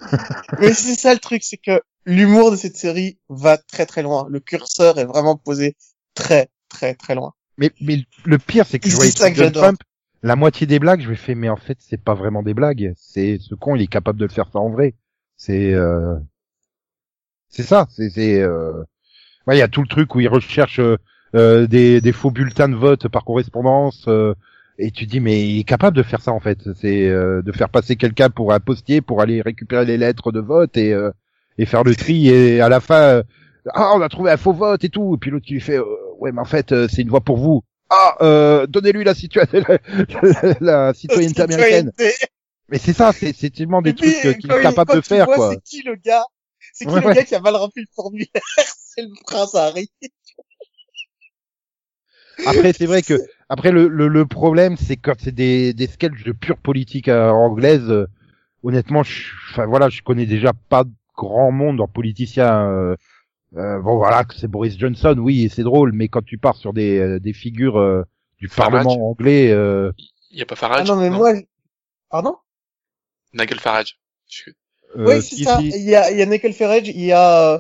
Mais 0.61 0.72
c'est 0.72 0.94
ça 0.94 1.12
le 1.12 1.20
truc, 1.20 1.42
c'est 1.42 1.57
que 1.57 1.82
l'humour 2.05 2.51
de 2.51 2.57
cette 2.57 2.76
série 2.76 3.18
va 3.28 3.59
très 3.59 3.86
très 3.86 4.03
loin. 4.03 4.26
Le 4.30 4.40
curseur 4.40 4.99
est 4.99 5.05
vraiment 5.05 5.36
posé 5.36 5.76
très 6.14 6.49
très 6.68 6.94
très 6.94 7.14
loin. 7.14 7.34
Mais, 7.57 7.72
mais 7.80 8.05
le 8.24 8.38
pire, 8.38 8.66
c'est 8.66 8.78
que 8.78 8.88
je 8.88 8.94
voyais. 8.94 9.12
Trump, 9.51 9.80
la 10.22 10.36
moitié 10.36 10.66
des 10.66 10.78
blagues, 10.78 11.01
je 11.01 11.09
me 11.09 11.14
fais, 11.14 11.34
mais 11.34 11.49
en 11.49 11.57
fait, 11.57 11.78
c'est 11.80 12.03
pas 12.03 12.14
vraiment 12.14 12.42
des 12.42 12.55
blagues. 12.55 12.92
C'est, 12.96 13.38
ce 13.40 13.55
con, 13.55 13.74
il 13.74 13.82
est 13.82 13.88
capable 13.88 14.18
de 14.18 14.24
le 14.24 14.30
faire 14.30 14.49
ça 14.53 14.59
en 14.59 14.70
vrai. 14.70 14.94
C'est, 15.36 15.74
euh... 15.74 16.16
C'est 17.49 17.62
ça, 17.62 17.86
c'est 17.90 18.11
c'est 18.11 18.40
euh... 18.40 18.82
ouais, 19.46 19.57
il 19.57 19.59
y 19.59 19.62
a 19.62 19.68
tout 19.68 19.82
le 19.82 19.88
truc 19.88 20.14
où 20.14 20.20
ils 20.20 20.28
recherchent 20.28 20.80
euh, 20.80 20.99
euh, 21.34 21.66
des, 21.66 22.01
des 22.01 22.12
faux 22.12 22.30
bulletins 22.30 22.68
de 22.68 22.74
vote 22.74 23.09
par 23.09 23.24
correspondance 23.24 24.05
euh, 24.09 24.34
et 24.79 24.91
tu 24.93 25.07
te 25.07 25.11
dis 25.11 25.20
mais 25.20 25.47
il 25.49 25.61
est 25.61 25.64
capable 25.64 25.97
de 25.97 26.03
faire 26.03 26.20
ça 26.20 26.33
en 26.33 26.41
fait, 26.41 26.59
c'est 26.81 27.09
euh, 27.09 27.43
de 27.43 27.53
faire 27.53 27.68
passer 27.68 27.97
quelqu'un 27.97 28.31
pour 28.31 28.53
un 28.53 28.61
postier 28.61 29.01
pour 29.01 29.20
aller 29.20 29.43
récupérer 29.43 29.85
les 29.85 29.99
lettres 29.99 30.33
de 30.33 30.41
vote 30.41 30.76
et 30.76 30.93
euh, 30.93 31.11
et 31.59 31.66
faire 31.66 31.83
le 31.85 31.95
tri 31.97 32.29
et 32.29 32.61
à 32.61 32.68
la 32.68 32.81
fin 32.81 33.01
euh, 33.01 33.22
ah 33.74 33.93
on 33.97 34.01
a 34.01 34.09
trouvé 34.09 34.31
un 34.31 34.37
faux 34.37 34.53
vote 34.53 34.85
et 34.85 34.89
tout 34.89 35.14
et 35.14 35.18
puis 35.18 35.31
l'autre 35.31 35.45
qui 35.47 35.55
lui 35.55 35.61
fait 35.61 35.79
euh, 35.79 35.85
ouais 36.18 36.31
mais 36.33 36.41
en 36.41 36.45
fait 36.45 36.72
euh, 36.72 36.87
c'est 36.89 37.03
une 37.03 37.11
voix 37.11 37.20
pour 37.20 37.37
vous. 37.37 37.62
Ah 37.91 38.16
euh, 38.20 38.66
donnez-lui 38.66 39.03
la 39.03 39.14
situation 39.14 39.62
la, 40.22 40.55
la 40.61 40.95
citoyenneté 40.95 41.43
américaine. 41.43 41.91
Mais 42.70 42.79
c'est 42.79 42.93
ça, 42.93 43.12
c'est 43.12 43.35
c'est 43.35 43.51
tellement 43.51 43.81
des 43.81 43.95
puis, 43.95 44.12
trucs 44.12 44.39
qu'il 44.39 44.53
est 44.53 44.62
capable 44.62 44.95
de 44.95 45.01
tu 45.01 45.09
faire 45.09 45.24
vois 45.24 45.37
quoi. 45.37 45.51
C'est 45.53 45.62
qui 45.64 45.83
le 45.83 45.97
gars? 45.97 46.24
C'est 46.74 46.85
qui 46.85 46.93
Ouais, 46.93 47.01
le 47.01 47.07
ouais. 47.07 47.14
gars 47.14 47.24
qui 47.24 47.35
a 47.35 47.41
mal 47.41 47.57
rempli 47.57 47.81
le 47.83 47.89
formulaire? 47.95 48.29
C'est 48.95 49.03
le 49.03 49.09
prince 49.24 49.55
Harry. 49.55 49.91
Après, 52.47 52.72
c'est 52.72 52.87
vrai 52.87 53.03
que 53.03 53.14
après 53.49 53.72
le, 53.72 53.88
le, 53.88 54.09
le 54.09 54.26
problème, 54.26 54.76
c'est 54.76 54.96
quand 54.96 55.14
c'est 55.18 55.34
des, 55.34 55.72
des 55.74 55.86
sketchs 55.86 56.24
de 56.24 56.32
pure 56.32 56.59
politique 56.59 57.09
euh, 57.09 57.30
anglaise. 57.30 57.88
euh, 57.90 58.07
honnêtement, 58.62 59.03
je, 59.03 59.32
enfin 59.51 59.66
voilà, 59.66 59.88
je 59.88 60.03
connais 60.03 60.26
déjà 60.26 60.53
pas 60.68 60.84
grand 61.16 61.51
monde 61.53 61.80
en 61.80 61.88
politicien. 61.88 62.68
euh, 62.70 62.96
euh, 63.57 63.80
bon 63.80 63.96
voilà, 63.96 64.24
que 64.24 64.34
c'est 64.34 64.49
Boris 64.49 64.78
Johnson, 64.78 65.16
oui, 65.18 65.44
et 65.44 65.49
c'est 65.49 65.62
drôle, 65.62 65.92
mais 65.92 66.09
quand 66.09 66.22
tu 66.24 66.38
pars 66.38 66.57
sur 66.57 66.72
des, 66.74 66.99
euh, 66.99 67.20
des 67.20 67.32
figures 67.32 67.78
euh, 67.78 68.03
du 68.38 68.49
Farage. 68.49 68.84
Parlement 68.84 69.11
anglais, 69.11 69.51
euh, 69.51 69.90
Il 70.30 70.38
y 70.38 70.42
a 70.42 70.46
pas 70.46 70.55
Ah 70.55 70.59
Farage 70.59 70.88
non 70.88 70.96
mais 70.96 71.11
moi, 71.11 71.32
pardon? 72.11 72.36
Nigel 73.32 73.59
Farage. 73.61 73.99
Je- 74.28 74.51
euh, 74.96 75.07
Oui, 75.09 75.22
c'est 75.22 75.36
si, 75.36 75.44
ça. 75.44 75.59
si, 75.61 75.70
Il 75.76 75.84
y 75.88 75.94
a, 75.94 76.11
il 76.11 76.18
y 76.18 76.22
a 76.22 76.26
Nickel 76.26 76.53
Farage, 76.53 76.88
il 76.88 77.01
y 77.05 77.12
a 77.12 77.55
euh, 77.55 77.59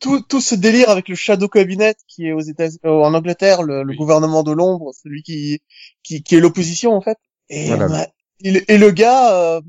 tout, 0.00 0.20
tout 0.20 0.40
ce 0.40 0.54
délire 0.54 0.90
avec 0.90 1.08
le 1.08 1.14
Shadow 1.14 1.48
Cabinet 1.48 1.94
qui 2.06 2.26
est 2.26 2.32
aux 2.32 2.40
États 2.40 2.68
euh, 2.84 2.90
en 2.90 3.14
Angleterre, 3.14 3.62
le, 3.62 3.82
le 3.82 3.90
Oui. 3.90 3.96
gouvernement 3.96 4.42
de 4.42 4.52
l'ombre, 4.52 4.92
celui 4.94 5.22
qui, 5.22 5.60
qui, 6.02 6.22
qui 6.22 6.36
est 6.36 6.40
l'opposition 6.40 6.92
en 6.92 7.00
fait. 7.00 7.18
Et, 7.48 7.66
Voilà. 7.68 8.02
a- 8.02 8.08
il- 8.40 8.64
et 8.68 8.78
le 8.78 8.90
gars, 8.90 9.56
euh, 9.56 9.60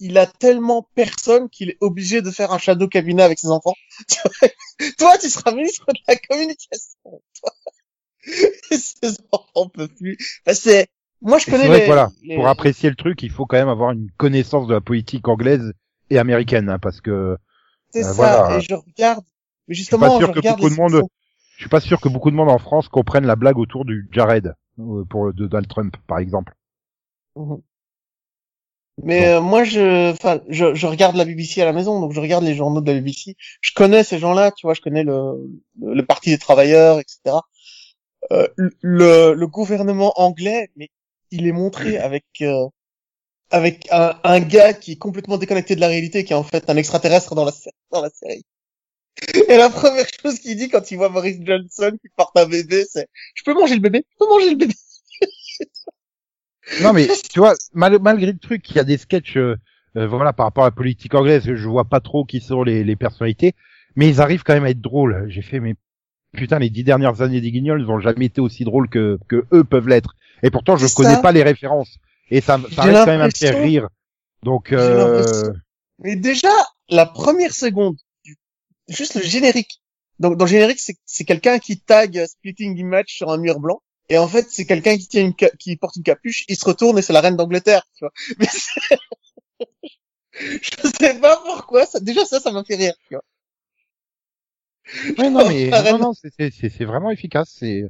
il- 0.00 0.18
a 0.18 0.26
tellement 0.26 0.88
personne 0.96 1.48
qu'il 1.48 1.70
est 1.70 1.78
obligé 1.80 2.22
de 2.22 2.30
faire 2.30 2.52
un 2.52 2.58
Shadow 2.58 2.88
Cabinet 2.88 3.22
avec 3.22 3.38
ses 3.38 3.48
enfants. 3.48 3.74
Toi, 4.98 5.16
tu 5.18 5.28
seras 5.30 5.52
ministre 5.52 5.86
de 5.88 6.00
la 6.08 6.16
communication. 6.16 6.98
Toi. 7.40 7.52
ses 8.70 9.16
enfants 9.32 9.68
peuvent 9.68 9.94
plus. 9.96 10.16
Enfin, 10.46 10.54
c'est, 10.54 10.88
moi 11.20 11.38
je 11.38 11.46
Et 11.48 11.50
connais 11.50 11.66
vrai 11.68 11.76
les, 11.76 11.80
que 11.82 11.86
voilà, 11.86 12.10
les- 12.22 12.34
pour 12.36 12.48
apprécier 12.48 12.88
le 12.90 12.96
truc, 12.96 13.22
il 13.22 13.30
faut 13.30 13.46
quand 13.46 13.56
même 13.58 13.68
avoir 13.68 13.92
une 13.92 14.10
connaissance 14.16 14.66
de 14.66 14.74
la 14.74 14.80
politique 14.80 15.28
anglaise 15.28 15.72
et 16.10 16.18
américaine, 16.18 16.68
hein, 16.68 16.78
parce 16.80 17.00
que 17.00 17.36
c'est 17.92 18.00
euh, 18.00 18.04
ça. 18.04 18.12
voilà. 18.14 18.56
Et 18.58 18.60
je 18.60 18.74
regarde, 18.74 19.24
mais 19.90 19.98
pas 19.98 20.08
justement, 20.08 20.18
sûr 20.18 20.28
je 20.28 20.32
que 20.32 20.40
beaucoup 20.48 20.70
de 20.70 20.74
monde- 20.74 21.02
je 21.56 21.62
suis 21.62 21.68
pas 21.70 21.80
sûr 21.80 22.00
que 22.00 22.08
beaucoup 22.08 22.30
de 22.30 22.36
monde 22.36 22.50
en 22.50 22.58
France 22.58 22.88
comprennent 22.88 23.26
la 23.26 23.36
blague 23.36 23.58
autour 23.58 23.84
du 23.84 24.08
Jared 24.12 24.54
euh, 24.80 25.04
pour 25.08 25.32
de 25.32 25.46
Donald 25.46 25.68
Trump, 25.68 25.96
par 26.06 26.18
exemple. 26.18 26.54
Mhm. 27.36 27.62
Mais 29.02 29.26
euh, 29.28 29.40
moi, 29.40 29.64
je, 29.64 30.12
enfin, 30.12 30.40
je, 30.48 30.74
je 30.74 30.86
regarde 30.86 31.16
la 31.16 31.24
BBC 31.24 31.62
à 31.62 31.64
la 31.64 31.72
maison, 31.72 32.00
donc 32.00 32.12
je 32.12 32.20
regarde 32.20 32.44
les 32.44 32.54
journaux 32.54 32.80
de 32.80 32.92
la 32.92 32.98
BBC. 33.00 33.36
Je 33.60 33.72
connais 33.74 34.04
ces 34.04 34.18
gens-là, 34.18 34.50
tu 34.52 34.66
vois, 34.66 34.74
je 34.74 34.80
connais 34.82 35.02
le, 35.02 35.12
le, 35.80 35.94
le 35.94 36.04
Parti 36.06 36.30
des 36.30 36.38
travailleurs, 36.38 36.98
etc. 37.00 37.36
Euh, 38.32 38.48
le, 38.80 39.34
le 39.34 39.46
gouvernement 39.48 40.12
anglais, 40.16 40.70
mais 40.76 40.90
il 41.30 41.46
est 41.46 41.52
montré 41.52 41.98
avec 41.98 42.24
euh, 42.42 42.66
avec 43.50 43.88
un, 43.92 44.14
un 44.24 44.40
gars 44.40 44.74
qui 44.74 44.92
est 44.92 44.96
complètement 44.96 45.38
déconnecté 45.38 45.74
de 45.76 45.80
la 45.80 45.88
réalité, 45.88 46.24
qui 46.24 46.32
est 46.32 46.36
en 46.36 46.44
fait 46.44 46.68
un 46.70 46.76
extraterrestre 46.76 47.34
dans 47.34 47.44
la 47.44 47.52
sé- 47.52 47.70
dans 47.92 48.02
la 48.02 48.10
série. 48.10 48.44
Et 49.48 49.56
la 49.56 49.70
première 49.70 50.06
chose 50.22 50.38
qu'il 50.40 50.56
dit 50.56 50.68
quand 50.68 50.90
il 50.90 50.96
voit 50.96 51.08
Boris 51.08 51.38
Johnson 51.42 51.96
qui 52.00 52.08
porte 52.16 52.36
un 52.36 52.46
bébé, 52.46 52.84
c'est 52.90 53.08
"Je 53.34 53.42
peux 53.44 53.54
manger 53.54 53.74
le 53.74 53.80
bébé, 53.80 54.04
je 54.10 54.16
peux 54.18 54.28
manger 54.28 54.50
le 54.50 54.56
bébé." 54.56 54.74
Non 56.80 56.92
mais 56.92 57.08
tu 57.32 57.38
vois, 57.38 57.54
mal- 57.74 57.98
malgré 58.00 58.32
le 58.32 58.38
truc, 58.38 58.68
il 58.70 58.76
y 58.76 58.80
a 58.80 58.84
des 58.84 58.96
sketchs, 58.96 59.36
euh, 59.36 59.56
euh, 59.96 60.06
voilà, 60.06 60.32
par 60.32 60.46
rapport 60.46 60.64
à 60.64 60.68
la 60.68 60.72
politique 60.72 61.14
anglaise, 61.14 61.44
je 61.44 61.68
vois 61.68 61.84
pas 61.84 62.00
trop 62.00 62.24
qui 62.24 62.40
sont 62.40 62.62
les, 62.62 62.84
les 62.84 62.96
personnalités, 62.96 63.54
mais 63.96 64.08
ils 64.08 64.20
arrivent 64.20 64.42
quand 64.42 64.54
même 64.54 64.64
à 64.64 64.70
être 64.70 64.80
drôles. 64.80 65.26
J'ai 65.28 65.42
fait, 65.42 65.60
mais 65.60 65.74
putain, 66.32 66.58
les 66.58 66.70
dix 66.70 66.84
dernières 66.84 67.20
années 67.20 67.40
des 67.40 67.52
Guignols, 67.52 67.82
ils 67.82 67.90
ont 67.90 68.00
jamais 68.00 68.26
été 68.26 68.40
aussi 68.40 68.64
drôles 68.64 68.88
que 68.88 69.18
que 69.28 69.44
eux 69.52 69.64
peuvent 69.64 69.88
l'être. 69.88 70.14
Et 70.42 70.50
pourtant, 70.50 70.76
je 70.76 70.86
connais 70.94 71.14
ça. 71.14 71.22
pas 71.22 71.32
les 71.32 71.42
références, 71.42 71.98
et 72.30 72.40
ça, 72.40 72.58
ça 72.74 72.82
arrive 72.82 72.94
quand 73.04 73.06
même 73.06 73.20
à 73.20 73.26
me 73.26 73.30
faire 73.32 73.60
rire. 73.62 73.88
Donc, 74.42 74.72
euh, 74.72 75.52
Mais 76.00 76.16
déjà, 76.16 76.50
la 76.88 77.06
première 77.06 77.52
seconde, 77.52 77.96
juste 78.92 79.14
le 79.14 79.22
générique. 79.22 79.82
Donc, 80.18 80.36
dans 80.36 80.44
le 80.44 80.50
générique, 80.50 80.80
c'est, 80.80 81.24
quelqu'un 81.24 81.58
qui 81.58 81.80
tag 81.80 82.24
Splitting 82.26 82.76
Image 82.78 83.08
sur 83.08 83.30
un 83.30 83.38
mur 83.38 83.60
blanc. 83.60 83.82
Et 84.08 84.18
en 84.18 84.28
fait, 84.28 84.46
c'est 84.50 84.66
quelqu'un 84.66 84.96
qui 84.96 85.08
tient 85.08 85.22
une 85.24 85.34
qui 85.34 85.76
porte 85.76 85.96
une 85.96 86.02
capuche, 86.02 86.44
il 86.48 86.56
se 86.56 86.64
retourne 86.64 86.98
et 86.98 87.02
c'est 87.02 87.12
la 87.12 87.20
reine 87.20 87.36
d'Angleterre, 87.36 87.82
tu 87.96 88.04
vois. 88.04 88.12
Mais 88.38 88.46
je 90.62 90.88
sais 90.98 91.18
pas 91.20 91.36
pourquoi, 91.38 91.86
ça, 91.86 92.00
déjà 92.00 92.24
ça, 92.24 92.40
ça 92.40 92.50
m'a 92.52 92.64
fait 92.64 92.76
rire, 92.76 92.94
tu 93.08 93.14
vois. 93.14 93.24
ouais, 95.18 95.30
non 95.30 95.44
mais 95.44 95.82
non, 95.84 95.98
non, 95.98 96.12
c'est- 96.12 96.30
c'est 96.38 96.50
c'est- 96.50 96.68
c'est 96.70 96.84
vraiment 96.84 97.10
efficace. 97.10 97.54
C'est 97.58 97.84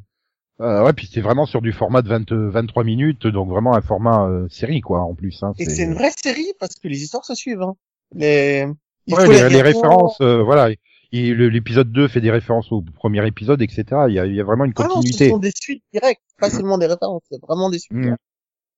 euh, 0.61 0.84
ouais, 0.84 0.92
puis 0.94 1.09
c'est 1.12 1.20
vraiment 1.22 1.46
sur 1.46 1.62
du 1.62 1.72
format 1.72 2.03
de 2.03 2.09
20, 2.09 2.32
23 2.32 2.84
minutes, 2.84 3.26
donc 3.28 3.48
vraiment 3.50 3.74
un 3.74 3.82
format 3.82 4.26
euh, 4.28 4.48
série 4.50 4.80
quoi, 4.82 5.03
en 5.03 5.14
plus. 5.14 5.42
Hein, 5.42 5.55
Et 5.59 5.64
c'est 5.64 5.84
une 5.84 5.94
vraie 5.94 6.12
série 6.22 6.53
parce 6.59 6.74
que 6.74 6.88
les 6.88 7.03
histoires 7.03 7.24
se 7.24 7.34
suivent, 7.34 7.62
hein. 7.62 7.74
Les, 8.14 8.66
il 9.07 9.14
Ouais, 9.14 9.24
faut 9.24 9.30
les, 9.30 9.48
les 9.48 9.62
regarder. 9.62 9.62
références, 9.62 10.20
euh, 10.20 10.42
voilà. 10.42 10.74
Et 11.14 11.34
l'épisode 11.34 11.92
2 11.92 12.08
fait 12.08 12.22
des 12.22 12.30
références 12.30 12.72
au 12.72 12.80
premier 12.80 13.26
épisode, 13.26 13.60
etc. 13.60 13.84
Il 14.08 14.14
y 14.14 14.18
a, 14.18 14.24
il 14.26 14.34
y 14.34 14.40
a 14.40 14.44
vraiment 14.44 14.64
une 14.64 14.72
Ah 14.76 14.84
non, 14.84 14.88
ce 14.88 14.94
continuité. 14.94 15.28
sont 15.28 15.38
des 15.38 15.52
suites 15.54 15.84
directes, 15.92 16.22
pas 16.40 16.48
seulement 16.48 16.78
des 16.78 16.86
références, 16.86 17.22
c'est 17.30 17.40
vraiment 17.42 17.68
des 17.68 17.78
suites. 17.78 17.98
Mm. 17.98 18.16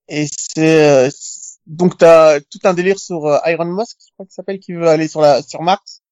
Et 0.08 0.26
c'est 0.30 0.90
euh, 0.90 1.08
c'est- 1.10 1.60
donc 1.66 1.96
t'as 1.96 2.40
tout 2.40 2.58
un 2.64 2.74
délire 2.74 2.98
sur 2.98 3.24
euh, 3.26 3.38
Iron 3.46 3.64
Musk, 3.66 3.96
je 4.06 4.12
crois 4.14 4.26
qu'il 4.26 4.32
s'appelle, 4.32 4.58
qui 4.58 4.72
veut 4.72 4.88
aller 4.88 5.06
sur 5.08 5.20
la 5.20 5.42
sur 5.42 5.62
Mars. 5.62 6.02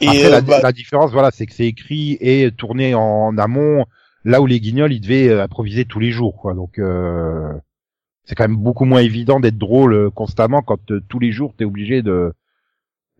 Et 0.00 0.06
Après, 0.06 0.24
euh, 0.26 0.30
la, 0.30 0.40
bah, 0.40 0.60
la 0.62 0.72
différence, 0.72 1.10
voilà, 1.10 1.30
c'est 1.32 1.46
que 1.46 1.52
c'est 1.52 1.66
écrit 1.66 2.16
et 2.20 2.50
tourné 2.56 2.94
en 2.94 3.36
amont, 3.36 3.84
là 4.24 4.40
où 4.40 4.46
les 4.46 4.60
guignols, 4.60 4.92
ils 4.92 5.00
devaient 5.00 5.28
euh, 5.28 5.42
improviser 5.42 5.84
tous 5.84 5.98
les 5.98 6.12
jours, 6.12 6.36
quoi. 6.40 6.54
Donc, 6.54 6.78
euh, 6.78 7.52
c'est 8.24 8.36
quand 8.36 8.44
même 8.46 8.56
beaucoup 8.56 8.84
moins 8.84 9.00
évident 9.00 9.40
d'être 9.40 9.58
drôle 9.58 10.10
constamment 10.12 10.62
quand 10.62 10.90
euh, 10.92 11.00
tous 11.08 11.18
les 11.18 11.32
jours 11.32 11.54
t'es 11.56 11.64
obligé 11.64 12.02
de. 12.02 12.32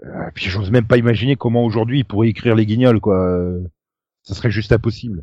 Euh, 0.05 0.31
puis 0.35 0.47
j'ose 0.47 0.71
même 0.71 0.87
pas 0.87 0.97
imaginer 0.97 1.37
comment 1.37 1.65
aujourd'hui 1.65 2.01
ils 2.01 2.05
pourraient 2.05 2.29
écrire 2.29 2.55
les 2.55 2.67
guignols, 2.67 3.01
quoi. 3.01 3.17
Euh, 3.19 3.61
Ça 4.23 4.35
serait 4.35 4.51
juste 4.51 4.73
impossible. 4.73 5.23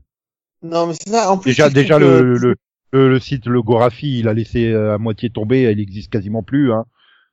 non, 0.63 0.87
mais 0.87 0.93
c'est 0.93 1.09
ça. 1.09 1.31
En 1.31 1.37
plus, 1.37 1.51
Déjà, 1.51 1.69
déjà 1.69 1.97
que- 1.97 2.03
le, 2.03 2.37
le, 2.37 2.55
le, 2.91 3.09
le 3.09 3.19
site 3.19 3.45
le 3.45 3.61
Gorafi, 3.61 4.19
il 4.19 4.27
a 4.27 4.33
laissé 4.33 4.69
euh, 4.71 4.93
à 4.95 4.97
moitié 4.97 5.29
tomber, 5.29 5.71
il 5.71 5.79
existe 5.79 6.11
quasiment 6.11 6.43
plus. 6.43 6.71
Hein. 6.73 6.85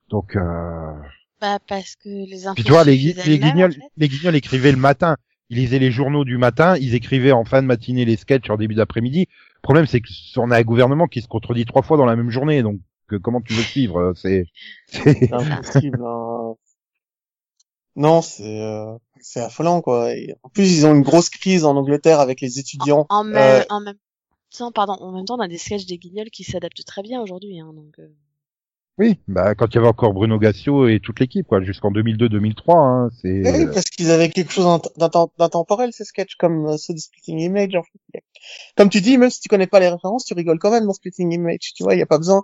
Donc, 0.09 0.35
euh... 0.35 0.93
Bah, 1.41 1.59
parce 1.67 1.95
que 1.95 2.07
les 2.09 2.45
infos 2.47 2.55
puis 2.55 2.63
tu 2.63 2.71
vois, 2.71 2.83
les, 2.85 2.95
les 3.25 3.39
guignols, 3.39 3.71
en 3.71 3.73
fait. 3.73 3.81
les 3.97 4.07
guignols 4.07 4.35
écrivaient 4.35 4.71
le 4.71 4.77
matin. 4.77 5.17
Ils 5.49 5.57
lisaient 5.57 5.79
les 5.79 5.91
journaux 5.91 6.23
du 6.23 6.37
matin, 6.37 6.77
ils 6.77 6.95
écrivaient 6.95 7.33
en 7.33 7.43
fin 7.43 7.61
de 7.61 7.67
matinée 7.67 8.05
les 8.05 8.15
sketchs 8.15 8.49
en 8.49 8.55
début 8.55 8.75
d'après-midi. 8.75 9.27
Le 9.29 9.61
problème, 9.61 9.85
c'est 9.85 10.01
qu'on 10.35 10.51
a 10.51 10.57
un 10.57 10.61
gouvernement 10.63 11.07
qui 11.07 11.21
se 11.21 11.27
contredit 11.27 11.65
trois 11.65 11.81
fois 11.81 11.97
dans 11.97 12.05
la 12.05 12.15
même 12.15 12.29
journée. 12.29 12.63
Donc, 12.63 12.79
comment 13.21 13.41
tu 13.41 13.53
veux 13.53 13.61
suivre 13.61 13.99
euh, 13.99 14.13
C'est, 14.15 14.45
c'est- 14.87 15.13
C'est 15.27 15.33
impossible. 15.33 15.99
hein. 16.05 16.53
Non, 17.95 18.21
c'est 18.21 18.61
euh, 18.61 18.95
c'est 19.21 19.41
affolant 19.41 19.81
quoi. 19.81 20.13
Et 20.15 20.35
en 20.43 20.49
plus, 20.49 20.77
ils 20.77 20.85
ont 20.85 20.93
une 20.93 21.03
grosse 21.03 21.29
crise 21.29 21.65
en 21.65 21.75
Angleterre 21.75 22.19
avec 22.19 22.41
les 22.41 22.59
étudiants. 22.59 23.05
En 23.09 23.23
même, 23.23 23.37
Euh, 23.37 23.63
en 23.69 23.81
même 23.81 23.97
temps, 24.55 24.71
pardon, 24.71 24.93
en 24.93 25.11
même 25.11 25.25
temps, 25.25 25.35
on 25.37 25.41
a 25.41 25.47
des 25.47 25.57
sketchs 25.57 25.85
des 25.85 25.97
guignols 25.97 26.29
qui 26.29 26.43
s'adaptent 26.43 26.85
très 26.85 27.01
bien 27.01 27.21
aujourd'hui, 27.21 27.59
hein, 27.59 27.71
donc. 27.73 27.99
euh, 27.99 28.07
oui, 28.99 29.17
bah 29.27 29.55
quand 29.55 29.65
il 29.71 29.75
y 29.75 29.77
avait 29.79 29.87
encore 29.87 30.13
Bruno 30.13 30.37
Gassio 30.37 30.87
et 30.87 30.99
toute 30.99 31.19
l'équipe, 31.19 31.47
quoi, 31.47 31.63
jusqu'en 31.63 31.91
2002-2003. 31.91 32.77
Hein, 32.77 33.09
c'est. 33.19 33.41
Oui, 33.51 33.65
parce 33.73 33.85
qu'ils 33.85 34.11
avaient 34.11 34.29
quelque 34.29 34.51
chose 34.51 34.81
d'intemporel 34.97 35.91
ces 35.93 36.05
sketchs 36.05 36.35
comme 36.35 36.67
euh, 36.67 36.77
ceux 36.77 36.93
de 36.93 36.99
Splitting 36.99 37.39
Image. 37.39 37.75
En 37.75 37.81
fait. 37.81 38.23
Comme 38.77 38.89
tu 38.89 39.01
dis, 39.01 39.17
même 39.17 39.31
si 39.31 39.39
tu 39.41 39.49
connais 39.49 39.65
pas 39.65 39.79
les 39.79 39.89
références, 39.89 40.25
tu 40.25 40.35
rigoles 40.35 40.59
quand 40.59 40.69
même 40.69 40.85
dans 40.85 40.93
Splitting 40.93 41.31
Image. 41.31 41.73
Tu 41.75 41.81
vois, 41.83 41.95
il 41.95 41.99
y 41.99 42.03
a 42.03 42.07
pas 42.07 42.19
besoin. 42.19 42.43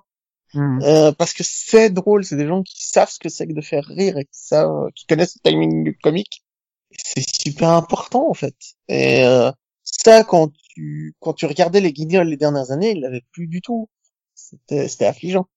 Mhm. 0.54 0.82
Euh, 0.84 1.12
parce 1.12 1.34
que 1.34 1.44
c'est 1.46 1.90
drôle, 1.90 2.24
c'est 2.24 2.36
des 2.36 2.48
gens 2.48 2.64
qui 2.64 2.84
savent 2.84 3.10
ce 3.10 3.20
que 3.20 3.30
c'est 3.30 3.48
que 3.48 3.54
de 3.54 3.62
faire 3.62 3.86
rire 3.86 4.18
et 4.18 4.26
qui 4.26 4.40
savent, 4.40 4.90
qui 4.96 5.06
connaissent 5.06 5.38
le 5.44 5.50
timing 5.50 5.84
du 5.84 5.98
comique. 5.98 6.44
C'est 6.92 7.24
super 7.24 7.70
important 7.70 8.30
en 8.30 8.34
fait. 8.34 8.56
Et 8.88 9.24
euh, 9.24 9.52
ça, 9.84 10.24
quand 10.24 10.52
tu 10.74 11.16
quand 11.20 11.34
tu 11.34 11.46
regardais 11.46 11.82
les 11.82 11.94
Guignols 11.94 12.28
les 12.28 12.38
dernières 12.38 12.72
années, 12.72 12.92
ils 12.92 13.02
l'avaient 13.02 13.26
plus 13.32 13.48
du 13.48 13.62
tout. 13.62 13.90
C'était 14.34 14.88
c'était 14.88 15.06
affligeant. 15.06 15.48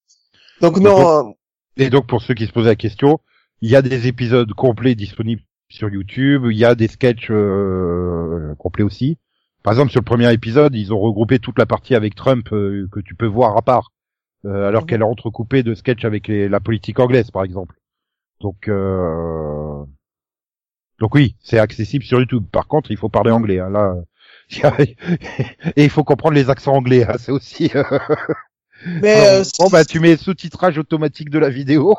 Donc 0.61 0.78
non, 0.78 1.28
euh, 1.28 1.32
Et 1.76 1.90
donc 1.90 2.07
pour 2.07 2.22
ceux 2.22 2.34
qui 2.34 2.47
se 2.47 2.53
posaient 2.53 2.68
la 2.68 2.76
question, 2.76 3.18
il 3.62 3.70
y 3.70 3.76
a 3.76 3.82
des 3.82 4.07
épisodes 4.07 4.53
complets 4.53 4.95
disponibles 4.95 5.43
sur 5.68 5.88
YouTube, 5.88 6.47
il 6.51 6.59
y 6.59 6.64
a 6.64 6.74
des 6.74 6.88
sketchs 6.88 7.30
euh, 7.30 8.55
complets 8.59 8.84
aussi. 8.84 9.18
Par 9.62 9.72
exemple, 9.72 9.90
sur 9.90 10.01
le 10.01 10.05
premier 10.05 10.32
épisode, 10.32 10.74
ils 10.74 10.93
ont 10.93 10.99
regroupé 10.99 11.38
toute 11.38 11.59
la 11.59 11.66
partie 11.66 11.95
avec 11.95 12.14
Trump 12.14 12.53
euh, 12.53 12.88
que 12.93 13.01
tu 13.01 13.14
peux 13.14 13.26
voir 13.26 13.57
à 13.57 13.62
part, 13.62 13.91
euh, 14.47 14.68
alors 14.68 14.82
Mhm. 14.82 14.86
qu'elle 14.86 15.01
est 15.01 15.05
entrecoupée 15.05 15.62
de 15.62 15.74
sketchs 15.74 16.05
avec 16.05 16.28
les- 16.28 16.49
la 16.49 16.61
politique 16.61 16.99
anglaise, 17.01 17.30
par 17.30 17.45
exemple. 17.45 17.76
Donc, 18.40 18.68
euh, 18.68 19.84
Donc 20.99 21.14
oui, 21.14 21.36
c'est 21.40 21.59
accessible 21.59 22.05
sur 22.05 22.18
YouTube. 22.20 22.45
Par 22.53 22.68
contre, 22.68 22.90
il 22.90 22.97
faut 22.97 23.09
parler 23.09 23.30
anglais. 23.30 23.59
Hein, 23.59 23.70
là, 23.70 23.95
et 25.76 25.84
il 25.84 25.90
faut 25.90 26.05
comprendre 26.05 26.34
les 26.34 26.51
accents 26.51 26.74
anglais. 26.74 27.05
Hein, 27.09 27.16
c'est 27.18 27.32
aussi. 27.32 27.70
euh, 27.74 27.82
Mais 29.01 29.26
bon, 29.26 29.26
euh, 29.26 29.45
bon, 29.59 29.68
bah 29.70 29.84
tu 29.84 30.01
mets 30.01 30.16
sous-titrage 30.16 30.78
automatique 30.78 31.30
de 31.30 31.38
la 31.38 31.51
vidéo. 31.51 31.97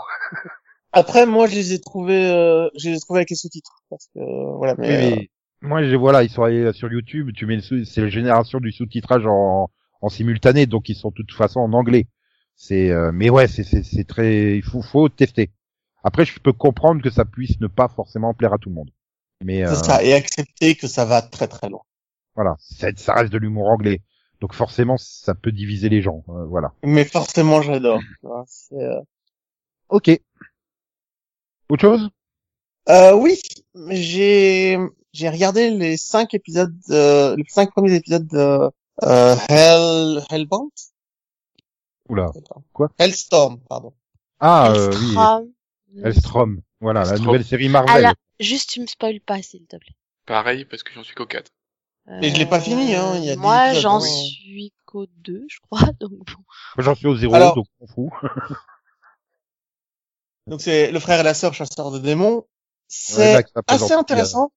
après, 0.91 1.25
moi, 1.25 1.47
je 1.47 1.55
les 1.55 1.73
ai 1.73 1.81
trouvés, 1.81 2.29
euh, 2.31 2.69
je 2.77 2.89
les 2.89 2.97
ai 2.97 2.99
trouvés 2.99 3.19
avec 3.19 3.29
les 3.31 3.35
sous-titres. 3.35 3.83
Parce 3.89 4.07
que, 4.13 4.19
voilà, 4.57 4.75
mais, 4.77 4.87
Oui, 4.87 4.97
euh, 4.97 5.15
mais 5.21 5.29
moi, 5.61 5.83
je, 5.83 5.95
voilà, 5.95 6.23
ils 6.23 6.29
sont 6.29 6.43
allés 6.43 6.71
sur 6.73 6.91
YouTube. 6.91 7.31
Tu 7.35 7.45
mets 7.45 7.57
le 7.57 7.85
c'est 7.85 8.01
la 8.01 8.09
génération 8.09 8.59
du 8.59 8.71
sous-titrage 8.71 9.25
en, 9.25 9.69
en 10.01 10.09
simultané, 10.09 10.65
donc 10.65 10.89
ils 10.89 10.95
sont 10.95 11.09
de 11.09 11.15
toute 11.15 11.33
façon 11.33 11.59
en 11.61 11.73
anglais. 11.73 12.07
C'est, 12.55 12.89
euh, 12.91 13.11
mais 13.13 13.29
ouais, 13.29 13.47
c'est, 13.47 14.07
très, 14.07 14.57
il 14.57 14.63
faut, 14.63 14.81
faut 14.81 15.09
tester. 15.09 15.49
Après, 16.03 16.25
je 16.25 16.39
peux 16.39 16.53
comprendre 16.53 17.01
que 17.01 17.09
ça 17.09 17.25
puisse 17.25 17.59
ne 17.59 17.67
pas 17.67 17.87
forcément 17.87 18.33
plaire 18.33 18.53
à 18.53 18.57
tout 18.57 18.69
le 18.69 18.75
monde. 18.75 18.91
Mais 19.43 19.65
euh, 19.65 19.73
ça, 19.75 20.03
et 20.03 20.13
accepter 20.13 20.75
que 20.75 20.87
ça 20.87 21.05
va 21.05 21.21
très 21.21 21.47
très 21.47 21.69
loin. 21.69 21.81
voilà, 22.35 22.55
ça, 22.59 22.87
ça 22.95 23.13
reste 23.13 23.31
de 23.33 23.37
l'humour 23.37 23.67
anglais. 23.67 24.01
Donc 24.39 24.53
forcément, 24.53 24.97
ça 24.97 25.35
peut 25.35 25.51
diviser 25.51 25.89
les 25.89 26.01
gens. 26.01 26.23
euh, 26.29 26.45
voilà. 26.45 26.73
Mais 26.83 27.05
forcément, 27.05 27.61
j'adore. 27.61 27.99
euh, 28.73 29.01
Ok. 29.89 30.09
Autre 31.69 31.81
chose? 31.81 32.09
Euh, 32.89 33.13
oui, 33.15 33.39
j'ai 33.89 34.77
j'ai 35.13 35.29
regardé 35.29 35.69
les 35.69 35.95
cinq 35.97 36.33
épisodes, 36.33 36.75
de, 36.89 37.35
les 37.37 37.45
cinq 37.47 37.71
premiers 37.71 37.93
épisodes 37.95 38.27
de 38.27 38.69
euh, 39.03 39.35
Hell 39.49 40.21
Hellbound, 40.29 40.71
Oula. 42.09 42.31
Quoi? 42.73 42.89
Hellstorm, 42.97 43.59
pardon. 43.69 43.93
Ah 44.39 44.71
euh, 44.71 44.89
oui, 44.89 45.05
Elstrom. 45.07 45.53
Elstrom. 46.03 46.61
Voilà, 46.81 47.05
la 47.05 47.17
nouvelle 47.17 47.45
série 47.45 47.69
Marvel. 47.69 48.01
Là, 48.01 48.13
juste 48.39 48.71
tu 48.71 48.81
me 48.81 48.87
spoil 48.87 49.21
pas 49.21 49.41
s'il 49.41 49.65
te 49.65 49.77
plaît. 49.77 49.95
Pareil, 50.25 50.65
parce 50.65 50.83
que 50.83 50.93
j'en 50.93 51.03
suis 51.03 51.15
qu'au 51.15 51.25
4. 51.25 51.49
Et 52.21 52.29
je 52.29 52.37
l'ai 52.37 52.45
pas 52.45 52.59
fini, 52.59 52.93
hein, 52.95 53.15
il 53.15 53.23
y 53.23 53.29
a 53.29 53.35
des 53.35 53.39
Moi, 53.39 53.73
j'en 53.73 54.01
suis 54.01 54.73
qu'au 54.85 55.05
2, 55.05 55.45
je 55.47 55.57
crois, 55.61 55.79
donc 56.01 56.11
bon. 56.11 56.43
Moi, 56.75 56.83
J'en 56.83 56.95
suis 56.95 57.07
au 57.07 57.15
zéro, 57.15 57.33
Alors- 57.33 57.55
donc 57.55 57.67
on 57.79 57.87
fout. 57.87 58.09
Donc 60.45 60.61
c'est 60.61 60.91
le 60.91 60.99
frère 60.99 61.21
et 61.21 61.23
la 61.23 61.33
sœur 61.33 61.53
chasseurs 61.53 61.89
de 61.89 61.99
démons. 61.99 62.45
C'est 62.89 63.45
assez 63.67 63.93
intéressant. 63.93 64.51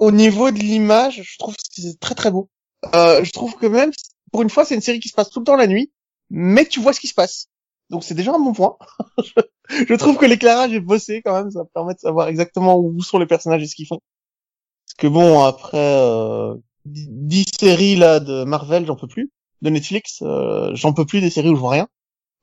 Au 0.00 0.10
niveau 0.10 0.50
de 0.50 0.58
l'image, 0.58 1.22
je 1.22 1.38
trouve 1.38 1.54
que 1.54 1.62
c'est 1.70 2.00
très 2.00 2.16
très 2.16 2.32
beau. 2.32 2.50
Euh, 2.96 3.22
je 3.22 3.30
trouve 3.30 3.56
que 3.56 3.66
même, 3.66 3.92
pour 4.32 4.42
une 4.42 4.50
fois, 4.50 4.64
c'est 4.64 4.74
une 4.74 4.80
série 4.80 4.98
qui 4.98 5.08
se 5.08 5.14
passe 5.14 5.30
tout 5.30 5.38
le 5.38 5.44
temps 5.44 5.54
la 5.54 5.68
nuit, 5.68 5.92
mais 6.32 6.64
tu 6.64 6.80
vois 6.80 6.94
ce 6.94 7.00
qui 7.00 7.08
se 7.08 7.14
passe. 7.14 7.48
Donc 7.90 8.02
c'est 8.04 8.14
déjà 8.14 8.32
un 8.34 8.38
bon 8.38 8.54
point. 8.54 8.76
je, 9.68 9.94
trouve 9.94 10.16
que 10.16 10.24
l'éclairage 10.24 10.72
est 10.72 10.80
bossé 10.80 11.20
quand 11.22 11.34
même, 11.34 11.50
ça 11.50 11.64
permet 11.74 11.92
de 11.92 12.00
savoir 12.00 12.28
exactement 12.28 12.78
où 12.78 13.00
sont 13.02 13.18
les 13.18 13.26
personnages 13.26 13.62
et 13.62 13.66
ce 13.66 13.76
qu'ils 13.76 13.86
font. 13.86 14.00
Parce 14.86 14.94
que 14.96 15.06
bon, 15.08 15.42
après 15.42 15.76
euh, 15.76 16.54
dix 16.86 17.06
dix 17.10 17.46
séries 17.60 17.96
là 17.96 18.18
de 18.18 18.44
Marvel, 18.44 18.86
j'en 18.86 18.96
peux 18.96 19.06
plus. 19.06 19.30
De 19.60 19.70
Netflix, 19.70 20.22
euh, 20.22 20.70
j'en 20.74 20.94
peux 20.94 21.04
plus 21.04 21.20
des 21.20 21.30
séries 21.30 21.50
où 21.50 21.54
je 21.54 21.60
vois 21.60 21.70
rien. 21.70 21.88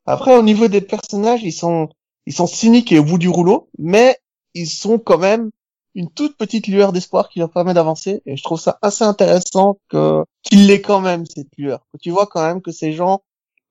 Après, 0.05 0.37
au 0.37 0.43
niveau 0.43 0.67
des 0.67 0.81
personnages, 0.81 1.43
ils 1.43 1.51
sont 1.51 1.89
ils 2.27 2.33
sont 2.33 2.47
cyniques 2.47 2.91
et 2.91 2.99
au 2.99 3.03
bout 3.03 3.17
du 3.17 3.27
rouleau, 3.27 3.69
mais 3.79 4.17
ils 4.53 4.69
sont 4.69 4.99
quand 4.99 5.17
même 5.17 5.49
une 5.95 6.11
toute 6.11 6.37
petite 6.37 6.67
lueur 6.67 6.93
d'espoir 6.93 7.27
qui 7.29 7.39
leur 7.39 7.49
permet 7.51 7.73
d'avancer. 7.73 8.21
Et 8.27 8.37
je 8.37 8.43
trouve 8.43 8.59
ça 8.59 8.77
assez 8.83 9.03
intéressant 9.03 9.79
que 9.89 10.23
qu'il 10.43 10.67
l'ait 10.67 10.81
quand 10.81 11.01
même 11.01 11.25
cette 11.25 11.49
lueur. 11.57 11.85
Tu 12.01 12.11
vois 12.11 12.27
quand 12.27 12.43
même 12.43 12.61
que 12.61 12.71
ces 12.71 12.93
gens, 12.93 13.23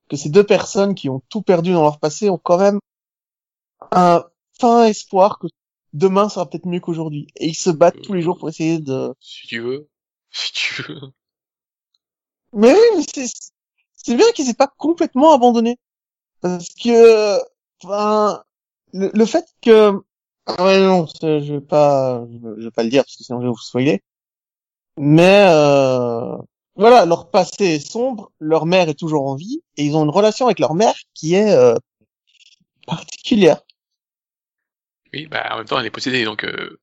que 0.09 0.17
ces 0.17 0.29
deux 0.29 0.45
personnes 0.45 0.95
qui 0.95 1.09
ont 1.09 1.21
tout 1.29 1.41
perdu 1.41 1.71
dans 1.71 1.83
leur 1.83 1.99
passé 1.99 2.29
ont 2.29 2.37
quand 2.37 2.57
même 2.57 2.79
un 3.91 4.23
fin 4.59 4.85
espoir 4.85 5.39
que 5.39 5.47
demain 5.93 6.29
sera 6.29 6.49
peut-être 6.49 6.67
mieux 6.67 6.79
qu'aujourd'hui. 6.79 7.27
Et 7.37 7.47
ils 7.47 7.55
se 7.55 7.69
battent 7.69 8.01
tous 8.01 8.13
les 8.13 8.21
jours 8.21 8.37
pour 8.37 8.49
essayer 8.49 8.79
de. 8.79 9.13
Si 9.19 9.47
tu 9.47 9.59
veux. 9.59 9.87
Si 10.31 10.51
tu 10.53 10.83
veux. 10.83 10.99
Mais 12.53 12.73
oui, 12.73 12.97
mais 12.97 13.03
c'est 13.13 13.27
c'est 13.93 14.15
bien 14.15 14.31
qu'ils 14.31 14.49
aient 14.49 14.53
pas 14.53 14.71
complètement 14.77 15.33
abandonné. 15.33 15.77
Parce 16.41 16.69
que, 16.69 17.37
enfin, 17.83 18.43
le, 18.93 19.11
le 19.13 19.25
fait 19.25 19.45
que, 19.61 19.93
ah 20.45 20.63
ouais, 20.63 20.79
non, 20.79 21.05
je 21.21 21.53
vais 21.53 21.61
pas, 21.61 22.25
je 22.31 22.63
vais 22.65 22.71
pas 22.71 22.83
le 22.83 22.89
dire 22.89 23.03
parce 23.03 23.17
que 23.17 23.23
sinon 23.23 23.39
je 23.41 23.45
vais 23.45 23.51
vous 23.51 23.57
spoiler. 23.57 24.01
Mais, 24.97 25.45
euh, 25.49 26.37
voilà, 26.79 27.05
leur 27.05 27.29
passé 27.29 27.65
est 27.65 27.91
sombre, 27.91 28.31
leur 28.39 28.65
mère 28.65 28.89
est 28.89 28.97
toujours 28.97 29.27
en 29.27 29.35
vie, 29.35 29.61
et 29.77 29.85
ils 29.85 29.95
ont 29.95 30.03
une 30.03 30.09
relation 30.09 30.45
avec 30.45 30.59
leur 30.59 30.73
mère 30.73 30.95
qui 31.13 31.35
est, 31.35 31.51
euh, 31.51 31.75
particulière. 32.87 33.61
Oui, 35.13 35.27
bah, 35.27 35.49
en 35.51 35.57
même 35.57 35.65
temps, 35.65 35.79
elle 35.79 35.85
est 35.85 35.91
possédée, 35.91 36.23
donc, 36.25 36.43
euh, 36.43 36.79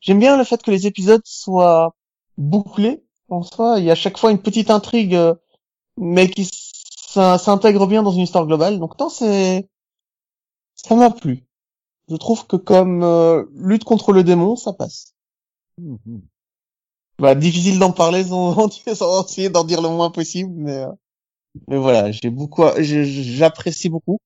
J'aime 0.00 0.20
bien 0.20 0.36
le 0.36 0.44
fait 0.44 0.62
que 0.62 0.70
les 0.70 0.86
épisodes 0.86 1.22
soient 1.24 1.96
bouclés. 2.38 3.02
En 3.28 3.42
soi, 3.42 3.76
il 3.78 3.84
y 3.86 3.88
a 3.88 3.92
à 3.92 3.96
chaque 3.96 4.18
fois 4.18 4.30
une 4.30 4.40
petite 4.40 4.70
intrigue, 4.70 5.16
euh, 5.16 5.34
mais 5.96 6.30
qui 6.30 6.48
s'intègre 6.48 7.86
bien 7.88 8.04
dans 8.04 8.12
une 8.12 8.20
histoire 8.20 8.46
globale. 8.46 8.78
Donc, 8.78 8.98
non, 9.00 9.08
c'est, 9.08 9.68
ça 10.76 10.94
m'a 10.94 11.10
plu. 11.10 11.44
Je 12.08 12.14
trouve 12.16 12.46
que 12.46 12.56
comme 12.56 13.02
euh, 13.02 13.44
lutte 13.54 13.82
contre 13.82 14.12
le 14.12 14.22
démon, 14.22 14.54
ça 14.54 14.72
passe. 14.72 15.16
Mhm. 15.78 16.22
Bah, 17.18 17.34
difficile 17.34 17.78
d'en 17.78 17.92
parler 17.92 18.24
sans, 18.24 18.68
sans 18.94 19.24
essayer 19.24 19.48
d'en 19.48 19.64
dire 19.64 19.80
le 19.80 19.88
moins 19.88 20.10
possible, 20.10 20.52
mais, 20.54 20.76
euh, 20.76 20.92
mais 21.68 21.78
voilà, 21.78 22.10
j'ai 22.12 22.30
beaucoup, 22.30 22.64
j'apprécie 22.78 23.88
beaucoup. 23.88 24.18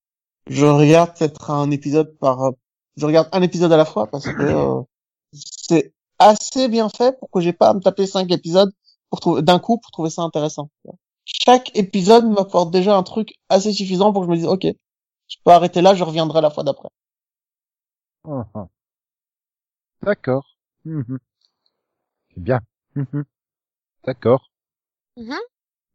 Je 0.48 0.66
regarde 0.66 1.16
peut-être 1.16 1.50
un 1.50 1.70
épisode 1.70 2.16
par, 2.18 2.42
euh, 2.42 2.50
je 2.96 3.06
regarde 3.06 3.28
un 3.32 3.42
épisode 3.42 3.72
à 3.72 3.76
la 3.76 3.84
fois 3.84 4.08
parce 4.08 4.24
que 4.26 4.42
euh, 4.42 4.82
c'est 5.32 5.92
assez 6.18 6.68
bien 6.68 6.88
fait 6.88 7.18
pour 7.18 7.30
que 7.30 7.40
j'ai 7.40 7.52
pas 7.52 7.70
à 7.70 7.74
me 7.74 7.80
taper 7.80 8.06
cinq 8.06 8.30
épisodes 8.32 8.72
pour 9.10 9.20
trouver 9.20 9.42
d'un 9.42 9.58
coup 9.58 9.78
pour 9.78 9.90
trouver 9.92 10.10
ça 10.10 10.22
intéressant. 10.22 10.70
Chaque 11.24 11.76
épisode 11.76 12.26
m'apporte 12.26 12.72
déjà 12.72 12.96
un 12.96 13.02
truc 13.04 13.34
assez 13.48 13.72
suffisant 13.72 14.12
pour 14.12 14.22
que 14.22 14.26
je 14.26 14.30
me 14.32 14.36
dise 14.36 14.46
ok, 14.46 14.64
je 14.64 15.36
peux 15.44 15.52
arrêter 15.52 15.82
là, 15.82 15.94
je 15.94 16.02
reviendrai 16.02 16.40
la 16.40 16.50
fois 16.50 16.64
d'après. 16.64 16.88
Ah, 18.24 18.46
ah. 18.54 18.68
D'accord. 20.02 20.56
Mhm. 20.84 21.18
C'est 22.34 22.42
bien. 22.42 22.60
Mhm. 22.96 23.24
D'accord. 24.04 24.50
Mhm. 25.16 25.38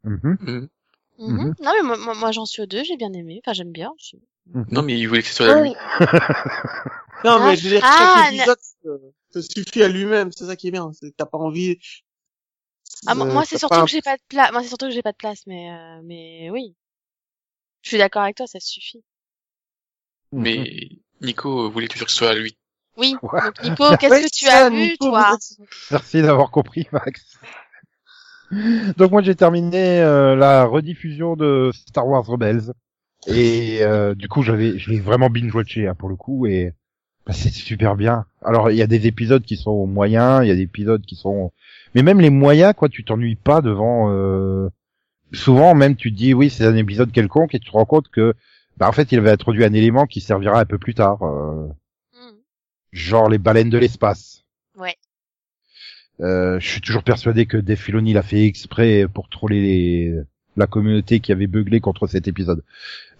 Mhm. 0.04 0.70
Non 1.60 1.72
mais 1.76 1.84
moi, 1.84 1.98
moi, 1.98 2.14
moi, 2.16 2.32
j'en 2.32 2.46
suis 2.46 2.62
au 2.62 2.66
2, 2.66 2.84
j'ai 2.84 2.98
bien 2.98 3.14
aimé. 3.14 3.42
Enfin 3.44 3.54
j'aime 3.54 3.72
bien. 3.72 3.92
Mhm. 4.48 4.66
non, 4.72 4.82
mais 4.84 5.00
il 5.00 5.08
voulait 5.08 5.22
que 5.22 5.28
ce 5.30 5.34
soit 5.36 5.48
la 5.48 5.62
lui. 5.64 5.74
Non, 7.24 7.38
Ah, 7.42 7.48
mais 7.48 7.56
je 7.56 7.64
veux 7.64 7.70
dire, 7.72 7.82
ah, 7.84 7.96
chaque 7.98 8.34
épisode 8.34 8.60
se, 9.34 9.42
se 9.42 9.42
suffit 9.42 9.82
à 9.84 9.88
lui-même, 9.88 10.32
c'est 10.32 10.46
ça 10.46 10.56
qui 10.56 10.68
est 10.68 10.72
bien. 10.72 10.92
T'as 11.18 11.26
pas 11.26 11.38
envie. 11.40 11.80
Ah, 13.08 13.16
moi, 13.16 13.26
euh, 13.26 13.42
c'est 13.46 13.56
pas 13.56 13.60
surtout 13.60 13.82
que 13.86 13.90
j'ai 13.90 14.02
pas 14.02 14.18
de 14.18 14.22
place. 14.28 14.52
Moi 14.52 14.62
c'est 14.62 14.68
surtout 14.68 14.86
que 14.88 14.92
j'ai 14.92 15.02
pas 15.02 15.12
de 15.12 15.18
place, 15.18 15.48
mais 15.48 15.72
euh, 15.72 16.02
mais 16.04 16.50
oui. 16.52 16.76
Je 17.82 17.90
suis 17.90 17.98
d'accord 17.98 18.24
avec 18.24 18.36
toi, 18.36 18.48
ça 18.48 18.60
suffit. 18.60 19.04
Mais 20.32 20.90
Nico 21.22 21.70
voulait 21.72 21.88
toujours 21.88 22.06
que 22.08 22.12
ce 22.12 22.18
soit 22.18 22.30
à 22.32 22.36
lui. 22.36 22.58
Oui. 22.98 23.16
Ouais. 23.24 23.42
Donc 23.42 23.64
Nico, 23.64 23.98
qu'est-ce 23.98 24.26
que 24.26 24.30
tu 24.32 24.48
as 24.48 24.70
vu 24.70 24.92
Nico, 24.92 25.10
toi 25.10 25.38
Merci 25.92 26.22
d'avoir 26.22 26.52
compris, 26.52 26.88
Max. 26.92 27.40
Donc 28.98 29.12
moi 29.12 29.24
j'ai 29.24 29.36
terminé 29.36 30.02
euh, 30.02 30.36
la 30.36 30.66
rediffusion 30.66 31.36
de 31.36 31.72
Star 31.74 32.08
Wars 32.08 32.26
Rebels 32.26 32.74
et 33.26 33.80
euh, 33.82 34.14
du 34.14 34.28
coup 34.28 34.44
j'avais 34.44 34.78
je 34.78 34.92
l'ai 34.92 35.00
vraiment 35.00 35.32
binge 35.32 35.54
watché 35.54 35.88
hein, 35.88 35.96
pour 35.96 36.10
le 36.10 36.16
coup 36.16 36.46
et 36.46 36.74
bah, 37.26 37.34
c'est 37.34 37.52
super 37.52 37.96
bien. 37.96 38.26
Alors 38.44 38.70
il 38.70 38.78
y 38.78 38.84
a 38.84 38.88
des 38.88 39.08
épisodes 39.08 39.44
qui 39.44 39.58
sont 39.58 39.88
moyens, 39.88 40.42
il 40.44 40.48
y 40.48 40.52
a 40.52 40.56
des 40.56 40.62
épisodes 40.62 41.02
qui 41.02 41.16
sont 41.16 41.52
mais 41.96 42.04
même 42.04 42.22
les 42.22 42.30
moyens 42.30 42.76
quoi, 42.78 42.88
tu 42.88 43.04
t'ennuies 43.04 43.36
pas 43.36 43.62
devant 43.62 44.12
euh... 44.12 44.70
souvent 45.34 45.74
même 45.74 45.96
tu 45.96 46.12
te 46.12 46.18
dis 46.18 46.36
oui, 46.36 46.52
c'est 46.52 46.66
un 46.68 46.76
épisode 46.76 47.12
quelconque 47.12 47.56
et 47.56 47.60
tu 47.60 47.72
te 47.72 47.76
rends 47.76 47.86
compte 47.86 48.10
que 48.10 48.36
bah 48.78 48.88
en 48.90 48.92
fait, 48.92 49.12
il 49.12 49.20
avait 49.20 49.32
introduit 49.32 49.64
un 49.64 49.74
élément 49.74 50.06
qui 50.06 50.22
servira 50.22 50.60
un 50.60 50.66
peu 50.66 50.78
plus 50.78 50.94
tard 50.94 51.24
euh. 51.24 51.68
Genre 52.96 53.30
les 53.30 53.38
baleines 53.38 53.70
de 53.70 53.78
l'espace. 53.78 54.44
Ouais. 54.78 54.96
Euh, 56.22 56.60
je 56.60 56.68
suis 56.68 56.82
toujours 56.82 57.04
persuadé 57.04 57.46
que 57.46 57.58
Dave 57.58 57.78
Filoni 57.78 58.14
l'a 58.14 58.24
fait 58.24 58.46
exprès 58.46 59.06
pour 59.14 59.28
troller 59.30 59.62
les- 59.62 60.22
la 60.58 60.68
communauté 60.68 61.20
qui 61.20 61.34
avait 61.34 61.48
beuglé 61.48 61.82
contre 61.82 62.08
cet 62.08 62.30
épisode. 62.30 62.64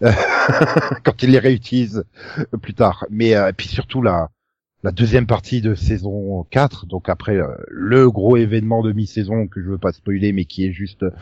Quand 0.00 1.22
il 1.22 1.30
les 1.30 1.38
réutilise 1.38 2.04
plus 2.62 2.72
tard. 2.72 3.04
Mais 3.10 3.36
euh, 3.36 3.52
puis 3.54 3.68
surtout 3.68 4.00
la, 4.00 4.30
la 4.82 4.90
deuxième 4.90 5.26
partie 5.26 5.60
de 5.60 5.74
saison 5.74 6.44
4, 6.50 6.86
donc 6.86 7.10
après 7.10 7.36
euh, 7.36 7.48
le 7.68 8.10
gros 8.10 8.38
événement 8.38 8.82
de 8.82 8.92
mi-saison 8.92 9.46
que 9.48 9.62
je 9.62 9.68
veux 9.68 9.78
pas 9.78 9.92
spoiler, 9.92 10.32
mais 10.32 10.46
qui 10.46 10.64
est 10.66 10.72
juste... 10.72 11.04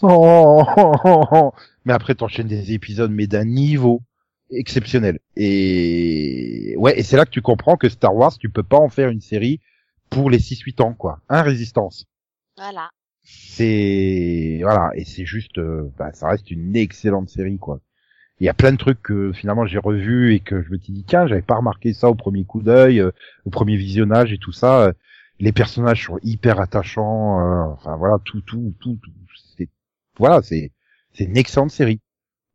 Oh, 0.00 1.52
mais 1.84 1.92
après 1.92 2.14
t'enchaînes 2.14 2.46
des 2.46 2.72
épisodes 2.72 3.10
mais 3.10 3.26
d'un 3.26 3.44
niveau 3.44 4.02
exceptionnel. 4.50 5.18
Et 5.36 6.74
ouais, 6.78 6.98
et 6.98 7.02
c'est 7.02 7.16
là 7.16 7.24
que 7.24 7.30
tu 7.30 7.42
comprends 7.42 7.76
que 7.76 7.88
Star 7.88 8.14
Wars, 8.14 8.36
tu 8.38 8.50
peux 8.50 8.62
pas 8.62 8.78
en 8.78 8.88
faire 8.88 9.10
une 9.10 9.20
série 9.20 9.60
pour 10.10 10.30
les 10.30 10.38
6-8 10.38 10.80
ans, 10.82 10.94
quoi. 10.94 11.20
Un 11.28 11.42
résistance. 11.42 12.06
Voilà. 12.56 12.90
C'est 13.22 14.60
voilà, 14.62 14.90
et 14.94 15.04
c'est 15.04 15.26
juste, 15.26 15.58
euh, 15.58 15.90
bah, 15.98 16.12
ça 16.12 16.28
reste 16.28 16.50
une 16.50 16.74
excellente 16.76 17.28
série, 17.28 17.58
quoi. 17.58 17.80
Il 18.40 18.44
y 18.46 18.48
a 18.48 18.54
plein 18.54 18.72
de 18.72 18.76
trucs 18.78 19.02
que 19.02 19.32
finalement 19.32 19.66
j'ai 19.66 19.78
revus 19.78 20.34
et 20.34 20.40
que 20.40 20.62
je 20.62 20.70
me 20.70 20.78
suis 20.78 20.92
dit 20.92 21.04
tiens, 21.06 21.26
j'avais 21.26 21.42
pas 21.42 21.56
remarqué 21.56 21.92
ça 21.92 22.08
au 22.08 22.14
premier 22.14 22.44
coup 22.44 22.62
d'œil, 22.62 23.00
euh, 23.00 23.10
au 23.44 23.50
premier 23.50 23.76
visionnage 23.76 24.32
et 24.32 24.38
tout 24.38 24.52
ça. 24.52 24.82
Euh, 24.88 24.92
Les 25.40 25.52
personnages 25.52 26.04
sont 26.06 26.18
hyper 26.22 26.60
attachants. 26.60 27.40
euh, 27.40 27.72
enfin 27.74 27.96
voilà, 27.96 28.18
tout, 28.24 28.40
tout, 28.42 28.74
tout, 28.80 28.98
tout. 29.02 29.10
c'est- 29.58 29.68
Voilà, 30.18 30.40
c'est 30.42 30.72
c'est 31.14 31.24
une 31.24 31.36
excellente 31.36 31.70
série. 31.72 32.00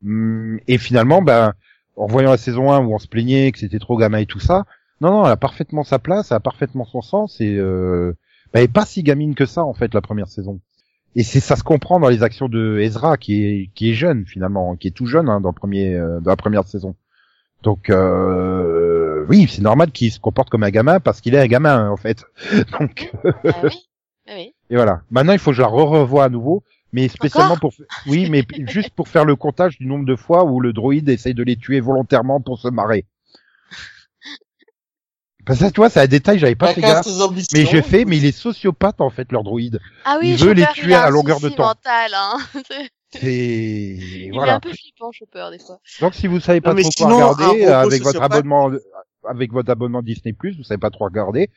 Hum, 0.06 0.60
Et 0.68 0.78
finalement, 0.78 1.22
ben, 1.22 1.54
en 1.96 2.08
voyant 2.08 2.32
la 2.32 2.38
saison 2.38 2.72
1 2.72 2.86
où 2.86 2.94
on 2.94 3.00
se 3.00 3.08
plaignait 3.08 3.52
que 3.52 3.60
c'était 3.60 3.80
trop 3.80 3.98
gamin 3.98 4.20
et 4.20 4.26
tout 4.26 4.39
ça, 4.39 4.66
non, 5.02 5.12
non, 5.12 5.26
elle 5.26 5.32
a 5.32 5.38
parfaitement 5.38 5.84
sa 5.84 6.00
place, 6.00 6.32
elle 6.32 6.38
a 6.38 6.39
parfaitement 6.39 6.86
son 6.86 7.02
sens 7.02 7.41
et 7.41 7.56
euh, 7.56 8.16
ben, 8.54 8.60
elle 8.60 8.66
est 8.66 8.74
pas 8.74 8.86
si 8.86 9.04
gamine 9.04 9.36
que 9.36 9.46
ça 9.46 9.64
en 9.64 9.74
fait 9.74 9.94
la 9.94 10.02
première 10.02 10.28
saison. 10.28 10.60
Et 11.16 11.24
c'est 11.24 11.39
ça 11.39 11.56
se 11.56 11.64
comprend 11.64 12.00
dans 12.00 12.10
les 12.10 12.24
actions 12.24 12.50
de 12.50 12.80
Ezra 12.80 13.18
qui 13.18 13.44
est 13.44 13.70
qui 13.76 13.91
est 13.91 13.94
jeune 13.94 14.26
finalement, 14.26 14.76
qui 14.76 14.88
est 14.88 14.91
tout 14.91 15.06
jeune 15.06 15.30
hein, 15.30 15.41
dans 15.41 15.50
le 15.50 15.56
premier 15.56 15.94
euh, 15.96 16.20
dans 16.22 16.32
la 16.32 16.38
première 16.38 16.68
saison. 16.68 16.96
Donc 17.62 17.89
euh, 17.89 19.26
oui, 19.30 19.48
c'est 19.50 19.62
normal 19.62 19.91
qu'il 19.91 20.12
se 20.12 20.20
comporte 20.20 20.50
comme 20.50 20.64
un 20.64 20.72
gamin 20.72 21.00
parce 21.00 21.22
qu'il 21.22 21.36
est 21.36 21.39
un 21.39 21.48
gamin 21.48 21.89
en 21.89 21.98
fait. 21.98 22.26
Donc 22.80 23.12
Ah 23.24 23.54
oui. 23.64 23.70
Ah 24.28 24.34
oui. 24.36 24.54
et 24.70 24.76
voilà. 24.76 25.02
Maintenant, 25.12 25.34
il 25.34 25.39
faut 25.39 25.52
que 25.52 25.58
je 25.58 25.62
la 25.62 25.68
re-revoie 25.68 26.26
à 26.26 26.30
nouveau, 26.30 26.64
mais 26.94 27.08
spécialement 27.10 27.58
pour 27.58 27.74
oui, 28.08 28.30
mais 28.30 28.44
juste 28.68 28.91
pour 28.91 29.08
faire 29.08 29.26
le 29.26 29.36
comptage 29.36 29.78
du 29.78 29.86
nombre 29.88 30.06
de 30.06 30.16
fois 30.16 30.46
où 30.46 30.62
le 30.62 30.72
droïde 30.72 31.10
essaye 31.10 31.34
de 31.34 31.44
les 31.44 31.58
tuer 31.58 31.82
volontairement 31.82 32.39
pour 32.39 32.60
se 32.60 32.70
marrer. 32.70 33.06
Parce 35.46 35.60
que 35.60 35.66
ça, 35.66 35.72
tu 35.72 35.82
vois, 35.82 35.89
c'est 35.89 36.00
un 36.00 36.08
détail, 36.08 36.39
j'avais 36.39 36.56
pas 36.56 36.74
fait 36.74 36.80
gaffe. 36.80 37.06
Mais 37.54 37.66
je 37.66 37.82
fais, 37.82 38.06
mais 38.06 38.18
il 38.18 38.26
est 38.26 38.32
sociopathe 38.32 39.02
en 39.02 39.10
fait, 39.10 39.30
leur 39.34 39.44
droïde. 39.44 39.82
Ah 40.06 40.18
oui, 40.22 40.32
Il 40.32 40.38
veut 40.38 40.54
les 40.54 40.66
tuer 40.68 40.94
à 40.94 41.10
longueur 41.10 41.41
de 41.41 41.50
temps. 41.50 41.66
mental, 41.66 42.12
hein. 42.14 42.38
C'est 43.12 43.28
il 43.32 44.28
est 44.28 44.32
voilà. 44.32 44.56
un 44.56 44.60
peu 44.60 44.72
flippant, 44.72 45.12
Chopper, 45.12 45.48
des 45.52 45.60
fois. 45.60 45.80
Donc 46.02 46.16
si 46.16 46.28
vous 46.28 46.39
savez 46.39 46.62
pas 46.62 46.74
Non, 46.74 46.82
trop 46.82 47.06
quoi 47.06 47.34
regarder 47.34 47.66
avec 47.66 48.02
votre 48.04 48.22
abonnement 48.22 48.72
avec 49.28 49.52
votre 49.52 49.70
abonnement 49.70 50.02
Disney 50.02 50.34
Plus, 50.34 50.58
vous 50.58 50.64
savez 50.64 50.80
pas 50.80 50.89
trop 50.89 51.06
regarder, 51.06 51.50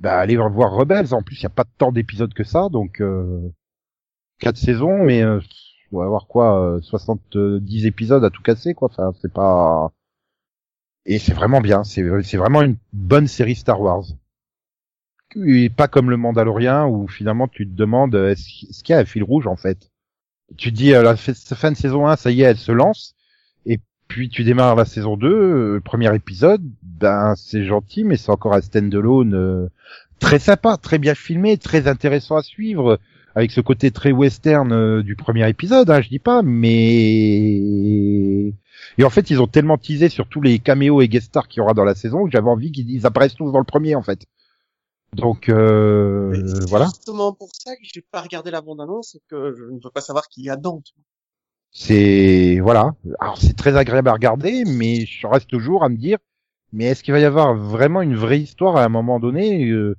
bah 0.00 0.18
allez 0.18 0.36
voir 0.36 0.72
Rebels. 0.72 1.14
En 1.14 1.22
plus, 1.22 1.36
il 1.36 1.42
y 1.44 1.46
a 1.46 1.50
pas 1.50 1.64
tant 1.78 1.92
d'épisodes 1.92 2.34
que 2.34 2.44
ça, 2.44 2.68
donc 2.68 3.00
euh, 3.00 3.40
quatre 4.38 4.56
saisons, 4.56 5.04
mais 5.04 5.22
euh, 5.22 5.40
on 5.92 5.98
va 5.98 6.04
avoir 6.06 6.26
quoi, 6.26 6.76
euh, 6.76 6.80
70 6.82 7.86
épisodes 7.86 8.24
à 8.24 8.30
tout 8.30 8.42
casser, 8.42 8.74
quoi. 8.74 8.88
Enfin, 8.90 9.12
c'est 9.20 9.32
pas 9.32 9.92
et 11.06 11.18
c'est 11.18 11.34
vraiment 11.34 11.60
bien. 11.60 11.84
C'est 11.84 12.02
c'est 12.22 12.36
vraiment 12.36 12.62
une 12.62 12.76
bonne 12.92 13.26
série 13.26 13.54
Star 13.54 13.80
Wars. 13.80 14.04
Et 15.36 15.68
pas 15.68 15.88
comme 15.88 16.10
le 16.10 16.16
Mandalorian 16.16 16.88
où 16.88 17.08
finalement 17.08 17.48
tu 17.48 17.66
te 17.66 17.74
demandes 17.74 18.14
euh, 18.14 18.30
est-ce 18.30 18.84
qu'il 18.84 18.92
y 18.92 18.96
a 18.96 19.00
un 19.00 19.04
fil 19.04 19.24
rouge 19.24 19.46
en 19.46 19.56
fait? 19.56 19.90
Tu 20.56 20.70
dis 20.70 20.94
à 20.94 21.02
la 21.02 21.16
fin 21.16 21.72
de 21.72 21.76
saison 21.76 22.06
1, 22.06 22.16
ça 22.16 22.30
y 22.30 22.42
est, 22.42 22.44
elle 22.44 22.56
se 22.56 22.70
lance 22.70 23.16
et 23.66 23.80
puis 24.06 24.28
tu 24.28 24.44
démarres 24.44 24.76
la 24.76 24.84
saison 24.84 25.16
2, 25.16 25.26
euh, 25.28 25.74
le 25.74 25.80
premier 25.80 26.14
épisode, 26.14 26.62
ben 26.82 27.34
c'est 27.36 27.64
gentil 27.64 28.04
mais 28.04 28.16
c'est 28.16 28.30
encore 28.30 28.54
un 28.54 28.60
stand-alone 28.60 29.34
euh, 29.34 29.68
très 30.20 30.38
sympa, 30.38 30.76
très 30.76 30.98
bien 30.98 31.16
filmé, 31.16 31.58
très 31.58 31.88
intéressant 31.88 32.36
à 32.36 32.42
suivre 32.42 33.00
avec 33.34 33.50
ce 33.50 33.60
côté 33.60 33.90
très 33.90 34.12
western 34.12 34.72
euh, 34.72 35.02
du 35.02 35.16
premier 35.16 35.48
épisode, 35.48 35.90
hein, 35.90 36.00
je 36.00 36.08
dis 36.08 36.18
pas, 36.18 36.42
mais 36.42 38.52
et 38.98 39.04
en 39.04 39.10
fait 39.10 39.30
ils 39.30 39.40
ont 39.40 39.46
tellement 39.46 39.78
teasé 39.78 40.08
sur 40.08 40.28
tous 40.28 40.40
les 40.40 40.58
caméos 40.58 41.00
et 41.00 41.08
guest 41.08 41.26
stars 41.26 41.48
qu'il 41.48 41.60
y 41.60 41.62
aura 41.62 41.74
dans 41.74 41.84
la 41.84 41.94
saison 41.94 42.24
que 42.24 42.30
j'avais 42.30 42.48
envie 42.48 42.70
qu'ils 42.70 42.90
ils 42.90 43.06
apparaissent 43.06 43.34
tous 43.34 43.50
dans 43.50 43.58
le 43.58 43.64
premier 43.64 43.94
en 43.94 44.02
fait. 44.02 44.26
Donc 45.14 45.48
euh, 45.48 46.32
voilà, 46.68 46.86
justement 46.86 47.32
pour 47.32 47.48
ça 47.52 47.74
que 47.76 47.82
j'ai 47.82 48.02
pas 48.02 48.20
regardé 48.20 48.50
la 48.50 48.60
bande-annonce 48.60 49.14
et 49.14 49.22
que 49.28 49.54
je 49.56 49.64
ne 49.64 49.78
veux 49.82 49.90
pas 49.92 50.00
savoir 50.00 50.28
qui 50.28 50.42
y 50.42 50.50
a 50.50 50.56
dedans. 50.56 50.82
c'est 51.70 52.58
voilà. 52.60 52.94
Alors 53.20 53.38
c'est 53.38 53.54
très 53.54 53.76
agréable 53.76 54.08
à 54.08 54.12
regarder, 54.12 54.64
mais 54.64 55.06
je 55.06 55.26
reste 55.26 55.48
toujours 55.48 55.84
à 55.84 55.88
me 55.88 55.96
dire, 55.96 56.18
mais 56.72 56.86
est-ce 56.86 57.04
qu'il 57.04 57.14
va 57.14 57.20
y 57.20 57.24
avoir 57.24 57.54
vraiment 57.54 58.02
une 58.02 58.16
vraie 58.16 58.40
histoire 58.40 58.76
à 58.76 58.84
un 58.84 58.88
moment 58.88 59.20
donné 59.20 59.70
euh, 59.70 59.96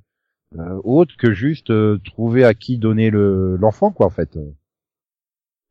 autre 0.84 1.16
que 1.18 1.34
juste 1.34 1.70
euh, 1.70 2.00
trouver 2.06 2.44
à 2.44 2.54
qui 2.54 2.78
donner 2.78 3.10
le 3.10 3.56
l'enfant 3.58 3.92
quoi 3.92 4.06
en 4.08 4.10
fait. 4.12 4.38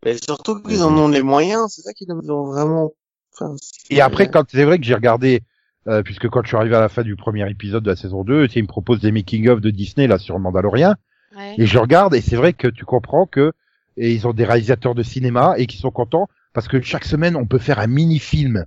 Mais 0.05 0.16
surtout 0.22 0.61
qu'ils 0.62 0.82
en 0.82 0.97
ont 0.99 1.09
les 1.09 1.22
moyens, 1.22 1.72
c'est 1.74 1.82
ça 1.82 1.93
qu'ils 1.93 2.12
ont 2.12 2.45
vraiment. 2.45 2.93
Enfin, 3.32 3.55
Et 3.91 4.01
après, 4.01 4.30
quand 4.30 4.45
c'est 4.49 4.64
vrai 4.64 4.78
que 4.78 4.85
j'ai 4.85 4.95
regardé, 4.95 5.43
euh, 5.89 6.03
puisque 6.03 6.28
quand 6.28 6.43
je 6.43 6.49
suis 6.49 6.57
arrivé 6.57 6.76
à 6.76 6.80
la 6.80 6.89
fin 6.89 7.03
du 7.03 7.16
premier 7.16 7.51
épisode 7.51 7.82
de 7.82 7.91
la 7.91 7.97
saison 7.97 8.22
2, 8.22 8.47
tu 8.47 8.53
sais, 8.53 8.61
ils 8.61 8.62
me 8.62 8.68
proposent 8.68 9.01
des 9.01 9.11
making-of 9.12 9.61
de 9.61 9.70
Disney 9.70 10.07
là 10.07 10.18
sur 10.18 10.39
Mandalorian, 10.39 10.95
Ouais. 11.37 11.57
et 11.59 11.66
je 11.66 11.78
regarde, 11.78 12.14
et 12.14 12.20
c'est 12.20 12.37
vrai 12.37 12.53
que 12.53 12.68
tu 12.68 12.85
comprends 12.85 13.26
que 13.26 13.53
et 13.97 14.12
ils 14.12 14.26
ont 14.28 14.32
des 14.32 14.45
réalisateurs 14.45 14.95
de 14.95 15.03
cinéma 15.03 15.55
et 15.57 15.66
qui 15.66 15.78
sont 15.78 15.91
contents 15.91 16.28
parce 16.53 16.68
que 16.68 16.80
chaque 16.80 17.05
semaine 17.05 17.35
on 17.35 17.47
peut 17.47 17.59
faire 17.59 17.80
un 17.80 17.89
mini-film. 17.89 18.66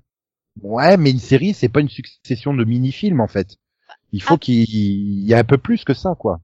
Ouais, 0.61 0.97
mais 0.97 1.11
une 1.11 1.19
série 1.19 1.53
c'est 1.53 1.69
pas 1.69 1.79
une 1.79 1.87
succession 1.87 2.53
de 2.53 2.65
mini-films 2.65 3.21
en 3.21 3.27
fait. 3.27 3.55
Il 4.13 4.21
faut 4.23 4.35
Ah. 4.35 4.37
qu'il 4.37 4.63
il 4.69 5.25
y 5.27 5.33
a 5.33 5.37
un 5.39 5.43
peu 5.43 5.57
plus 5.57 5.83
que 5.83 5.93
ça 5.93 6.15
quoi. 6.17 6.39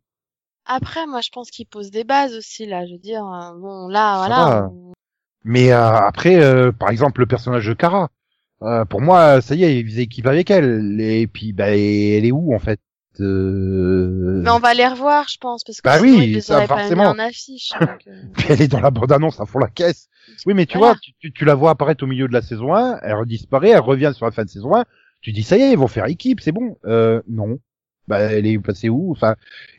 Après, 0.65 1.05
moi, 1.07 1.19
je 1.21 1.29
pense 1.29 1.51
qu'il 1.51 1.65
pose 1.67 1.91
des 1.91 2.05
bases 2.05 2.35
aussi, 2.37 2.65
là. 2.65 2.85
Je 2.85 2.93
veux 2.93 2.97
dire, 2.99 3.25
euh, 3.25 3.51
bon, 3.59 3.87
là, 3.89 4.13
Ça 4.13 4.17
voilà. 4.27 4.69
on- 4.71 4.93
Mais 5.43 5.73
euh, 5.73 5.95
après, 5.97 6.41
euh, 6.41 6.71
par 6.71 6.89
exemple, 6.89 7.19
le 7.19 7.25
personnage 7.25 7.67
de 7.67 7.73
Kara, 7.73 8.09
euh, 8.61 8.85
pour 8.85 9.01
moi, 9.01 9.41
ça 9.41 9.55
y 9.55 9.65
est, 9.65 9.77
ils 9.79 9.85
faisaient 9.85 10.03
équipe 10.03 10.25
avec 10.25 10.49
elle. 10.49 11.01
Et 11.01 11.27
puis, 11.27 11.51
bah, 11.51 11.67
elle 11.75 12.23
est 12.25 12.31
où 12.31 12.55
en 12.55 12.59
fait 12.59 12.79
euh... 13.19 14.41
Mais 14.43 14.49
on 14.49 14.59
va 14.59 14.73
les 14.73 14.87
revoir, 14.87 15.27
je 15.29 15.37
pense, 15.37 15.63
parce 15.63 15.81
que 15.81 15.87
Bah 15.87 15.99
sinon, 15.99 16.17
oui, 16.17 16.25
ils 16.29 16.33
les 16.35 16.41
ça, 16.41 16.55
auraient 16.57 16.67
pas 16.67 16.89
mis 16.89 16.99
en 17.01 17.19
affiche. 17.19 17.71
donc, 17.79 17.89
euh, 18.07 18.21
elle 18.49 18.61
est 18.61 18.67
dans 18.67 18.79
la 18.79 18.89
bande-annonce 18.91 19.39
à 19.39 19.45
fond 19.45 19.59
la 19.59 19.67
caisse. 19.67 20.07
Oui, 20.45 20.53
mais 20.53 20.65
tu 20.65 20.77
Voilà. 20.77 20.93
vois, 20.93 20.99
tu, 21.01 21.11
tu, 21.19 21.31
tu 21.33 21.45
la 21.45 21.55
vois 21.55 21.71
apparaître 21.71 22.03
au 22.03 22.07
milieu 22.07 22.27
de 22.27 22.33
la 22.33 22.41
saison 22.41 22.73
1, 22.73 22.99
elle 23.03 23.15
disparaît, 23.25 23.69
elle 23.69 23.79
revient 23.81 24.11
sur 24.15 24.25
la 24.25 24.31
fin 24.31 24.43
de 24.45 24.49
saison 24.49 24.75
1, 24.75 24.85
tu 25.23 25.31
dis 25.31 25.41
ça 25.41 25.57
y 25.57 25.61
est, 25.61 25.71
ils 25.71 25.77
vont 25.77 25.87
faire 25.87 26.05
équipe, 26.05 26.39
c'est 26.41 26.51
bon. 26.51 26.77
Euh, 26.85 27.21
non. 27.27 27.57
Bah, 28.07 28.19
elle 28.19 28.45
est 28.45 28.59
passée 28.59 28.89
où? 28.89 29.11
Enfin, 29.11 29.35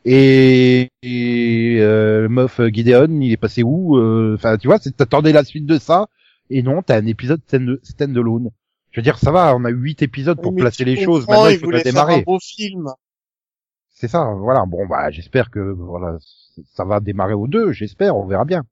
et, 0.06 0.89
et 1.02 1.77
euh, 1.81 2.28
Moff 2.28 2.59
Gideon, 2.73 3.20
il 3.20 3.31
est 3.32 3.36
passé 3.36 3.62
où? 3.62 3.98
Euh, 3.98 4.35
Enfin, 4.35 4.56
tu 4.56 4.66
vois, 4.66 4.78
t'attendais 4.78 5.32
la 5.32 5.44
suite 5.44 5.66
de 5.66 5.78
ça, 5.78 6.09
et 6.51 6.62
non, 6.62 6.81
t'as 6.82 6.97
un 6.98 7.06
épisode 7.06 7.43
stand- 7.47 7.78
stand-alone. 7.82 8.51
Je 8.90 9.01
veux 9.01 9.02
dire, 9.02 9.19
ça 9.19 9.31
va, 9.31 9.55
on 9.55 9.64
a 9.64 9.70
huit 9.70 10.01
épisodes 10.02 10.40
pour 10.40 10.52
Oui, 10.55 10.60
placer 10.62 10.85
les 10.85 10.97
choses. 10.97 11.27
Maintenant, 11.28 11.48
il 11.48 11.59
faut 11.59 11.70
faire 11.70 11.82
démarrer. 11.82 12.14
un 12.14 12.23
beau 12.23 12.39
film. 12.40 12.89
C'est 13.90 14.09
ça, 14.09 14.24
voilà. 14.39 14.64
Bon, 14.66 14.86
bah, 14.86 15.10
j'espère 15.10 15.51
que 15.51 15.59
voilà, 15.60 16.16
ça 16.73 16.85
va 16.85 17.01
démarrer 17.01 17.35
aux 17.35 17.47
deux. 17.48 17.73
J'espère, 17.73 18.16
on 18.16 18.27
verra 18.27 18.44
bien. 18.47 18.62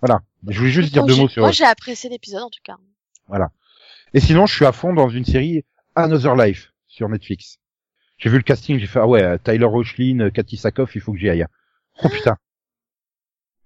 Voilà. 0.00 0.20
Je 0.48 0.58
voulais 0.58 0.70
juste 0.70 0.92
dire 0.92 1.06
deux 1.06 1.16
mots 1.16 1.28
sur. 1.28 1.42
Moi, 1.42 1.52
j'ai 1.52 1.64
apprécié 1.64 2.10
l'épisode, 2.10 2.42
en 2.42 2.50
tout 2.50 2.60
cas. 2.62 2.76
Et 4.14 4.20
sinon, 4.20 4.44
je 4.46 4.54
suis 4.54 4.66
à 4.66 4.72
fond 4.72 4.92
dans 4.92 5.08
une 5.08 5.24
série 5.24 5.64
Another 5.94 6.34
Life 6.36 6.72
sur 6.86 7.08
Netflix. 7.08 7.58
J'ai 8.18 8.30
vu 8.30 8.36
le 8.36 8.42
casting, 8.42 8.78
j'ai 8.78 8.86
fait 8.86 9.00
ah 9.00 9.06
ouais, 9.06 9.38
Tyler 9.40 9.64
Rochlin, 9.64 10.30
Cathy 10.30 10.56
Sakoff, 10.56 10.94
il 10.94 11.00
faut 11.00 11.12
que 11.12 11.18
j'y 11.18 11.28
aille. 11.28 11.46
Oh 12.02 12.08
putain. 12.08 12.36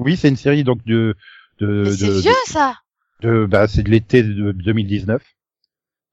Oui, 0.00 0.16
c'est 0.16 0.28
une 0.28 0.36
série 0.36 0.64
donc 0.64 0.84
de 0.84 1.14
de 1.58 1.84
Mais 1.84 1.90
c'est 1.90 2.06
de, 2.06 2.20
vieux, 2.20 2.32
ça 2.46 2.78
de- 3.20 3.46
bah 3.46 3.66
c'est 3.68 3.82
de 3.82 3.90
l'été 3.90 4.22
de 4.22 4.52
2019. 4.52 5.22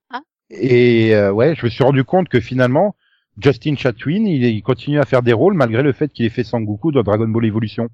Ah. 0.10 0.22
Et 0.50 1.16
euh, 1.16 1.32
ouais, 1.32 1.56
je 1.56 1.66
me 1.66 1.70
suis 1.70 1.84
rendu 1.84 2.04
compte 2.04 2.30
que 2.30 2.40
finalement 2.40 2.96
Justin 3.42 3.76
Chatwin, 3.76 4.26
il, 4.26 4.44
il 4.44 4.62
continue 4.62 5.00
à 5.00 5.06
faire 5.06 5.22
des 5.24 5.34
rôles 5.34 5.54
malgré 5.56 5.82
le 5.84 5.92
fait 5.94 6.10
qu'il 6.10 6.26
ait 6.26 6.30
fait 6.30 6.44
Sangoku 6.44 6.92
dans 6.92 7.04
Dragon 7.04 7.28
Ball 7.28 7.46
Evolution. 7.46 7.90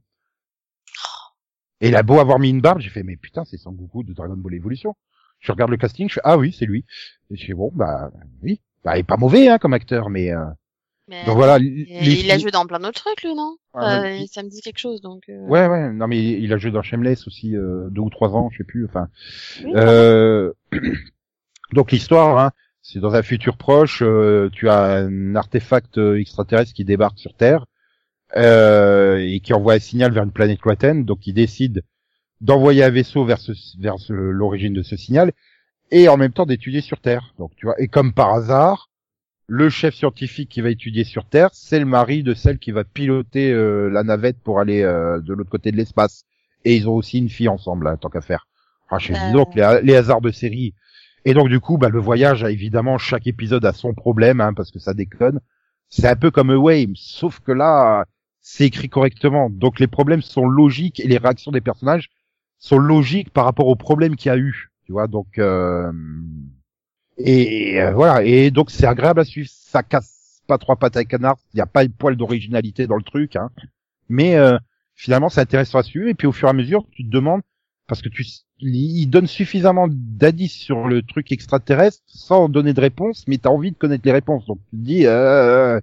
Et 1.82 1.88
il 1.90 1.96
a 1.96 2.04
beau 2.04 2.20
avoir 2.20 2.40
mis 2.40 2.50
une 2.50 2.62
barbe, 2.62 2.80
j'ai 2.82 2.90
fait 2.90 3.04
mais 3.04 3.16
putain, 3.16 3.46
c'est 3.46 3.58
Sangoku 3.58 4.04
de 4.04 4.14
Dragon 4.14 4.36
Ball 4.36 4.54
Evolution. 4.56 4.96
Je 5.40 5.52
regarde 5.52 5.72
le 5.72 5.78
casting, 5.78 6.08
je 6.10 6.16
fais 6.16 6.22
ah 6.24 6.38
oui, 6.38 6.56
c'est 6.58 6.66
lui. 6.66 6.86
Et 7.32 7.38
je 7.38 7.46
fais 7.46 7.54
bon 7.54 7.72
bah 7.74 8.12
oui, 8.44 8.60
bah 8.84 8.98
il 8.98 9.02
est 9.02 9.04
pas 9.04 9.18
mauvais 9.18 9.48
hein 9.48 9.58
comme 9.58 9.74
acteur 9.74 10.10
mais 10.10 10.32
euh, 10.32 10.46
Mais 11.08 11.26
donc 11.26 11.36
voilà, 11.38 11.58
les 11.60 11.88
il 11.90 12.32
a 12.32 12.38
joué 12.38 12.52
dans 12.52 12.66
plein 12.66 12.80
d'autres 12.80 13.02
trucs, 13.04 13.24
lui, 13.24 13.34
non? 13.36 13.56
Ouais, 13.74 14.22
Euh. 14.24 14.26
Ça 14.32 14.44
me 14.44 14.50
dit 14.50 14.62
quelque 14.62 14.80
chose, 14.80 15.02
donc... 15.02 15.24
euh, 15.30 15.48
Ouais, 15.48 15.68
ouais, 15.68 15.92
non 15.92 16.08
mais 16.08 16.20
il 16.20 16.52
a 16.54 16.58
joué 16.58 16.72
dans 16.72 16.82
Shameless 16.82 17.28
aussi 17.28 17.56
euh, 17.56 17.90
deux 17.90 18.02
ou 18.02 18.10
trois 18.10 18.36
ans, 18.36 18.50
je 18.52 18.58
sais 18.58 18.64
plus. 18.64 18.86
Enfin, 18.86 19.08
oui, 19.64 19.72
euh... 19.76 20.52
donc 21.74 21.92
l'histoire, 21.92 22.38
hein, 22.40 22.52
c'est 22.82 23.00
dans 23.00 23.16
un 23.16 23.22
futur 23.24 23.58
proche, 23.58 24.02
euh, 24.02 24.50
tu 24.52 24.70
as 24.70 24.84
un 24.84 25.36
artefact 25.36 25.98
extraterrestre 25.98 26.74
qui 26.74 26.86
débarque 26.86 27.20
sur 27.20 27.34
Terre 27.34 27.66
euh, 28.36 29.18
et 29.18 29.40
qui 29.40 29.54
envoie 29.54 29.74
un 29.74 29.80
signal 29.80 30.12
vers 30.12 30.24
une 30.24 30.32
planète 30.32 30.62
lointaine. 30.64 31.06
Donc 31.06 31.26
il 31.28 31.34
décide 31.34 31.84
d'envoyer 32.42 32.84
un 32.84 32.90
vaisseau 32.90 33.26
vers, 33.26 33.40
ce, 33.40 33.52
vers 33.80 34.00
ce- 34.00 34.14
l'origine 34.14 34.74
de 34.74 34.84
ce 34.84 34.96
signal 34.96 35.32
et 35.92 36.08
en 36.08 36.18
même 36.18 36.32
temps 36.32 36.46
d'étudier 36.46 36.82
sur 36.82 37.00
Terre. 37.00 37.34
Donc 37.38 37.52
tu 37.56 37.66
vois, 37.66 37.80
et 37.82 37.88
comme 37.88 38.14
par 38.14 38.34
hasard, 38.34 38.90
le 39.48 39.70
chef 39.70 39.96
scientifique 39.96 40.50
qui 40.50 40.62
va 40.62 40.70
étudier 40.70 41.04
sur 41.04 41.26
Terre, 41.26 41.50
c'est 41.54 41.80
le 41.80 41.86
mari 41.86 42.22
de 42.24 42.34
celle 42.36 42.60
qui 42.60 42.72
va 42.72 42.84
piloter 42.84 43.52
euh, 43.52 43.90
la 43.90 44.04
navette 44.04 44.38
pour 44.44 44.60
aller 44.60 44.84
euh, 44.84 45.20
de 45.22 45.34
l'autre 45.34 45.50
côté 45.50 45.72
de 45.72 45.78
l'espace. 45.78 46.24
Et 46.66 46.76
ils 46.76 46.88
ont 46.88 46.94
aussi 46.94 47.18
une 47.18 47.30
fille 47.30 47.48
ensemble, 47.48 47.88
hein, 47.88 47.98
tant 47.98 48.10
qu'à 48.10 48.22
faire. 48.22 48.46
Ah, 48.90 49.00
je 49.00 49.12
Euh. 49.12 49.16
dis 49.16 49.34
donc, 49.34 49.56
les, 49.56 49.80
les 49.82 49.96
hasards 49.96 50.22
de 50.22 50.30
série. 50.30 50.76
Et 51.26 51.34
donc, 51.34 51.50
du 51.50 51.60
coup, 51.60 51.78
bah, 51.80 51.90
le 51.90 52.00
voyage, 52.00 52.44
a 52.44 52.52
évidemment, 52.52 52.98
chaque 53.00 53.26
épisode 53.28 53.66
a 53.66 53.74
son 53.74 53.94
problème, 53.96 54.40
hein, 54.40 54.54
parce 54.54 54.70
que 54.70 54.78
ça 54.80 54.94
déconne. 54.94 55.40
C'est 55.90 56.08
un 56.08 56.16
peu 56.16 56.30
comme 56.32 56.52
Away, 56.52 56.88
sauf 56.96 57.40
que 57.40 57.52
là, 57.52 58.06
c'est 58.42 58.66
écrit 58.66 58.90
correctement. 58.90 59.50
Donc, 59.50 59.80
les 59.80 59.88
problèmes 59.88 60.22
sont 60.22 60.46
logiques 60.48 61.00
et 61.00 61.08
les 61.08 61.18
réactions 61.18 61.52
des 61.52 61.62
personnages 61.62 62.10
sont 62.60 62.78
logiques 62.78 63.32
par 63.32 63.46
rapport 63.46 63.68
aux 63.68 63.76
problèmes 63.76 64.16
qu'il 64.16 64.30
y 64.30 64.34
a 64.34 64.38
eu. 64.38 64.70
Tu 64.86 64.92
vois, 64.92 65.08
donc 65.08 65.38
euh, 65.38 65.92
et 67.18 67.82
euh, 67.82 67.92
voilà. 67.94 68.24
Et 68.24 68.52
donc 68.52 68.70
c'est 68.70 68.86
agréable 68.86 69.22
à 69.22 69.26
suivre. 69.26 69.50
Ça 69.52 69.84
casse 69.84 70.42
pas 70.48 70.58
trois 70.58 70.76
pattes 70.76 70.98
à 70.98 71.06
canard. 71.06 71.38
Il 71.54 71.58
n'y 71.58 71.62
a 71.62 71.66
pas 71.66 71.84
une 71.84 71.92
poil 71.92 72.16
d'originalité 72.16 72.88
dans 72.88 72.98
le 72.98 73.04
truc, 73.04 73.36
hein. 73.36 73.50
Mais 74.10 74.36
euh, 74.36 74.58
finalement, 74.96 75.30
c'est 75.30 75.42
intéressant 75.42 75.80
à 75.80 75.84
suivre. 75.84 76.08
Et 76.08 76.14
puis 76.14 76.28
au 76.28 76.32
fur 76.32 76.48
et 76.48 76.52
à 76.52 76.54
mesure, 76.54 76.86
tu 76.92 77.04
te 77.04 77.10
demandes 77.10 77.42
parce 77.88 78.02
que 78.02 78.10
tu 78.10 78.24
il 78.62 79.08
donne 79.08 79.28
suffisamment 79.28 79.88
d'indices 79.90 80.54
sur 80.54 80.88
le 80.88 81.02
truc 81.02 81.32
extraterrestre 81.32 82.04
sans 82.08 82.50
donner 82.50 82.74
de 82.74 82.82
réponse, 82.82 83.26
mais 83.28 83.38
t'as 83.38 83.50
envie 83.50 83.72
de 83.72 83.78
connaître 83.78 84.06
les 84.06 84.12
réponses. 84.12 84.46
Donc 84.46 84.60
tu 84.70 84.78
te 84.78 84.82
dis 84.82 85.06
euh... 85.06 85.80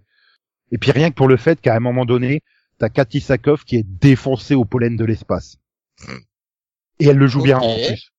et 0.72 0.78
puis 0.78 0.90
rien 0.90 1.10
que 1.10 1.14
pour 1.14 1.28
le 1.28 1.38
fait 1.38 1.60
qu'à 1.60 1.74
un 1.74 1.80
moment 1.80 2.04
donné, 2.04 2.42
t'as 2.78 2.90
Cathy 2.90 3.20
Sakov 3.20 3.64
qui 3.64 3.76
est 3.76 3.86
défoncée 4.00 4.54
au 4.54 4.66
pollen 4.66 4.96
de 4.96 5.04
l'espace. 5.04 5.56
Et 6.98 7.06
elle 7.08 7.16
le 7.16 7.26
joue 7.26 7.42
bien 7.42 7.58
en 7.58 7.74
plus. 7.74 8.10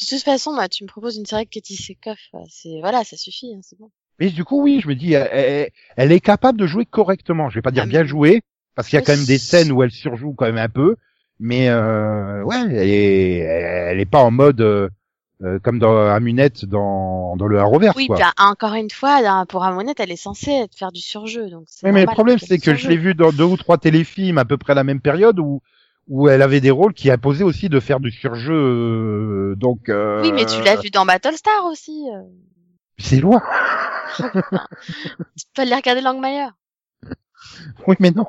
De 0.00 0.06
toute 0.06 0.22
façon, 0.22 0.54
bah, 0.54 0.68
tu 0.68 0.84
me 0.84 0.88
proposes 0.88 1.16
une 1.16 1.24
série 1.24 1.40
avec 1.40 1.50
Katie 1.50 1.76
Sackhoff, 1.76 2.18
euh, 2.34 2.38
c'est 2.50 2.80
voilà, 2.80 3.02
ça 3.04 3.16
suffit, 3.16 3.54
hein, 3.54 3.60
c'est 3.62 3.78
bon. 3.78 3.90
Mais 4.18 4.30
du 4.30 4.44
coup, 4.44 4.62
oui, 4.62 4.80
je 4.82 4.88
me 4.88 4.94
dis, 4.94 5.12
elle, 5.12 6.12
est 6.12 6.20
capable 6.20 6.58
de 6.58 6.66
jouer 6.66 6.86
correctement. 6.86 7.50
Je 7.50 7.56
vais 7.56 7.62
pas 7.62 7.70
dire 7.70 7.82
Ah, 7.84 7.86
bien 7.86 8.04
jouer, 8.04 8.42
parce 8.74 8.88
qu'il 8.88 8.98
y 8.98 9.02
a 9.02 9.04
quand 9.04 9.14
même 9.14 9.26
des 9.26 9.38
scènes 9.38 9.72
où 9.72 9.82
elle 9.82 9.90
surjoue 9.90 10.32
quand 10.32 10.46
même 10.46 10.58
un 10.58 10.68
peu. 10.68 10.96
Mais 11.38 11.68
euh, 11.68 12.42
ouais, 12.42 12.56
elle 12.56 12.88
est, 12.88 13.38
elle 13.38 14.00
est 14.00 14.06
pas 14.06 14.22
en 14.22 14.30
mode 14.30 14.62
euh, 14.62 14.88
euh, 15.42 15.58
comme 15.58 15.78
dans 15.78 15.94
Amunette 16.08 16.64
dans 16.64 17.36
dans 17.36 17.46
le 17.46 17.58
Arrowverse 17.58 17.94
Oui, 17.94 18.06
quoi. 18.06 18.16
puis 18.16 18.24
ah, 18.38 18.50
encore 18.50 18.72
une 18.72 18.90
fois, 18.90 19.20
là, 19.20 19.44
pour 19.44 19.62
Amonette, 19.64 20.00
elle 20.00 20.10
est 20.10 20.16
censée 20.16 20.52
être- 20.52 20.74
faire 20.76 20.92
du 20.92 21.00
surjeu, 21.00 21.50
donc. 21.50 21.64
c'est 21.66 21.86
Oui, 21.86 21.92
mais 21.92 22.00
le 22.00 22.06
problème, 22.06 22.38
c'est 22.38 22.58
que 22.58 22.74
je 22.74 22.88
l'ai 22.88 22.96
vu 22.96 23.14
dans 23.14 23.32
deux 23.32 23.44
ou 23.44 23.58
trois 23.58 23.76
téléfilms 23.76 24.38
à 24.38 24.46
peu 24.46 24.56
près 24.56 24.72
à 24.72 24.76
la 24.76 24.84
même 24.84 25.00
période 25.00 25.38
où 25.38 25.60
où 26.08 26.28
elle 26.28 26.42
avait 26.42 26.60
des 26.60 26.70
rôles 26.70 26.94
qui 26.94 27.10
imposaient 27.10 27.44
aussi 27.44 27.68
de 27.68 27.80
faire 27.80 28.00
du 28.00 28.10
surjeu. 28.10 28.54
euh, 28.54 29.54
donc 29.56 29.88
euh, 29.88 30.22
Oui, 30.22 30.32
mais 30.32 30.46
tu 30.46 30.62
l'as 30.62 30.76
vu 30.76 30.90
dans 30.90 31.04
Battlestar 31.06 31.64
aussi. 31.66 32.08
euh. 32.14 32.22
C'est 32.98 33.20
loin. 33.20 33.42
Tu 34.16 34.22
peux 35.54 35.62
aller 35.62 35.74
regarder 35.74 36.00
Langmayer. 36.00 36.46
Oui, 37.86 37.96
mais 38.00 38.10
non. 38.10 38.24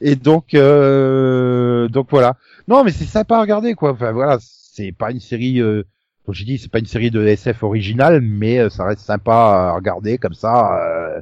Et 0.00 0.16
donc, 0.16 0.54
euh, 0.54 1.88
donc 1.88 2.08
voilà. 2.10 2.36
Non, 2.68 2.82
mais 2.84 2.90
c'est 2.92 3.04
sympa 3.04 3.36
à 3.36 3.40
regarder, 3.40 3.74
quoi. 3.74 3.92
Enfin 3.92 4.12
voilà, 4.12 4.38
c'est 4.40 4.92
pas 4.92 5.10
une 5.12 5.20
série. 5.20 5.60
Euh, 5.60 5.84
comme 6.24 6.34
j'ai 6.34 6.44
dit, 6.44 6.58
c'est 6.58 6.70
pas 6.70 6.80
une 6.80 6.86
série 6.86 7.10
de 7.12 7.24
SF 7.24 7.62
originale, 7.62 8.20
mais 8.20 8.58
euh, 8.58 8.68
ça 8.68 8.84
reste 8.84 9.00
sympa 9.02 9.32
à 9.32 9.72
regarder 9.74 10.18
comme 10.18 10.34
ça. 10.34 10.76
euh, 10.84 11.20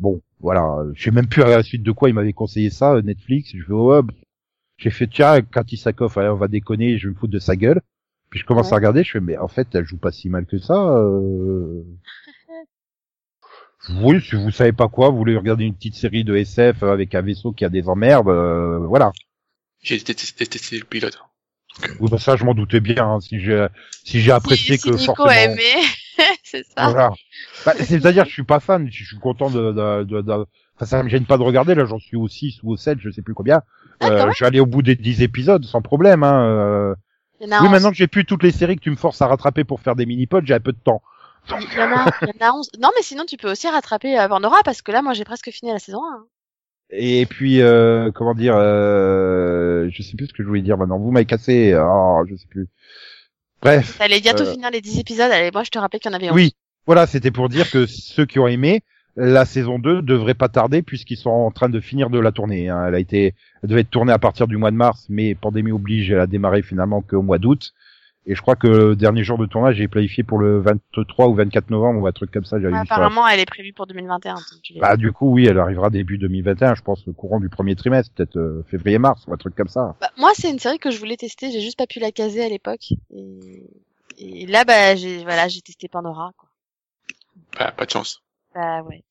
bon, 0.00 0.20
voilà. 0.40 0.84
Je 0.94 1.02
sais 1.04 1.10
même 1.12 1.28
plus 1.28 1.42
à 1.44 1.48
la 1.48 1.62
suite 1.62 1.82
de 1.84 1.92
quoi 1.92 2.08
il 2.08 2.14
m'avait 2.14 2.32
conseillé 2.32 2.70
ça, 2.70 2.94
euh, 2.94 3.02
Netflix. 3.02 3.50
Je 3.54 3.62
fais, 3.62 4.02
pff. 4.08 4.24
j'ai 4.78 4.90
fait 4.90 5.06
tiens, 5.06 5.42
Cathy 5.42 5.76
Sakoff, 5.76 6.18
allez, 6.18 6.28
on 6.30 6.36
va 6.36 6.48
déconner, 6.48 6.98
je 6.98 7.08
vais 7.08 7.14
me 7.14 7.18
foutre 7.18 7.32
de 7.32 7.38
sa 7.38 7.56
gueule. 7.56 7.80
Puis 8.30 8.40
je 8.40 8.46
commence 8.46 8.68
Ouais. 8.68 8.72
à 8.72 8.76
regarder, 8.76 9.04
je 9.04 9.12
fais, 9.12 9.20
mais 9.20 9.36
en 9.38 9.48
fait, 9.48 9.68
elle 9.74 9.84
joue 9.84 9.98
pas 9.98 10.12
si 10.12 10.28
mal 10.28 10.46
que 10.46 10.58
ça. 10.58 10.74
Euh... 10.98 11.82
Oui, 14.02 14.20
si 14.20 14.36
vous 14.36 14.50
savez 14.50 14.72
pas 14.72 14.88
quoi, 14.88 15.08
vous 15.08 15.16
voulez 15.16 15.36
regarder 15.36 15.64
une 15.64 15.74
petite 15.74 15.94
série 15.94 16.22
de 16.22 16.36
SF 16.36 16.82
avec 16.82 17.14
un 17.14 17.22
vaisseau 17.22 17.52
qui 17.52 17.64
a 17.64 17.70
des 17.70 17.88
emmerdes, 17.88 18.28
euh, 18.28 18.78
voilà. 18.86 19.10
J'ai 19.82 19.98
détesté, 19.98 20.78
le 20.78 20.84
pilote. 20.84 21.18
Oui, 21.98 22.10
bah 22.10 22.18
ça, 22.18 22.36
je 22.36 22.44
m'en 22.44 22.52
doutais 22.52 22.80
bien. 22.80 23.06
hein, 23.14 23.20
si 23.20 23.40
j'ai 23.40 23.66
si 24.04 24.20
j'ai 24.20 24.32
apprécié 24.32 24.76
si, 24.76 24.82
si 24.82 24.90
que 24.90 24.94
Nico 24.96 25.14
forcément. 25.16 25.30
a 25.30 25.44
aimé, 25.44 25.62
c'est 26.50 26.64
ça. 26.64 26.90
Voilà. 26.90 27.10
Bah, 27.64 27.72
C'est-à-dire, 27.78 28.24
je 28.24 28.30
suis 28.32 28.42
pas 28.44 28.60
fan. 28.60 28.88
Je 28.90 29.04
suis 29.04 29.18
content 29.18 29.50
de. 29.50 29.72
de, 29.72 30.04
de, 30.04 30.20
de- 30.22 30.46
Enfin, 30.76 30.86
ça 30.86 31.02
me 31.02 31.08
gêne 31.10 31.26
pas 31.26 31.36
de 31.36 31.42
regarder. 31.42 31.74
Là, 31.74 31.84
j'en 31.84 31.98
suis 31.98 32.16
au 32.16 32.26
6 32.26 32.60
ou 32.62 32.72
au 32.72 32.76
7, 32.78 32.98
je 33.00 33.10
sais 33.10 33.20
plus 33.22 33.34
combien. 33.34 33.60
Ah, 34.00 34.08
Euh, 34.08 34.30
je 34.34 34.40
vais 34.40 34.46
aller 34.46 34.60
au 34.60 34.66
bout 34.66 34.80
des 34.82 34.96
10 34.96 35.20
épisodes 35.22 35.64
sans 35.64 35.82
problème. 35.82 36.22
Hein. 36.22 36.42
euh. 36.42 36.94
Oui, 37.42 37.46
11. 37.52 37.70
maintenant 37.70 37.90
que 37.90 37.96
j'ai 37.96 38.06
plus 38.06 38.24
toutes 38.24 38.42
les 38.42 38.50
séries 38.50 38.76
que 38.76 38.82
tu 38.82 38.90
me 38.90 38.96
forces 38.96 39.20
à 39.22 39.26
rattraper 39.26 39.64
pour 39.64 39.80
faire 39.80 39.94
des 39.96 40.06
mini-pods, 40.06 40.42
j'ai 40.44 40.54
un 40.54 40.60
peu 40.60 40.72
de 40.72 40.78
temps. 40.82 41.02
Il 41.50 41.54
y 41.78 41.82
en 41.82 41.90
a, 41.92 42.10
il 42.22 42.28
y 42.28 42.42
en 42.44 42.48
a 42.48 42.52
11. 42.54 42.70
Non, 42.80 42.90
mais 42.96 43.02
sinon, 43.02 43.24
tu 43.26 43.36
peux 43.36 43.50
aussi 43.50 43.68
rattraper 43.68 44.18
euh, 44.18 44.28
Pandora 44.28 44.58
parce 44.64 44.80
que 44.82 44.90
là, 44.92 45.02
moi, 45.02 45.12
j'ai 45.14 45.24
presque 45.24 45.50
fini 45.50 45.70
la 45.72 45.78
saison 45.78 46.00
1. 46.02 46.14
hein. 46.16 46.24
Et 46.92 47.24
puis, 47.26 47.60
euh, 47.62 48.10
comment 48.12 48.34
dire, 48.34 48.54
euh, 48.56 49.88
je 49.92 50.02
sais 50.02 50.16
plus 50.16 50.26
ce 50.26 50.32
que 50.32 50.42
je 50.42 50.48
voulais 50.48 50.62
dire 50.62 50.76
maintenant. 50.76 50.98
Vous 50.98 51.10
m'avez 51.10 51.26
cassé. 51.26 51.74
Oh, 51.78 52.22
je 52.28 52.34
sais 52.36 52.46
plus. 52.48 52.68
Bref. 53.62 53.96
T'allais 53.98 54.20
bientôt 54.20 54.44
Euh, 54.44 54.52
finir 54.52 54.70
les 54.70 54.80
10 54.80 54.98
épisodes. 54.98 55.30
Allez, 55.30 55.50
moi, 55.52 55.62
je 55.64 55.70
te 55.70 55.78
rappelais 55.78 55.98
qu'il 56.00 56.10
y 56.10 56.14
en 56.14 56.16
avait 56.16 56.30
11. 56.30 56.34
Oui, 56.34 56.54
voilà, 56.86 57.06
c'était 57.06 57.30
pour 57.30 57.48
dire 57.48 57.70
que 57.70 57.86
ceux 57.86 58.26
qui 58.26 58.38
ont 58.38 58.48
aimé 58.48 58.82
la 59.16 59.44
saison 59.44 59.78
2 59.78 60.02
devraient 60.02 60.34
pas 60.34 60.48
tarder 60.48 60.82
puisqu'ils 60.82 61.16
sont 61.16 61.30
en 61.30 61.50
train 61.50 61.68
de 61.68 61.80
finir 61.80 62.10
de 62.10 62.18
la 62.18 62.32
tourner. 62.32 62.68
hein. 62.68 62.86
Elle 62.88 62.94
a 62.94 62.98
été, 63.00 63.34
elle 63.62 63.68
devait 63.68 63.80
être 63.82 63.90
tournée 63.90 64.12
à 64.12 64.18
partir 64.18 64.46
du 64.46 64.56
mois 64.56 64.70
de 64.70 64.76
mars, 64.76 65.06
mais 65.08 65.34
pandémie 65.34 65.72
oblige, 65.72 66.10
elle 66.10 66.20
a 66.20 66.26
démarré 66.26 66.62
finalement 66.62 67.02
qu'au 67.02 67.20
mois 67.22 67.38
d'août. 67.38 67.72
Et 68.26 68.34
je 68.34 68.42
crois 68.42 68.54
que 68.54 68.66
le 68.66 68.96
dernier 68.96 69.24
jour 69.24 69.38
de 69.38 69.46
tournage 69.46 69.80
est 69.80 69.88
planifié 69.88 70.22
pour 70.22 70.38
le 70.38 70.60
23 70.60 71.28
ou 71.28 71.34
24 71.34 71.70
novembre 71.70 72.02
ou 72.02 72.06
un 72.06 72.12
truc 72.12 72.30
comme 72.30 72.44
ça. 72.44 72.58
La- 72.58 72.80
apparemment, 72.80 73.26
elle 73.26 73.40
est 73.40 73.46
prévue 73.46 73.72
pour 73.72 73.86
2021. 73.86 74.34
donc 74.34 74.42
tu 74.62 74.74
l'as 74.74 74.80
Bah 74.80 74.96
du 74.96 75.10
coup 75.10 75.32
oui, 75.32 75.46
elle 75.46 75.58
arrivera 75.58 75.88
début 75.88 76.18
2021, 76.18 76.74
je 76.74 76.82
pense 76.82 77.08
au 77.08 77.12
courant 77.12 77.40
du 77.40 77.48
premier 77.48 77.74
trimestre, 77.76 78.12
peut-être 78.14 78.36
euh, 78.36 78.62
février-mars 78.68 79.26
ou 79.26 79.32
un 79.32 79.36
truc 79.38 79.54
comme 79.54 79.68
ça. 79.68 79.96
Bah, 80.00 80.10
moi, 80.18 80.30
c'est 80.34 80.50
une 80.50 80.58
série 80.58 80.78
que 80.78 80.90
je 80.90 80.98
voulais 80.98 81.16
tester. 81.16 81.50
J'ai 81.50 81.60
juste 81.60 81.78
pas 81.78 81.86
pu 81.86 81.98
la 81.98 82.12
caser 82.12 82.44
à 82.44 82.48
l'époque. 82.48 82.92
Et... 83.14 83.64
et 84.18 84.46
là, 84.46 84.64
bah, 84.64 84.94
j'ai, 84.96 85.22
voilà, 85.24 85.48
j'ai 85.48 85.62
testé 85.62 85.88
Pandora, 85.88 86.32
quoi. 86.36 86.48
Bah, 87.58 87.72
pas 87.72 87.86
de 87.86 87.90
chance. 87.90 88.22
Bah, 88.54 88.82
ouais. 88.82 89.02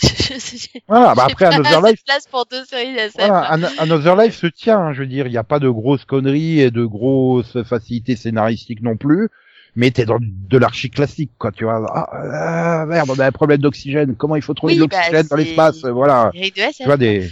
Voilà, 0.88 1.14
bah 1.14 1.26
après 1.30 1.46
Another 1.46 1.82
Life, 1.82 2.00
place 2.06 2.26
pour 2.30 2.46
deux 2.46 2.64
séries. 2.64 2.96
Voilà, 3.16 3.52
An- 3.54 3.70
Another 3.78 4.16
Life 4.16 4.36
se 4.36 4.46
tient, 4.46 4.78
hein, 4.78 4.92
je 4.92 5.00
veux 5.00 5.06
dire, 5.06 5.26
il 5.26 5.30
n'y 5.32 5.36
a 5.36 5.44
pas 5.44 5.58
de 5.58 5.68
grosses 5.68 6.04
conneries 6.04 6.60
et 6.60 6.70
de 6.70 6.84
grosses 6.84 7.62
facilités 7.64 8.16
scénaristiques 8.16 8.82
non 8.82 8.96
plus, 8.96 9.28
mais 9.74 9.90
t'es 9.90 10.04
dans 10.06 10.18
de 10.20 10.58
l'archi 10.58 10.88
classique, 10.90 11.32
quoi, 11.38 11.52
tu 11.52 11.64
vois. 11.64 11.84
Ah, 11.92 12.80
ah, 12.82 12.86
merde, 12.86 13.10
on 13.10 13.18
a 13.18 13.26
un 13.26 13.32
problème 13.32 13.60
d'oxygène, 13.60 14.14
comment 14.16 14.36
il 14.36 14.42
faut 14.42 14.54
trouver 14.54 14.74
Oui, 14.74 14.76
de 14.78 14.82
l'oxygène 14.82 15.22
bah, 15.22 15.28
dans 15.30 15.36
c'est- 15.36 15.44
l'espace, 15.44 15.84
voilà. 15.84 16.30
De 16.32 16.38
SF. 16.38 16.76
Tu 16.76 16.84
vois, 16.84 16.96
des... 16.96 17.28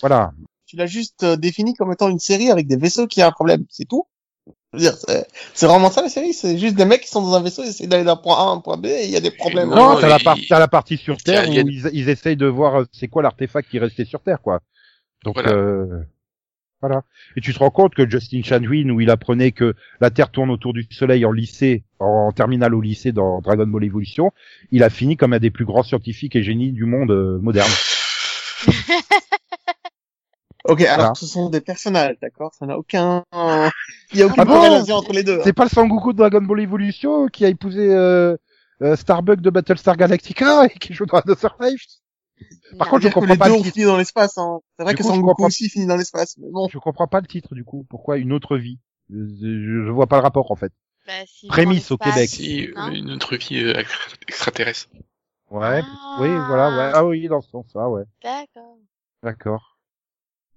Voilà. 0.00 0.32
Tu 0.66 0.76
l'as 0.76 0.86
juste 0.86 1.22
euh, 1.22 1.36
défini 1.36 1.74
comme 1.74 1.92
étant 1.92 2.08
une 2.10 2.18
série 2.18 2.50
avec 2.50 2.66
des 2.66 2.76
vaisseaux 2.76 3.06
qui 3.06 3.22
a 3.22 3.28
un 3.28 3.32
problème, 3.32 3.64
c'est 3.70 3.88
tout. 3.88 4.06
C'est 5.54 5.66
vraiment 5.66 5.90
ça 5.90 6.02
la 6.02 6.08
série, 6.08 6.32
c'est 6.32 6.58
juste 6.58 6.74
des 6.76 6.84
mecs 6.84 7.02
qui 7.02 7.08
sont 7.08 7.22
dans 7.22 7.34
un 7.34 7.40
vaisseau 7.42 7.62
et 7.64 7.68
essaient 7.68 7.86
d'aller 7.86 8.04
d'un 8.04 8.16
point 8.16 8.36
A 8.36 8.42
à 8.42 8.50
un 8.50 8.58
point 8.60 8.76
B 8.76 8.86
et 8.86 9.04
il 9.04 9.10
y 9.10 9.16
a 9.16 9.20
des 9.20 9.30
problèmes. 9.30 9.70
Non, 9.70 9.94
Non, 9.94 10.00
t'as 10.00 10.08
la, 10.08 10.18
par- 10.18 10.36
partie 10.70 10.96
sur 10.96 11.16
Terre 11.18 11.44
il 11.46 11.54
y 11.54 11.58
a- 11.60 11.62
où 11.62 11.68
ils, 11.68 11.88
ils 11.92 12.08
essayent 12.08 12.36
de 12.36 12.46
voir 12.46 12.80
euh, 12.80 12.84
c'est 12.92 13.08
quoi 13.08 13.22
l'artefact 13.22 13.68
qui 13.70 13.78
restait 13.78 14.04
sur 14.04 14.20
Terre, 14.20 14.40
quoi. 14.42 14.60
Donc, 15.24 15.34
Voilà. 15.34 15.52
euh, 15.52 16.02
voilà. 16.82 17.02
Et 17.36 17.40
tu 17.40 17.54
te 17.54 17.58
rends 17.58 17.70
compte 17.70 17.94
que 17.94 18.08
Justin 18.08 18.42
Chandwin, 18.44 18.90
où 18.90 19.00
il 19.00 19.10
apprenait 19.10 19.50
que 19.52 19.74
la 20.00 20.10
Terre 20.10 20.30
tourne 20.30 20.50
autour 20.50 20.72
du 20.74 20.86
Soleil 20.90 21.24
en 21.24 21.32
lycée, 21.32 21.84
en 21.98 22.30
terminale 22.32 22.74
au 22.74 22.80
lycée 22.80 23.12
dans 23.12 23.40
Dragon 23.40 23.66
Ball 23.66 23.82
Evolution, 23.84 24.30
il 24.70 24.82
a 24.82 24.90
fini 24.90 25.16
comme 25.16 25.32
un 25.32 25.38
des 25.38 25.50
plus 25.50 25.64
grands 25.64 25.82
scientifiques 25.82 26.36
et 26.36 26.42
génies 26.42 26.72
du 26.72 26.84
monde 26.84 27.10
euh, 27.10 27.38
moderne. 27.40 27.70
Ok, 30.68 30.80
alors 30.80 30.96
Voilà. 30.96 31.14
ce 31.14 31.26
sont 31.26 31.48
des 31.48 31.60
personnages, 31.60 32.16
d'accord? 32.20 32.52
Ça 32.58 32.66
n'a 32.66 32.76
aucun, 32.76 33.22
il 34.12 34.18
y 34.18 34.22
a 34.22 34.26
aucune 34.26 34.40
Ah 34.40 34.44
bon 34.44 34.52
corrélation 34.54 34.96
entre 34.96 35.12
les 35.12 35.22
deux. 35.24 35.38
hein. 35.38 35.42
C'est 35.44 35.52
pas 35.52 35.64
le 35.64 35.70
Sangoku 35.70 36.12
de 36.12 36.18
Dragon 36.18 36.42
Ball 36.42 36.60
Evolution 36.60 37.26
qui 37.28 37.44
a 37.44 37.48
épousé 37.48 37.92
euh, 37.94 38.36
euh, 38.82 38.96
Starbuck 38.96 39.40
de 39.40 39.50
Battlestar 39.50 39.96
Galactica 39.96 40.64
et 40.74 40.78
qui 40.78 40.92
joue 40.94 41.06
dans 41.06 41.20
The 41.22 41.38
Survive 41.38 41.78
Par 42.78 42.88
contre, 42.88 43.02
je 43.04 43.08
comprends 43.08 43.32
les 43.32 43.38
pas 43.38 43.46
deux 43.48 43.54
le 43.54 43.58
ont 43.60 43.62
titre. 43.62 43.74
fini 43.74 43.86
dans 43.86 43.96
l'espace. 43.96 44.36
Hein. 44.38 44.60
C'est 44.76 44.84
vrai 44.84 44.92
Du 44.94 44.98
que 44.98 45.02
coup, 45.02 45.08
Sangoku 45.10 45.26
comprends. 45.28 45.46
aussi 45.46 45.68
finit 45.68 45.86
dans 45.86 45.96
l'espace, 45.96 46.36
mais 46.38 46.48
bon. 46.50 46.68
Je 46.70 46.78
comprends 46.78 47.06
pas 47.06 47.20
le 47.20 47.26
titre 47.26 47.54
du 47.54 47.64
coup. 47.64 47.86
Pourquoi 47.88 48.18
une 48.18 48.32
autre 48.32 48.56
vie? 48.56 48.78
Je, 49.10 49.16
je, 49.24 49.84
je 49.86 49.90
vois 49.90 50.06
pas 50.06 50.16
le 50.16 50.22
rapport 50.22 50.50
en 50.50 50.56
fait. 50.56 50.72
Bah, 51.06 51.12
si, 51.26 51.46
Prémisse 51.46 51.90
au 51.92 51.96
Québec. 51.98 52.28
Si, 52.28 52.68
hein. 52.74 52.90
une 52.92 53.12
autre 53.12 53.36
vie 53.36 53.58
euh, 53.62 53.74
extra- 53.78 54.10
extraterrestre. 54.26 54.88
Ouais. 55.50 55.80
Ah. 55.84 56.18
Oui, 56.20 56.28
voilà. 56.48 56.68
Ouais. 56.76 56.90
Ah 56.94 57.04
oui, 57.06 57.28
dans 57.28 57.40
ce 57.40 57.50
sens-là, 57.50 57.88
ouais. 57.88 58.02
D'accord. 58.24 58.76
D'accord. 59.22 59.75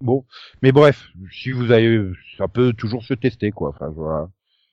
Bon, 0.00 0.24
mais 0.62 0.72
bref, 0.72 1.08
si 1.30 1.52
vous 1.52 1.72
avez, 1.72 2.10
ça 2.38 2.48
peut 2.48 2.72
toujours 2.72 3.04
se 3.04 3.14
tester 3.14 3.50
quoi. 3.50 3.70
Enfin, 3.70 3.88
voilà. 3.88 4.28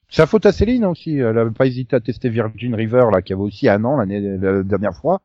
C'est 0.10 0.26
faute 0.26 0.45
à 0.45 0.54
Céline 0.54 0.86
aussi. 0.86 1.18
Elle 1.18 1.38
avait 1.38 1.52
pas 1.52 1.68
hésité 1.68 1.95
à 1.95 1.99
tester 1.99 2.30
Virgin 2.30 2.74
River 2.76 3.06
là, 3.12 3.22
qui 3.22 3.34
avait 3.34 3.41
aussi 3.41 3.68
un 3.68 3.84
an 3.84 3.98
l'année 3.98 4.38
la 4.38 4.64
dernière 4.64 4.95
fois. 4.95 5.22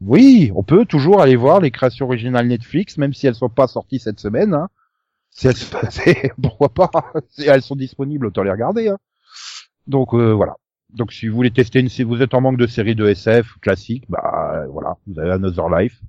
Oui, 0.00 0.52
on 0.54 0.62
peut 0.62 0.84
toujours 0.84 1.20
aller 1.20 1.36
voir 1.36 1.60
les 1.60 1.70
créations 1.70 2.06
originales 2.06 2.46
Netflix, 2.46 2.98
même 2.98 3.12
si 3.12 3.26
elles 3.26 3.34
sont 3.34 3.48
pas 3.48 3.66
sorties 3.66 3.98
cette 3.98 4.20
semaine. 4.20 4.54
Hein. 4.54 4.68
Si 5.30 5.48
elles, 5.48 6.32
pourquoi 6.42 6.68
pas? 6.68 6.90
Si 7.30 7.46
elles 7.48 7.62
sont 7.62 7.76
disponibles, 7.76 8.26
autant 8.26 8.42
les 8.42 8.52
regarder. 8.52 8.88
Hein. 8.88 8.98
Donc 9.86 10.14
euh, 10.14 10.32
voilà. 10.32 10.56
Donc 10.90 11.12
si 11.12 11.26
vous 11.26 11.34
voulez 11.34 11.50
tester 11.50 11.80
une, 11.80 11.88
si 11.88 12.04
vous 12.04 12.22
êtes 12.22 12.34
en 12.34 12.40
manque 12.40 12.58
de 12.58 12.68
séries 12.68 12.94
de 12.94 13.06
SF 13.06 13.58
classiques, 13.60 14.04
bah 14.08 14.64
voilà, 14.70 14.96
vous 15.06 15.18
avez 15.18 15.32
Another 15.32 15.68
Life. 15.68 16.00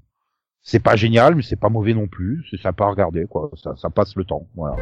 C'est 0.68 0.80
pas 0.80 0.96
génial, 0.96 1.36
mais 1.36 1.44
c'est 1.44 1.56
pas 1.56 1.70
mauvais 1.70 1.94
non 1.94 2.08
plus. 2.08 2.44
C'est 2.50 2.60
sympa 2.60 2.86
à 2.86 2.90
regarder, 2.90 3.28
quoi. 3.28 3.52
Ça, 3.78 3.90
passe 3.92 4.16
le 4.16 4.26
temps. 4.26 4.48
Voilà. 4.56 4.76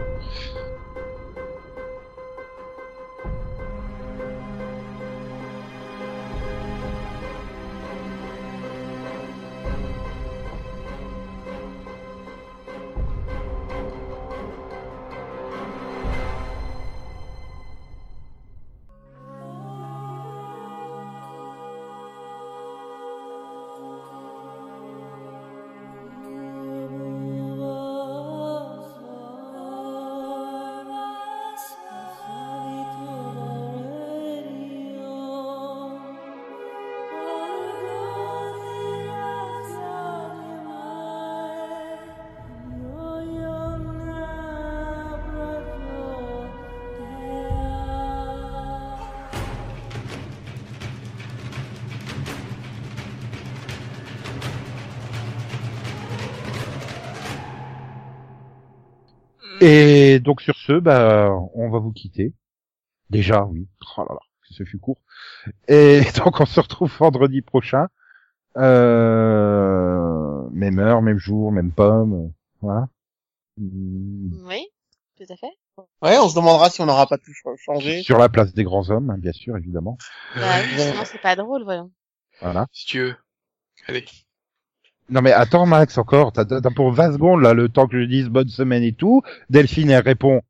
Ce, 60.65 60.79
bah, 60.79 61.29
on 61.53 61.69
va 61.69 61.79
vous 61.79 61.91
quitter. 61.91 62.33
Déjà, 63.09 63.45
oui. 63.45 63.67
Oh 63.97 64.01
là 64.03 64.13
là, 64.13 64.19
ce 64.49 64.63
fut 64.63 64.79
court. 64.79 64.99
Et 65.67 66.01
donc 66.23 66.39
on 66.39 66.45
se 66.45 66.59
retrouve 66.59 66.91
vendredi 66.97 67.41
prochain. 67.41 67.87
Euh, 68.57 70.47
même 70.51 70.79
heure, 70.79 71.01
même 71.01 71.17
jour, 71.17 71.51
même 71.51 71.71
pomme. 71.71 72.31
Voilà. 72.61 72.87
Mm, 73.57 74.45
Oui, 74.47 74.65
tout 75.17 75.25
à 75.31 75.35
fait. 75.35 75.51
Ouais, 76.01 76.17
on 76.19 76.29
se 76.29 76.35
demandera 76.35 76.69
si 76.69 76.81
on 76.81 76.85
n'aura 76.85 77.07
pas 77.07 77.17
tout 77.17 77.31
ch- 77.33 77.57
changé. 77.65 78.03
Sur 78.03 78.17
la 78.19 78.29
place 78.29 78.53
des 78.53 78.63
grands 78.63 78.89
hommes, 78.91 79.09
hein, 79.09 79.17
bien 79.17 79.31
sûr, 79.31 79.57
évidemment. 79.57 79.97
Bah 80.35 80.61
sinon 80.77 81.03
c'est 81.05 81.21
pas 81.21 81.35
drôle, 81.35 81.63
voyons. 81.63 81.91
Voilà. 82.41 82.67
Si 82.71 82.85
tu 82.85 82.99
veux. 82.99 83.15
Allez. 83.87 84.05
Non 85.09 85.21
mais 85.21 85.31
attends 85.33 85.65
Max 85.65 85.97
encore, 85.97 86.31
t'as 86.31 86.45
t'as 86.45 86.61
pour 86.73 86.91
20 86.91 87.13
secondes 87.13 87.41
là, 87.41 87.53
le 87.53 87.67
temps 87.69 87.87
que 87.87 87.99
je 87.99 88.05
dise 88.05 88.29
bonne 88.29 88.47
semaine 88.49 88.83
et 88.83 88.93
tout. 88.93 89.21
Delphine 89.49 89.89
elle 89.89 90.03
répond 90.03 90.41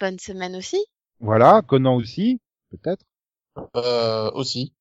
Bonne 0.00 0.18
semaine 0.18 0.56
aussi. 0.56 0.84
voilà, 1.20 1.62
Conan 1.66 1.96
aussi, 1.96 2.40
peut-être. 2.70 3.04
Euh, 3.76 4.30
aussi. 4.32 4.74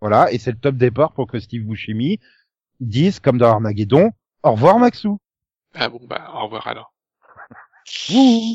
Voilà, 0.00 0.30
et 0.32 0.38
c'est 0.38 0.52
le 0.52 0.58
top 0.58 0.76
départ 0.76 1.12
pour 1.12 1.26
que 1.26 1.38
Steve 1.40 1.64
Buscemi 1.64 2.20
dise, 2.80 3.20
comme 3.20 3.38
dans 3.38 3.50
Armageddon, 3.50 4.10
au 4.42 4.52
revoir 4.52 4.78
Maxou. 4.78 5.18
Ah 5.74 5.88
bon, 5.88 6.00
bah, 6.06 6.30
au 6.34 6.44
revoir 6.44 6.66
alors. 6.68 6.92
Ouh. 8.14 8.54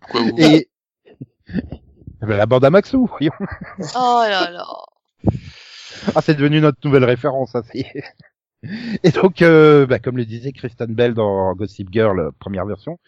Pourquoi 0.00 0.22
vous 0.22 0.36
Et 0.38 0.68
Eh 1.46 2.26
ben, 2.26 2.36
la 2.36 2.46
bande 2.46 2.64
à 2.64 2.70
Maxou, 2.70 3.06
voyons. 3.06 3.32
Oh 3.94 4.22
là 4.28 4.50
là. 4.50 4.66
Ah, 6.14 6.20
c'est 6.20 6.34
devenu 6.34 6.60
notre 6.60 6.78
nouvelle 6.84 7.04
référence, 7.04 7.52
ça. 7.52 7.62
Et 9.02 9.10
donc, 9.10 9.42
euh, 9.42 9.86
bah, 9.86 9.98
comme 9.98 10.16
le 10.16 10.24
disait 10.24 10.52
Kristen 10.52 10.94
Bell 10.94 11.14
dans 11.14 11.54
Gossip 11.54 11.88
Girl, 11.92 12.18
euh, 12.18 12.30
première 12.38 12.66
version, 12.66 12.98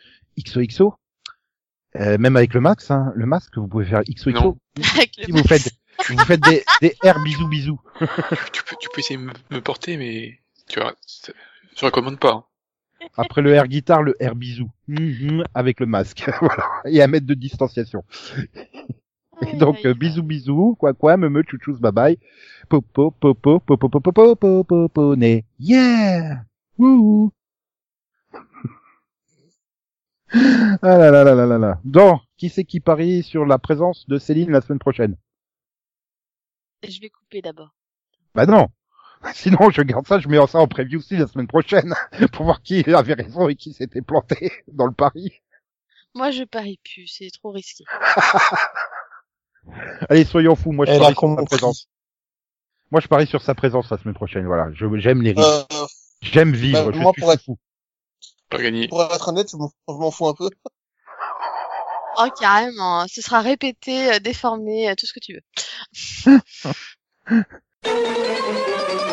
XOXO, 0.43 0.94
euh, 1.97 2.19
même 2.19 2.36
avec 2.36 2.55
le 2.55 2.60
max, 2.60 2.90
hein, 2.90 3.12
le 3.15 3.27
masque, 3.27 3.56
vous 3.56 3.69
pouvez 3.69 3.85
faire 3.86 4.02
XOXO. 4.05 4.31
Non. 4.40 4.59
Avec 4.94 5.16
le 5.19 5.24
Si 5.24 5.31
vous 5.32 5.43
faites, 5.44 5.70
vous 6.10 6.19
faites 6.24 6.40
des, 6.43 6.62
des 6.81 6.94
airs 7.02 7.23
bisous 7.23 7.48
bisous. 7.48 7.81
tu 8.52 8.62
peux, 8.65 8.77
tu 8.81 8.89
peux 8.93 9.01
essayer 9.01 9.19
de 9.19 9.24
me, 9.24 9.32
me 9.51 9.60
porter, 9.60 9.97
mais 9.97 10.39
tu 10.69 10.81
vois, 10.81 10.94
je 11.77 11.85
recommande 11.85 12.19
pas. 12.19 12.32
hein. 12.32 12.44
Après 13.16 13.43
le 13.43 13.52
air 13.55 13.66
guitare, 13.69 14.02
le 14.02 14.15
air 14.20 14.35
bisou. 14.35 14.70
Mhm, 14.89 15.44
avec 15.55 15.78
le 15.81 15.86
masque. 15.86 16.28
voilà. 16.40 16.65
Et 16.85 17.01
un 17.02 17.06
mètre 17.06 17.27
de 17.27 17.35
distanciation. 17.35 18.02
Et 19.47 19.56
donc, 19.56 19.85
euh, 19.86 19.94
bisous 19.94 20.24
bisous, 20.24 20.74
quoi 20.78 20.94
quoi, 20.94 21.16
me 21.16 21.28
me 21.28 21.44
chouchous, 21.48 21.78
bye 21.78 21.93
bye. 21.93 22.19
Popo, 22.69 23.12
popo, 23.12 23.60
popo, 23.60 23.78
popo, 23.78 24.01
popo, 24.01 24.35
popo, 24.35 24.65
popo, 24.65 25.15
né. 25.16 25.44
Yeah! 25.60 26.43
Wouhou! 26.77 27.32
Ah 30.32 30.98
là 30.98 31.10
là 31.10 31.24
là 31.24 31.34
là 31.34 31.46
là 31.46 31.59
là. 31.59 31.80
Donc, 31.84 32.20
qui 32.36 32.48
c'est 32.50 32.64
qui 32.64 32.80
parie 32.80 33.22
sur 33.22 33.46
la 33.46 33.59
présence 33.59 34.06
de 34.09 34.18
Céline 34.18 34.50
la 34.50 34.60
semaine 34.60 34.78
prochaine? 34.78 35.16
Je 36.86 37.00
vais 37.00 37.10
couper 37.10 37.42
d'abord. 37.42 37.74
Bah 38.34 38.46
non! 38.46 38.68
Sinon, 39.34 39.70
je 39.70 39.82
garde 39.82 40.06
ça, 40.06 40.18
je 40.20 40.28
mets 40.28 40.44
ça 40.46 40.59
en 40.59 40.68
preview 40.68 40.98
aussi 40.98 41.16
la 41.16 41.26
semaine 41.26 41.48
prochaine, 41.48 41.94
pour 42.32 42.44
voir 42.44 42.62
qui 42.62 42.84
avait 42.92 43.14
raison 43.14 43.48
et 43.48 43.56
qui 43.56 43.72
s'était 43.72 44.02
planté 44.02 44.52
dans 44.68 44.86
le 44.86 44.92
pari. 44.92 45.32
Moi, 46.14 46.30
je 46.30 46.44
parie 46.44 46.78
plus, 46.84 47.06
c'est 47.06 47.30
trop 47.30 47.50
risqué. 47.50 47.84
Allez, 50.09 50.24
soyons 50.24 50.55
fous, 50.56 50.72
moi 50.72 50.86
je 50.86 50.92
Elle 50.92 50.98
parie 51.00 51.14
sur 51.14 51.36
sa 51.36 51.44
présence. 51.44 51.88
Moi 52.90 53.00
je 53.02 53.09
parie 53.09 53.26
sur 53.26 53.42
sa 53.42 53.55
présence 53.55 53.90
la 53.90 53.98
semaine 53.98 54.14
prochaine, 54.14 54.46
voilà. 54.46 54.70
Je, 54.72 54.86
j'aime 54.98 55.20
les 55.22 55.32
risques. 55.32 55.46
Euh, 55.72 55.86
J'aime 56.22 56.52
vivre, 56.52 56.86
bah, 56.86 56.90
je 56.94 56.98
moi, 57.00 57.12
suis 57.12 57.20
pour 57.22 57.32
être- 57.32 57.42
fou. 57.42 57.59
Pas 58.51 58.59
gagné. 58.59 58.89
pour 58.89 59.03
être 59.03 59.29
honnête, 59.29 59.51
je 59.51 59.57
m'en 59.57 60.11
fous 60.11 60.29
un 60.29 60.35
peu. 60.35 60.51
Oh, 62.20 62.27
carrément. 62.41 63.07
Ce 63.07 63.23
sera 63.23 63.41
répété, 63.41 64.12
euh, 64.12 64.19
déformé, 64.19 64.91
euh, 64.91 64.95
tout 64.97 65.07
ce 65.07 65.12
que 65.12 65.20
tu 65.20 65.35
veux. 65.35 66.41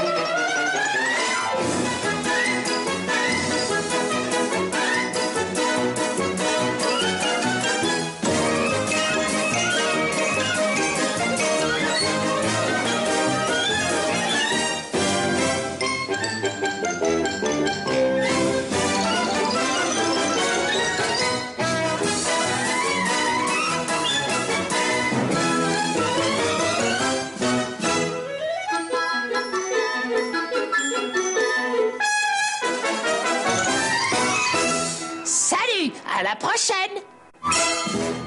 la 36.25 36.35
prochaine. 36.35 38.24